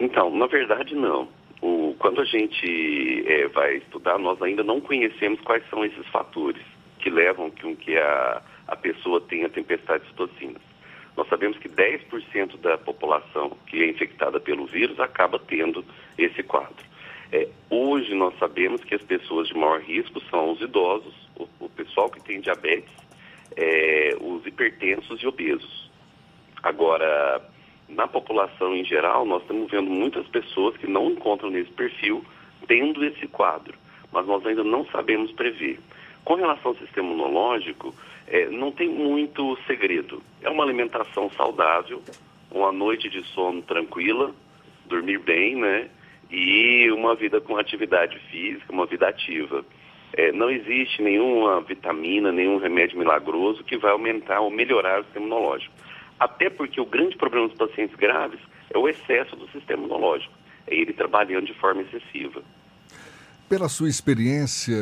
Então, 0.00 0.34
na 0.34 0.46
verdade, 0.46 0.94
não. 0.94 1.28
O, 1.60 1.94
quando 1.98 2.20
a 2.20 2.24
gente 2.24 3.24
é, 3.26 3.46
vai 3.48 3.76
estudar, 3.76 4.18
nós 4.18 4.40
ainda 4.42 4.64
não 4.64 4.80
conhecemos 4.80 5.40
quais 5.42 5.62
são 5.70 5.84
esses 5.84 6.06
fatores 6.08 6.62
que 6.98 7.10
levam 7.10 7.50
com 7.50 7.76
que 7.76 7.96
a, 7.96 8.42
a 8.66 8.76
pessoa 8.76 9.20
tenha 9.20 9.48
tempestade 9.48 10.02
de 10.04 10.10
citocinas. 10.10 10.62
Nós 11.16 11.28
sabemos 11.28 11.56
que 11.58 11.68
10% 11.68 12.58
da 12.58 12.76
população 12.76 13.56
que 13.66 13.82
é 13.82 13.88
infectada 13.88 14.38
pelo 14.38 14.66
vírus 14.66 14.98
acaba 15.00 15.38
tendo 15.38 15.84
esse 16.18 16.42
quadro. 16.42 16.84
É, 17.32 17.48
hoje 17.70 18.14
nós 18.14 18.36
sabemos 18.38 18.82
que 18.84 18.94
as 18.94 19.02
pessoas 19.02 19.48
de 19.48 19.54
maior 19.54 19.80
risco 19.80 20.20
são 20.30 20.52
os 20.52 20.60
idosos, 20.60 21.14
o, 21.36 21.48
o 21.60 21.68
pessoal 21.68 22.08
que 22.10 22.22
tem 22.22 22.40
diabetes, 22.40 22.92
é, 23.56 24.16
os 24.20 24.46
hipertensos 24.46 25.20
e 25.22 25.26
obesos. 25.26 25.90
Agora, 26.62 27.42
na 27.88 28.06
população 28.06 28.74
em 28.74 28.84
geral, 28.84 29.24
nós 29.24 29.42
estamos 29.42 29.70
vendo 29.70 29.90
muitas 29.90 30.26
pessoas 30.28 30.76
que 30.76 30.86
não 30.86 31.10
encontram 31.10 31.50
nesse 31.50 31.70
perfil 31.70 32.24
tendo 32.66 33.04
esse 33.04 33.26
quadro, 33.28 33.74
mas 34.12 34.26
nós 34.26 34.44
ainda 34.46 34.64
não 34.64 34.84
sabemos 34.86 35.30
prever. 35.32 35.78
Com 36.24 36.34
relação 36.34 36.72
ao 36.72 36.76
sistema 36.78 37.08
imunológico, 37.08 37.94
é, 38.26 38.46
não 38.46 38.72
tem 38.72 38.88
muito 38.88 39.56
segredo. 39.66 40.22
É 40.42 40.50
uma 40.50 40.64
alimentação 40.64 41.30
saudável, 41.36 42.02
uma 42.50 42.72
noite 42.72 43.08
de 43.08 43.22
sono 43.28 43.62
tranquila, 43.62 44.34
dormir 44.86 45.18
bem, 45.18 45.54
né? 45.54 45.88
E 46.30 46.90
uma 46.90 47.14
vida 47.14 47.40
com 47.40 47.56
atividade 47.56 48.18
física, 48.30 48.72
uma 48.72 48.86
vida 48.86 49.08
ativa. 49.08 49.64
É, 50.12 50.32
não 50.32 50.50
existe 50.50 51.02
nenhuma 51.02 51.60
vitamina, 51.60 52.32
nenhum 52.32 52.58
remédio 52.58 52.98
milagroso 52.98 53.62
que 53.64 53.76
vai 53.76 53.92
aumentar 53.92 54.40
ou 54.40 54.50
melhorar 54.50 55.00
o 55.00 55.04
sistema 55.04 55.26
imunológico. 55.26 55.74
Até 56.18 56.48
porque 56.48 56.80
o 56.80 56.86
grande 56.86 57.16
problema 57.16 57.48
dos 57.48 57.56
pacientes 57.56 57.94
graves 57.96 58.40
é 58.72 58.78
o 58.78 58.88
excesso 58.88 59.36
do 59.36 59.48
sistema 59.50 59.84
imunológico, 59.84 60.32
é 60.66 60.74
ele 60.74 60.92
trabalhando 60.92 61.46
de 61.46 61.54
forma 61.54 61.82
excessiva. 61.82 62.42
Pela 63.48 63.68
sua 63.68 63.88
experiência, 63.88 64.74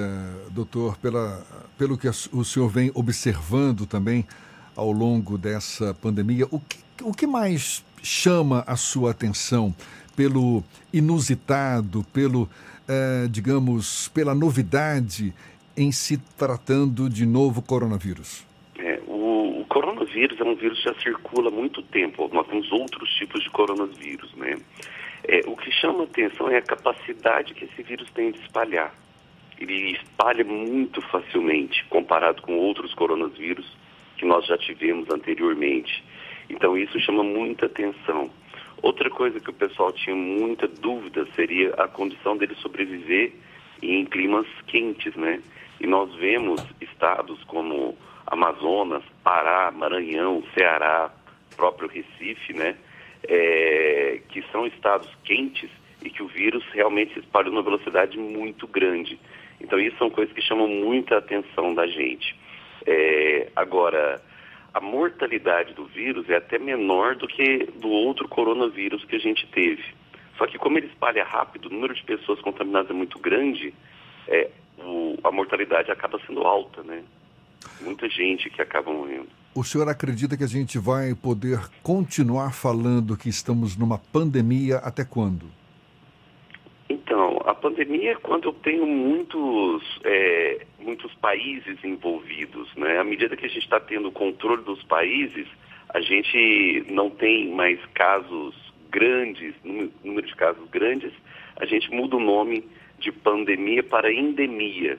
doutor, 0.51 0.97
pela, 0.97 1.45
pelo 1.77 1.99
que 1.99 2.09
o 2.09 2.45
senhor 2.45 2.69
vem 2.69 2.91
observando 2.95 3.87
também 3.87 4.25
ao 4.75 4.91
longo 4.91 5.37
dessa 5.37 5.93
pandemia, 5.95 6.47
o 6.51 6.59
que, 6.61 6.79
o 7.03 7.13
que 7.13 7.27
mais 7.27 7.85
chama 8.03 8.65
a 8.67 8.77
sua 8.77 9.11
atenção 9.11 9.75
pelo 10.17 10.63
inusitado, 10.93 12.05
pelo 12.13 12.49
eh, 12.87 13.27
digamos, 13.31 14.09
pela 14.09 14.35
novidade 14.35 15.33
em 15.75 15.91
se 15.91 16.19
tratando 16.37 17.09
de 17.09 17.25
novo 17.25 17.63
coronavírus? 17.63 18.47
É, 18.79 19.01
o, 19.07 19.61
o 19.61 19.65
coronavírus 19.65 20.39
é 20.39 20.45
um 20.45 20.55
vírus 20.55 20.79
que 20.79 20.85
já 20.85 20.95
circula 21.01 21.49
há 21.49 21.51
muito 21.51 21.83
tempo. 21.83 22.29
Nós 22.31 22.47
temos 22.47 22.71
outros 22.71 23.09
tipos 23.15 23.43
de 23.43 23.49
coronavírus, 23.49 24.35
né? 24.35 24.59
É, 25.27 25.41
o 25.47 25.57
que 25.57 25.73
chama 25.73 26.05
atenção 26.05 26.51
é 26.51 26.59
a 26.59 26.63
capacidade 26.63 27.55
que 27.55 27.65
esse 27.65 27.83
vírus 27.83 28.11
tem 28.11 28.31
de 28.31 28.41
espalhar. 28.41 28.95
Ele 29.59 29.93
espalha 29.93 30.45
muito 30.45 31.01
facilmente 31.09 31.83
comparado 31.87 32.43
com 32.43 32.59
outros 32.59 32.93
coronavírus 32.93 33.67
que 34.19 34.27
nós 34.27 34.47
já 34.47 34.59
tivemos 34.59 35.09
anteriormente. 35.11 36.05
Então 36.51 36.77
isso 36.77 37.01
chama 37.01 37.23
muita 37.23 37.65
atenção. 37.65 38.31
Outra 38.85 39.09
coisa 39.09 39.41
que 39.41 39.49
o 39.49 39.55
pessoal 39.55 39.91
tinha 39.93 40.15
muita 40.15 40.69
dúvida 40.69 41.27
seria 41.35 41.73
a 41.79 41.89
condição 41.89 42.37
dele 42.37 42.55
sobreviver 42.57 43.33
em 43.81 44.05
climas 44.05 44.47
quentes, 44.67 45.17
né? 45.17 45.41
E 45.81 45.87
nós 45.87 46.15
vemos 46.17 46.63
estados 46.83 47.43
como 47.45 47.97
Amazonas, 48.27 49.03
Pará, 49.23 49.71
Maranhão, 49.71 50.45
Ceará, 50.53 51.11
próprio 51.57 51.89
Recife, 51.89 52.53
né? 52.53 52.77
É, 53.27 54.21
que 54.29 54.45
são 54.53 54.67
estados 54.67 55.09
quentes 55.25 55.71
e 56.05 56.11
que 56.11 56.23
o 56.23 56.29
vírus 56.29 56.63
realmente 56.75 57.15
se 57.15 57.21
espalhou 57.21 57.55
numa 57.55 57.63
velocidade 57.63 58.19
muito 58.19 58.67
grande. 58.67 59.19
Então, 59.63 59.81
isso 59.81 59.97
são 59.97 60.11
coisas 60.11 60.35
que 60.35 60.43
chamam 60.43 60.69
muita 60.69 61.17
atenção 61.17 61.73
da 61.73 61.87
gente. 61.87 62.37
É, 62.87 63.49
agora, 63.57 64.21
a 64.75 64.81
mortalidade 64.81 65.73
do 65.73 65.87
vírus 65.87 66.29
é 66.29 66.37
até 66.37 66.59
menor 66.59 67.15
do 67.15 67.29
que 67.29 67.67
do 67.81 67.89
outro 67.89 68.29
coronavírus 68.29 69.05
que 69.05 69.15
a 69.15 69.21
gente 69.21 69.47
teve. 69.47 69.85
Só 70.37 70.49
que 70.49 70.59
como 70.59 70.77
ele 70.77 70.89
espalha 70.89 71.25
rápido, 71.25 71.67
o 71.67 71.73
número 71.73 71.95
de 71.95 72.03
pessoas 72.03 72.41
contaminadas 72.41 72.91
é 72.91 72.93
muito 72.93 73.17
grande, 73.21 73.73
é, 74.27 74.51
o, 74.79 75.17
a 75.23 75.31
mortalidade 75.31 75.93
acaba 75.93 76.19
sendo 76.27 76.43
alta, 76.43 76.83
né? 76.83 77.05
Muita 77.81 78.09
gente 78.09 78.51
que 78.51 78.61
acaba 78.61 78.93
morrendo. 78.93 79.29
O 79.55 79.63
senhor 79.63 79.89
acredita 79.89 80.37
que 80.37 80.43
a 80.43 80.49
gente 80.49 80.77
vai 80.77 81.15
poder 81.15 81.61
continuar 81.81 82.53
falando 82.53 83.17
que 83.17 83.29
estamos 83.29 83.77
numa 83.77 83.99
pandemia 83.99 84.79
até 84.79 85.05
quando? 85.05 85.47
Pandemia 87.65 88.15
quando 88.17 88.51
eu 88.51 88.53
tenho 88.53 88.85
muitos, 88.87 89.83
é, 90.05 90.67
muitos 90.79 91.15
países 91.15 91.83
envolvidos, 91.83 92.69
né? 92.77 92.99
À 92.99 93.05
medida 93.05 93.35
que 93.39 93.47
a 93.47 93.49
gente 93.49 93.63
está 93.63 93.81
tendo 93.81 94.13
controle 94.13 94.63
dos 94.65 94.83
países, 94.83 95.49
a 95.89 95.99
gente 95.99 96.85
não 96.91 97.09
tem 97.09 97.49
mais 97.49 97.83
casos 97.95 98.55
grandes, 98.91 99.55
número 99.65 100.27
de 100.27 100.37
casos 100.37 100.69
grandes, 100.69 101.11
a 101.57 101.65
gente 101.65 101.91
muda 101.91 102.17
o 102.17 102.21
nome 102.21 102.69
de 102.99 103.11
pandemia 103.11 103.83
para 103.83 104.13
endemia. 104.13 104.99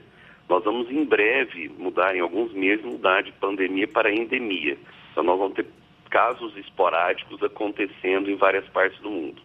Nós 0.49 0.63
vamos 0.63 0.89
em 0.89 1.05
breve 1.05 1.69
mudar, 1.77 2.15
em 2.15 2.19
alguns 2.19 2.51
meses, 2.51 2.83
mudar 2.83 3.21
de 3.21 3.31
pandemia 3.33 3.87
para 3.87 4.11
endemia. 4.11 4.75
Então 5.11 5.23
nós 5.23 5.37
vamos 5.37 5.53
ter 5.53 5.67
casos 6.09 6.57
esporádicos 6.57 7.43
acontecendo 7.43 8.27
em 8.27 8.35
várias 8.35 8.67
partes 8.69 8.99
do 9.01 9.11
mundo. 9.11 9.39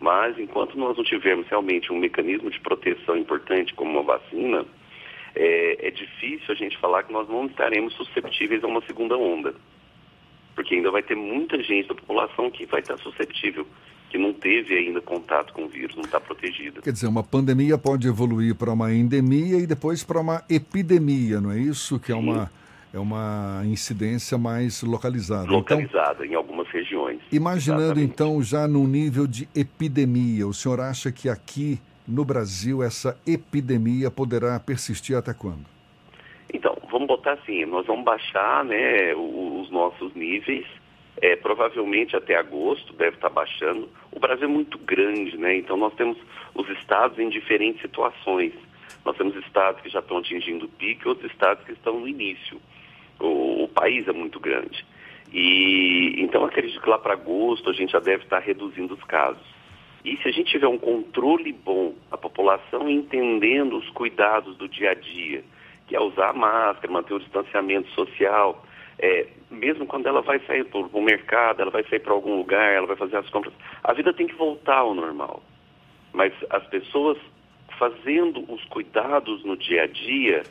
Mas 0.00 0.38
enquanto 0.38 0.76
nós 0.76 0.96
não 0.96 1.04
tivermos 1.04 1.46
realmente 1.48 1.92
um 1.92 1.98
mecanismo 1.98 2.50
de 2.50 2.60
proteção 2.60 3.16
importante 3.16 3.74
como 3.74 3.92
uma 3.92 4.02
vacina, 4.02 4.64
é, 5.34 5.88
é 5.88 5.90
difícil 5.90 6.46
a 6.48 6.54
gente 6.54 6.76
falar 6.78 7.02
que 7.02 7.12
nós 7.12 7.28
não 7.28 7.46
estaremos 7.46 7.94
susceptíveis 7.94 8.62
a 8.62 8.66
uma 8.66 8.82
segunda 8.82 9.16
onda. 9.16 9.54
Porque 10.54 10.74
ainda 10.74 10.90
vai 10.90 11.02
ter 11.02 11.14
muita 11.14 11.62
gente 11.62 11.88
da 11.88 11.94
população 11.94 12.50
que 12.50 12.64
vai 12.66 12.80
estar 12.80 12.96
suscetível, 12.98 13.66
que 14.08 14.16
não 14.16 14.32
teve 14.32 14.74
ainda 14.74 15.00
contato 15.00 15.52
com 15.52 15.64
o 15.64 15.68
vírus, 15.68 15.94
não 15.96 16.04
está 16.04 16.18
protegida. 16.20 16.80
Quer 16.80 16.92
dizer, 16.92 17.06
uma 17.06 17.22
pandemia 17.22 17.76
pode 17.76 18.08
evoluir 18.08 18.54
para 18.54 18.72
uma 18.72 18.92
endemia 18.92 19.58
e 19.58 19.66
depois 19.66 20.02
para 20.02 20.20
uma 20.20 20.42
epidemia, 20.48 21.40
não 21.40 21.50
é 21.50 21.58
isso? 21.58 22.00
Que 22.00 22.12
é 22.12 22.14
uma, 22.14 22.50
é 22.96 23.00
uma 23.00 23.62
incidência 23.66 24.38
mais 24.38 24.82
localizada. 24.82 25.44
Então, 25.44 25.58
Localizada 25.58 26.26
em 26.26 26.34
algumas 26.34 26.66
regiões. 26.68 27.20
Imaginando 27.30 27.82
Exatamente. 27.82 28.12
então 28.12 28.42
já 28.42 28.66
no 28.66 28.86
nível 28.86 29.26
de 29.26 29.48
epidemia, 29.54 30.46
o 30.46 30.54
senhor 30.54 30.80
acha 30.80 31.12
que 31.12 31.28
aqui 31.28 31.78
no 32.08 32.24
Brasil 32.24 32.82
essa 32.82 33.18
epidemia 33.26 34.10
poderá 34.10 34.58
persistir 34.58 35.16
até 35.16 35.34
quando? 35.34 35.66
Então, 36.52 36.76
vamos 36.90 37.08
botar 37.08 37.32
assim, 37.32 37.66
nós 37.66 37.86
vamos 37.86 38.04
baixar 38.04 38.64
né, 38.64 39.14
os 39.14 39.70
nossos 39.70 40.14
níveis, 40.14 40.64
é, 41.20 41.36
provavelmente 41.36 42.16
até 42.16 42.36
agosto 42.36 42.92
deve 42.94 43.16
estar 43.16 43.30
baixando. 43.30 43.88
O 44.12 44.20
Brasil 44.20 44.44
é 44.44 44.50
muito 44.50 44.78
grande, 44.78 45.36
né? 45.36 45.56
Então 45.56 45.76
nós 45.76 45.92
temos 45.94 46.16
os 46.54 46.68
estados 46.78 47.18
em 47.18 47.28
diferentes 47.28 47.82
situações. 47.82 48.52
Nós 49.04 49.16
temos 49.16 49.34
estados 49.36 49.80
que 49.82 49.88
já 49.88 50.00
estão 50.00 50.18
atingindo 50.18 50.66
o 50.66 50.68
pico 50.68 51.02
e 51.04 51.08
outros 51.08 51.30
estados 51.30 51.64
que 51.64 51.72
estão 51.72 52.00
no 52.00 52.08
início. 52.08 52.60
O, 53.20 53.64
o 53.64 53.68
país 53.68 54.06
é 54.08 54.12
muito 54.12 54.38
grande. 54.40 54.84
E 55.32 56.14
então 56.18 56.44
acredito 56.44 56.80
que 56.80 56.88
lá 56.88 56.98
para 56.98 57.14
agosto 57.14 57.70
a 57.70 57.72
gente 57.72 57.92
já 57.92 58.00
deve 58.00 58.24
estar 58.24 58.38
reduzindo 58.38 58.94
os 58.94 59.04
casos. 59.04 59.42
E 60.04 60.16
se 60.18 60.28
a 60.28 60.30
gente 60.30 60.50
tiver 60.50 60.68
um 60.68 60.78
controle 60.78 61.52
bom, 61.52 61.94
a 62.12 62.16
população 62.16 62.88
entendendo 62.88 63.76
os 63.76 63.88
cuidados 63.90 64.56
do 64.56 64.68
dia 64.68 64.92
a 64.92 64.94
dia, 64.94 65.42
que 65.88 65.96
é 65.96 66.00
usar 66.00 66.30
a 66.30 66.32
máscara, 66.32 66.92
manter 66.92 67.14
o 67.14 67.18
distanciamento 67.18 67.90
social, 67.90 68.64
é, 68.98 69.26
mesmo 69.50 69.84
quando 69.84 70.06
ela 70.06 70.22
vai 70.22 70.38
sair 70.46 70.64
para 70.64 70.78
o 70.78 71.02
mercado, 71.02 71.60
ela 71.60 71.70
vai 71.70 71.84
sair 71.84 72.00
para 72.00 72.12
algum 72.12 72.36
lugar, 72.36 72.72
ela 72.72 72.86
vai 72.86 72.96
fazer 72.96 73.16
as 73.16 73.28
compras, 73.30 73.52
a 73.82 73.92
vida 73.92 74.12
tem 74.12 74.26
que 74.26 74.34
voltar 74.34 74.78
ao 74.78 74.94
normal. 74.94 75.42
Mas 76.12 76.32
as 76.50 76.64
pessoas 76.68 77.18
fazendo 77.78 78.44
os 78.50 78.64
cuidados 78.66 79.44
no 79.44 79.56
dia 79.56 79.82
a 79.82 79.86
dia, 79.86 80.42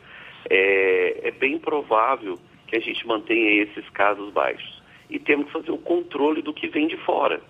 é, 0.49 1.29
é 1.29 1.31
bem 1.31 1.57
provável 1.57 2.37
que 2.67 2.75
a 2.75 2.79
gente 2.79 3.05
mantenha 3.07 3.63
esses 3.63 3.87
casos 3.89 4.31
baixos. 4.31 4.81
E 5.09 5.19
temos 5.19 5.47
que 5.47 5.53
fazer 5.53 5.71
o 5.71 5.77
controle 5.77 6.41
do 6.41 6.53
que 6.53 6.67
vem 6.67 6.87
de 6.87 6.97
fora. 6.97 7.41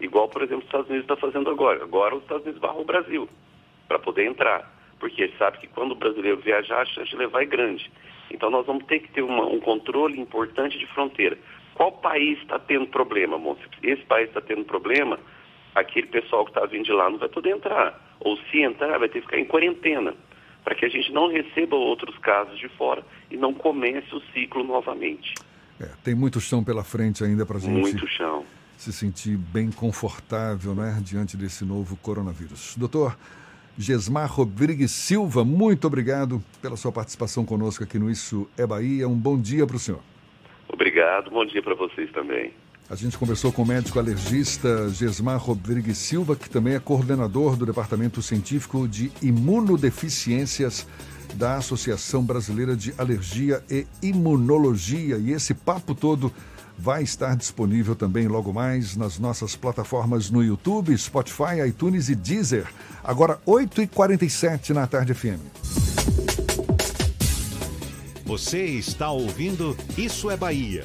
Igual, 0.00 0.28
por 0.28 0.42
exemplo, 0.42 0.60
os 0.60 0.66
Estados 0.66 0.88
Unidos 0.88 1.04
está 1.04 1.16
fazendo 1.16 1.50
agora. 1.50 1.82
Agora 1.82 2.14
os 2.14 2.22
Estados 2.22 2.44
Unidos 2.44 2.60
barram 2.60 2.80
o 2.80 2.84
Brasil 2.84 3.28
para 3.88 3.98
poder 3.98 4.26
entrar. 4.26 4.72
Porque 4.98 5.22
ele 5.22 5.34
sabe 5.38 5.58
que 5.58 5.66
quando 5.66 5.92
o 5.92 5.96
brasileiro 5.96 6.38
viajar, 6.38 6.82
a 6.82 6.86
chance 6.86 7.10
de 7.10 7.16
levar 7.16 7.42
é 7.42 7.46
grande. 7.46 7.90
Então 8.30 8.50
nós 8.50 8.66
vamos 8.66 8.84
ter 8.84 9.00
que 9.00 9.10
ter 9.10 9.22
uma- 9.22 9.46
um 9.46 9.60
controle 9.60 10.18
importante 10.18 10.78
de 10.78 10.86
fronteira. 10.86 11.36
Qual 11.74 11.92
país 11.92 12.38
está 12.38 12.58
tendo 12.58 12.86
problema, 12.86 13.36
moço? 13.36 13.60
Se 13.80 13.86
esse 13.86 14.02
país 14.04 14.28
está 14.28 14.40
tendo 14.40 14.64
problema, 14.64 15.18
aquele 15.74 16.06
pessoal 16.06 16.44
que 16.44 16.52
está 16.52 16.64
vindo 16.64 16.84
de 16.84 16.92
lá 16.92 17.10
não 17.10 17.18
vai 17.18 17.28
poder 17.28 17.50
entrar. 17.50 18.00
Ou 18.20 18.36
se 18.50 18.60
entrar, 18.60 18.98
vai 18.98 19.08
ter 19.08 19.20
que 19.20 19.26
ficar 19.26 19.38
em 19.38 19.44
quarentena. 19.44 20.14
Para 20.64 20.74
que 20.74 20.84
a 20.86 20.88
gente 20.88 21.12
não 21.12 21.28
receba 21.28 21.76
outros 21.76 22.16
casos 22.18 22.58
de 22.58 22.68
fora 22.70 23.04
e 23.30 23.36
não 23.36 23.52
comece 23.52 24.14
o 24.14 24.20
ciclo 24.32 24.64
novamente. 24.64 25.34
É, 25.80 25.88
tem 26.02 26.14
muito 26.14 26.40
chão 26.40 26.64
pela 26.64 26.82
frente 26.82 27.22
ainda 27.22 27.44
para 27.44 27.58
a 27.58 27.60
gente 27.60 27.72
Muito 27.72 28.06
chão. 28.08 28.44
se 28.76 28.92
sentir 28.92 29.36
bem 29.36 29.70
confortável 29.70 30.74
né, 30.74 30.98
diante 31.02 31.36
desse 31.36 31.64
novo 31.64 31.96
coronavírus. 31.96 32.76
Doutor 32.76 33.16
Gesmar 33.76 34.30
Rodrigues 34.32 34.92
Silva, 34.92 35.44
muito 35.44 35.86
obrigado 35.86 36.42
pela 36.62 36.76
sua 36.76 36.92
participação 36.92 37.44
conosco 37.44 37.82
aqui 37.82 37.98
no 37.98 38.08
Isso 38.08 38.48
é 38.56 38.66
Bahia. 38.66 39.08
Um 39.08 39.16
bom 39.18 39.38
dia 39.38 39.66
para 39.66 39.76
o 39.76 39.80
senhor. 39.80 40.00
Obrigado, 40.68 41.30
bom 41.30 41.44
dia 41.44 41.62
para 41.62 41.74
vocês 41.74 42.10
também. 42.12 42.52
A 42.88 42.94
gente 42.94 43.16
conversou 43.16 43.50
com 43.50 43.62
o 43.62 43.66
médico 43.66 43.98
alergista 43.98 44.90
Gesmar 44.90 45.38
Rodrigues 45.38 45.96
Silva, 45.96 46.36
que 46.36 46.50
também 46.50 46.74
é 46.74 46.78
coordenador 46.78 47.56
do 47.56 47.64
Departamento 47.64 48.20
Científico 48.20 48.86
de 48.86 49.10
Imunodeficiências 49.22 50.86
da 51.34 51.56
Associação 51.56 52.22
Brasileira 52.22 52.76
de 52.76 52.94
Alergia 52.98 53.64
e 53.70 53.86
Imunologia. 54.02 55.16
E 55.16 55.32
esse 55.32 55.54
papo 55.54 55.94
todo 55.94 56.32
vai 56.78 57.02
estar 57.02 57.34
disponível 57.36 57.94
também 57.94 58.28
logo 58.28 58.52
mais 58.52 58.96
nas 58.96 59.18
nossas 59.18 59.56
plataformas 59.56 60.30
no 60.30 60.42
YouTube, 60.42 60.96
Spotify, 60.96 61.66
iTunes 61.66 62.10
e 62.10 62.14
Deezer. 62.14 62.66
Agora, 63.02 63.40
8h47 63.46 64.70
na 64.70 64.86
Tarde 64.86 65.14
FM. 65.14 65.40
Você 68.26 68.64
está 68.64 69.10
ouvindo 69.10 69.76
Isso 69.96 70.30
é 70.30 70.36
Bahia. 70.36 70.84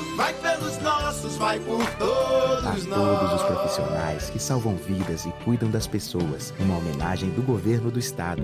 vai 0.15 0.33
pelos 0.35 0.77
nossos, 0.79 1.37
vai 1.37 1.59
por 1.59 1.85
todos 1.95 2.65
A 2.65 2.73
nós. 2.73 2.85
todos 2.85 3.33
os 3.33 3.43
profissionais 3.43 4.29
que 4.29 4.39
salvam 4.39 4.75
vidas 4.75 5.25
e 5.25 5.31
cuidam 5.43 5.69
das 5.69 5.87
pessoas, 5.87 6.53
uma 6.59 6.77
homenagem 6.77 7.29
do 7.31 7.41
governo 7.41 7.89
do 7.89 7.99
estado. 7.99 8.43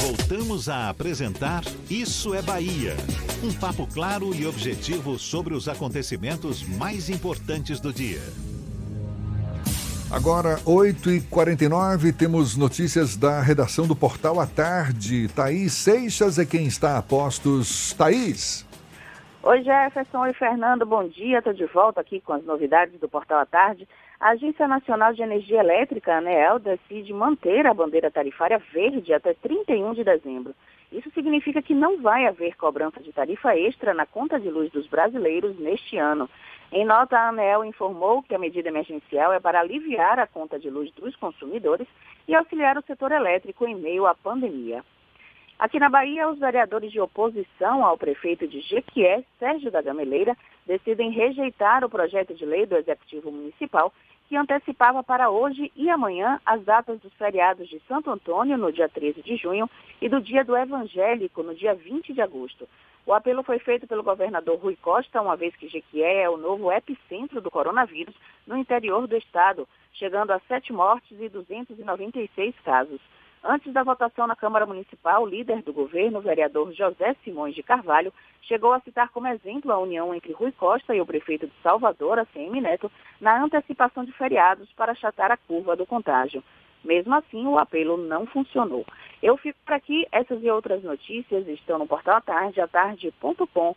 Voltamos 0.00 0.68
a 0.68 0.88
apresentar 0.88 1.62
Isso 1.88 2.34
é 2.34 2.42
Bahia. 2.42 2.96
Um 3.42 3.52
papo 3.52 3.86
claro 3.86 4.34
e 4.34 4.46
objetivo 4.46 5.18
sobre 5.18 5.54
os 5.54 5.68
acontecimentos 5.68 6.64
mais 6.64 7.08
importantes 7.08 7.78
do 7.78 7.92
dia. 7.92 8.20
Agora, 10.12 10.56
8h49, 10.66 12.14
temos 12.14 12.54
notícias 12.54 13.16
da 13.16 13.40
redação 13.40 13.86
do 13.86 13.96
Portal 13.96 14.38
à 14.38 14.46
Tarde. 14.46 15.26
Thaís 15.34 15.72
Seixas 15.72 16.38
é 16.38 16.44
quem 16.44 16.66
está 16.66 16.98
a 16.98 17.02
postos. 17.02 17.94
Thaís. 17.94 18.68
Oi, 19.42 19.62
Jefferson. 19.62 20.18
Oi, 20.18 20.34
Fernando. 20.34 20.84
Bom 20.84 21.08
dia. 21.08 21.38
Estou 21.38 21.54
de 21.54 21.64
volta 21.64 22.02
aqui 22.02 22.20
com 22.20 22.34
as 22.34 22.44
novidades 22.44 23.00
do 23.00 23.08
Portal 23.08 23.38
à 23.38 23.46
Tarde. 23.46 23.88
A 24.20 24.32
Agência 24.32 24.68
Nacional 24.68 25.14
de 25.14 25.22
Energia 25.22 25.60
Elétrica, 25.60 26.18
ANEEL, 26.18 26.58
decide 26.58 27.10
manter 27.14 27.66
a 27.66 27.72
bandeira 27.72 28.10
tarifária 28.10 28.60
verde 28.70 29.14
até 29.14 29.32
31 29.32 29.94
de 29.94 30.04
dezembro. 30.04 30.54
Isso 30.92 31.10
significa 31.14 31.62
que 31.62 31.74
não 31.74 32.02
vai 32.02 32.26
haver 32.26 32.54
cobrança 32.56 33.00
de 33.00 33.10
tarifa 33.12 33.56
extra 33.56 33.94
na 33.94 34.04
conta 34.04 34.38
de 34.38 34.50
luz 34.50 34.70
dos 34.70 34.86
brasileiros 34.86 35.58
neste 35.58 35.96
ano. 35.96 36.28
Em 36.72 36.86
nota, 36.86 37.18
a 37.18 37.28
ANEEL 37.28 37.66
informou 37.66 38.22
que 38.22 38.34
a 38.34 38.38
medida 38.38 38.70
emergencial 38.70 39.30
é 39.30 39.38
para 39.38 39.60
aliviar 39.60 40.18
a 40.18 40.26
conta 40.26 40.58
de 40.58 40.70
luz 40.70 40.90
dos 40.92 41.14
consumidores 41.16 41.86
e 42.26 42.34
auxiliar 42.34 42.78
o 42.78 42.82
setor 42.82 43.12
elétrico 43.12 43.66
em 43.66 43.74
meio 43.74 44.06
à 44.06 44.14
pandemia. 44.14 44.82
Aqui 45.58 45.78
na 45.78 45.90
Bahia, 45.90 46.26
os 46.30 46.38
vereadores 46.38 46.90
de 46.90 46.98
oposição 46.98 47.84
ao 47.84 47.98
prefeito 47.98 48.48
de 48.48 48.62
Jequié, 48.62 49.22
Sérgio 49.38 49.70
da 49.70 49.82
Gameleira, 49.82 50.34
decidem 50.66 51.10
rejeitar 51.10 51.84
o 51.84 51.90
projeto 51.90 52.34
de 52.34 52.46
lei 52.46 52.64
do 52.64 52.78
Executivo 52.78 53.30
Municipal 53.30 53.92
que 54.32 54.36
antecipava 54.38 55.02
para 55.02 55.28
hoje 55.28 55.70
e 55.76 55.90
amanhã 55.90 56.40
as 56.46 56.64
datas 56.64 56.98
dos 57.00 57.12
feriados 57.16 57.68
de 57.68 57.78
Santo 57.80 58.10
Antônio, 58.10 58.56
no 58.56 58.72
dia 58.72 58.88
13 58.88 59.20
de 59.20 59.36
junho, 59.36 59.68
e 60.00 60.08
do 60.08 60.22
Dia 60.22 60.42
do 60.42 60.56
Evangélico, 60.56 61.42
no 61.42 61.54
dia 61.54 61.74
20 61.74 62.14
de 62.14 62.22
agosto. 62.22 62.66
O 63.04 63.12
apelo 63.12 63.42
foi 63.42 63.58
feito 63.58 63.86
pelo 63.86 64.02
governador 64.02 64.58
Rui 64.58 64.74
Costa, 64.80 65.20
uma 65.20 65.36
vez 65.36 65.54
que 65.56 65.68
Jequié 65.68 66.22
é 66.22 66.30
o 66.30 66.38
novo 66.38 66.72
epicentro 66.72 67.42
do 67.42 67.50
coronavírus 67.50 68.14
no 68.46 68.56
interior 68.56 69.06
do 69.06 69.18
estado, 69.18 69.68
chegando 69.92 70.30
a 70.30 70.40
sete 70.48 70.72
mortes 70.72 71.20
e 71.20 71.28
296 71.28 72.54
casos. 72.64 73.02
Antes 73.44 73.72
da 73.72 73.82
votação 73.82 74.26
na 74.28 74.36
Câmara 74.36 74.64
Municipal, 74.64 75.22
o 75.22 75.26
líder 75.26 75.62
do 75.62 75.72
governo, 75.72 76.18
o 76.18 76.22
vereador 76.22 76.72
José 76.72 77.16
Simões 77.24 77.56
de 77.56 77.62
Carvalho, 77.62 78.12
chegou 78.42 78.72
a 78.72 78.80
citar 78.80 79.08
como 79.08 79.26
exemplo 79.26 79.72
a 79.72 79.78
união 79.78 80.14
entre 80.14 80.32
Rui 80.32 80.52
Costa 80.52 80.94
e 80.94 81.00
o 81.00 81.06
prefeito 81.06 81.48
de 81.48 81.52
Salvador, 81.60 82.20
ACM 82.20 82.60
Neto, 82.60 82.90
na 83.20 83.42
antecipação 83.42 84.04
de 84.04 84.12
feriados 84.12 84.68
para 84.76 84.92
achatar 84.92 85.32
a 85.32 85.36
curva 85.36 85.74
do 85.74 85.84
contágio. 85.84 86.42
Mesmo 86.84 87.14
assim, 87.14 87.44
o 87.46 87.58
apelo 87.58 87.96
não 87.96 88.26
funcionou. 88.26 88.86
Eu 89.20 89.36
fico 89.36 89.58
por 89.64 89.74
aqui. 89.74 90.06
Essas 90.12 90.42
e 90.42 90.50
outras 90.50 90.82
notícias 90.82 91.46
estão 91.48 91.78
no 91.78 91.86
portal 91.86 92.16
Atarde, 92.16 92.60
atarde.com.br. 92.60 93.74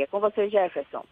É 0.00 0.06
com 0.08 0.20
você, 0.20 0.48
Jefferson. 0.48 1.04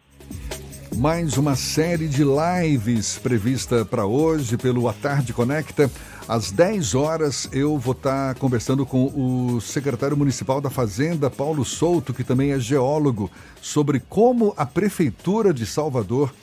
Mais 0.97 1.37
uma 1.37 1.55
série 1.55 2.07
de 2.07 2.23
lives 2.23 3.19
prevista 3.19 3.83
para 3.83 4.05
hoje 4.05 4.57
pelo 4.57 4.87
A 4.87 4.93
Tarde 4.93 5.33
Conecta. 5.33 5.89
Às 6.27 6.49
10 6.49 6.95
horas 6.95 7.47
eu 7.51 7.77
vou 7.77 7.91
estar 7.91 8.33
conversando 8.35 8.83
com 8.83 9.05
o 9.05 9.61
secretário 9.61 10.17
municipal 10.17 10.59
da 10.59 10.71
Fazenda, 10.71 11.29
Paulo 11.29 11.63
Souto, 11.63 12.15
que 12.15 12.23
também 12.23 12.51
é 12.51 12.59
geólogo, 12.59 13.29
sobre 13.61 13.99
como 13.99 14.51
a 14.57 14.65
Prefeitura 14.65 15.53
de 15.53 15.67
Salvador 15.67 16.33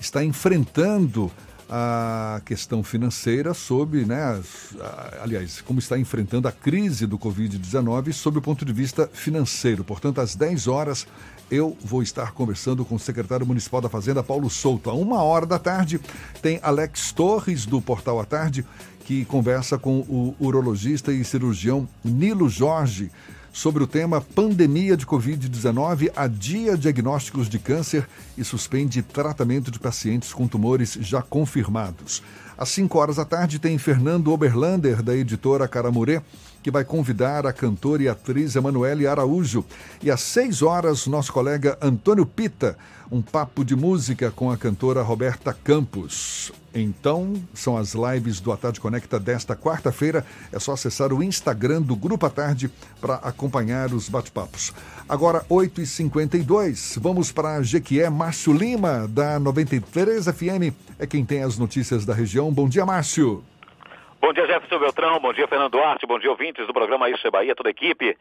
está 0.00 0.24
enfrentando 0.24 1.30
a 1.70 2.40
questão 2.44 2.82
financeira 2.82 3.54
sob, 3.54 4.04
né, 4.04 4.40
aliás, 5.22 5.60
como 5.60 5.78
está 5.78 5.96
enfrentando 5.96 6.48
a 6.48 6.52
crise 6.52 7.06
do 7.06 7.16
Covid-19 7.16 8.12
sob 8.12 8.38
o 8.38 8.42
ponto 8.42 8.64
de 8.64 8.72
vista 8.72 9.08
financeiro. 9.12 9.84
Portanto, 9.84 10.20
às 10.20 10.34
10 10.34 10.66
horas 10.66 11.06
eu 11.50 11.76
vou 11.82 12.02
estar 12.02 12.32
conversando 12.32 12.84
com 12.84 12.94
o 12.94 12.98
secretário 12.98 13.46
municipal 13.46 13.80
da 13.80 13.88
Fazenda, 13.88 14.22
Paulo 14.22 14.50
Souto. 14.50 14.90
A 14.90 14.94
uma 14.94 15.22
hora 15.22 15.46
da 15.46 15.58
tarde 15.58 16.00
tem 16.42 16.58
Alex 16.62 17.12
Torres, 17.12 17.64
do 17.64 17.80
Portal 17.80 18.20
à 18.20 18.24
Tarde, 18.24 18.64
que 19.04 19.24
conversa 19.24 19.78
com 19.78 20.00
o 20.00 20.34
urologista 20.38 21.12
e 21.12 21.24
cirurgião 21.24 21.88
Nilo 22.04 22.48
Jorge 22.48 23.10
sobre 23.52 23.82
o 23.82 23.86
tema 23.86 24.20
Pandemia 24.20 24.96
de 24.96 25.06
Covid-19 25.06 26.12
adia 26.14 26.76
diagnósticos 26.76 27.48
de 27.48 27.58
câncer 27.58 28.06
e 28.36 28.44
suspende 28.44 29.02
tratamento 29.02 29.70
de 29.70 29.80
pacientes 29.80 30.32
com 30.32 30.46
tumores 30.46 30.96
já 31.00 31.22
confirmados. 31.22 32.22
Às 32.56 32.68
5 32.70 32.98
horas 32.98 33.16
da 33.16 33.24
tarde 33.24 33.58
tem 33.58 33.78
Fernando 33.78 34.32
Oberlander, 34.32 35.02
da 35.02 35.16
editora 35.16 35.66
Caramurê, 35.66 36.20
que 36.68 36.70
vai 36.70 36.84
convidar 36.84 37.46
a 37.46 37.52
cantora 37.52 38.02
e 38.02 38.08
atriz 38.10 38.54
Emanuele 38.54 39.06
Araújo. 39.06 39.64
E 40.02 40.10
às 40.10 40.20
6 40.20 40.60
horas, 40.60 41.06
nosso 41.06 41.32
colega 41.32 41.78
Antônio 41.80 42.26
Pita, 42.26 42.76
um 43.10 43.22
papo 43.22 43.64
de 43.64 43.74
música 43.74 44.30
com 44.30 44.50
a 44.50 44.56
cantora 44.58 45.00
Roberta 45.00 45.54
Campos. 45.64 46.52
Então, 46.74 47.32
são 47.54 47.74
as 47.74 47.94
lives 47.94 48.38
do 48.38 48.52
A 48.52 48.56
Tarde 48.58 48.80
Conecta 48.80 49.18
desta 49.18 49.56
quarta-feira. 49.56 50.26
É 50.52 50.58
só 50.58 50.72
acessar 50.72 51.10
o 51.10 51.22
Instagram 51.22 51.80
do 51.80 51.96
Grupo 51.96 52.26
A 52.26 52.30
Tarde 52.30 52.70
para 53.00 53.14
acompanhar 53.14 53.94
os 53.94 54.10
bate-papos. 54.10 54.74
Agora, 55.08 55.46
8h52, 55.48 57.00
vamos 57.00 57.32
para 57.32 57.62
Jequié. 57.62 58.10
Márcio 58.10 58.52
Lima, 58.52 59.08
da 59.08 59.40
93 59.40 60.26
FM, 60.26 60.76
é 60.98 61.06
quem 61.06 61.24
tem 61.24 61.42
as 61.42 61.56
notícias 61.56 62.04
da 62.04 62.12
região. 62.12 62.52
Bom 62.52 62.68
dia, 62.68 62.84
Márcio. 62.84 63.42
Bom 64.20 64.32
dia, 64.32 64.46
Jefferson 64.46 64.80
Beltrão. 64.80 65.20
Bom 65.20 65.32
dia, 65.32 65.46
Fernando 65.46 65.70
Duarte. 65.70 66.04
Bom 66.04 66.18
dia, 66.18 66.28
ouvintes 66.28 66.66
do 66.66 66.72
programa 66.72 67.08
Isso 67.08 67.24
é 67.24 67.30
Bahia, 67.30 67.54
toda 67.54 67.68
a 67.68 67.70
equipe. 67.70 68.18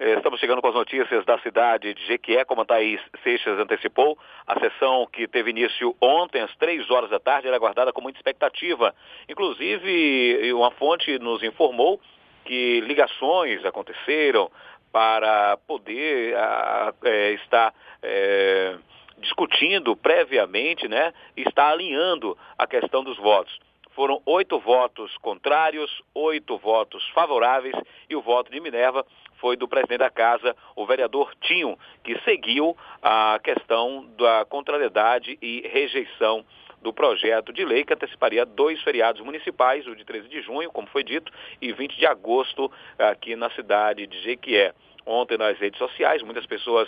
Eh, 0.00 0.14
estamos 0.14 0.40
chegando 0.40 0.60
com 0.60 0.66
as 0.66 0.74
notícias 0.74 1.24
da 1.24 1.38
cidade 1.38 1.94
de 1.94 2.04
Jequié, 2.04 2.44
como 2.44 2.62
a 2.62 2.64
Thaís 2.64 3.00
Seixas 3.22 3.56
antecipou. 3.56 4.18
A 4.44 4.58
sessão 4.58 5.06
que 5.06 5.28
teve 5.28 5.50
início 5.50 5.94
ontem, 6.00 6.42
às 6.42 6.52
três 6.56 6.90
horas 6.90 7.10
da 7.10 7.20
tarde, 7.20 7.46
era 7.46 7.56
aguardada 7.56 7.92
com 7.92 8.00
muita 8.00 8.18
expectativa. 8.18 8.92
Inclusive, 9.28 10.52
uma 10.52 10.72
fonte 10.72 11.16
nos 11.20 11.40
informou 11.44 12.00
que 12.44 12.80
ligações 12.80 13.64
aconteceram 13.64 14.50
para 14.90 15.56
poder 15.58 16.36
a, 16.36 16.92
é, 17.04 17.30
estar 17.34 17.72
é, 18.02 18.74
discutindo 19.18 19.94
previamente, 19.94 20.88
né, 20.88 21.14
e 21.36 21.42
estar 21.42 21.70
alinhando 21.70 22.36
a 22.58 22.66
questão 22.66 23.04
dos 23.04 23.16
votos. 23.16 23.56
Foram 23.96 24.20
oito 24.26 24.60
votos 24.60 25.16
contrários, 25.22 26.02
oito 26.14 26.58
votos 26.58 27.08
favoráveis 27.14 27.74
e 28.10 28.14
o 28.14 28.20
voto 28.20 28.52
de 28.52 28.60
Minerva 28.60 29.06
foi 29.38 29.56
do 29.56 29.66
presidente 29.66 30.00
da 30.00 30.10
casa, 30.10 30.54
o 30.76 30.84
vereador 30.84 31.34
Tinho, 31.40 31.78
que 32.04 32.20
seguiu 32.20 32.76
a 33.02 33.40
questão 33.42 34.06
da 34.18 34.44
contrariedade 34.44 35.38
e 35.40 35.66
rejeição 35.66 36.44
do 36.82 36.92
projeto 36.92 37.54
de 37.54 37.64
lei 37.64 37.84
que 37.84 37.94
anteciparia 37.94 38.44
dois 38.44 38.82
feriados 38.82 39.22
municipais, 39.22 39.86
o 39.86 39.96
de 39.96 40.04
13 40.04 40.28
de 40.28 40.42
junho, 40.42 40.70
como 40.70 40.86
foi 40.88 41.02
dito, 41.02 41.32
e 41.60 41.72
20 41.72 41.96
de 41.96 42.04
agosto 42.04 42.70
aqui 42.98 43.34
na 43.34 43.48
cidade 43.52 44.06
de 44.06 44.20
Jequié. 44.20 44.74
Ontem 45.06 45.38
nas 45.38 45.58
redes 45.58 45.78
sociais, 45.78 46.20
muitas 46.20 46.44
pessoas 46.44 46.86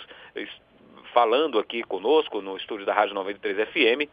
falando 1.15 1.59
aqui 1.59 1.83
conosco 1.83 2.43
no 2.43 2.55
estúdio 2.59 2.85
da 2.85 2.93
Rádio 2.93 3.15
93 3.15 3.67
FM, 3.71 4.11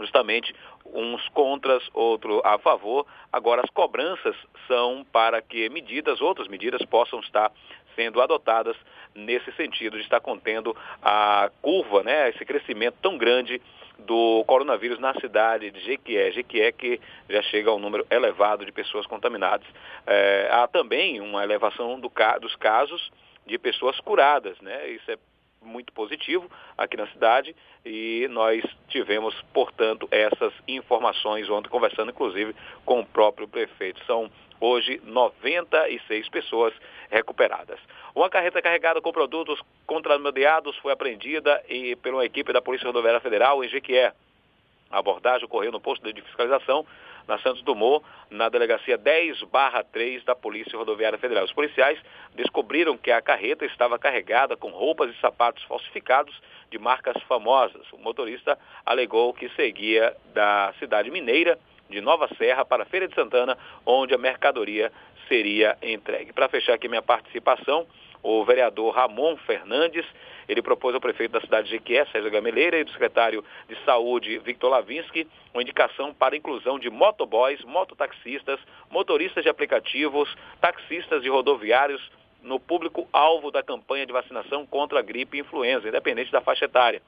justamente 0.00 0.54
uns 0.84 1.28
contras, 1.30 1.82
outro 1.92 2.40
a 2.44 2.58
favor. 2.58 3.06
Agora, 3.32 3.62
as 3.62 3.70
cobranças 3.70 4.34
são 4.66 5.04
para 5.12 5.40
que 5.40 5.68
medidas, 5.68 6.20
outras 6.20 6.48
medidas, 6.48 6.84
possam 6.84 7.20
estar 7.20 7.52
sendo 7.94 8.20
adotadas 8.20 8.76
nesse 9.14 9.52
sentido 9.52 9.96
de 9.96 10.02
estar 10.02 10.20
contendo 10.20 10.76
a 11.02 11.50
curva, 11.60 12.02
né, 12.02 12.28
esse 12.30 12.44
crescimento 12.44 12.96
tão 13.02 13.18
grande 13.18 13.60
do 13.98 14.44
coronavírus 14.46 14.98
na 14.98 15.12
cidade 15.14 15.70
de 15.70 15.80
Jequié. 15.80 16.30
Jequié 16.32 16.72
que 16.72 17.00
já 17.28 17.42
chega 17.42 17.70
a 17.70 17.74
um 17.74 17.78
número 17.78 18.06
elevado 18.10 18.64
de 18.64 18.72
pessoas 18.72 19.06
contaminadas. 19.06 19.66
É, 20.06 20.48
há 20.50 20.66
também 20.66 21.20
uma 21.20 21.42
elevação 21.44 22.00
do, 22.00 22.10
dos 22.40 22.56
casos 22.56 23.10
de 23.46 23.58
pessoas 23.58 23.98
curadas, 24.00 24.58
né? 24.60 24.88
Isso 24.90 25.10
é 25.10 25.18
muito 25.62 25.92
positivo 25.92 26.50
aqui 26.76 26.96
na 26.96 27.06
cidade 27.08 27.54
e 27.84 28.26
nós 28.30 28.64
tivemos, 28.88 29.34
portanto, 29.52 30.08
essas 30.10 30.52
informações 30.66 31.48
ontem, 31.48 31.68
conversando 31.68 32.10
inclusive 32.10 32.54
com 32.84 33.00
o 33.00 33.06
próprio 33.06 33.46
prefeito. 33.46 34.04
São 34.04 34.30
hoje 34.60 35.00
96 35.04 36.28
pessoas 36.28 36.74
recuperadas. 37.10 37.78
Uma 38.14 38.28
carreta 38.28 38.60
carregada 38.60 39.00
com 39.00 39.12
produtos 39.12 39.60
contrabandeados 39.86 40.76
foi 40.78 40.92
apreendida 40.92 41.62
e, 41.68 41.96
pela 41.96 42.24
equipe 42.24 42.52
da 42.52 42.60
Polícia 42.60 42.86
Rodoviária 42.86 43.20
Federal 43.20 43.62
em 43.64 43.68
Jequié. 43.68 44.12
A 44.90 44.98
abordagem 44.98 45.44
ocorreu 45.44 45.70
no 45.70 45.80
posto 45.80 46.12
de 46.12 46.20
fiscalização 46.20 46.84
na 47.30 47.38
Santos 47.38 47.62
Dumont, 47.62 48.04
na 48.28 48.48
delegacia 48.48 48.98
10/3 48.98 50.24
da 50.24 50.34
Polícia 50.34 50.76
Rodoviária 50.76 51.18
Federal. 51.18 51.44
Os 51.44 51.52
policiais 51.52 51.98
descobriram 52.34 52.96
que 52.96 53.10
a 53.10 53.22
carreta 53.22 53.64
estava 53.64 53.98
carregada 53.98 54.56
com 54.56 54.68
roupas 54.70 55.10
e 55.10 55.20
sapatos 55.20 55.62
falsificados 55.64 56.34
de 56.70 56.78
marcas 56.78 57.20
famosas. 57.22 57.86
O 57.92 57.98
motorista 57.98 58.58
alegou 58.84 59.32
que 59.32 59.48
seguia 59.50 60.14
da 60.34 60.74
cidade 60.78 61.10
mineira 61.10 61.58
de 61.88 62.00
Nova 62.00 62.28
Serra 62.36 62.64
para 62.64 62.82
a 62.82 62.86
Feira 62.86 63.08
de 63.08 63.14
Santana, 63.14 63.56
onde 63.86 64.14
a 64.14 64.18
mercadoria 64.18 64.92
seria 65.28 65.78
entregue. 65.82 66.32
Para 66.32 66.48
fechar 66.48 66.74
aqui 66.74 66.88
minha 66.88 67.02
participação, 67.02 67.86
o 68.22 68.44
vereador 68.44 68.94
Ramon 68.94 69.36
Fernandes 69.38 70.06
ele 70.50 70.62
propôs 70.62 70.92
ao 70.92 71.00
prefeito 71.00 71.30
da 71.30 71.40
cidade 71.40 71.68
de 71.68 71.74
Jequié, 71.74 72.04
Sérgio 72.06 72.28
Gameleira, 72.28 72.76
e 72.76 72.82
do 72.82 72.90
secretário 72.90 73.44
de 73.68 73.76
Saúde, 73.84 74.36
Victor 74.38 74.68
Lavinsky, 74.68 75.28
uma 75.54 75.62
indicação 75.62 76.12
para 76.12 76.34
a 76.34 76.38
inclusão 76.38 76.76
de 76.76 76.90
motoboys, 76.90 77.62
mototaxistas, 77.62 78.58
motoristas 78.90 79.44
de 79.44 79.48
aplicativos, 79.48 80.34
taxistas 80.60 81.24
e 81.24 81.28
rodoviários 81.28 82.02
no 82.42 82.58
público-alvo 82.58 83.52
da 83.52 83.62
campanha 83.62 84.04
de 84.04 84.12
vacinação 84.12 84.66
contra 84.66 84.98
a 84.98 85.02
gripe 85.02 85.36
e 85.36 85.40
influenza, 85.40 85.86
independente 85.86 86.32
da 86.32 86.40
faixa 86.40 86.64
etária. 86.64 87.00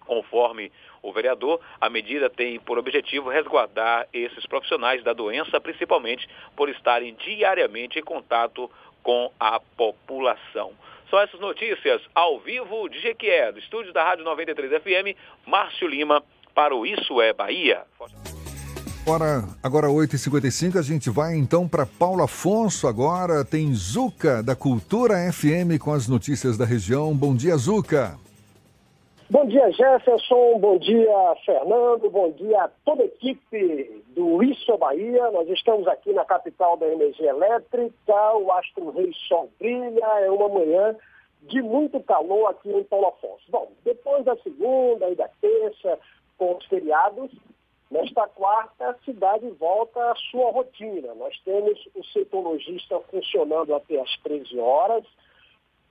Conforme 0.00 0.72
o 1.00 1.12
vereador, 1.12 1.60
a 1.80 1.88
medida 1.88 2.28
tem 2.28 2.58
por 2.58 2.76
objetivo 2.76 3.30
resguardar 3.30 4.08
esses 4.12 4.44
profissionais 4.46 5.02
da 5.04 5.12
doença, 5.12 5.60
principalmente 5.60 6.28
por 6.56 6.68
estarem 6.68 7.14
diariamente 7.14 8.00
em 8.00 8.02
contato 8.02 8.68
com 9.04 9.30
a 9.38 9.60
população. 9.76 10.72
São 11.08 11.20
essas 11.20 11.38
notícias 11.38 12.02
ao 12.12 12.40
vivo 12.40 12.88
de 12.88 12.98
Jequié, 12.98 13.52
do 13.52 13.60
estúdio 13.60 13.92
da 13.92 14.02
Rádio 14.02 14.24
93 14.24 14.82
FM, 14.82 15.16
Márcio 15.46 15.86
Lima, 15.86 16.20
para 16.52 16.74
o 16.74 16.84
Isso 16.84 17.20
é 17.20 17.32
Bahia. 17.32 17.82
Ora, 19.06 19.44
agora 19.62 19.88
8h55, 19.88 20.78
a 20.78 20.82
gente 20.82 21.10
vai 21.10 21.36
então 21.36 21.68
para 21.68 21.84
Paulo 21.84 22.22
Afonso. 22.22 22.88
Agora 22.88 23.44
tem 23.44 23.72
Zuca, 23.74 24.42
da 24.42 24.56
Cultura 24.56 25.30
FM, 25.30 25.78
com 25.78 25.92
as 25.92 26.08
notícias 26.08 26.56
da 26.56 26.64
região. 26.64 27.14
Bom 27.14 27.36
dia, 27.36 27.54
Zuca. 27.58 28.18
Bom 29.34 29.46
dia, 29.46 29.68
Jefferson. 29.72 30.60
Bom 30.60 30.78
dia, 30.78 31.34
Fernando. 31.44 32.08
Bom 32.08 32.30
dia 32.30 32.66
a 32.66 32.68
toda 32.84 33.02
a 33.02 33.06
equipe 33.06 34.04
do 34.14 34.40
Isso 34.44 34.70
é 34.70 34.76
Bahia. 34.76 35.28
Nós 35.32 35.48
estamos 35.48 35.88
aqui 35.88 36.12
na 36.12 36.24
capital 36.24 36.76
da 36.76 36.86
energia 36.86 37.30
elétrica. 37.30 38.36
O 38.36 38.52
Astro 38.52 38.90
Rei 38.92 39.12
Sol 39.26 39.50
brilha. 39.58 40.06
É 40.20 40.30
uma 40.30 40.48
manhã 40.48 40.94
de 41.42 41.60
muito 41.60 41.98
calor 42.04 42.46
aqui 42.46 42.70
em 42.70 42.84
Paulo 42.84 43.08
Afonso. 43.08 43.42
Bom, 43.48 43.72
depois 43.84 44.24
da 44.24 44.36
segunda 44.36 45.10
e 45.10 45.16
da 45.16 45.28
terça, 45.40 45.98
com 46.38 46.54
os 46.54 46.64
feriados, 46.66 47.32
nesta 47.90 48.28
quarta 48.28 48.90
a 48.90 48.94
cidade 49.04 49.50
volta 49.58 50.12
à 50.12 50.14
sua 50.30 50.52
rotina. 50.52 51.12
Nós 51.16 51.36
temos 51.44 51.76
o 51.96 52.04
setor 52.04 52.40
logista 52.40 53.00
funcionando 53.10 53.74
até 53.74 54.00
às 54.00 54.16
13 54.18 54.60
horas 54.60 55.04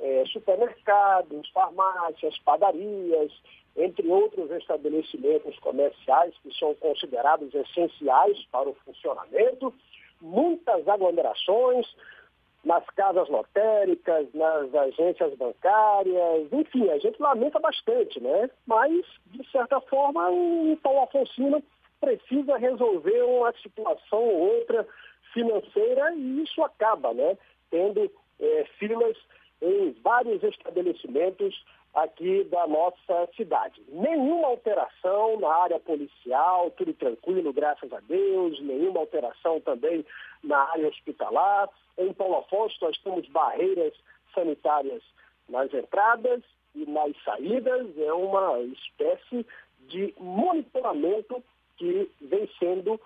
é, 0.04 0.26
supermercados, 0.26 1.50
farmácias, 1.52 2.38
padarias, 2.40 3.32
entre 3.76 4.08
outros 4.08 4.52
estabelecimentos 4.52 5.58
comerciais 5.60 6.34
que 6.44 6.54
são 6.60 6.76
considerados 6.76 7.56
essenciais 7.56 8.46
para 8.52 8.70
o 8.70 8.76
funcionamento, 8.86 9.74
muitas 10.22 10.88
aglomerações 10.88 11.88
nas 12.66 12.86
casas 12.92 13.28
lotéricas, 13.30 14.28
nas 14.34 14.74
agências 14.76 15.34
bancárias, 15.36 16.52
enfim, 16.52 16.90
a 16.90 16.98
gente 16.98 17.22
lamenta 17.22 17.60
bastante, 17.60 18.22
né? 18.22 18.50
Mas, 18.66 19.06
de 19.28 19.50
certa 19.52 19.82
forma, 19.82 20.30
o 20.30 20.78
Paulo 20.82 21.02
Afonsino 21.02 21.64
precisa 22.00 22.58
resolver 22.58 23.22
uma 23.24 23.52
situação 23.54 24.20
ou 24.20 24.56
outra 24.56 24.88
financeira 25.34 26.14
e 26.16 26.44
isso 26.44 26.64
acaba, 26.64 27.14
né? 27.14 27.38
Tendo 27.70 28.10
é, 28.40 28.66
filas 28.78 29.18
em 29.62 29.92
vários 30.04 30.44
estabelecimentos 30.44 31.64
aqui 31.94 32.44
da 32.46 32.68
nossa 32.68 33.30
cidade. 33.36 33.82
Nenhuma 33.88 34.48
alteração 34.48 35.40
na 35.40 35.54
área 35.54 35.80
policial, 35.80 36.72
tudo 36.72 36.94
tranquilo, 36.94 37.54
graças 37.54 37.92
a 37.94 38.00
Deus, 38.02 38.60
nenhuma 38.62 39.00
alteração 39.00 39.62
também 39.62 40.06
na 40.44 40.58
área 40.72 40.88
hospitalar. 40.88 41.70
Em 41.98 42.12
Paulo 42.14 42.38
Afonso 42.38 42.76
nós 42.82 42.98
temos 43.00 43.28
barreiras 43.30 43.94
sanitárias 44.34 45.04
nas 45.48 45.72
entradas 45.74 46.42
e 46.74 46.86
nas 46.88 47.14
saídas, 47.24 47.98
é 47.98 48.14
uma 48.14 48.60
espécie 48.62 49.46
de 49.88 50.14
monitoramento 50.18 51.44
que 51.78 52.10
vem 52.22 52.50
sendo 52.58 53.00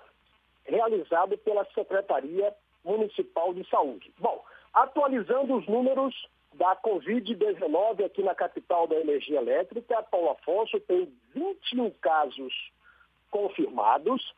realizado 0.66 1.38
pela 1.40 1.66
Secretaria 1.74 2.54
Municipal 2.86 3.54
de 3.54 3.68
Saúde. 3.70 4.14
Bom, 4.20 4.44
atualizando 4.74 5.56
os 5.56 5.68
números 5.68 6.16
da 6.58 6.76
Covid-19 6.78 8.04
aqui 8.04 8.24
na 8.24 8.34
capital 8.34 8.88
da 8.88 8.96
energia 8.96 9.38
elétrica, 9.40 10.02
Paulo 10.04 10.32
Afonso 10.32 10.80
tem 10.82 11.12
21 11.34 11.92
casos 12.02 12.54
confirmados, 13.30 14.34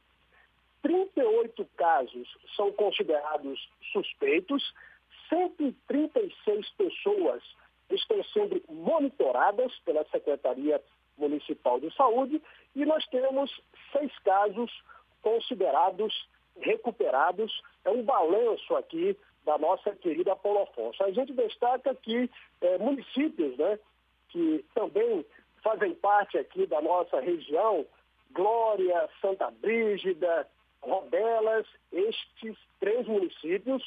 38 0.82 1.66
casos 1.78 2.28
são 2.56 2.72
considerados 2.74 3.70
suspeitos, 3.94 4.74
136 5.30 6.70
pessoas 6.72 7.44
estão 7.90 8.22
sendo 8.26 8.62
monitoradas 8.70 9.74
pela 9.80 10.06
Secretaria 10.10 10.82
Municipal 11.18 11.80
de 11.80 11.94
Saúde. 11.96 12.42
E 12.76 12.86
nós 12.86 13.06
temos 13.08 13.52
seis 13.92 14.18
casos 14.20 14.72
considerados 15.22 16.28
recuperados. 16.60 17.62
É 17.84 17.90
um 17.90 18.04
balanço 18.04 18.76
aqui 18.76 19.18
da 19.50 19.58
nossa 19.58 19.96
querida 19.96 20.36
Paulo 20.36 20.62
Afonso. 20.62 21.04
A 21.04 21.10
gente 21.10 21.34
destaca 21.34 21.96
que 21.96 22.30
é, 22.62 22.78
municípios 22.78 23.58
né, 23.58 23.80
que 24.28 24.64
também 24.76 25.26
fazem 25.64 25.96
parte 25.96 26.38
aqui 26.38 26.68
da 26.68 26.80
nossa 26.80 27.20
região, 27.20 27.84
Glória, 28.32 29.10
Santa 29.20 29.50
Brígida, 29.50 30.48
Rodelas, 30.84 31.66
estes 31.92 32.56
três 32.80 33.08
municípios, 33.08 33.84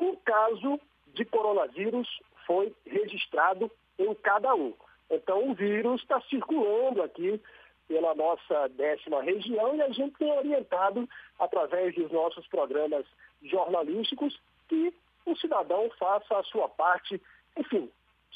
um 0.00 0.16
caso 0.16 0.80
de 1.14 1.24
coronavírus 1.24 2.08
foi 2.48 2.74
registrado 2.84 3.70
em 3.96 4.12
cada 4.16 4.56
um. 4.56 4.74
Então, 5.08 5.50
o 5.50 5.54
vírus 5.54 6.02
está 6.02 6.20
circulando 6.22 7.00
aqui 7.00 7.40
pela 7.86 8.12
nossa 8.16 8.68
décima 8.70 9.22
região 9.22 9.76
e 9.76 9.82
a 9.82 9.90
gente 9.90 10.16
tem 10.18 10.32
orientado, 10.32 11.08
através 11.38 11.94
dos 11.94 12.10
nossos 12.10 12.44
programas 12.48 13.06
jornalísticos, 13.44 14.40
que 14.68 14.94
o 15.26 15.36
cidadão 15.36 15.90
faça 15.98 16.38
a 16.38 16.42
sua 16.44 16.68
parte, 16.68 17.20
enfim, 17.56 17.90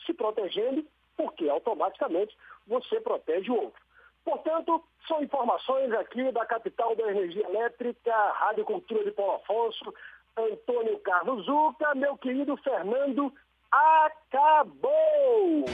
se 0.06 0.14
protegendo, 0.14 0.84
porque 1.16 1.48
automaticamente 1.48 2.36
você 2.66 3.00
protege 3.00 3.50
o 3.50 3.62
outro. 3.62 3.80
Portanto, 4.24 4.82
são 5.06 5.22
informações 5.22 5.92
aqui 5.92 6.30
da 6.32 6.44
capital 6.44 6.94
da 6.94 7.10
energia 7.10 7.46
elétrica, 7.48 8.14
Rádio 8.32 8.64
Cultura 8.64 9.04
de 9.04 9.10
Paulo 9.12 9.36
Afonso, 9.36 9.94
Antônio 10.36 10.98
Carlos 11.00 11.46
Zuca, 11.46 11.94
meu 11.94 12.16
querido 12.18 12.56
Fernando, 12.58 13.32
acabou! 13.70 15.64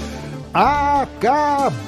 Acabou, 0.58 1.84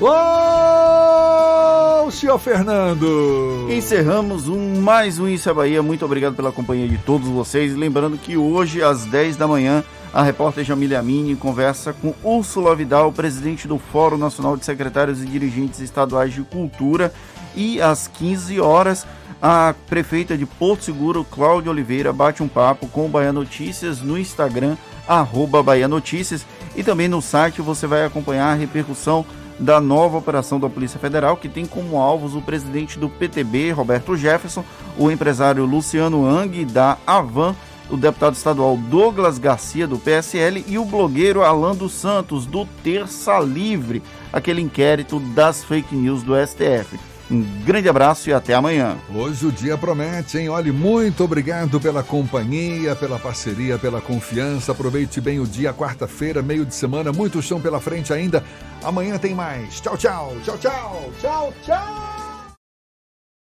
senhor 2.11 2.39
Fernando! 2.39 3.67
Encerramos 3.71 4.47
um, 4.47 4.83
mais 4.83 5.19
um 5.19 5.27
Isso 5.27 5.49
é 5.49 5.55
Bahia. 5.55 5.83
Muito 5.83 6.05
obrigado 6.05 6.35
pela 6.35 6.53
companhia 6.53 6.87
de 6.87 6.99
todos 6.99 7.27
vocês. 7.29 7.75
Lembrando 7.75 8.19
que 8.19 8.37
hoje, 8.37 8.83
às 8.83 9.07
10 9.07 9.39
da 9.39 9.49
manhã, 9.49 9.83
a 10.13 10.23
repórter 10.23 10.67
Jamília 10.67 11.01
Mini 11.03 11.35
conversa 11.35 11.95
com 11.95 12.13
Úrsula 12.23 12.77
Vidal, 12.77 13.11
presidente 13.11 13.67
do 13.67 13.79
Fórum 13.79 14.19
Nacional 14.19 14.55
de 14.55 14.67
Secretários 14.67 15.23
e 15.23 15.27
Dirigentes 15.27 15.81
Estaduais 15.81 16.35
de 16.35 16.43
Cultura. 16.43 17.11
E 17.57 17.81
às 17.81 18.07
15 18.07 18.61
horas, 18.61 19.07
a 19.41 19.75
prefeita 19.89 20.37
de 20.37 20.45
Porto 20.45 20.85
Seguro, 20.85 21.25
Cláudia 21.25 21.71
Oliveira, 21.71 22.13
bate 22.13 22.43
um 22.43 22.49
papo 22.49 22.87
com 22.89 23.07
o 23.07 23.09
Bahia 23.09 23.33
Notícias 23.33 24.03
no 24.03 24.19
Instagram, 24.19 24.77
arroba 25.09 25.63
Bahia 25.63 25.89
Notícias. 25.89 26.45
E 26.79 26.85
também 26.85 27.09
no 27.09 27.21
site 27.21 27.61
você 27.61 27.89
vai 27.89 28.05
acompanhar 28.05 28.53
a 28.53 28.55
repercussão 28.55 29.27
da 29.59 29.81
nova 29.81 30.17
operação 30.17 30.61
da 30.61 30.71
Polícia 30.71 31.01
Federal, 31.01 31.37
que 31.37 31.49
tem 31.49 31.67
como 31.67 31.99
alvos 31.99 32.37
o 32.37 32.41
presidente 32.41 33.01
do 33.01 33.09
PTB, 33.09 33.73
Roberto 33.73 34.17
Jefferson, 34.17 34.65
o 34.97 35.11
empresário 35.11 35.65
Luciano 35.65 36.25
Ang, 36.25 36.65
da 36.67 36.97
Avan, 37.05 37.57
o 37.91 37.97
deputado 37.97 38.35
estadual 38.35 38.77
Douglas 38.77 39.41
Garcia, 39.41 39.89
do 39.89 39.99
PSL, 39.99 40.65
e 40.69 40.79
o 40.79 40.85
blogueiro 40.85 41.43
Alan 41.43 41.75
dos 41.75 41.95
Santos, 41.95 42.47
do 42.47 42.65
Terça 42.85 43.41
Livre, 43.41 44.01
aquele 44.33 44.63
inquérito 44.63 45.19
das 45.19 45.65
fake 45.65 45.97
news 45.97 46.23
do 46.23 46.35
STF. 46.37 46.97
Um 47.31 47.43
grande 47.65 47.89
abraço 47.89 48.31
e 48.31 48.33
até 48.33 48.55
amanhã. 48.55 48.97
Hoje 49.15 49.47
o 49.47 49.53
dia 49.53 49.77
promete, 49.77 50.39
hein? 50.39 50.49
Olhe, 50.49 50.73
muito 50.73 51.23
obrigado 51.23 51.79
pela 51.79 52.03
companhia, 52.03 52.97
pela 52.97 53.19
parceria, 53.19 53.79
pela 53.79 54.01
confiança. 54.01 54.73
Aproveite 54.73 55.21
bem 55.21 55.39
o 55.39 55.47
dia, 55.47 55.73
quarta-feira, 55.73 56.41
meio 56.41 56.65
de 56.65 56.75
semana, 56.75 57.13
muito 57.13 57.43
chão 57.43 57.61
pela 57.61 57.81
frente 57.81 58.13
ainda. 58.13 58.43
Amanhã 58.83 59.19
tem 59.19 59.35
mais. 59.35 59.81
Tchau, 59.81 59.97
tchau, 59.97 60.33
tchau, 60.43 60.59
tchau, 60.59 61.13
tchau, 61.21 61.55
tchau. 61.65 62.28